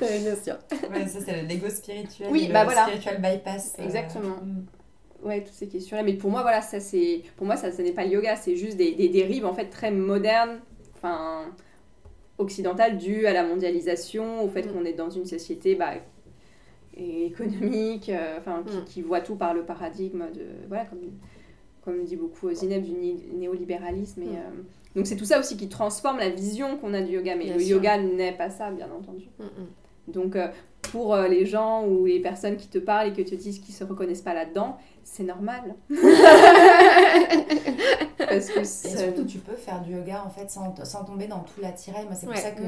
Bien 0.00 0.36
sûr. 0.36 0.56
Ouais, 0.88 1.08
ça, 1.08 1.18
c'est 1.24 1.42
l'ego 1.42 1.68
spirituel. 1.68 2.28
Oui, 2.30 2.48
bah 2.52 2.64
voilà. 2.64 2.84
spiritual 2.84 3.20
bypass. 3.20 3.74
Euh, 3.78 3.84
Exactement. 3.84 4.36
Mm. 4.42 5.26
Ouais, 5.26 5.42
toutes 5.42 5.54
ces 5.54 5.66
questions-là. 5.66 6.04
Mais 6.04 6.14
pour 6.14 6.30
moi, 6.30 6.42
voilà, 6.42 6.62
ça, 6.62 6.78
c'est. 6.78 7.22
Pour 7.36 7.46
moi, 7.46 7.56
ça, 7.56 7.72
ça 7.72 7.82
n'est 7.82 7.92
pas 7.92 8.04
le 8.04 8.12
yoga, 8.12 8.36
c'est 8.36 8.54
juste 8.54 8.76
des, 8.76 8.92
des 8.92 9.08
dérives, 9.08 9.46
en 9.46 9.52
fait, 9.52 9.66
très 9.66 9.90
modernes. 9.90 10.60
Enfin 10.94 11.46
occidentale 12.38 12.98
dues 12.98 13.26
à 13.26 13.32
la 13.32 13.44
mondialisation, 13.44 14.42
au 14.42 14.48
fait 14.48 14.62
mm. 14.62 14.72
qu'on 14.72 14.84
est 14.84 14.92
dans 14.92 15.10
une 15.10 15.26
société 15.26 15.74
bah, 15.74 15.94
et 16.94 17.26
économique, 17.26 18.08
euh, 18.08 18.38
enfin, 18.38 18.62
qui, 18.66 18.76
mm. 18.76 18.84
qui, 18.84 19.02
voit 19.02 19.20
tout 19.20 19.36
par 19.36 19.54
le 19.54 19.62
paradigme 19.62 20.24
de, 20.32 20.44
voilà, 20.68 20.84
comme, 20.84 20.98
comme 21.84 22.04
dit 22.04 22.16
beaucoup 22.16 22.52
Zineb, 22.52 22.82
du 22.84 22.92
néolibéralisme. 23.34 24.22
Et, 24.22 24.26
mm. 24.26 24.36
euh, 24.36 24.62
donc 24.96 25.06
c'est 25.06 25.16
tout 25.16 25.24
ça 25.24 25.38
aussi 25.38 25.56
qui 25.56 25.68
transforme 25.68 26.18
la 26.18 26.28
vision 26.28 26.76
qu'on 26.76 26.92
a 26.94 27.00
du 27.00 27.12
yoga, 27.12 27.34
mais 27.36 27.46
le 27.46 27.62
yoga 27.62 27.98
n'est 27.98 28.32
pas 28.32 28.50
ça, 28.50 28.70
bien 28.70 28.88
entendu. 28.90 29.24
Mm, 29.38 30.12
donc 30.12 30.36
euh, 30.36 30.48
pour 30.90 31.16
les 31.16 31.46
gens 31.46 31.86
ou 31.86 32.06
les 32.06 32.20
personnes 32.20 32.56
qui 32.56 32.66
te 32.68 32.78
parlent 32.78 33.08
et 33.08 33.12
que 33.12 33.22
te 33.22 33.34
disent 33.36 33.60
qu'ils 33.60 33.74
se 33.74 33.84
reconnaissent 33.84 34.22
pas 34.22 34.34
là-dedans, 34.34 34.76
c'est 35.04 35.22
normal. 35.22 35.76
Parce 38.18 38.48
que 38.48 38.60
et 38.60 38.64
surtout, 38.64 39.24
tu 39.24 39.38
peux 39.38 39.54
faire 39.54 39.80
du 39.80 39.92
yoga 39.92 40.24
en 40.26 40.30
fait 40.30 40.50
sans, 40.50 40.74
sans 40.84 41.04
tomber 41.04 41.28
dans 41.28 41.40
tout 41.40 41.60
l'attirail. 41.60 42.04
Moi, 42.04 42.14
c'est 42.14 42.26
pour 42.26 42.36
ça 42.36 42.50
que. 42.50 42.62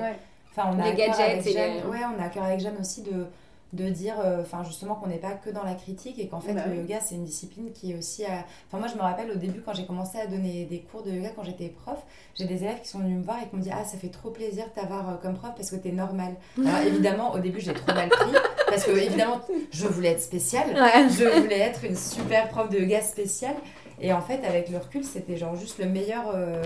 Enfin, 0.57 0.71
on 0.73 0.79
a 0.81 0.91
les 0.91 0.97
gadgets. 0.97 1.43
Jeanne, 1.43 1.91
Ouais, 1.91 1.99
on 2.17 2.23
a 2.23 2.27
à 2.27 2.29
cœur 2.29 2.45
avec 2.45 2.61
Jeanne 2.61 2.77
aussi 2.81 3.03
de 3.03 3.27
de 3.75 3.89
dire 3.89 4.15
euh, 4.25 4.41
enfin 4.41 4.63
justement 4.65 4.95
qu'on 4.95 5.09
n'est 5.09 5.19
pas 5.19 5.33
que 5.33 5.51
dans 5.51 5.65
la 5.65 5.75
critique 5.75 6.19
et 6.19 6.29
qu'en 6.29 6.41
fait 6.41 6.55
bah 6.55 6.67
le 6.69 6.77
yoga 6.77 7.01
c'est 7.01 7.17
une 7.17 7.25
discipline 7.25 7.73
qui 7.73 7.93
est 7.93 7.99
aussi 7.99 8.25
à... 8.25 8.45
enfin 8.69 8.79
moi 8.79 8.87
je 8.87 8.95
me 8.95 9.01
rappelle 9.01 9.31
au 9.33 9.35
début 9.35 9.61
quand 9.61 9.75
j'ai 9.75 9.85
commencé 9.85 10.19
à 10.19 10.27
donner 10.27 10.65
des 10.65 10.81
cours 10.81 11.03
de 11.03 11.11
yoga 11.11 11.31
quand 11.35 11.43
j'étais 11.43 11.69
prof 11.69 11.99
j'ai 12.37 12.45
des 12.47 12.63
élèves 12.63 12.81
qui 12.81 12.89
sont 12.89 13.01
venus 13.01 13.19
me 13.19 13.25
voir 13.25 13.39
et 13.43 13.49
qui 13.49 13.57
m'ont 13.57 13.63
dit 13.63 13.71
ah 13.73 13.85
ça 13.85 13.99
fait 13.99 14.09
trop 14.09 14.31
plaisir 14.31 14.67
de 14.67 14.81
t'avoir 14.81 15.11
euh, 15.11 15.15
comme 15.21 15.35
prof 15.35 15.53
parce 15.57 15.71
que 15.71 15.77
t'es 15.77 15.91
normal. 15.91 16.35
Alors 16.59 16.79
évidemment 16.87 17.33
au 17.35 17.41
début 17.41 17.61
j'ai 17.61 17.75
trop 17.75 17.95
mal 17.95 18.09
pris 18.09 18.33
parce 18.69 18.85
que 18.85 18.93
évidemment 18.93 19.41
je 19.73 19.87
voulais 19.87 20.11
être 20.11 20.23
spéciale. 20.23 20.77
Je 21.11 21.41
voulais 21.41 21.59
être 21.59 21.85
une 21.85 21.97
super 21.97 22.49
prof 22.49 22.69
de 22.71 22.79
yoga 22.79 23.03
spéciale. 23.03 23.57
Et 24.01 24.13
en 24.13 24.21
fait 24.21 24.45
avec 24.45 24.69
le 24.69 24.79
recul 24.79 25.05
c'était 25.05 25.37
genre 25.37 25.57
juste 25.57 25.79
le 25.79 25.87
meilleur 25.87 26.31
euh, 26.33 26.63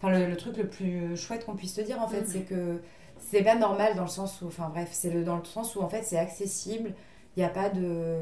enfin 0.00 0.18
le, 0.18 0.36
truc 0.36 0.56
le 0.56 0.66
plus 0.66 1.16
chouette 1.16 1.44
qu'on 1.44 1.54
puisse 1.54 1.74
te 1.74 1.82
dire 1.82 2.00
en 2.00 2.08
fait. 2.08 2.22
Mm. 2.22 2.26
c'est 2.26 2.40
que 2.40 2.80
c'est 3.30 3.42
pas 3.42 3.54
normal 3.54 3.96
dans 3.96 4.02
le 4.02 4.08
sens 4.08 4.40
où, 4.42 4.46
enfin 4.46 4.68
bref, 4.68 4.88
c'est 4.92 5.10
le, 5.10 5.24
dans 5.24 5.36
le 5.36 5.44
sens 5.44 5.76
où 5.76 5.82
en 5.82 5.88
fait 5.88 6.02
c'est 6.02 6.18
accessible, 6.18 6.92
il 7.36 7.40
n'y 7.40 7.44
a 7.44 7.50
pas 7.50 7.68
de... 7.68 8.18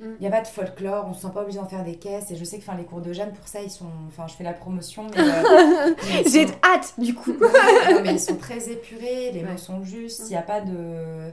Il 0.00 0.06
mm. 0.08 0.16
n'y 0.20 0.26
a 0.26 0.30
pas 0.30 0.40
de 0.40 0.48
folklore, 0.48 1.04
on 1.06 1.10
ne 1.10 1.14
se 1.14 1.20
sent 1.20 1.32
pas 1.32 1.42
obligé 1.42 1.58
d'en 1.58 1.66
faire 1.66 1.84
des 1.84 1.94
caisses. 1.94 2.30
Et 2.32 2.36
je 2.36 2.44
sais 2.44 2.58
que 2.58 2.76
les 2.76 2.84
cours 2.84 3.00
de 3.00 3.12
Jeanne, 3.12 3.32
pour 3.32 3.46
ça, 3.46 3.62
ils 3.62 3.70
sont. 3.70 3.86
Enfin, 4.08 4.26
je 4.26 4.34
fais 4.34 4.42
la 4.42 4.52
promotion. 4.52 5.06
Mais, 5.14 5.20
euh, 5.20 5.94
J'ai 6.26 6.46
hâte, 6.64 6.94
du 6.98 7.14
coup. 7.14 7.32
non, 7.40 8.00
mais 8.02 8.14
ils 8.14 8.20
sont 8.20 8.36
très 8.36 8.70
épurés, 8.70 9.30
les 9.30 9.44
mots 9.44 9.56
sont 9.56 9.84
justes, 9.84 10.24
il 10.26 10.30
n'y 10.30 10.36
a 10.36 10.42
pas 10.42 10.60
de. 10.60 11.30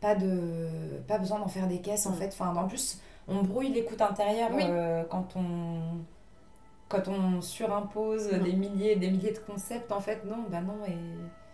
Pas 0.00 0.14
de. 0.14 0.68
Pas 1.06 1.18
besoin 1.18 1.38
d'en 1.38 1.48
faire 1.48 1.66
des 1.66 1.80
caisses, 1.80 2.06
en 2.06 2.12
mm. 2.12 2.16
fait. 2.16 2.28
Enfin, 2.28 2.56
en 2.56 2.66
plus, 2.66 3.00
on 3.28 3.42
brouille 3.42 3.68
l'écoute 3.68 4.00
intérieure 4.00 4.50
euh, 4.58 5.04
quand 5.04 5.36
on. 5.36 5.98
Quand 6.88 7.06
on 7.08 7.42
surimpose 7.42 8.32
mm. 8.32 8.38
des 8.44 8.52
milliers 8.54 8.92
et 8.92 8.96
des 8.96 9.10
milliers 9.10 9.32
de 9.32 9.38
concepts, 9.38 9.92
en 9.92 10.00
fait, 10.00 10.24
non, 10.24 10.46
bah 10.48 10.62
non. 10.62 10.78
Et 10.88 10.96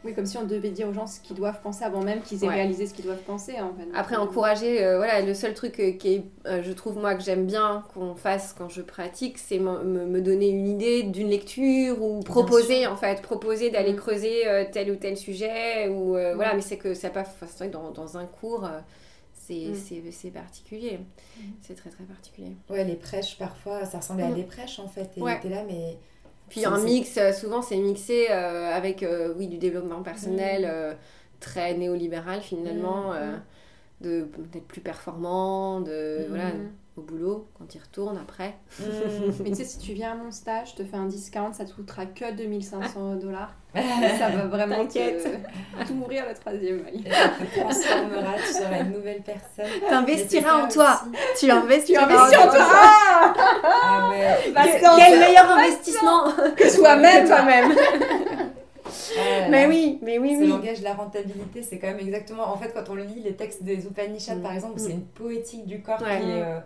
oui, 0.03 0.14
comme 0.14 0.24
si 0.24 0.38
on 0.38 0.44
devait 0.44 0.70
dire 0.70 0.88
aux 0.88 0.94
gens 0.94 1.07
ce 1.07 1.20
qu'ils 1.20 1.36
doivent 1.36 1.61
penser 1.61 1.84
avant 1.84 2.03
même 2.03 2.22
qu'ils 2.22 2.42
aient 2.42 2.48
réalisé 2.48 2.86
ce 2.86 2.94
qu'ils 2.94 3.05
doivent 3.05 3.22
penser. 3.22 3.61
En 3.61 3.74
fait. 3.74 3.86
Après, 3.94 4.16
encourager, 4.16 4.82
euh, 4.82 4.96
voilà, 4.96 5.20
le 5.20 5.34
seul 5.34 5.53
truc 5.53 5.78
euh, 5.78 5.92
qui 5.92 6.14
est, 6.14 6.24
euh, 6.46 6.62
je 6.62 6.72
trouve 6.72 6.96
moi 6.96 7.14
que 7.14 7.22
j'aime 7.22 7.46
bien 7.46 7.84
qu'on 7.92 8.14
fasse 8.14 8.55
quand 8.57 8.70
je 8.70 8.80
pratique, 8.80 9.36
c'est 9.36 9.59
me, 9.59 10.20
donner 10.20 10.48
une 10.48 10.66
idée 10.66 11.03
d'une 11.03 11.28
lecture 11.28 12.03
ou 12.03 12.20
proposer 12.20 12.86
en 12.86 12.96
fait, 12.96 13.20
proposer 13.20 13.70
d'aller 13.70 13.92
mm. 13.92 13.96
creuser 13.96 14.42
tel 14.72 14.90
ou 14.90 14.96
tel 14.96 15.16
sujet 15.16 15.88
ou 15.88 16.14
mm. 16.14 16.34
voilà, 16.34 16.55
mais 16.55 16.61
c'est 16.61 16.76
que 16.78 16.94
ça 16.94 17.11
pas, 17.11 17.24
dans, 17.70 17.90
dans 17.90 18.16
un 18.16 18.24
cours. 18.24 18.68
Mm. 19.48 19.74
c'est 19.74 20.30
particulier. 20.30 21.01
C'est 21.61 21.74
très 21.74 21.90
très 21.90 22.05
particulier. 22.05 22.53
Ouais, 22.70 22.84
les 22.84 22.96
prêches 22.96 23.36
parfois, 23.38 23.84
ça 23.84 23.98
ressemblait 23.98 24.24
à 24.24 24.32
des 24.32 24.44
prêches 24.44 24.78
en 24.78 24.88
fait. 24.88 25.11
Et 25.16 25.20
ouais. 25.20 25.40
là, 25.44 25.64
mais 25.66 25.98
puis 26.51 26.64
un 26.66 26.78
mix, 26.78 27.16
euh, 27.16 27.32
souvent 27.32 27.62
c'est 27.62 27.76
mixé 27.76 28.26
euh, 28.28 28.74
avec 28.74 29.03
euh, 29.03 29.32
oui, 29.38 29.46
du 29.46 29.57
développement 29.57 30.03
personnel 30.03 30.66
mm. 30.66 30.96
très 31.38 31.74
néolibéral 31.74 32.42
finalement, 32.42 33.12
mm, 33.12 33.14
mm. 33.14 33.42
de 34.03 34.28
d'être 34.53 34.66
plus 34.66 34.80
performant, 34.80 35.80
de 35.80 36.26
voilà, 36.28 36.51
au 37.01 37.03
boulot, 37.03 37.48
quand 37.59 37.74
il 37.74 37.80
retourne 37.80 38.18
après. 38.18 38.55
Mm. 38.78 38.84
Mais 39.42 39.51
tu 39.51 39.57
sais, 39.57 39.64
si 39.64 39.78
tu 39.78 39.92
viens 39.92 40.12
à 40.12 40.14
mon 40.14 40.30
stage, 40.30 40.72
je 40.76 40.82
te 40.82 40.88
fais 40.88 40.96
un 40.96 41.07
discount, 41.07 41.53
ça 41.53 41.64
te 41.64 41.72
coûtera 41.72 42.07
que 42.07 42.32
2500 42.32 43.16
dollars. 43.16 43.55
ça 43.74 44.28
va 44.30 44.46
vraiment 44.46 44.84
te- 44.86 45.86
t'ouvrir 45.86 46.24
le 46.28 46.34
troisième 46.34 46.84
œil. 46.86 47.03
Et 47.07 47.11
ça 47.11 47.28
te 47.28 47.61
transformera, 47.61 48.34
tu 48.46 48.53
seras 48.53 48.80
une 48.80 48.92
nouvelle 48.92 49.22
personne. 49.22 49.70
T'investiras 49.88 50.64
en 50.64 50.68
toi. 50.68 51.01
aussi. 51.03 51.46
Tu 51.46 51.51
investiras 51.51 52.06
Tu 52.06 52.12
investis 52.14 52.39
en 52.39 52.48
toi 52.48 52.66
Ah 52.68 53.35
Ah 53.64 54.10
ouais. 54.10 54.52
Que- 54.52 54.97
Quel 54.98 55.18
meilleur 55.20 55.51
investissement 55.51 56.24
que 56.56 56.77
toi-même, 56.77 57.27
toi-même. 57.27 57.72
Ah 59.18 59.48
Mais 59.51 59.66
oui, 59.66 59.98
mais 60.02 60.18
oui, 60.18 60.35
Ce 60.36 60.40
oui. 60.40 60.48
langage 60.48 60.81
de 60.81 60.85
la 60.85 60.94
rentabilité, 60.94 61.62
c'est 61.62 61.78
quand 61.78 61.89
même 61.89 62.01
exactement. 62.01 62.44
En 62.52 62.56
fait, 62.56 62.72
quand 62.74 62.90
on 62.90 62.94
lit 62.97 63.22
les 63.24 63.35
textes 63.35 63.62
des 63.62 63.85
Upanishads, 63.86 64.36
Mm. 64.36 64.43
par 64.43 64.52
exemple, 64.52 64.78
c'est 64.78 64.90
une 64.93 65.05
poétique 65.05 65.66
du 65.66 65.81
corps 65.81 66.01
Ouais. 66.02 66.20
qui 66.20 66.31
est 66.31 66.43
euh, 66.43 66.59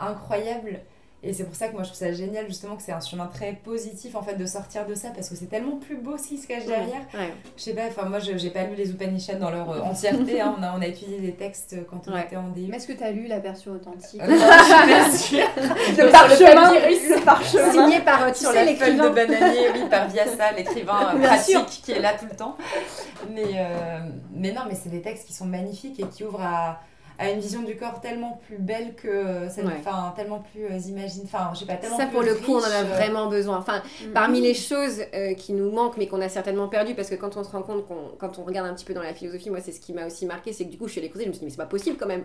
incroyable. 0.00 0.80
Et 1.22 1.34
c'est 1.34 1.44
pour 1.44 1.54
ça 1.54 1.68
que 1.68 1.74
moi 1.74 1.82
je 1.82 1.88
trouve 1.88 1.98
ça 1.98 2.12
génial 2.14 2.46
justement 2.48 2.76
que 2.76 2.82
c'est 2.82 2.92
un 2.92 3.00
chemin 3.02 3.26
très 3.26 3.52
positif 3.52 4.14
en 4.16 4.22
fait 4.22 4.36
de 4.36 4.46
sortir 4.46 4.86
de 4.86 4.94
ça 4.94 5.10
parce 5.14 5.28
que 5.28 5.36
c'est 5.36 5.48
tellement 5.50 5.76
plus 5.76 5.98
beau 5.98 6.16
ce 6.16 6.28
qui 6.28 6.38
se 6.38 6.46
cache 6.46 6.64
derrière. 6.64 7.02
Ouais. 7.12 7.34
Je 7.58 7.62
sais 7.62 7.74
pas, 7.74 7.82
enfin 7.88 8.08
moi 8.08 8.20
j'ai 8.20 8.48
pas 8.48 8.62
lu 8.64 8.74
les 8.74 8.88
Upanishads 8.90 9.34
dans 9.34 9.50
leur 9.50 9.70
euh, 9.70 9.80
entièreté, 9.82 10.40
hein. 10.40 10.56
on, 10.58 10.62
a, 10.62 10.74
on 10.78 10.80
a 10.80 10.86
étudié 10.86 11.18
les 11.18 11.32
textes 11.34 11.76
quand 11.90 12.00
on 12.08 12.14
Ouais. 12.14 12.22
était 12.24 12.36
en 12.36 12.48
DU. 12.48 12.68
Mais 12.70 12.78
est-ce 12.78 12.86
que 12.88 12.94
t'as 12.94 13.10
lu 13.10 13.26
la 13.26 13.38
version 13.38 13.72
authentique 13.72 14.18
Euh, 14.22 14.26
non, 14.30 14.34
je 14.38 15.16
suis 15.18 15.36
pas 15.36 15.44
sûre. 15.44 15.48
Le 16.06 16.10
parchemin 16.10 16.72
Le 16.72 17.22
parchemin 17.22 17.70
Signé 17.70 18.00
par, 18.00 18.22
euh, 18.22 18.30
tu 18.32 18.38
sur 18.40 18.52
sais, 18.52 18.64
la 18.64 18.74
feuille 18.74 18.96
de 18.96 19.02
l'écrivain. 19.02 19.10
bananier, 19.10 19.68
oui, 19.74 19.80
par 19.90 20.08
Vyasa, 20.08 20.52
l'écrivain 20.56 21.16
euh, 21.16 21.20
pratique 21.22 21.50
sûr. 21.54 21.66
qui 21.66 21.92
est 21.92 22.00
là 22.00 22.14
tout 22.18 22.24
le 22.30 22.34
temps. 22.34 22.56
Mais, 23.30 23.42
euh, 23.58 23.98
mais 24.32 24.52
non, 24.52 24.62
mais 24.66 24.74
c'est 24.74 24.88
des 24.88 25.02
textes 25.02 25.26
qui 25.26 25.34
sont 25.34 25.44
magnifiques 25.44 26.00
et 26.00 26.06
qui 26.06 26.24
ouvrent 26.24 26.40
à, 26.40 26.80
à 27.20 27.30
une 27.30 27.38
vision 27.40 27.62
du 27.62 27.76
corps 27.76 28.00
tellement 28.00 28.40
plus 28.46 28.56
belle 28.58 28.94
que 28.96 29.06
euh, 29.08 29.48
celle, 29.50 29.66
Ouais. 29.66 29.74
enfin, 29.78 30.12
tellement 30.16 30.42
plus 30.52 30.64
euh, 30.64 30.78
imagine, 30.88 31.22
enfin, 31.24 31.50
je 31.54 31.60
sais 31.60 31.66
pas, 31.66 31.74
tellement 31.76 31.96
Ça, 31.98 32.06
plus 32.06 32.12
pour 32.14 32.22
le 32.22 32.34
coup, 32.34 32.54
on 32.54 32.58
en 32.58 32.62
a 32.62 32.80
euh, 32.82 32.94
vraiment 32.94 33.28
besoin. 33.28 33.58
Enfin, 33.58 33.82
Mm. 34.02 34.12
parmi 34.12 34.40
les 34.40 34.54
choses 34.54 35.02
euh, 35.14 35.34
qui 35.34 35.52
nous 35.52 35.70
manquent, 35.70 35.98
mais 35.98 36.06
qu'on 36.06 36.20
a 36.22 36.28
certainement 36.30 36.66
perdu, 36.68 36.94
parce 36.94 37.10
que 37.10 37.14
quand 37.14 37.36
on 37.36 37.44
se 37.44 37.50
rend 37.50 37.62
compte, 37.62 37.86
qu'on, 37.86 38.10
quand 38.18 38.38
on 38.38 38.44
regarde 38.44 38.66
un 38.68 38.74
petit 38.74 38.84
peu 38.86 38.94
dans 38.94 39.02
la 39.02 39.12
philosophie, 39.14 39.50
moi, 39.50 39.60
c'est 39.62 39.72
ce 39.72 39.80
qui 39.80 39.92
m'a 39.92 40.06
aussi 40.06 40.24
marqué, 40.26 40.52
c'est 40.52 40.64
que 40.64 40.70
du 40.70 40.78
coup, 40.78 40.86
je 40.86 40.92
suis 40.92 41.00
allée 41.00 41.10
creuser, 41.10 41.24
je 41.26 41.28
me 41.28 41.34
suis 41.34 41.40
dit, 41.40 41.44
mais 41.46 41.50
c'est 41.50 41.56
pas 41.58 41.66
possible 41.66 41.96
quand 42.00 42.06
même. 42.08 42.24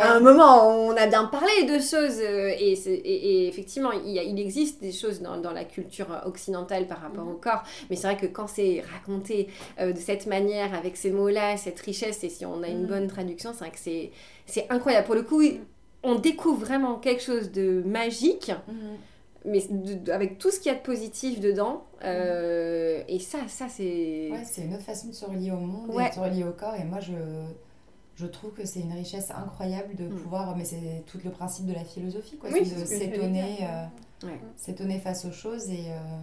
À 0.00 0.12
un 0.14 0.20
moment, 0.20 0.68
on 0.68 0.90
a 0.96 1.06
bien 1.06 1.24
parlé 1.26 1.62
de 1.64 1.78
choses, 1.78 2.18
euh, 2.20 2.48
et, 2.58 2.72
et- 2.72 3.44
et 3.44 3.48
effectivement, 3.48 3.92
il, 3.92 4.10
y 4.10 4.18
a- 4.18 4.22
il 4.24 4.38
existe 4.40 4.80
des 4.82 4.92
choses 4.92 5.20
dans, 5.22 5.36
dans 5.36 5.52
la 5.52 5.64
culture 5.64 6.08
occidentale 6.26 6.86
par 6.88 7.00
rapport 7.00 7.28
au 7.28 7.34
corps, 7.34 7.62
mais 7.90 7.96
c'est 7.96 8.08
vrai 8.08 8.16
que 8.16 8.26
quand 8.26 8.48
c'est 8.48 8.82
raconté 8.92 9.48
euh, 9.80 9.92
de 9.92 9.98
cette 9.98 10.26
manière, 10.26 10.74
avec 10.74 10.96
ces 10.96 11.10
mots-là, 11.12 11.56
cette 11.56 11.78
richesse, 11.80 12.24
et 12.24 12.28
si 12.28 12.44
on 12.44 12.62
a 12.62 12.68
une 12.68 12.82
Mhm. 12.82 12.86
bonne 12.88 13.06
traduction, 13.06 13.52
c'est 13.52 13.60
vrai 13.60 13.70
que 13.70 13.78
c'est, 13.78 14.10
c'est 14.46 14.66
incroyable. 14.70 15.06
Pour 15.06 15.14
le 15.14 15.22
coup, 15.22 15.42
on 16.02 16.16
découvre 16.16 16.58
vraiment 16.60 16.96
quelque 16.98 17.22
chose 17.22 17.52
de 17.52 17.82
magique 17.86 18.50
Mhm. 18.68 18.74
mais 19.44 19.60
de- 19.70 20.10
avec 20.12 20.38
tout 20.38 20.50
ce 20.50 20.60
qu'il 20.60 20.70
y 20.70 20.74
a 20.74 20.78
de 20.78 20.82
positif 20.84 21.40
dedans. 21.40 21.84
euh, 22.04 23.02
et 23.08 23.18
ça, 23.18 23.38
ça 23.48 23.68
c'est. 23.68 24.28
Ouais, 24.32 24.42
c'est 24.44 24.62
une 24.62 24.74
autre 24.74 24.82
façon 24.84 25.08
de 25.08 25.12
se 25.12 25.24
relier 25.24 25.50
au 25.52 25.56
monde 25.58 25.90
et 25.98 26.08
de 26.08 26.14
se 26.14 26.20
relier 26.20 26.44
au 26.44 26.52
corps. 26.52 26.74
Et 26.74 26.84
moi, 26.84 26.98
je, 27.00 27.12
je 28.16 28.26
trouve 28.26 28.52
que 28.52 28.64
c'est 28.66 28.80
une 28.80 28.92
richesse 28.92 29.30
incroyable 29.30 29.94
de 29.94 30.04
Mm. 30.08 30.16
pouvoir. 30.16 30.56
Mais 30.56 30.64
c'est 30.64 31.04
tout 31.06 31.18
le 31.24 31.30
principe 31.30 31.66
de 31.66 31.72
la 31.74 31.84
philosophie, 31.84 32.36
quoi. 32.36 32.50
Oui, 32.52 32.64
c'est 32.64 32.80
de 32.80 32.84
s'étonner, 32.84 33.58
euh, 33.62 34.26
Ouais. 34.26 34.38
s'étonner 34.56 34.98
face 34.98 35.24
aux 35.24 35.32
choses 35.32 35.70
et, 35.70 35.86
euh, 35.90 36.20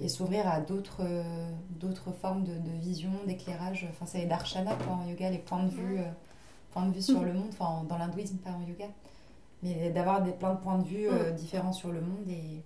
et 0.00 0.08
s'ouvrir 0.08 0.46
à 0.48 0.60
d'autres 0.60 1.02
d'autres 1.70 2.12
formes 2.12 2.44
de, 2.44 2.52
de 2.52 2.70
vision, 2.80 3.10
d'éclairage. 3.26 3.86
Enfin, 3.90 4.06
c'est 4.06 4.24
darshana, 4.26 4.74
quoi, 4.84 4.94
en 5.02 5.08
yoga, 5.08 5.30
les 5.30 5.38
points 5.38 5.64
de 5.64 5.70
vue, 5.70 5.98
euh, 5.98 6.02
points 6.76 6.86
de 6.86 6.94
vue 6.94 7.02
sur 7.02 7.22
le 7.22 7.32
monde. 7.32 7.48
Enfin, 7.48 7.84
dans 7.88 7.96
l'hindouisme, 7.96 8.36
pas 8.36 8.50
en 8.50 8.60
yoga. 8.60 8.86
Mais 9.62 9.90
d'avoir 9.90 10.22
des, 10.22 10.32
plein 10.32 10.52
de 10.54 10.60
points 10.60 10.78
de 10.78 10.84
vue 10.84 11.08
euh, 11.08 11.30
différents 11.30 11.72
sur 11.72 11.90
le 11.90 12.00
monde 12.00 12.28
et. 12.28 12.62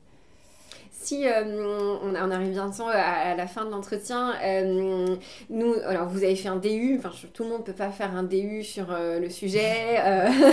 Si 1.02 1.26
euh, 1.26 1.98
on, 2.04 2.14
on 2.14 2.30
arrive 2.30 2.50
bientôt 2.50 2.82
à, 2.86 2.92
à 3.30 3.34
la 3.34 3.46
fin 3.46 3.64
de 3.64 3.70
l'entretien, 3.70 4.34
euh, 4.44 5.16
nous, 5.48 5.74
alors 5.86 6.08
vous 6.08 6.22
avez 6.22 6.36
fait 6.36 6.48
un 6.48 6.56
DU, 6.56 6.96
enfin 6.98 7.10
tout 7.32 7.42
le 7.44 7.48
monde 7.48 7.64
peut 7.64 7.72
pas 7.72 7.88
faire 7.90 8.14
un 8.14 8.22
DU 8.22 8.62
sur 8.62 8.92
euh, 8.92 9.18
le 9.18 9.30
sujet, 9.30 9.96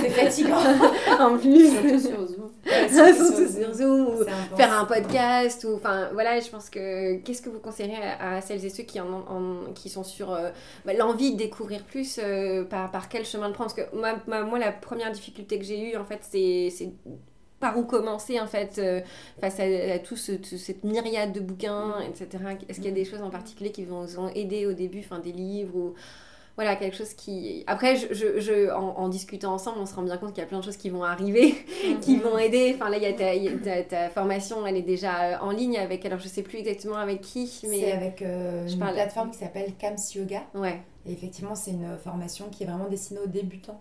C'est 0.04 0.10
fatigant! 0.10 0.56
en 1.20 1.38
plus, 1.38 1.70
Surtout 1.70 2.00
sur 2.00 2.28
Zoom. 2.28 2.52
surtout 2.90 3.48
sur 3.60 3.74
Zoom, 3.74 4.08
ou 4.08 4.56
faire 4.56 4.80
un 4.80 4.86
podcast 4.86 5.66
ou 5.66 5.76
enfin 5.76 6.10
voilà 6.14 6.40
je 6.40 6.50
pense 6.50 6.70
que 6.70 7.18
qu'est-ce 7.18 7.42
que 7.42 7.50
vous 7.50 7.60
conseillerez 7.60 8.02
à, 8.20 8.36
à 8.38 8.42
celles 8.42 8.64
et 8.66 8.70
ceux 8.70 8.84
qui 8.84 9.02
en, 9.02 9.12
en- 9.12 9.74
qui 9.76 9.90
sont 9.90 10.06
sur 10.06 10.28
bah, 10.86 10.94
l'envie 10.94 11.34
de 11.34 11.38
découvrir 11.38 11.84
plus 11.84 12.22
par, 12.70 12.90
par 12.92 13.10
quel 13.10 13.26
chemin 13.26 13.48
le 13.50 13.54
prendre? 13.54 13.76
Parce 13.76 13.90
que 13.90 13.96
moi, 13.96 14.14
moi, 14.28 14.44
moi, 14.44 14.60
la 14.60 14.72
première 14.72 15.12
difficulté 15.12 15.60
que 15.60 15.66
j'ai 15.66 15.92
eue 15.92 15.98
en 15.98 16.06
fait 16.06 16.20
c'est 16.22 16.72
par 17.60 17.78
où 17.78 17.84
commencer 17.84 18.40
en 18.40 18.48
fait 18.48 18.78
euh, 18.78 19.02
face 19.42 19.60
à, 19.60 19.64
à 19.64 20.00
tout 20.00 20.16
ce- 20.16 20.34
tout 20.34 20.58
cette 20.58 20.84
myriade 20.84 21.34
de 21.34 21.40
bouquins 21.40 21.96
etc 22.02 22.28
est-ce 22.70 22.78
qu'il 22.80 22.90
y 22.90 22.92
a 22.92 22.96
des 22.96 23.06
choses 23.06 23.22
en 23.22 23.30
particulier 23.32 23.72
qui 23.72 23.84
vous 23.86 24.20
ont 24.20 24.30
aidé 24.30 24.66
au 24.68 24.74
début 24.74 25.00
enfin 25.00 25.20
des 25.20 25.32
livres 25.32 25.76
ou 25.76 25.94
voilà, 26.56 26.76
quelque 26.76 26.98
chose 26.98 27.14
qui... 27.14 27.64
Après, 27.68 27.96
je, 27.98 28.12
je, 28.16 28.40
je- 28.40 28.72
en, 28.74 28.98
en 28.98 29.10
discutant 29.10 29.54
ensemble, 29.54 29.78
on 29.80 29.86
se 29.86 29.94
rend 29.94 30.02
bien 30.02 30.18
compte 30.18 30.30
qu'il 30.34 30.40
y 30.40 30.44
a 30.44 30.48
plein 30.48 30.58
de 30.58 30.64
choses 30.64 30.76
qui 30.78 30.90
vont 30.90 31.04
arriver 31.04 31.54
qui 32.02 32.18
vont 32.18 32.36
aider. 32.40 32.74
Enfin 32.76 32.90
là, 32.90 32.98
il 32.98 33.04
y 33.04 33.06
a 33.06 33.14
ta, 33.14 33.36
il 33.36 33.44
y 33.44 33.48
a 33.48 33.52
ta, 33.60 33.84
ta 33.84 34.10
formation, 34.10 34.66
elle 34.66 34.76
est 34.76 34.82
déjà 34.82 35.22
euh, 35.36 35.38
en 35.42 35.52
ligne 35.52 35.78
avec, 35.78 36.04
alors 36.08 36.18
je 36.18 36.28
sais 36.28 36.42
plus 36.42 36.58
exactement 36.58 36.96
avec 36.96 37.22
qui, 37.22 37.46
C'est 37.46 37.68
mais 37.68 37.92
avec 37.92 38.24
euh, 38.24 38.68
je 38.68 38.74
une 38.74 38.80
parle- 38.80 38.96
plateforme 38.96 39.30
qui 39.30 39.38
s'appelle 39.38 39.72
Kams 39.78 39.98
Yoga. 40.16 40.42
ouais, 40.56 40.82
Et 41.06 41.12
effectivement, 41.12 41.54
c'est 41.54 41.70
une 41.70 41.96
formation 42.04 42.50
qui 42.50 42.64
est 42.64 42.66
vraiment 42.66 42.88
destinée 42.90 43.20
aux 43.24 43.28
débutants. 43.28 43.80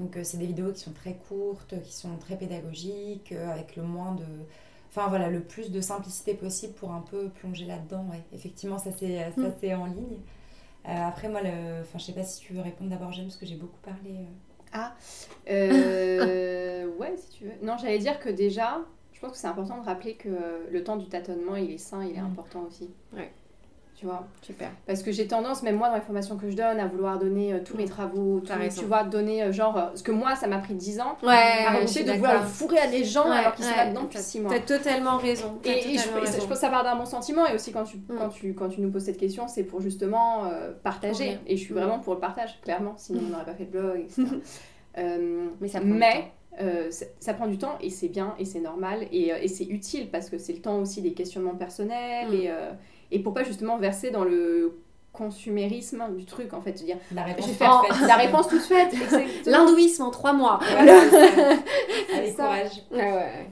Donc, 0.00 0.16
euh, 0.16 0.24
c'est 0.24 0.38
des 0.38 0.46
vidéos 0.46 0.72
qui 0.72 0.80
sont 0.80 0.92
très 0.92 1.14
courtes, 1.28 1.74
qui 1.84 1.92
sont 1.92 2.16
très 2.16 2.36
pédagogiques, 2.36 3.32
euh, 3.32 3.50
avec 3.50 3.76
le 3.76 3.82
moins 3.82 4.14
de. 4.14 4.24
Enfin, 4.88 5.06
voilà, 5.08 5.28
le 5.30 5.40
plus 5.40 5.70
de 5.70 5.80
simplicité 5.80 6.34
possible 6.34 6.72
pour 6.74 6.90
un 6.92 7.02
peu 7.02 7.28
plonger 7.28 7.64
là-dedans. 7.66 8.06
Ouais. 8.10 8.22
Effectivement, 8.32 8.78
ça, 8.78 8.90
c'est 8.90 9.18
ça, 9.36 9.40
Mm. 9.40 9.52
c'est 9.60 9.74
en 9.74 9.86
ligne. 9.86 10.18
Euh, 10.88 11.06
après, 11.06 11.28
moi, 11.28 11.42
le... 11.42 11.82
enfin, 11.82 11.98
je 11.98 12.04
sais 12.06 12.12
pas 12.12 12.24
si 12.24 12.40
tu 12.40 12.54
veux 12.54 12.62
répondre 12.62 12.90
d'abord, 12.90 13.12
James, 13.12 13.26
parce 13.26 13.36
que 13.36 13.46
j'ai 13.46 13.56
beaucoup 13.56 13.78
parlé. 13.82 14.10
euh. 14.74 14.78
Euh, 15.50 16.86
ouais, 16.98 17.14
si 17.16 17.30
tu 17.38 17.44
veux. 17.44 17.52
Non, 17.62 17.76
j'allais 17.78 17.98
dire 17.98 18.18
que 18.20 18.28
déjà, 18.30 18.80
je 19.12 19.20
pense 19.20 19.32
que 19.32 19.36
c'est 19.38 19.46
important 19.46 19.78
de 19.80 19.84
rappeler 19.84 20.14
que 20.14 20.28
le 20.70 20.84
temps 20.84 20.96
du 20.96 21.06
tâtonnement, 21.08 21.56
il 21.56 21.70
est 21.72 21.78
sain, 21.78 22.04
il 22.04 22.16
est 22.16 22.20
Mm. 22.22 22.26
important 22.26 22.62
aussi. 22.66 22.90
Ouais. 23.12 23.30
Tu 24.00 24.06
vois 24.06 24.26
super. 24.40 24.70
Parce 24.86 25.02
que 25.02 25.12
j'ai 25.12 25.26
tendance, 25.26 25.62
même 25.62 25.76
moi, 25.76 25.90
dans 25.90 25.96
les 25.96 26.00
formations 26.00 26.38
que 26.38 26.48
je 26.48 26.56
donne, 26.56 26.80
à 26.80 26.86
vouloir 26.86 27.18
donner 27.18 27.52
euh, 27.52 27.58
tous 27.62 27.76
mes 27.76 27.84
travaux, 27.84 28.40
T'as 28.40 28.54
tout, 28.54 28.60
raison. 28.60 28.80
tu 28.80 28.86
vois, 28.88 29.02
donner 29.04 29.42
euh, 29.42 29.52
genre. 29.52 29.76
euh, 29.76 29.82
ce 29.94 30.02
que 30.02 30.10
moi, 30.10 30.34
ça 30.36 30.46
m'a 30.46 30.56
pris 30.56 30.72
10 30.72 31.00
ans. 31.00 31.18
Ouais, 31.22 31.28
à 31.68 31.78
de 31.84 32.12
vouloir 32.12 32.40
le 32.40 32.48
fourrer 32.48 32.78
à 32.78 32.86
des 32.86 33.04
gens 33.04 33.28
Ouais, 33.28 33.36
alors 33.36 33.54
qu'ils 33.54 33.66
sont 33.66 33.76
là-dedans 33.76 34.04
depuis 34.04 34.16
t'as- 34.16 34.22
6 34.22 34.40
mois. 34.40 34.52
T'as 34.54 34.60
totalement 34.60 35.18
raison. 35.18 35.58
Et, 35.64 35.68
je, 35.68 35.76
totalement 35.76 35.92
et 35.92 35.98
je 35.98 36.32
raison. 36.32 36.38
pense 36.38 36.48
que 36.48 36.54
ça 36.54 36.70
part 36.70 36.82
d'un 36.82 36.96
bon 36.96 37.04
sentiment 37.04 37.46
et 37.46 37.54
aussi 37.54 37.72
quand 37.72 37.84
tu, 37.84 37.98
Mm. 37.98 38.16
quand 38.18 38.28
tu, 38.30 38.54
quand 38.54 38.68
tu 38.70 38.80
nous 38.80 38.90
poses 38.90 39.04
cette 39.04 39.18
question, 39.18 39.48
c'est 39.48 39.64
pour 39.64 39.82
justement 39.82 40.44
partager. 40.82 41.38
Et 41.46 41.58
je 41.58 41.62
suis 41.62 41.74
Mm. 41.74 41.76
vraiment 41.76 41.98
pour 41.98 42.14
le 42.14 42.20
partage, 42.20 42.58
clairement, 42.62 42.94
sinon 42.96 43.20
on 43.26 43.30
n'aurait 43.32 43.44
pas 43.44 43.52
fait 43.54 43.66
de 43.66 43.78
blog, 43.78 43.98
etc. 44.08 44.40
Mais 45.60 45.68
ça 45.68 45.80
prend 45.80 45.88
du 45.88 45.94
mais, 45.94 46.32
euh, 46.60 46.90
ça, 46.90 47.04
ça 47.20 47.34
prend 47.34 47.46
du 47.48 47.58
temps 47.58 47.76
et 47.82 47.90
c'est 47.90 48.08
bien 48.08 48.34
et 48.38 48.44
c'est 48.46 48.60
normal 48.60 49.06
et, 49.12 49.28
et 49.28 49.48
c'est 49.48 49.64
utile 49.64 50.10
parce 50.10 50.28
que 50.30 50.38
c'est 50.38 50.52
le 50.52 50.60
temps 50.60 50.78
aussi 50.78 51.00
des 51.02 51.12
questionnements 51.12 51.54
personnels 51.54 52.28
Mm. 52.30 52.34
et, 52.34 52.50
euh, 52.50 52.70
et 53.10 53.18
pour 53.20 53.34
pas 53.34 53.44
justement 53.44 53.78
verser 53.78 54.10
dans 54.10 54.24
le 54.24 54.78
consumérisme 55.12 56.04
du 56.16 56.24
truc 56.24 56.52
en 56.54 56.60
fait, 56.60 56.72
dire 56.72 56.96
La 57.12 57.24
réponse 57.24 57.48
je 57.48 57.52
faire 57.52 57.82
la 58.06 58.16
réponse 58.16 58.48
toute 58.48 58.62
faite. 58.62 58.92
L'hindouisme 59.46 60.02
en 60.02 60.10
trois 60.10 60.32
mois. 60.32 60.60
Voilà. 60.70 61.00
Allez, 62.14 62.30
ça. 62.32 62.44
courage. 62.44 62.70
Ouais, 62.92 63.12
ouais, 63.12 63.46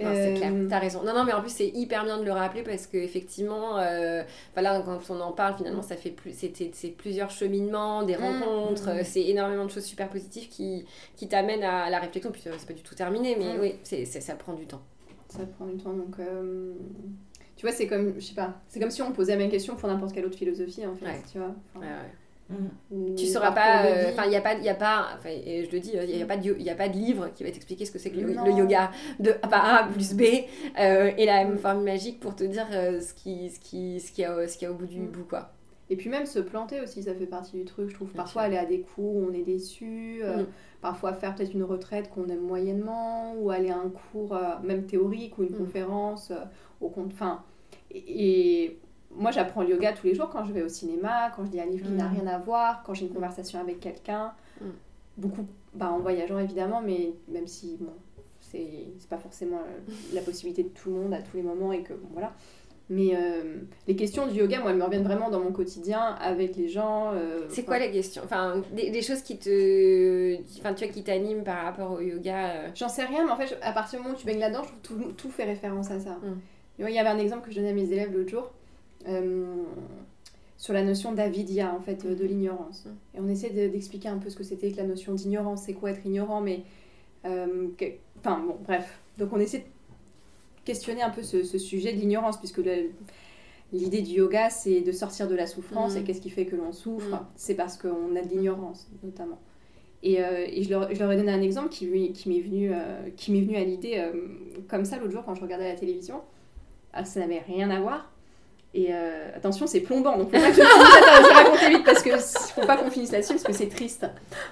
c'est 0.00 0.06
Euh, 0.06 0.36
clair, 0.36 0.52
t'as 0.68 0.78
raison. 0.78 1.02
Non, 1.04 1.12
non, 1.14 1.24
mais 1.24 1.32
en 1.32 1.40
plus, 1.42 1.50
c'est 1.52 1.68
hyper 1.68 2.04
bien 2.04 2.18
de 2.18 2.24
le 2.24 2.32
rappeler 2.32 2.62
parce 2.62 2.86
qu'effectivement, 2.86 3.78
euh, 3.78 4.22
voilà, 4.54 4.80
quand 4.84 4.98
on 5.10 5.20
en 5.20 5.32
parle, 5.32 5.56
finalement, 5.58 5.82
ça 5.82 5.96
fait 5.96 6.10
plus, 6.10 6.32
c'est 6.34 6.88
plusieurs 6.96 7.30
cheminements, 7.30 8.02
des 8.02 8.16
Mm. 8.16 8.20
rencontres, 8.22 8.88
euh, 8.88 9.00
c'est 9.04 9.22
énormément 9.22 9.64
de 9.66 9.70
choses 9.70 9.84
super 9.84 10.08
positives 10.08 10.48
qui, 10.48 10.86
qui 11.16 11.28
t'amènent 11.28 11.62
à 11.62 11.88
la 11.90 11.98
réflexion. 12.00 12.32
Puis 12.32 12.42
euh, 12.46 12.52
c'est 12.58 12.66
pas 12.66 12.72
du 12.74 12.82
tout 12.82 12.94
terminé, 12.94 13.36
mais 13.38 13.54
Mm. 13.56 13.60
oui, 13.60 13.74
c'est, 13.84 14.04
c'est- 14.06 14.20
ça 14.22 14.34
prend 14.34 14.54
du 14.54 14.66
temps. 14.66 14.82
Ça 15.28 15.40
prend 15.56 15.66
du 15.66 15.76
temps, 15.76 15.92
donc... 15.92 16.16
euh, 16.18 16.72
Tu 17.62 17.68
vois, 17.68 17.76
c'est 17.76 17.86
comme, 17.86 18.14
je 18.18 18.24
sais 18.24 18.34
pas, 18.34 18.54
c'est 18.66 18.80
comme 18.80 18.90
si 18.90 19.02
on 19.02 19.12
posait 19.12 19.30
la 19.34 19.38
même 19.38 19.48
question 19.48 19.76
pour 19.76 19.88
n'importe 19.88 20.12
quelle 20.12 20.26
autre 20.26 20.36
philosophie, 20.36 20.84
en 20.84 20.96
fait, 20.96 21.04
Ouais. 21.06 21.22
tu 21.30 21.38
vois. 21.38 21.54
Enfin, 21.76 21.86
Ouais, 21.86 21.92
ouais. 21.92 22.56
Mhm. 22.90 23.14
Tu 23.14 23.26
sauras 23.26 23.52
pas, 23.52 23.86
euh, 23.86 24.00
vie. 24.06 24.06
enfin, 24.12 24.24
il 24.24 24.30
n'y 24.30 24.36
a 24.36 24.40
pas, 24.40 24.54
il 24.54 24.64
y 24.64 24.68
a 24.68 24.74
pas, 24.74 25.10
enfin, 25.16 25.28
et 25.28 25.64
je 25.64 25.70
le 25.70 25.78
dis, 25.78 25.92
il 25.94 26.16
n'y 26.16 26.20
a, 26.24 26.26
pas 26.26 26.36
de 26.36 26.58
y 26.60 26.70
a 26.70 26.74
pas 26.74 26.88
de 26.88 26.94
livre 26.94 27.28
qui 27.36 27.44
va 27.44 27.52
t'expliquer 27.52 27.84
ce 27.84 27.92
que 27.92 28.00
c'est 28.00 28.10
que 28.10 28.18
le, 28.18 28.32
yoga 28.50 28.90
de 29.20 29.30
A 29.42 29.46
par 29.48 29.64
A 29.64 29.84
plus 29.92 30.12
B 30.14 30.22
euh, 30.76 31.12
et 31.16 31.24
la 31.24 31.44
même 31.44 31.56
formule 31.56 31.84
magique 31.84 32.18
pour 32.18 32.34
te 32.34 32.42
dire 32.42 32.66
euh, 32.72 33.00
ce 33.00 33.14
qui, 33.14 33.48
ce 33.48 33.60
qui, 33.60 34.00
ce 34.00 34.10
qui, 34.10 34.24
a, 34.24 34.48
ce 34.48 34.58
qui 34.58 34.66
a 34.66 34.72
au 34.72 34.74
bout 34.74 34.86
du 34.86 34.98
Mm. 34.98 35.06
bout, 35.06 35.22
quoi. 35.24 35.52
Et 35.88 35.94
puis 35.96 36.10
même 36.10 36.26
se 36.26 36.40
planter 36.40 36.80
aussi, 36.80 37.04
ça 37.04 37.14
fait 37.14 37.26
partie 37.26 37.56
du 37.56 37.64
truc. 37.64 37.90
Je 37.90 37.94
trouve 37.94 38.08
Bien 38.08 38.16
parfois 38.24 38.42
sûr. 38.42 38.46
aller 38.48 38.58
à 38.58 38.66
des 38.66 38.80
cours 38.80 39.14
où 39.14 39.28
on 39.30 39.32
est 39.32 39.44
déçu, 39.44 40.18
euh, 40.24 40.38
Mm. 40.42 40.46
parfois 40.80 41.12
faire 41.12 41.36
peut-être 41.36 41.54
une 41.54 41.62
retraite 41.62 42.10
qu'on 42.10 42.26
aime 42.28 42.40
moyennement, 42.40 43.34
ou 43.38 43.50
aller 43.50 43.70
à 43.70 43.76
un 43.76 43.88
cours 44.10 44.34
euh, 44.34 44.54
même 44.64 44.84
théorique 44.86 45.38
ou 45.38 45.44
une 45.44 45.50
Mm. 45.54 45.58
conférence 45.58 46.32
euh, 46.32 46.36
au 46.80 46.88
compte. 46.88 47.12
Enfin, 47.12 47.44
et, 47.94 48.64
et 48.64 48.80
moi 49.14 49.30
j'apprends 49.30 49.62
le 49.62 49.70
yoga 49.70 49.92
tous 49.92 50.06
les 50.06 50.14
jours 50.14 50.28
quand 50.30 50.44
je 50.44 50.52
vais 50.52 50.62
au 50.62 50.68
cinéma, 50.68 51.30
quand 51.34 51.44
je 51.44 51.50
lis 51.50 51.60
un 51.60 51.66
livre 51.66 51.86
qui 51.86 51.92
n'a 51.92 52.08
Mm. 52.08 52.14
rien 52.14 52.26
à 52.26 52.38
voir, 52.38 52.82
quand 52.84 52.94
j'ai 52.94 53.06
une 53.06 53.12
conversation 53.12 53.60
avec 53.60 53.80
quelqu'un. 53.80 54.32
Mm. 54.60 54.64
Beaucoup, 55.18 55.46
bah, 55.74 55.90
en 55.90 55.98
voyageant 55.98 56.38
évidemment, 56.38 56.80
mais 56.80 57.12
même 57.28 57.46
si 57.46 57.76
bon, 57.78 57.92
c'est 58.40 58.86
pas 59.08 59.18
forcément 59.18 59.60
la 60.12 60.20
possibilité 60.22 60.62
de 60.62 60.68
tout 60.68 60.90
le 60.90 60.96
monde 60.96 61.14
à 61.14 61.22
tous 61.22 61.36
les 61.36 61.42
moments 61.42 61.72
et 61.72 61.82
que 61.82 61.92
bon, 61.92 62.08
voilà. 62.12 62.32
Mais 62.92 63.12
euh, 63.14 63.56
les 63.86 63.96
questions 63.96 64.26
du 64.26 64.38
yoga, 64.38 64.60
moi, 64.60 64.70
elles 64.70 64.76
me 64.76 64.84
reviennent 64.84 65.02
vraiment 65.02 65.30
dans 65.30 65.40
mon 65.40 65.52
quotidien 65.52 66.14
avec 66.20 66.56
les 66.56 66.68
gens. 66.68 67.12
Euh, 67.14 67.46
c'est 67.48 67.64
quoi 67.64 67.78
les 67.78 67.90
questions? 67.90 68.20
Enfin, 68.22 68.62
des, 68.72 69.00
choses 69.00 69.22
qui 69.22 69.38
te, 69.38 70.36
enfin, 70.58 70.74
tu 70.74 70.84
vois, 70.84 70.92
qui 70.92 71.02
t'animent 71.02 71.42
par 71.42 71.64
rapport 71.64 71.92
au 71.92 72.00
yoga. 72.00 72.50
Euh? 72.50 72.68
J'en 72.74 72.88
sais 72.88 73.04
rien, 73.04 73.24
mais 73.24 73.30
en 73.30 73.36
fait, 73.36 73.56
à 73.62 73.72
partir 73.72 73.98
du 73.98 74.02
moment 74.04 74.14
où 74.16 74.20
tu 74.20 74.26
baignes 74.26 74.40
là-dedans, 74.40 74.62
tout, 74.82 74.98
tout, 75.16 75.30
fait 75.30 75.44
référence 75.44 75.90
à 75.90 76.00
ça. 76.00 76.10
Mm. 76.10 76.38
Il 76.88 76.94
y 76.94 76.98
avait 76.98 77.08
un 77.08 77.18
exemple 77.18 77.46
que 77.46 77.50
je 77.50 77.56
donnais 77.56 77.70
à 77.70 77.74
mes 77.74 77.92
élèves 77.92 78.12
l'autre 78.12 78.30
jour 78.30 78.50
sur 80.56 80.72
la 80.72 80.84
notion 80.84 81.12
d'avidia, 81.12 81.74
en 81.74 81.80
fait, 81.80 82.06
de 82.06 82.24
l'ignorance. 82.24 82.84
Mm. 82.84 83.16
Et 83.16 83.20
on 83.20 83.28
essaie 83.28 83.50
d'expliquer 83.50 84.08
un 84.08 84.18
peu 84.18 84.30
ce 84.30 84.36
que 84.36 84.44
c'était 84.44 84.70
que 84.70 84.76
la 84.76 84.84
notion 84.84 85.12
d'ignorance, 85.12 85.62
c'est 85.66 85.72
quoi 85.72 85.90
être 85.90 86.06
ignorant, 86.06 86.40
mais 86.40 86.62
enfin 87.24 88.38
bon, 88.46 88.56
bref. 88.64 89.00
Donc 89.18 89.32
on 89.32 89.40
essaie 89.40 89.58
de 89.58 89.64
questionner 90.64 91.02
un 91.02 91.10
peu 91.10 91.22
ce, 91.22 91.42
sujet 91.58 91.92
de 91.92 91.98
l'ignorance, 91.98 92.38
puisque 92.38 92.60
l'idée 93.72 94.02
du 94.02 94.12
yoga, 94.12 94.50
c'est 94.50 94.80
de 94.80 94.92
sortir 94.92 95.28
de 95.28 95.34
la 95.34 95.46
souffrance. 95.46 95.96
Et 95.96 96.00
mm. 96.00 96.04
qu'est-ce 96.04 96.20
qui 96.20 96.30
fait 96.30 96.46
que 96.46 96.56
l'on 96.56 96.72
souffre 96.72 97.16
mm. 97.16 97.26
C'est 97.36 97.54
parce 97.54 97.76
qu'on 97.76 98.14
a 98.16 98.22
de 98.22 98.28
l'ignorance, 98.28 98.88
notamment. 99.02 99.38
Et, 100.02 100.22
euh, 100.22 100.46
je, 100.60 100.68
leur, 100.68 100.92
je, 100.92 100.98
leur, 100.98 101.12
ai 101.12 101.16
donné 101.16 101.30
un 101.30 101.42
exemple 101.42 101.68
qui, 101.68 102.12
qui 102.12 102.28
m'est 102.28 102.40
venu, 102.40 102.70
euh, 102.72 103.08
qui 103.16 103.40
venu 103.40 103.56
à 103.56 103.64
l'idée 103.64 103.94
euh, 103.98 104.12
comme 104.68 104.84
ça 104.84 104.98
l'autre 104.98 105.12
jour 105.12 105.24
quand 105.24 105.34
je 105.34 105.42
regardais 105.42 105.68
la 105.68 105.78
télévision. 105.78 106.22
Ah, 106.92 107.04
ça 107.04 107.20
n'avait 107.20 107.40
rien 107.40 107.70
à 107.70 107.80
voir. 107.80 108.12
Et 108.74 108.88
euh, 108.90 109.28
attention, 109.36 109.66
c'est 109.66 109.80
plombant, 109.80 110.16
donc 110.16 110.30
faut 110.30 110.40
pas 110.40 110.48
que 110.50 110.54
je, 110.54 110.62
je 110.62 111.34
raconter 111.34 111.68
vite 111.68 111.84
parce 111.84 112.02
que 112.02 112.16
faut 112.54 112.66
pas 112.66 112.78
qu'on 112.78 112.90
finisse 112.90 113.12
là-dessus 113.12 113.34
parce 113.34 113.44
que 113.44 113.52
c'est 113.52 113.68
triste. 113.68 114.06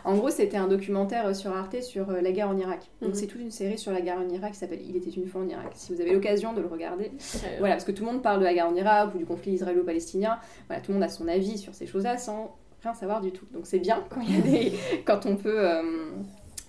En 0.05 0.15
gros, 0.15 0.29
c'était 0.29 0.59
un 0.59 0.69
documentaire 0.69 1.27
euh, 1.29 1.33
sur 1.33 1.57
Arte 1.57 1.83
sur 1.83 2.11
euh, 2.11 2.21
la 2.21 2.31
guerre 2.31 2.51
en 2.51 2.59
Irak. 2.59 2.81
Donc 3.01 3.11
mhm. 3.11 3.15
c'est 3.15 3.27
toute 3.27 3.41
une 3.41 3.51
série 3.51 3.79
sur 3.79 3.93
la 3.93 4.03
guerre 4.03 4.19
en 4.19 4.29
Irak 4.29 4.53
qui 4.53 4.59
s'appelle 4.59 4.83
Il 4.87 4.95
était 4.95 5.09
une 5.09 5.27
fois 5.27 5.41
en 5.41 5.49
Irak. 5.49 5.71
Si 5.75 5.95
vous 5.95 6.03
avez 6.03 6.12
l'occasion 6.12 6.53
de 6.53 6.61
le 6.61 6.67
regarder, 6.67 7.12
voilà, 7.61 7.77
parce 7.77 7.87
que 7.87 7.93
tout 7.93 8.05
le 8.05 8.12
monde 8.12 8.23
parle 8.23 8.41
de 8.41 8.45
la 8.45 8.53
guerre 8.53 8.69
en 8.69 8.75
Irak 8.75 9.15
ou 9.15 9.19
du 9.19 9.25
conflit 9.25 9.53
israélo-palestinien. 9.53 10.39
Voilà, 10.67 10.83
tout 10.83 10.93
le 10.93 10.99
monde 10.99 11.05
a 11.05 11.09
son 11.09 11.27
avis 11.27 11.57
sur 11.57 11.75
ces 11.75 11.87
choses-là 11.87 12.19
sans 12.19 12.59
rien 12.83 12.93
savoir 12.93 13.23
du 13.23 13.33
tout. 13.33 13.47
Donc 13.55 13.62
c'est 13.65 13.79
bien 13.79 14.05
quand 14.11 14.21
il 14.21 14.37
y 14.37 14.39
a 14.39 14.43
des, 14.43 14.73
quand 15.07 15.25
on 15.25 15.37
peut, 15.37 15.67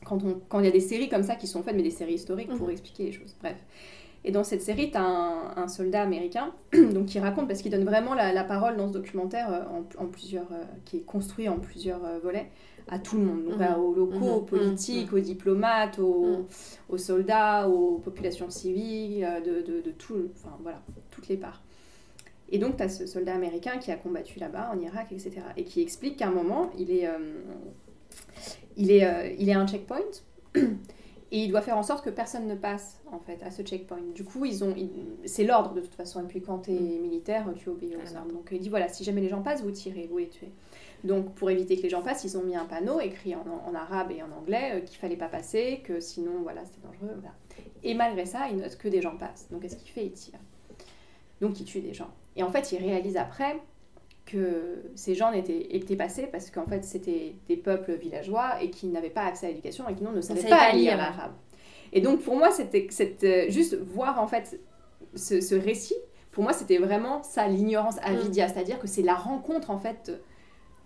quand 0.05 0.23
on, 0.23 0.39
quand 0.47 0.59
il 0.59 0.67
y 0.67 0.69
a 0.69 0.71
des 0.71 0.79
séries 0.79 1.09
comme 1.09 1.23
ça 1.23 1.35
qui 1.35 1.47
sont 1.47 1.63
faites, 1.63 1.75
mais 1.75 1.83
des 1.83 1.91
séries 1.91 2.13
historiques 2.13 2.55
pour 2.55 2.67
mhm. 2.67 2.71
expliquer 2.73 3.03
les 3.03 3.11
choses. 3.11 3.35
Bref. 3.41 3.57
Et 4.23 4.31
dans 4.31 4.43
cette 4.43 4.61
série, 4.61 4.91
tu 4.91 4.97
as 4.97 5.03
un, 5.03 5.67
soldat 5.67 6.01
américain 6.01 6.53
donc, 6.73 7.07
qui 7.07 7.19
raconte, 7.19 7.47
parce 7.47 7.61
qu'il 7.61 7.71
donne 7.71 7.85
vraiment 7.85 8.13
la, 8.13 8.43
parole 8.43 8.77
dans 8.77 8.87
ce 8.87 8.93
documentaire, 8.93 9.51
euh, 9.51 9.81
en, 9.97 10.05
plusieurs, 10.05 10.51
euh, 10.51 10.63
qui 10.85 10.97
est 10.97 11.01
construit 11.01 11.49
en 11.49 11.57
plusieurs 11.57 12.03
euh, 12.05 12.19
volets, 12.19 12.49
à 12.87 12.99
tout 12.99 13.17
le 13.17 13.23
monde, 13.23 13.45
donc, 13.45 13.59
mhm. 13.59 13.79
aux 13.79 13.93
locaux, 13.93 14.19
mhm. 14.19 14.29
aux 14.29 14.41
politiques, 14.41 15.11
mhm. 15.11 15.17
aux 15.17 15.21
diplomates, 15.21 15.99
aux, 15.99 16.97
soldats, 16.97 17.67
aux 17.67 17.97
populations 17.97 18.49
civiles, 18.49 19.27
de, 19.43 19.61
de, 19.61 19.81
de 19.81 19.91
tout, 19.91 20.29
enfin, 20.35 20.55
voilà, 20.61 20.81
toutes 21.09 21.27
les 21.27 21.37
parts. 21.37 21.63
Et 22.49 22.59
donc, 22.59 22.77
tu 22.77 22.83
as 22.83 22.89
ce 22.89 23.07
soldat 23.07 23.33
américain 23.33 23.77
qui 23.77 23.91
a 23.91 23.95
combattu 23.95 24.39
là-bas, 24.39 24.71
en 24.73 24.79
Irak, 24.79 25.07
etc. 25.11 25.37
Et 25.57 25.63
qui 25.63 25.81
explique 25.81 26.17
qu'à 26.17 26.27
un 26.27 26.31
moment, 26.31 26.69
il 26.77 26.91
est, 26.91 27.07
il 28.75 28.91
est, 28.91 29.35
il 29.39 29.47
est 29.47 29.53
à 29.53 29.59
un 29.61 29.67
checkpoint. 29.67 30.01
Et 31.33 31.43
il 31.43 31.49
doit 31.49 31.61
faire 31.61 31.77
en 31.77 31.83
sorte 31.83 32.03
que 32.03 32.09
personne 32.09 32.45
ne 32.45 32.55
passe 32.55 32.99
en 33.09 33.19
fait 33.19 33.41
à 33.41 33.51
ce 33.51 33.61
checkpoint. 33.61 34.01
Du 34.13 34.25
coup, 34.25 34.43
ils 34.43 34.65
ont, 34.65 34.75
c'est 35.25 35.45
l'ordre 35.45 35.73
de 35.73 35.79
toute 35.79 35.95
façon. 35.95 36.21
Et 36.21 36.27
puis 36.27 36.41
quand 36.41 36.59
tu 36.59 36.71
es 36.71 36.79
mm. 36.79 37.01
militaire, 37.01 37.47
tu 37.55 37.69
obéis 37.69 37.95
aux 37.95 38.17
ordres. 38.17 38.33
Donc 38.33 38.49
il 38.51 38.59
dit 38.59 38.69
voilà, 38.69 38.89
si 38.89 39.03
jamais 39.03 39.21
les 39.21 39.29
gens 39.29 39.41
passent, 39.41 39.63
vous 39.63 39.71
tirez, 39.71 40.07
vous 40.11 40.17
les 40.17 40.27
tuez. 40.27 40.51
Donc 41.03 41.33
pour 41.33 41.49
éviter 41.49 41.77
que 41.77 41.83
les 41.83 41.89
gens 41.89 42.01
passent, 42.01 42.25
ils 42.25 42.37
ont 42.37 42.43
mis 42.43 42.55
un 42.55 42.65
panneau 42.65 42.99
écrit 42.99 43.33
en, 43.35 43.73
arabe 43.73 44.11
et 44.11 44.21
en 44.21 44.31
anglais 44.31 44.73
euh, 44.73 44.79
qu'il 44.81 44.97
fallait 44.97 45.15
pas 45.15 45.29
passer, 45.29 45.81
que 45.83 45.99
sinon 45.99 46.41
voilà 46.43 46.63
c'était 46.65 46.85
dangereux. 46.85 47.21
Et 47.83 47.93
malgré 47.93 48.25
ça, 48.25 48.49
il 48.49 48.57
note 48.57 48.77
que 48.77 48.87
des 48.87 49.01
gens 49.01 49.15
passent. 49.15 49.47
Donc 49.49 49.61
qu'est-ce 49.61 49.77
qu'il 49.77 49.89
fait? 49.89 50.05
Il 50.05 50.11
tire. 50.11 50.39
Donc 51.39 51.59
il 51.59 51.65
tue 51.65 51.81
des 51.81 51.93
gens. 51.93 52.11
Et 52.35 52.43
en 52.43 52.49
fait, 52.51 52.71
il 52.71 52.77
réalise 52.77 53.17
après 53.17 53.59
que 54.31 54.91
ces 54.95 55.15
gens 55.15 55.31
étaient, 55.31 55.75
étaient 55.75 55.95
passés 55.95 56.27
parce 56.31 56.49
qu'en 56.49 56.65
fait 56.65 56.83
c'était 56.83 57.35
des 57.47 57.57
peuples 57.57 57.93
villageois 57.93 58.61
et 58.61 58.69
qui 58.69 58.87
n'avaient 58.87 59.09
pas 59.09 59.23
accès 59.23 59.47
à 59.47 59.49
l'éducation 59.49 59.87
et 59.89 59.95
qui 59.95 60.03
non, 60.03 60.11
ne 60.11 60.21
savaient 60.21 60.47
pas, 60.47 60.71
lire 60.73 60.97
l'arabe. 60.97 61.33
Et 61.93 62.01
donc 62.01 62.21
pour 62.21 62.37
moi 62.37 62.51
c'était 62.51 62.87
euh, 63.23 63.49
juste 63.49 63.75
voir 63.75 64.21
en 64.21 64.27
fait 64.27 64.59
ce, 65.15 65.55
récit, 65.55 65.97
pour 66.31 66.43
moi 66.43 66.53
c'était 66.53 66.77
vraiment 66.77 67.23
ça 67.23 67.47
l'ignorance 67.47 67.97
avidia, 68.03 68.47
mm. 68.47 68.49
c'est-à-dire 68.53 68.79
que 68.79 68.87
c'est 68.87 69.01
la 69.01 69.15
rencontre 69.15 69.71
en 69.71 69.77
fait 69.77 70.11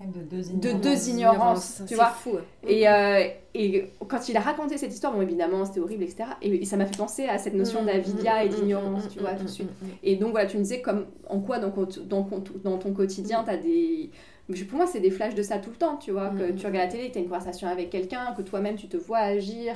de 0.01 0.73
deux 0.73 1.09
ignorances, 1.09 1.81
tu 1.87 1.95
vois. 1.95 2.07
Fou. 2.07 2.37
Et, 2.67 2.87
euh, 2.87 3.23
et 3.53 3.89
quand 4.07 4.27
il 4.27 4.35
a 4.35 4.41
raconté 4.41 4.77
cette 4.77 4.93
histoire, 4.93 5.13
bon 5.13 5.21
évidemment 5.21 5.63
c'était 5.63 5.79
horrible, 5.79 6.03
etc. 6.03 6.25
Et, 6.41 6.65
ça 6.65 6.75
m'a 6.75 6.85
fait 6.85 6.97
penser 6.97 7.25
à 7.25 7.37
cette 7.37 7.53
notion 7.53 7.81
mm, 7.81 7.85
d'avidia 7.85 8.35
mm, 8.35 8.45
et 8.45 8.49
mm, 8.49 8.53
d'ignorance, 8.53 9.09
tu 9.09 9.19
vois, 9.19 9.33
tout 9.33 9.45
de 9.45 9.49
suite. 9.49 9.69
Et 10.03 10.17
donc 10.17 10.31
voilà, 10.31 10.47
tu 10.47 10.57
me 10.57 10.63
disais 10.63 10.81
comme, 10.81 11.05
en 11.29 11.39
quoi 11.39 11.59
dans, 11.59 11.73
dans, 12.05 12.27
dans 12.63 12.77
ton 12.77 12.93
quotidien, 12.93 13.43
tu 13.43 13.49
as 13.49 13.57
des... 13.57 14.09
Pour 14.67 14.77
moi, 14.77 14.85
c'est 14.85 14.99
des 14.99 15.09
flashs 15.09 15.33
de 15.33 15.41
ça 15.41 15.57
tout 15.57 15.71
le 15.71 15.75
temps, 15.77 15.95
tu 15.95 16.11
vois, 16.11 16.29
que 16.29 16.51
tu 16.51 16.67
regardes 16.67 16.87
la 16.87 16.91
télé, 16.91 17.07
que 17.07 17.13
tu 17.13 17.17
as 17.17 17.21
une 17.21 17.27
conversation 17.27 17.67
avec 17.67 17.89
quelqu'un, 17.89 18.33
que 18.37 18.43
toi-même 18.43 18.75
tu 18.75 18.87
te 18.87 18.97
vois 18.97 19.19
agir. 19.19 19.75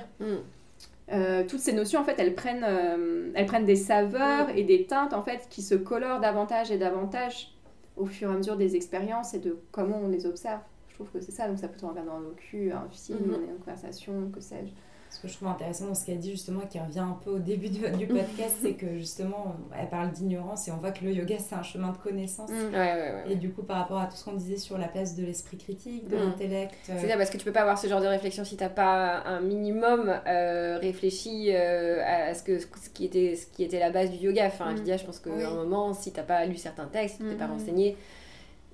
Euh, 1.12 1.44
toutes 1.48 1.60
ces 1.60 1.74
notions, 1.74 2.02
en 2.02 2.04
fait, 2.04 2.16
elles 2.20 2.36
prennent, 2.36 2.66
euh, 2.68 3.32
elles 3.34 3.48
prennent 3.48 3.66
des 3.66 3.76
saveurs 3.76 4.50
et 4.56 4.64
des 4.64 4.86
teintes, 4.86 5.14
en 5.14 5.24
fait, 5.24 5.48
qui 5.50 5.64
se 5.64 5.74
colorent 5.74 6.20
davantage 6.20 6.70
et 6.70 6.78
davantage 6.78 7.52
au 8.00 8.06
fur 8.06 8.30
et 8.32 8.34
à 8.34 8.38
mesure 8.38 8.58
des 8.58 8.76
expériences 8.76 9.34
et 9.34 9.40
de 9.40 9.58
comment 9.72 9.98
on 9.98 10.08
les 10.08 10.26
observe. 10.26 10.62
Je 10.88 10.96
trouve 10.96 11.10
que 11.12 11.22
c'est 11.22 11.32
ça, 11.32 11.48
donc 11.48 11.60
ça 11.60 11.68
peut 11.68 11.76
être 11.76 11.88
regarder 11.88 12.10
un 12.10 12.22
docu, 12.22 12.72
un 12.72 12.88
film, 12.90 13.20
mm 13.20 13.52
une 13.52 13.60
conversation, 13.60 14.30
que 14.34 14.42
sais-je. 14.42 14.74
Ce 15.10 15.20
que 15.20 15.28
je 15.28 15.34
trouve 15.34 15.48
intéressant 15.48 15.88
dans 15.88 15.96
ce 15.96 16.06
qu'elle 16.06 16.20
dit 16.20 16.32
justement, 16.32 16.62
qui 16.70 16.80
revient 16.80 17.00
un 17.00 17.18
peu 17.24 17.32
au 17.32 17.40
début 17.40 17.70
du 17.70 17.80
podcast, 18.06 18.58
c'est 18.62 18.74
que 18.74 18.98
justement, 18.98 19.56
elle 19.78 19.90
parle 19.90 20.12
d'ignorance 20.12 20.68
et 20.68 20.72
on 20.72 20.78
voit 20.78 20.92
que 20.92 21.04
le 21.04 21.12
yoga, 21.12 21.38
c'est 21.40 21.56
un 21.56 21.64
chemin 21.64 21.92
de 21.92 21.98
connaissance. 21.98 22.52
Mm. 22.52 22.74
Ouais, 22.74 22.78
ouais, 22.78 23.14
ouais. 23.26 23.32
Et 23.32 23.36
du 23.36 23.52
coup, 23.52 23.64
par 23.64 23.78
rapport 23.78 24.00
à 24.00 24.06
tout 24.06 24.16
ce 24.16 24.24
qu'on 24.24 24.34
disait 24.34 24.58
sur 24.58 24.78
la 24.78 24.88
place 24.88 25.16
de 25.16 25.26
l'esprit 25.26 25.58
critique, 25.58 26.08
de 26.08 26.16
mm. 26.16 26.20
l'intellect. 26.20 26.76
Euh, 26.90 26.98
c'est 27.00 27.10
ça, 27.10 27.18
parce 27.18 27.32
que 27.32 27.38
tu 27.38 27.46
peux 27.46 27.52
pas 27.52 27.62
avoir 27.62 27.80
ce 27.80 27.88
genre 27.88 28.02
de 28.02 28.08
réflexion 28.08 28.46
si 28.46 28.56
t'as 28.56 28.70
pas 28.70 29.24
un 29.26 29.42
minimum 29.42 30.14
euh, 30.28 30.78
réfléchi 30.78 31.50
euh, 31.54 32.04
à 32.06 32.36
ce, 32.36 32.44
que, 32.44 32.60
ce, 32.60 32.68
qui 32.94 33.06
était, 33.06 33.36
ce 33.36 33.48
qui 33.48 33.64
était 33.64 33.80
la 33.80 33.90
base 33.90 34.12
du 34.12 34.18
yoga. 34.18 34.46
Enfin, 34.46 34.74
mm. 34.74 34.98
je 34.98 35.06
pense 35.06 35.20
qu'à 35.20 35.32
un 35.32 35.56
moment, 35.56 35.94
si 35.94 36.12
t'as 36.12 36.24
pas 36.24 36.46
lu 36.46 36.56
certains 36.56 36.86
textes, 36.86 37.18
si 37.18 37.24
t'es 37.24 37.36
pas 37.36 37.48
renseigné, 37.48 37.98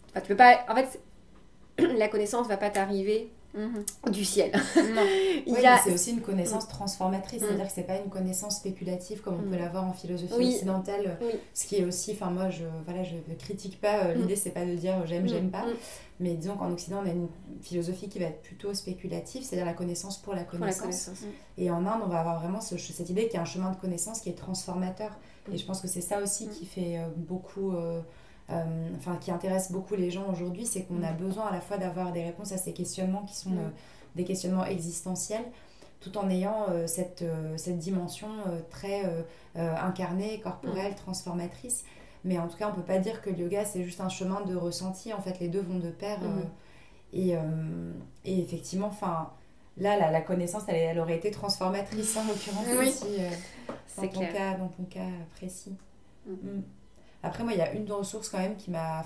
enfin, 0.09 0.19
tu 0.19 0.27
peux 0.27 0.35
pas. 0.35 0.65
En 0.67 0.75
fait, 0.75 0.99
la 1.97 2.09
connaissance 2.09 2.47
va 2.47 2.57
pas 2.57 2.69
t'arriver 2.69 3.31
Mhm. 3.55 4.11
du 4.11 4.25
ciel. 4.25 4.51
Il 5.47 5.53
y 5.53 5.65
a... 5.65 5.77
C'est 5.77 5.93
aussi 5.93 6.11
une 6.11 6.21
connaissance 6.21 6.67
transformatrice, 6.67 7.41
mm. 7.41 7.45
c'est-à-dire 7.45 7.67
que 7.67 7.71
c'est 7.73 7.83
pas 7.83 7.97
une 7.97 8.09
connaissance 8.09 8.57
spéculative 8.57 9.21
comme 9.21 9.35
on 9.35 9.49
peut 9.49 9.55
mm. 9.55 9.59
l'avoir 9.59 9.85
en 9.85 9.93
philosophie 9.93 10.33
occidentale, 10.33 11.17
ce 11.53 11.65
qui 11.65 11.77
est 11.77 11.85
aussi, 11.85 12.11
enfin 12.11 12.29
moi 12.29 12.49
je 12.49 12.65
voilà 12.85 13.03
je 13.03 13.15
ne 13.15 13.35
critique 13.35 13.79
pas, 13.79 14.05
euh, 14.05 14.15
mm. 14.15 14.21
l'idée 14.21 14.35
c'est 14.35 14.51
pas 14.51 14.65
de 14.65 14.75
dire 14.75 15.05
j'aime, 15.05 15.27
j'aime 15.27 15.51
pas, 15.51 15.65
mais 16.19 16.33
disons 16.33 16.57
qu'en 16.57 16.71
Occident 16.71 17.01
on 17.03 17.07
a 17.07 17.11
une 17.11 17.29
philosophie 17.61 18.09
qui 18.09 18.19
va 18.19 18.25
être 18.25 18.41
plutôt 18.41 18.73
spéculative, 18.73 19.43
c'est-à-dire 19.43 19.65
la 19.65 19.73
connaissance 19.73 20.17
pour 20.17 20.35
la 20.35 20.43
connaissance. 20.43 21.11
Et 21.57 21.71
en 21.71 21.85
Inde 21.85 22.01
on 22.03 22.09
va 22.09 22.19
avoir 22.19 22.41
vraiment 22.41 22.59
cette 22.59 23.09
idée 23.09 23.25
qu'il 23.25 23.35
y 23.35 23.37
a 23.37 23.41
un 23.41 23.45
chemin 23.45 23.71
de 23.71 23.77
connaissance 23.77 24.19
qui 24.19 24.29
est 24.29 24.37
transformateur, 24.37 25.11
et 25.51 25.57
je 25.57 25.65
pense 25.65 25.79
que 25.79 25.87
c'est 25.87 26.01
ça 26.01 26.21
aussi 26.21 26.49
qui 26.49 26.65
fait 26.65 26.97
euh, 26.97 27.07
beaucoup... 27.15 27.73
Euh, 27.75 28.01
euh, 28.51 28.89
enfin, 28.97 29.17
qui 29.17 29.31
intéresse 29.31 29.71
beaucoup 29.71 29.95
les 29.95 30.11
gens 30.11 30.29
aujourd'hui, 30.31 30.65
c'est 30.65 30.83
qu'on 30.83 31.01
a 31.01 31.11
mm. 31.11 31.17
besoin 31.17 31.47
à 31.47 31.51
la 31.51 31.61
fois 31.61 31.77
d'avoir 31.77 32.11
des 32.11 32.23
réponses 32.23 32.51
à 32.51 32.57
ces 32.57 32.73
questionnements 32.73 33.23
qui 33.23 33.35
sont 33.35 33.49
mm. 33.49 33.59
euh, 33.59 33.69
des 34.15 34.23
questionnements 34.23 34.65
existentiels, 34.65 35.43
tout 35.99 36.15
en 36.17 36.29
ayant 36.29 36.67
euh, 36.69 36.85
cette, 36.85 37.23
cette 37.57 37.79
dimension 37.79 38.29
très 38.69 39.03
incarnée, 39.55 40.39
corporelle, 40.41 40.91
mm. 40.91 40.95
transformatrice. 40.95 41.85
Mais 42.23 42.37
en 42.39 42.47
tout 42.47 42.57
cas, 42.57 42.67
on 42.67 42.71
ne 42.71 42.75
peut 42.75 42.93
pas 42.93 42.99
dire 42.99 43.21
que 43.21 43.29
le 43.29 43.37
yoga, 43.37 43.65
c'est 43.65 43.83
juste 43.83 44.01
un 44.01 44.09
chemin 44.09 44.41
de 44.41 44.55
ressenti. 44.55 45.13
En 45.13 45.21
fait, 45.21 45.39
les 45.39 45.47
deux 45.47 45.61
vont 45.61 45.79
de 45.79 45.89
pair. 45.89 46.19
et, 47.13 47.35
et, 48.25 48.39
effectivement, 48.39 48.87
enfin, 48.87 49.31
là, 49.77 49.97
la, 49.97 50.11
la 50.11 50.21
connaissance, 50.21 50.63
elle, 50.67 50.75
elle, 50.75 50.99
aurait 50.99 51.17
été 51.17 51.29
transformatrice, 51.29 52.17
en 52.17 52.25
l'occurrence, 52.25 52.65
aussi, 52.67 53.17
dans, 53.97 54.07
ton 54.07 54.19
cas, 54.21 54.55
dans 54.57 54.67
ton 54.69 54.83
cas 54.83 55.07
précis. 55.35 55.75
Après, 57.25 57.43
moi, 57.43 57.53
il 57.53 57.59
y 57.59 57.61
a 57.61 57.73
une 57.73 57.91
ressource 57.91 58.29
quand 58.29 58.37
même 58.37 58.55
qui 58.55 58.69
m'a 58.69 59.03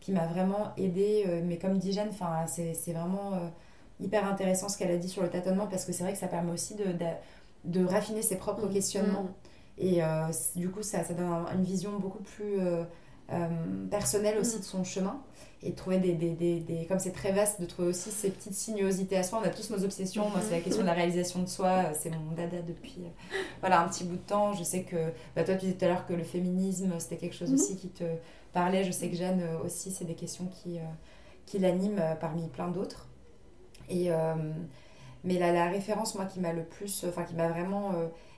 qui 0.00 0.12
m'a 0.12 0.26
vraiment 0.26 0.72
aidée. 0.76 1.24
Euh, 1.26 1.40
mais 1.44 1.58
comme 1.58 1.78
dit 1.78 1.92
Jeanne, 1.92 2.12
c'est 2.46 2.92
vraiment 2.92 3.34
euh, 3.34 3.48
hyper 4.00 4.24
intéressant 4.24 4.68
ce 4.68 4.78
qu'elle 4.78 4.90
a 4.90 4.98
dit 4.98 5.08
sur 5.08 5.22
le 5.22 5.30
tâtonnement 5.30 5.66
parce 5.66 5.84
que 5.84 5.92
c'est 5.92 6.04
vrai 6.04 6.12
que 6.12 6.18
ça 6.18 6.28
permet 6.28 6.52
aussi 6.52 6.76
de, 6.76 6.84
de, 7.64 7.84
raffiner 7.84 8.22
ses 8.22 8.36
propres 8.36 8.66
mmh. 8.66 8.72
questionnements. 8.72 9.24
Mmh. 9.24 9.78
Et 9.78 10.04
euh, 10.04 10.28
du 10.54 10.70
coup, 10.70 10.82
ça, 10.82 11.02
ça 11.02 11.14
donne 11.14 11.28
une 11.54 11.64
vision 11.64 11.98
beaucoup 11.98 12.22
plus 12.22 12.58
personnelle 13.90 14.38
aussi 14.38 14.56
mmh. 14.56 14.60
de 14.60 14.64
son 14.64 14.84
chemin 14.84 15.20
et 15.66 15.72
trouver 15.72 15.98
des, 15.98 16.12
des, 16.12 16.30
des, 16.30 16.60
des, 16.60 16.86
comme 16.86 17.00
c'est 17.00 17.12
très 17.12 17.32
vaste 17.32 17.60
de 17.60 17.66
trouver 17.66 17.88
aussi 17.88 18.10
ces 18.10 18.30
petites 18.30 18.54
sinuosités 18.54 19.16
à 19.16 19.22
soi. 19.22 19.40
On 19.42 19.46
a 19.46 19.50
tous 19.50 19.70
nos 19.70 19.84
obsessions. 19.84 20.28
Moi 20.30 20.40
c'est 20.40 20.52
la 20.52 20.60
question 20.60 20.82
de 20.82 20.86
la 20.86 20.92
réalisation 20.92 21.42
de 21.42 21.48
soi. 21.48 21.92
C'est 21.98 22.10
mon 22.10 22.32
dada 22.32 22.62
depuis 22.62 22.98
euh, 23.00 23.38
voilà 23.60 23.80
un 23.80 23.88
petit 23.88 24.04
bout 24.04 24.16
de 24.16 24.20
temps. 24.20 24.52
Je 24.52 24.62
sais 24.62 24.82
que 24.82 24.96
bah, 25.34 25.42
toi 25.42 25.54
tu 25.54 25.66
disais 25.66 25.76
tout 25.76 25.84
à 25.84 25.88
l'heure 25.88 26.06
que 26.06 26.12
le 26.12 26.22
féminisme 26.22 26.92
c'était 26.98 27.16
quelque 27.16 27.34
chose 27.34 27.50
mhm. 27.50 27.56
aussi 27.56 27.76
qui 27.76 27.88
te 27.88 28.04
parlait. 28.52 28.84
Je 28.84 28.92
sais 28.92 29.08
que 29.08 29.16
Jeanne 29.16 29.40
euh, 29.42 29.64
aussi 29.64 29.90
c'est 29.90 30.04
des 30.04 30.14
questions 30.14 30.46
qui, 30.46 30.78
euh, 30.78 30.82
qui 31.46 31.58
l'animent 31.58 32.16
parmi 32.20 32.46
plein 32.48 32.68
d'autres. 32.68 33.08
Et 33.88 34.10
Mais 35.24 35.38
la, 35.38 35.52
la 35.52 35.68
référence, 35.68 36.14
moi, 36.14 36.26
qui 36.26 36.38
m'a 36.40 36.52
le 36.52 36.62
plus, 36.62 37.04
enfin, 37.08 37.24
qui 37.24 37.34
m'a 37.34 37.48
vraiment 37.48 37.92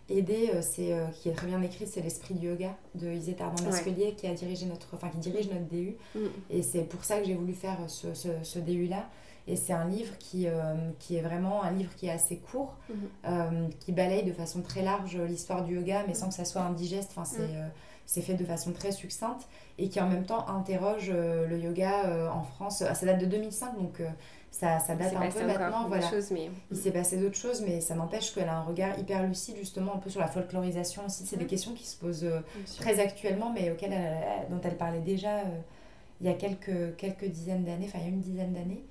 aidée, 0.09 0.51
c'est, 0.62 0.97
qui 1.14 1.28
est 1.28 1.32
très 1.32 1.47
bien 1.47 1.62
écrite, 1.62 1.89
c'est 1.89 2.01
L'Esprit 2.01 2.35
du 2.35 2.48
Yoga 2.48 2.76
de 2.94 3.10
Isette 3.10 3.40
Armand-Masquelier, 3.40 4.14
qui, 4.14 4.26
a 4.26 4.35
dirigé 4.35 4.66
notre, 4.66 4.94
enfin, 4.94 5.09
qui 5.09 5.18
dirige 5.18 5.48
notre 5.51 5.66
DU. 5.66 5.97
Mm. 6.14 6.18
Et 6.51 6.62
c'est 6.62 6.82
pour 6.82 7.05
ça 7.05 7.18
que 7.18 7.26
j'ai 7.26 7.35
voulu 7.35 7.55
faire 7.55 7.78
ce, 7.89 8.14
ce, 8.14 8.28
ce 8.43 8.59
DU-là. 8.59 9.09
Et 9.47 9.56
c'est 9.56 9.72
un 9.72 9.86
livre 9.86 10.12
qui, 10.18 10.47
qui 10.98 11.16
est 11.16 11.22
vraiment 11.22 11.62
un 11.62 11.70
livre 11.70 11.94
qui 11.97 12.06
est 12.06 12.10
assez 12.10 12.36
court, 12.36 12.76
mm-hmm. 13.24 13.70
qui 13.80 13.93
balaye 13.93 14.22
de 14.22 14.32
façon 14.32 14.60
très 14.60 14.82
large 14.82 15.16
l'histoire 15.16 15.64
du 15.64 15.76
yoga, 15.76 16.05
mais 16.06 16.12
sans 16.12 16.28
que 16.28 16.35
ça 16.35 16.44
soit 16.44 16.60
indigeste. 16.60 17.12
Enfin, 17.12 17.24
c'est, 17.24 17.47
mm. 17.47 17.70
c'est 18.05 18.20
fait 18.20 18.35
de 18.35 18.44
façon 18.44 18.72
très 18.72 18.93
succincte 18.93 19.48
et 19.78 19.89
qui 19.89 20.01
en 20.02 20.09
même 20.09 20.26
temps 20.26 20.47
interroge 20.48 21.10
le 21.10 21.59
yoga 21.59 22.30
en 22.30 22.43
France. 22.43 22.78
Ça 22.78 23.06
date 23.06 23.20
de 23.20 23.26
2005, 23.26 23.78
donc 23.78 24.02
ça, 24.51 24.79
ça 24.79 24.95
date 24.95 25.15
un 25.15 25.29
peu 25.31 25.47
maintenant. 25.47 25.89
Voilà. 25.89 26.11
mais... 26.31 26.51
Il 26.70 26.77
s'est 26.77 26.91
passé 26.91 27.16
d'autres 27.16 27.37
choses, 27.37 27.62
mais 27.62 27.81
ça 27.81 27.95
n'empêche 27.95 28.35
qu'elle 28.35 28.49
a 28.49 28.57
un 28.57 28.62
regard 28.62 28.99
hyper 28.99 29.23
lucide 29.25 29.57
justement 29.57 29.95
un 29.95 29.99
peu 29.99 30.11
sur 30.11 30.20
la 30.20 30.29
folklorisation 30.29 31.07
aussi. 31.07 31.27
C'est 31.27 31.37
des 31.37 31.45
mm. 31.45 31.49
questions 31.49 31.75
qui 31.75 31.87
se 31.87 31.97
posent 31.97 32.25
euh, 32.25 32.41
très 32.79 32.99
actuellement, 33.01 33.53
mais 33.53 33.70
auxquelles 33.70 33.97
dont 34.51 34.61
elle 34.65 34.77
parlait 34.77 35.01
déjà 35.01 35.39
euh, 35.39 35.61
il 36.20 36.27
y 36.27 36.31
a 36.31 36.35
quelques, 36.35 36.97
quelques 36.97 37.27
dizaines 37.27 37.65
d'années, 37.65 37.87
enfin 37.87 37.99
il 38.01 38.05
y 38.05 38.07
a 38.07 38.11
une 38.11 38.20
dizaine 38.20 38.53
d'années. 38.53 38.83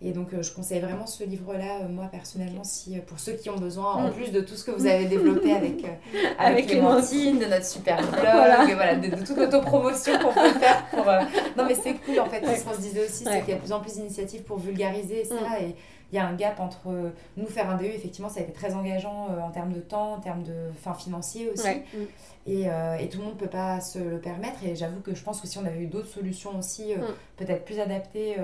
Et 0.00 0.12
donc, 0.12 0.32
euh, 0.32 0.42
je 0.42 0.52
conseille 0.52 0.78
vraiment 0.78 1.06
ce 1.06 1.24
livre-là, 1.24 1.80
euh, 1.82 1.88
moi 1.88 2.06
personnellement, 2.06 2.62
si, 2.62 2.96
euh, 2.96 3.00
pour 3.04 3.18
ceux 3.18 3.32
qui 3.32 3.50
ont 3.50 3.56
besoin, 3.56 3.94
en 3.94 4.08
mm. 4.08 4.12
plus 4.12 4.30
de 4.30 4.40
tout 4.40 4.54
ce 4.54 4.64
que 4.64 4.70
vous 4.70 4.86
avez 4.86 5.06
développé 5.06 5.52
avec, 5.52 5.84
avec, 6.38 6.68
Clémentine, 6.68 7.40
de 7.40 7.46
notre 7.46 7.64
super 7.64 7.96
blog, 8.12 8.74
voilà. 8.76 8.94
de, 8.94 9.24
toute 9.24 9.36
l'autopromotion 9.36 10.16
qu'on 10.20 10.32
peut 10.32 10.50
faire. 10.50 10.86
Pour, 10.90 11.04
Non, 11.04 11.64
mais 11.66 11.74
c'est 11.74 11.94
cool 11.94 12.20
en 12.20 12.26
fait. 12.26 12.44
Ce 12.46 12.64
qu'on 12.64 12.74
se 12.74 12.80
disait 12.80 13.04
aussi, 13.04 13.24
c'est 13.24 13.40
qu'il 13.40 13.50
y 13.50 13.52
a 13.52 13.56
de 13.56 13.60
plus 13.60 13.72
en 13.72 13.80
plus 13.80 13.94
d'initiatives 13.94 14.42
pour 14.42 14.58
vulgariser 14.58 15.24
ça. 15.24 15.34
Mm. 15.34 15.64
Et 15.64 15.74
il 16.12 16.16
y 16.16 16.18
a 16.18 16.26
un 16.26 16.34
gap 16.34 16.60
entre 16.60 17.12
nous 17.36 17.46
faire 17.46 17.68
un 17.68 17.76
DU, 17.76 17.86
effectivement, 17.86 18.28
ça 18.28 18.40
a 18.40 18.44
été 18.44 18.52
très 18.52 18.74
engageant 18.74 19.28
en 19.44 19.50
termes 19.50 19.72
de 19.72 19.80
temps, 19.80 20.14
en 20.14 20.20
termes 20.20 20.44
de 20.44 20.70
fin 20.80 20.94
financier 20.94 21.50
aussi. 21.50 21.68
Mm. 21.68 22.46
Et, 22.46 22.62
et, 23.00 23.08
tout 23.08 23.18
le 23.18 23.24
monde 23.24 23.34
ne 23.34 23.40
peut 23.40 23.50
pas 23.50 23.80
se 23.80 23.98
le 23.98 24.20
permettre. 24.20 24.64
Et 24.64 24.76
j'avoue 24.76 25.00
que 25.00 25.14
je 25.14 25.22
pense 25.24 25.40
que 25.40 25.48
si 25.48 25.58
on 25.58 25.66
avait 25.66 25.80
eu 25.80 25.86
d'autres 25.86 26.08
solutions 26.08 26.56
aussi, 26.56 26.94
peut-être 27.36 27.64
plus 27.64 27.80
adaptées 27.80 28.36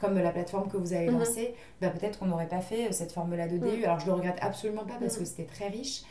comme 0.00 0.18
la 0.18 0.30
plateforme 0.30 0.68
que 0.68 0.76
vous 0.76 0.92
avez 0.92 1.08
mhm. 1.08 1.18
lancée, 1.18 1.54
bah, 1.80 1.90
peut-être 1.90 2.18
qu'on 2.18 2.26
n'aurait 2.26 2.48
pas 2.48 2.60
fait 2.60 2.88
euh, 2.88 2.92
cette 2.92 3.12
forme-là 3.12 3.48
de 3.48 3.58
DU. 3.58 3.78
Mhm. 3.78 3.84
Alors 3.84 4.00
je 4.00 4.06
le 4.06 4.12
regrette 4.12 4.38
absolument 4.40 4.84
pas 4.84 4.94
parce 5.00 5.14
mhm. 5.14 5.20
que 5.20 5.24
c'était 5.28 5.44
très 5.44 5.68
riche. 5.68 6.02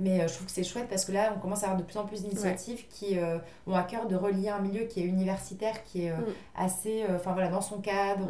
Mais 0.00 0.20
euh, 0.20 0.28
je 0.28 0.34
trouve 0.34 0.46
que 0.46 0.52
c'est 0.52 0.62
chouette 0.62 0.86
parce 0.88 1.04
que 1.04 1.10
là, 1.10 1.32
on 1.36 1.40
commence 1.40 1.64
à 1.64 1.66
avoir 1.66 1.80
de 1.80 1.84
plus 1.84 1.96
en 1.98 2.04
plus 2.04 2.22
d'initiatives 2.22 2.86
qui 2.88 3.18
euh, 3.18 3.38
ont 3.66 3.74
à 3.74 3.82
cœur 3.82 4.06
de 4.06 4.14
relier 4.14 4.48
un 4.48 4.60
milieu 4.60 4.84
qui 4.84 5.00
est 5.00 5.04
universitaire, 5.04 5.82
qui 5.82 6.06
est 6.06 6.12
assez, 6.56 7.04
enfin 7.16 7.32
voilà, 7.32 7.48
dans 7.48 7.60
son 7.60 7.78
cadre, 7.78 8.28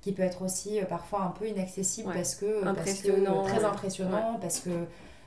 qui 0.00 0.10
peut 0.10 0.24
être 0.24 0.42
aussi 0.42 0.80
parfois 0.88 1.22
un 1.22 1.30
peu 1.30 1.46
inaccessible 1.46 2.12
parce 2.12 2.34
que, 2.34 2.66
impressionnant, 2.66 3.44
très 3.44 3.64
impressionnant, 3.64 4.38
parce 4.40 4.58
que 4.58 4.70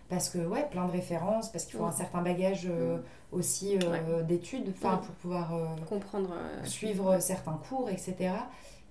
parce 0.10 0.30
que 0.30 0.40
ouais, 0.40 0.68
plein 0.70 0.86
de 0.86 0.92
références, 0.92 1.50
parce 1.50 1.64
qu'il 1.64 1.78
faut 1.78 1.86
un 1.86 1.94
certain 1.94 2.22
bagage 2.22 2.68
aussi 3.32 3.80
d'études, 4.28 4.74
enfin 4.78 4.98
pour 4.98 5.16
pouvoir 5.16 5.54
comprendre, 5.88 6.36
suivre 6.66 7.20
certains 7.22 7.58
cours, 7.70 7.90
etc. 7.90 8.34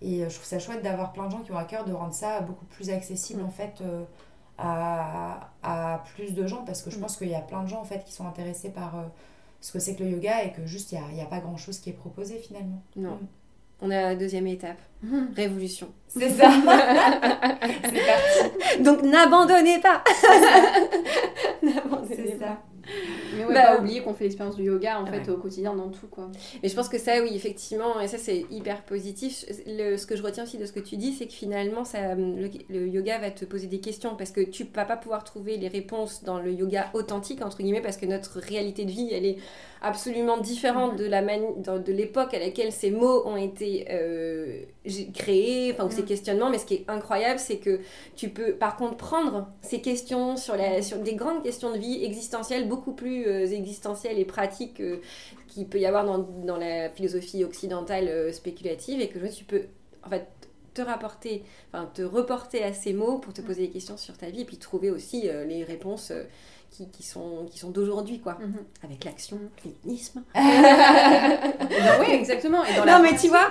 Et 0.03 0.23
euh, 0.23 0.29
je 0.29 0.35
trouve 0.35 0.47
ça 0.47 0.59
chouette 0.59 0.83
d'avoir 0.83 1.13
plein 1.13 1.27
de 1.27 1.33
gens 1.33 1.41
qui 1.41 1.53
ont 1.53 1.59
à 1.59 1.65
cœur 1.65 1.85
de 1.85 1.93
rendre 1.93 2.13
ça 2.13 2.41
beaucoup 2.41 2.67
plus 2.67 2.91
accessible 2.91 3.43
en 3.43 3.51
fait 3.51 3.81
euh, 3.81 4.05
à, 4.59 5.51
à, 5.63 6.03
plus 6.15 6.35
de 6.35 6.47
gens 6.47 6.65
parce 6.65 6.83
que 6.83 6.91
je 6.91 6.99
mm. 6.99 7.01
pense 7.01 7.17
qu'il 7.17 7.29
y 7.29 7.35
a 7.35 7.41
plein 7.41 7.63
de 7.63 7.69
gens 7.69 7.81
en 7.81 7.85
fait 7.85 8.05
qui 8.05 8.13
sont 8.13 8.27
intéressés 8.27 8.71
par 8.71 8.99
euh, 8.99 9.05
ce 9.61 9.73
que 9.73 9.79
c'est 9.79 9.95
que 9.95 10.05
le 10.05 10.11
yoga 10.11 10.45
et 10.45 10.53
que 10.53 10.67
juste 10.67 10.93
il 10.93 11.01
n'y 11.15 11.21
a, 11.21 11.25
a, 11.25 11.27
pas 11.27 11.41
grand 11.41 11.57
chose 11.57 11.79
qui 11.79 11.91
est 11.91 11.95
proposé 11.95 12.37
finalement. 12.39 12.83
Non. 12.95 13.15
Mm. 13.15 13.27
On 13.83 13.91
a 13.91 14.01
la 14.01 14.17
deuxième 14.17 14.47
étape, 14.47 14.81
révolution. 15.37 15.89
C'est 16.09 16.31
ça. 16.31 16.51
c'est 17.61 18.07
parti. 18.07 18.83
Donc 18.83 19.03
n'abandonnez 19.03 19.81
pas. 19.81 20.03
n'abandonnez 21.63 22.37
pas. 22.39 22.63
Mais 23.37 23.45
ouais, 23.45 23.55
bah, 23.55 23.75
pas 23.75 23.81
oublier 23.81 24.03
qu'on 24.03 24.15
fait 24.15 24.25
l'expérience 24.25 24.57
du 24.57 24.65
yoga 24.65 25.01
en 25.01 25.07
fait 25.07 25.29
au 25.29 25.37
quotidien 25.37 25.75
dans 25.75 25.89
tout 25.89 26.07
quoi. 26.07 26.31
Mais 26.63 26.69
je 26.69 26.75
pense 26.75 26.89
que 26.89 26.99
ça, 26.99 27.23
oui, 27.23 27.31
effectivement, 27.35 28.01
et 28.01 28.09
ça 28.09 28.19
c'est 28.19 28.47
hyper 28.51 28.83
positif. 28.85 29.45
Le, 29.67 29.97
ce 29.97 30.07
que 30.07 30.17
je 30.17 30.23
retiens 30.23 30.45
aussi 30.45 30.59
de 30.59 30.67
ce 30.67 30.73
que 30.73 30.81
tu 30.81 30.97
dis, 30.97 31.13
c'est 31.13 31.27
que 31.27 31.33
finalement, 31.33 31.85
ça, 31.85 32.15
le, 32.15 32.87
yoga 32.89 33.19
va 33.19 33.31
te 33.31 33.45
poser 33.45 33.67
des 33.67 33.81
questions 33.81 34.17
parce 34.17 34.31
que 34.31 34.41
tu 34.41 34.65
vas 34.75 34.85
pas 34.85 34.97
pouvoir 34.97 35.25
trouver 35.25 35.57
les 35.57 35.69
réponses 35.69 36.23
dans 36.25 36.39
le 36.39 36.53
yoga 36.53 36.91
authentique 36.95 37.43
entre 37.43 37.59
guillemets 37.59 37.81
parce 37.81 37.97
que 37.97 38.07
notre 38.07 38.39
réalité 38.41 38.85
de 38.85 38.91
vie, 38.91 39.09
elle 39.13 39.27
est 39.27 39.39
absolument 39.83 40.39
différente 40.39 40.95
mm-hmm. 40.95 40.99
de 40.99 41.05
la 41.07 41.79
de 41.79 41.93
l'époque 41.93 42.35
à 42.35 42.39
laquelle 42.39 42.73
ces 42.73 42.91
mots 42.91 43.27
ont 43.27 43.37
été 43.37 43.87
euh, 43.91 44.63
créés, 45.15 45.73
enfin 45.73 45.87
ou 45.87 45.91
ces 45.91 46.03
mm. 46.03 46.07
questionnements. 46.07 46.51
Mais 46.51 46.59
ce 46.59 46.67
qui 46.67 46.75
est 46.75 46.85
incroyable, 46.89 47.39
c'est 47.39 47.59
que 47.59 47.81
tu 48.15 48.29
peux 48.29 48.53
par 48.53 48.77
contre 48.77 48.97
prendre 48.97 49.49
ces 49.63 49.81
questions 49.81 50.37
sur 50.37 50.57
la 50.57 50.83
sur 50.83 50.99
des 50.99 51.15
grandes 51.15 51.43
questions 51.43 51.73
de 51.73 51.79
vie 51.79 52.05
existentielles 52.05 52.69
beaucoup 52.69 52.93
plus 52.93 53.27
euh, 53.27 53.47
existentielles 53.47 54.19
et 54.19 54.25
pratiques 54.25 54.81
euh, 54.81 55.01
qu'il 55.49 55.67
peut 55.67 55.79
y 55.79 55.87
avoir 55.87 56.05
dans, 56.05 56.19
dans, 56.19 56.57
la 56.57 56.91
philosophie 56.91 57.45
occidentale 57.45 58.09
euh, 58.09 58.33
spéculative 58.33 59.01
et 59.01 59.09
que 59.09 59.19
tu 59.35 59.45
peux 59.45 59.63
en 60.05 60.11
fait 60.11 60.27
te 60.75 60.83
rapporter, 60.83 61.43
enfin 61.73 61.91
te 61.95 62.03
reporter 62.03 62.63
à 62.63 62.75
ces 62.75 62.93
mots 62.93 63.19
pour 63.19 63.33
te 63.33 63.41
poser 63.41 63.63
des 63.63 63.71
questions 63.71 63.97
sur 63.97 64.17
ta 64.19 64.29
vie 64.29 64.43
et 64.43 64.45
puis 64.45 64.59
trouver 64.59 64.91
aussi 64.91 65.23
les 65.23 65.65
réponses 65.65 66.13
qui, 66.77 66.89
qui, 66.91 67.03
sont, 67.03 67.47
qui 67.51 67.59
sont 67.59 67.71
d'aujourd'hui, 67.71 68.21
quoi. 68.21 68.39
Mhm. 68.41 68.65
Avec 68.83 69.05
l'action, 69.05 69.39
le 69.39 69.51
féminisme. 69.57 70.23
oui, 70.35 72.07
exactement. 72.13 72.65
Et 72.65 72.75
dans 72.77 72.85
non, 72.85 73.03
mais 73.03 73.17
tu 73.17 73.29
vois, 73.29 73.51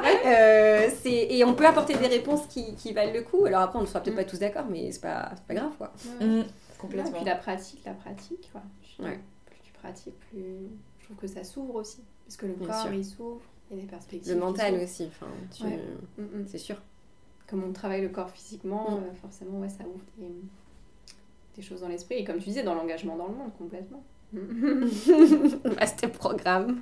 c'est 1.01 1.27
et 1.29 1.43
on 1.43 1.53
peut 1.53 1.65
apporter 1.65 1.95
des 1.95 2.07
réponses 2.07 2.45
qui, 2.47 2.75
qui, 2.75 2.93
valent 2.93 3.13
le 3.13 3.23
coup. 3.23 3.45
Alors 3.45 3.61
après, 3.61 3.79
on 3.79 3.83
ne 3.83 3.87
sera 3.87 3.99
peut-être 4.01 4.15
mhm. 4.15 4.23
pas 4.23 4.29
tous 4.29 4.39
d'accord, 4.39 4.65
mais 4.69 4.91
c'est 4.91 5.01
pas, 5.01 5.31
pas 5.47 5.53
grave, 5.53 5.71
quoi. 5.77 5.93
Mhm. 6.19 6.45
Complètement. 6.77 7.09
et 7.09 7.13
puis 7.13 7.25
la 7.25 7.35
pratique, 7.35 7.81
la 7.85 7.93
pratique, 7.93 8.49
quoi. 8.51 8.61
Ouais 8.99 9.19
pratique, 9.85 10.19
plus 10.31 10.69
je 10.99 11.05
trouve 11.05 11.17
que 11.17 11.27
ça 11.27 11.43
s'ouvre 11.43 11.75
aussi. 11.75 12.01
Parce 12.25 12.37
que 12.37 12.47
le 12.47 12.53
corps, 12.53 12.91
il 12.91 13.05
s'ouvre, 13.05 13.41
il 13.69 13.77
y 13.77 13.79
a 13.79 13.83
des 13.83 13.87
perspectives. 13.87 14.33
Le 14.33 14.39
mental 14.39 14.75
aussi, 14.81 15.07
enfin, 15.07 15.27
mm, 15.59 16.21
mm. 16.21 16.47
c'est 16.47 16.57
sûr. 16.57 16.81
Comme 17.47 17.63
on 17.63 17.71
travaille 17.71 18.01
le 18.01 18.09
corps 18.09 18.31
physiquement, 18.31 18.89
mm. 18.89 19.03
euh, 19.03 19.13
forcément, 19.21 19.59
ouais, 19.59 19.69
ça 19.69 19.83
ouvre 19.83 20.03
des, 20.17 20.33
des 21.55 21.61
choses 21.61 21.81
dans 21.81 21.87
l'esprit. 21.87 22.15
Et 22.15 22.23
comme 22.23 22.37
tu 22.37 22.45
disais, 22.45 22.63
dans 22.63 22.75
l'engagement 22.75 23.15
dans 23.15 23.27
le 23.27 23.33
monde, 23.33 23.51
complètement. 23.57 24.03
Vaste 25.63 26.07
programme. 26.07 26.81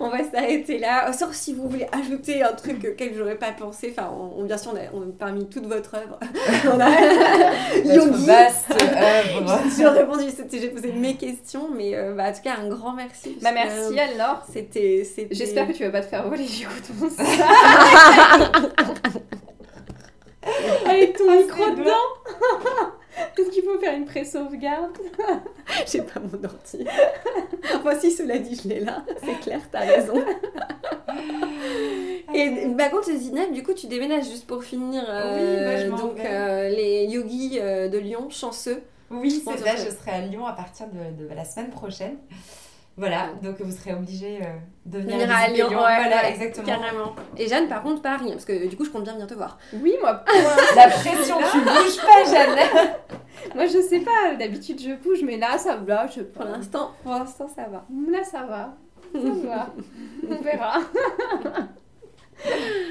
on 0.00 0.08
va 0.08 0.24
s'arrêter 0.24 0.78
là. 0.78 1.12
Sauf 1.12 1.34
si 1.34 1.52
vous 1.52 1.68
voulez 1.68 1.86
ajouter 1.92 2.42
un 2.42 2.52
truc 2.52 2.86
auquel 2.92 3.14
j'aurais 3.14 3.36
pas 3.36 3.52
pensé. 3.52 3.94
Enfin, 3.96 4.10
on, 4.10 4.44
bien 4.44 4.56
sûr, 4.56 4.72
on 4.94 5.02
a, 5.02 5.06
parmi 5.18 5.46
toute 5.48 5.66
votre 5.66 5.94
œuvre, 5.94 6.18
on 6.72 6.80
a 6.80 6.90
Yogi. 7.94 8.26
vaste 8.26 8.70
œuvre. 8.70 9.60
J'ai 9.76 9.86
répondu, 9.86 10.24
j'ai 10.50 10.68
posé 10.68 10.92
mes 10.92 11.16
questions, 11.16 11.68
mais 11.74 11.94
euh, 11.94 12.14
bah, 12.14 12.28
en 12.30 12.32
tout 12.32 12.42
cas, 12.42 12.54
un 12.60 12.68
grand 12.68 12.92
merci. 12.94 13.36
Bah, 13.42 13.50
merci 13.52 13.98
alors. 13.98 14.42
C'était. 14.50 15.06
J'espère 15.30 15.68
que 15.68 15.72
tu 15.72 15.84
vas 15.84 15.90
pas 15.90 16.00
te 16.00 16.06
faire 16.06 16.26
voler 16.28 16.46
du 16.46 16.66
coup 16.66 17.08
Avec 20.86 21.16
ton 21.16 21.36
micro 21.36 21.70
dedans 21.70 21.92
est-ce 23.38 23.50
qu'il 23.50 23.62
faut 23.64 23.78
faire 23.78 23.94
une 23.94 24.04
pré-sauvegarde? 24.04 24.98
J'ai 25.86 26.02
pas 26.02 26.20
mon 26.20 26.44
ordi. 26.44 26.86
Voici, 27.82 28.10
cela 28.10 28.38
dit, 28.38 28.60
je 28.62 28.68
l'ai 28.68 28.80
là. 28.80 29.04
C'est 29.24 29.40
clair, 29.40 29.60
t'as 29.70 29.80
raison. 29.80 30.14
Et 32.34 32.66
bah, 32.68 32.88
contre, 32.88 33.10
Zineb, 33.10 33.52
du 33.52 33.62
coup, 33.62 33.74
tu 33.74 33.86
déménages 33.86 34.28
juste 34.28 34.46
pour 34.46 34.64
finir. 34.64 35.04
Euh, 35.08 35.90
oui, 35.90 35.90
donc, 35.90 36.18
euh, 36.20 36.68
les 36.68 37.06
yogis 37.06 37.58
euh, 37.60 37.88
de 37.88 37.98
Lyon, 37.98 38.30
chanceux. 38.30 38.82
Oui, 39.10 39.42
c'est 39.44 39.58
ça. 39.58 39.76
Je 39.76 39.90
serai 39.90 40.10
à 40.10 40.20
Lyon 40.22 40.46
à 40.46 40.52
partir 40.52 40.86
de, 40.88 41.24
de 41.24 41.34
la 41.34 41.44
semaine 41.44 41.70
prochaine. 41.70 42.16
Voilà, 42.96 43.30
donc 43.42 43.58
vous 43.60 43.70
serez 43.70 43.94
obligé 43.94 44.40
euh, 44.42 44.46
de 44.84 44.98
venir, 44.98 45.30
à 45.30 45.48
Lyon. 45.48 45.68
voilà, 45.70 46.28
exactement. 46.28 46.66
Carrément. 46.66 47.16
Et 47.38 47.48
Jeanne, 47.48 47.66
par 47.68 47.82
contre, 47.82 48.02
Paris, 48.02 48.30
parce 48.30 48.44
que 48.44 48.68
du 48.68 48.76
coup, 48.76 48.84
je 48.84 48.90
compte 48.90 49.04
bien 49.04 49.14
venir 49.14 49.26
te 49.26 49.34
voir. 49.34 49.58
Oui, 49.72 49.94
moi. 50.00 50.22
La 50.76 50.88
pression, 50.88 51.36
tu 51.50 51.60
bouges 51.60 51.96
pas, 51.96 52.30
Jeanne. 52.30 52.58
moi, 53.54 53.66
je 53.66 53.80
sais 53.80 54.00
pas. 54.00 54.34
D'habitude, 54.38 54.80
je 54.80 54.94
bouge, 55.02 55.22
mais 55.24 55.38
là, 55.38 55.56
ça 55.56 55.76
va. 55.76 56.06
Je... 56.06 56.20
Pour 56.20 56.44
l'instant, 56.44 56.92
pour 57.02 57.12
l'instant, 57.12 57.48
ça 57.48 57.62
va. 57.62 57.86
Là, 58.10 58.24
ça 58.24 58.44
va. 58.44 58.74
Ça 59.14 59.46
va. 59.46 59.66
On 60.28 60.42
verra 60.42 60.80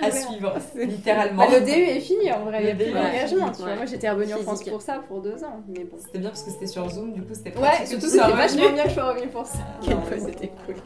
à 0.02 0.12
suivre, 0.12 0.54
littéralement. 0.76 1.46
Bah, 1.46 1.60
le 1.60 1.66
DU 1.66 1.72
est 1.72 2.00
fini 2.00 2.32
en 2.32 2.46
vrai, 2.46 2.60
il 2.62 2.66
n'y 2.66 2.72
a 2.72 2.76
plus 2.76 2.94
d'engagement. 2.94 3.52
Moi 3.76 3.86
j'étais 3.86 4.10
revenue 4.10 4.34
en 4.34 4.38
France 4.40 4.64
pour 4.64 4.82
ça 4.82 5.04
pour 5.08 5.22
deux 5.22 5.44
ans. 5.44 5.64
Mais 5.68 5.84
bon. 5.84 5.98
C'était 6.00 6.20
bien 6.20 6.30
parce 6.30 6.44
que 6.44 6.52
c'était 6.52 6.68
sur 6.68 6.90
Zoom, 6.90 7.14
du 7.14 7.22
coup 7.22 7.34
c'était 7.34 7.58
Ouais, 7.58 7.86
surtout 7.86 8.08
c'était 8.08 8.32
vachement 8.32 8.72
bien 8.72 8.84
que 8.84 8.90
je 8.90 8.94
sois 8.94 9.10
revenue 9.12 9.28
pour 9.30 9.46
ça. 9.46 9.60
Quelle 9.84 10.02
fois 10.02 10.18
c'était 10.18 10.52
cool. 10.66 10.76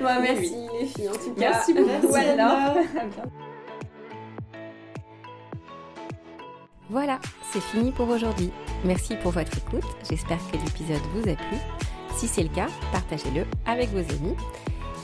Bon, 0.00 0.20
merci 0.20 0.54
les 0.78 0.86
filles 0.86 1.08
en 1.08 1.12
tout 1.12 1.32
cas. 1.34 1.50
Merci 1.50 1.72
beaucoup 1.72 2.14
alors. 2.14 2.76
Voilà, 6.90 7.18
c'est 7.52 7.60
fini 7.60 7.92
pour 7.92 8.08
aujourd'hui. 8.08 8.50
Merci 8.84 9.14
pour 9.16 9.32
votre 9.32 9.56
écoute. 9.56 9.84
J'espère 10.08 10.38
que 10.50 10.56
l'épisode 10.56 11.02
vous 11.14 11.28
a 11.28 11.34
plu. 11.34 11.56
Si 12.16 12.26
c'est 12.26 12.42
le 12.42 12.48
cas, 12.48 12.68
partagez-le 12.92 13.44
avec 13.66 13.90
vos 13.90 13.98
amis. 13.98 14.34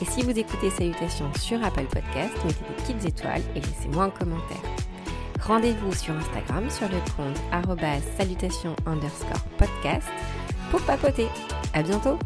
Et 0.01 0.05
si 0.05 0.23
vous 0.23 0.37
écoutez 0.37 0.69
Salutations 0.69 1.31
sur 1.39 1.63
Apple 1.63 1.85
Podcast, 1.85 2.33
mettez 2.43 2.59
des 2.59 2.83
petites 2.83 3.05
étoiles 3.05 3.41
et 3.55 3.61
laissez-moi 3.61 4.05
un 4.05 4.09
commentaire. 4.09 4.61
Rendez-vous 5.41 5.93
sur 5.93 6.13
Instagram 6.15 6.69
sur 6.69 6.87
le 6.89 6.97
compte 7.15 7.39
salutations 8.17 8.75
underscore 8.85 9.43
podcast 9.57 10.07
pour 10.71 10.81
papoter. 10.81 11.27
À 11.73 11.83
bientôt! 11.83 12.17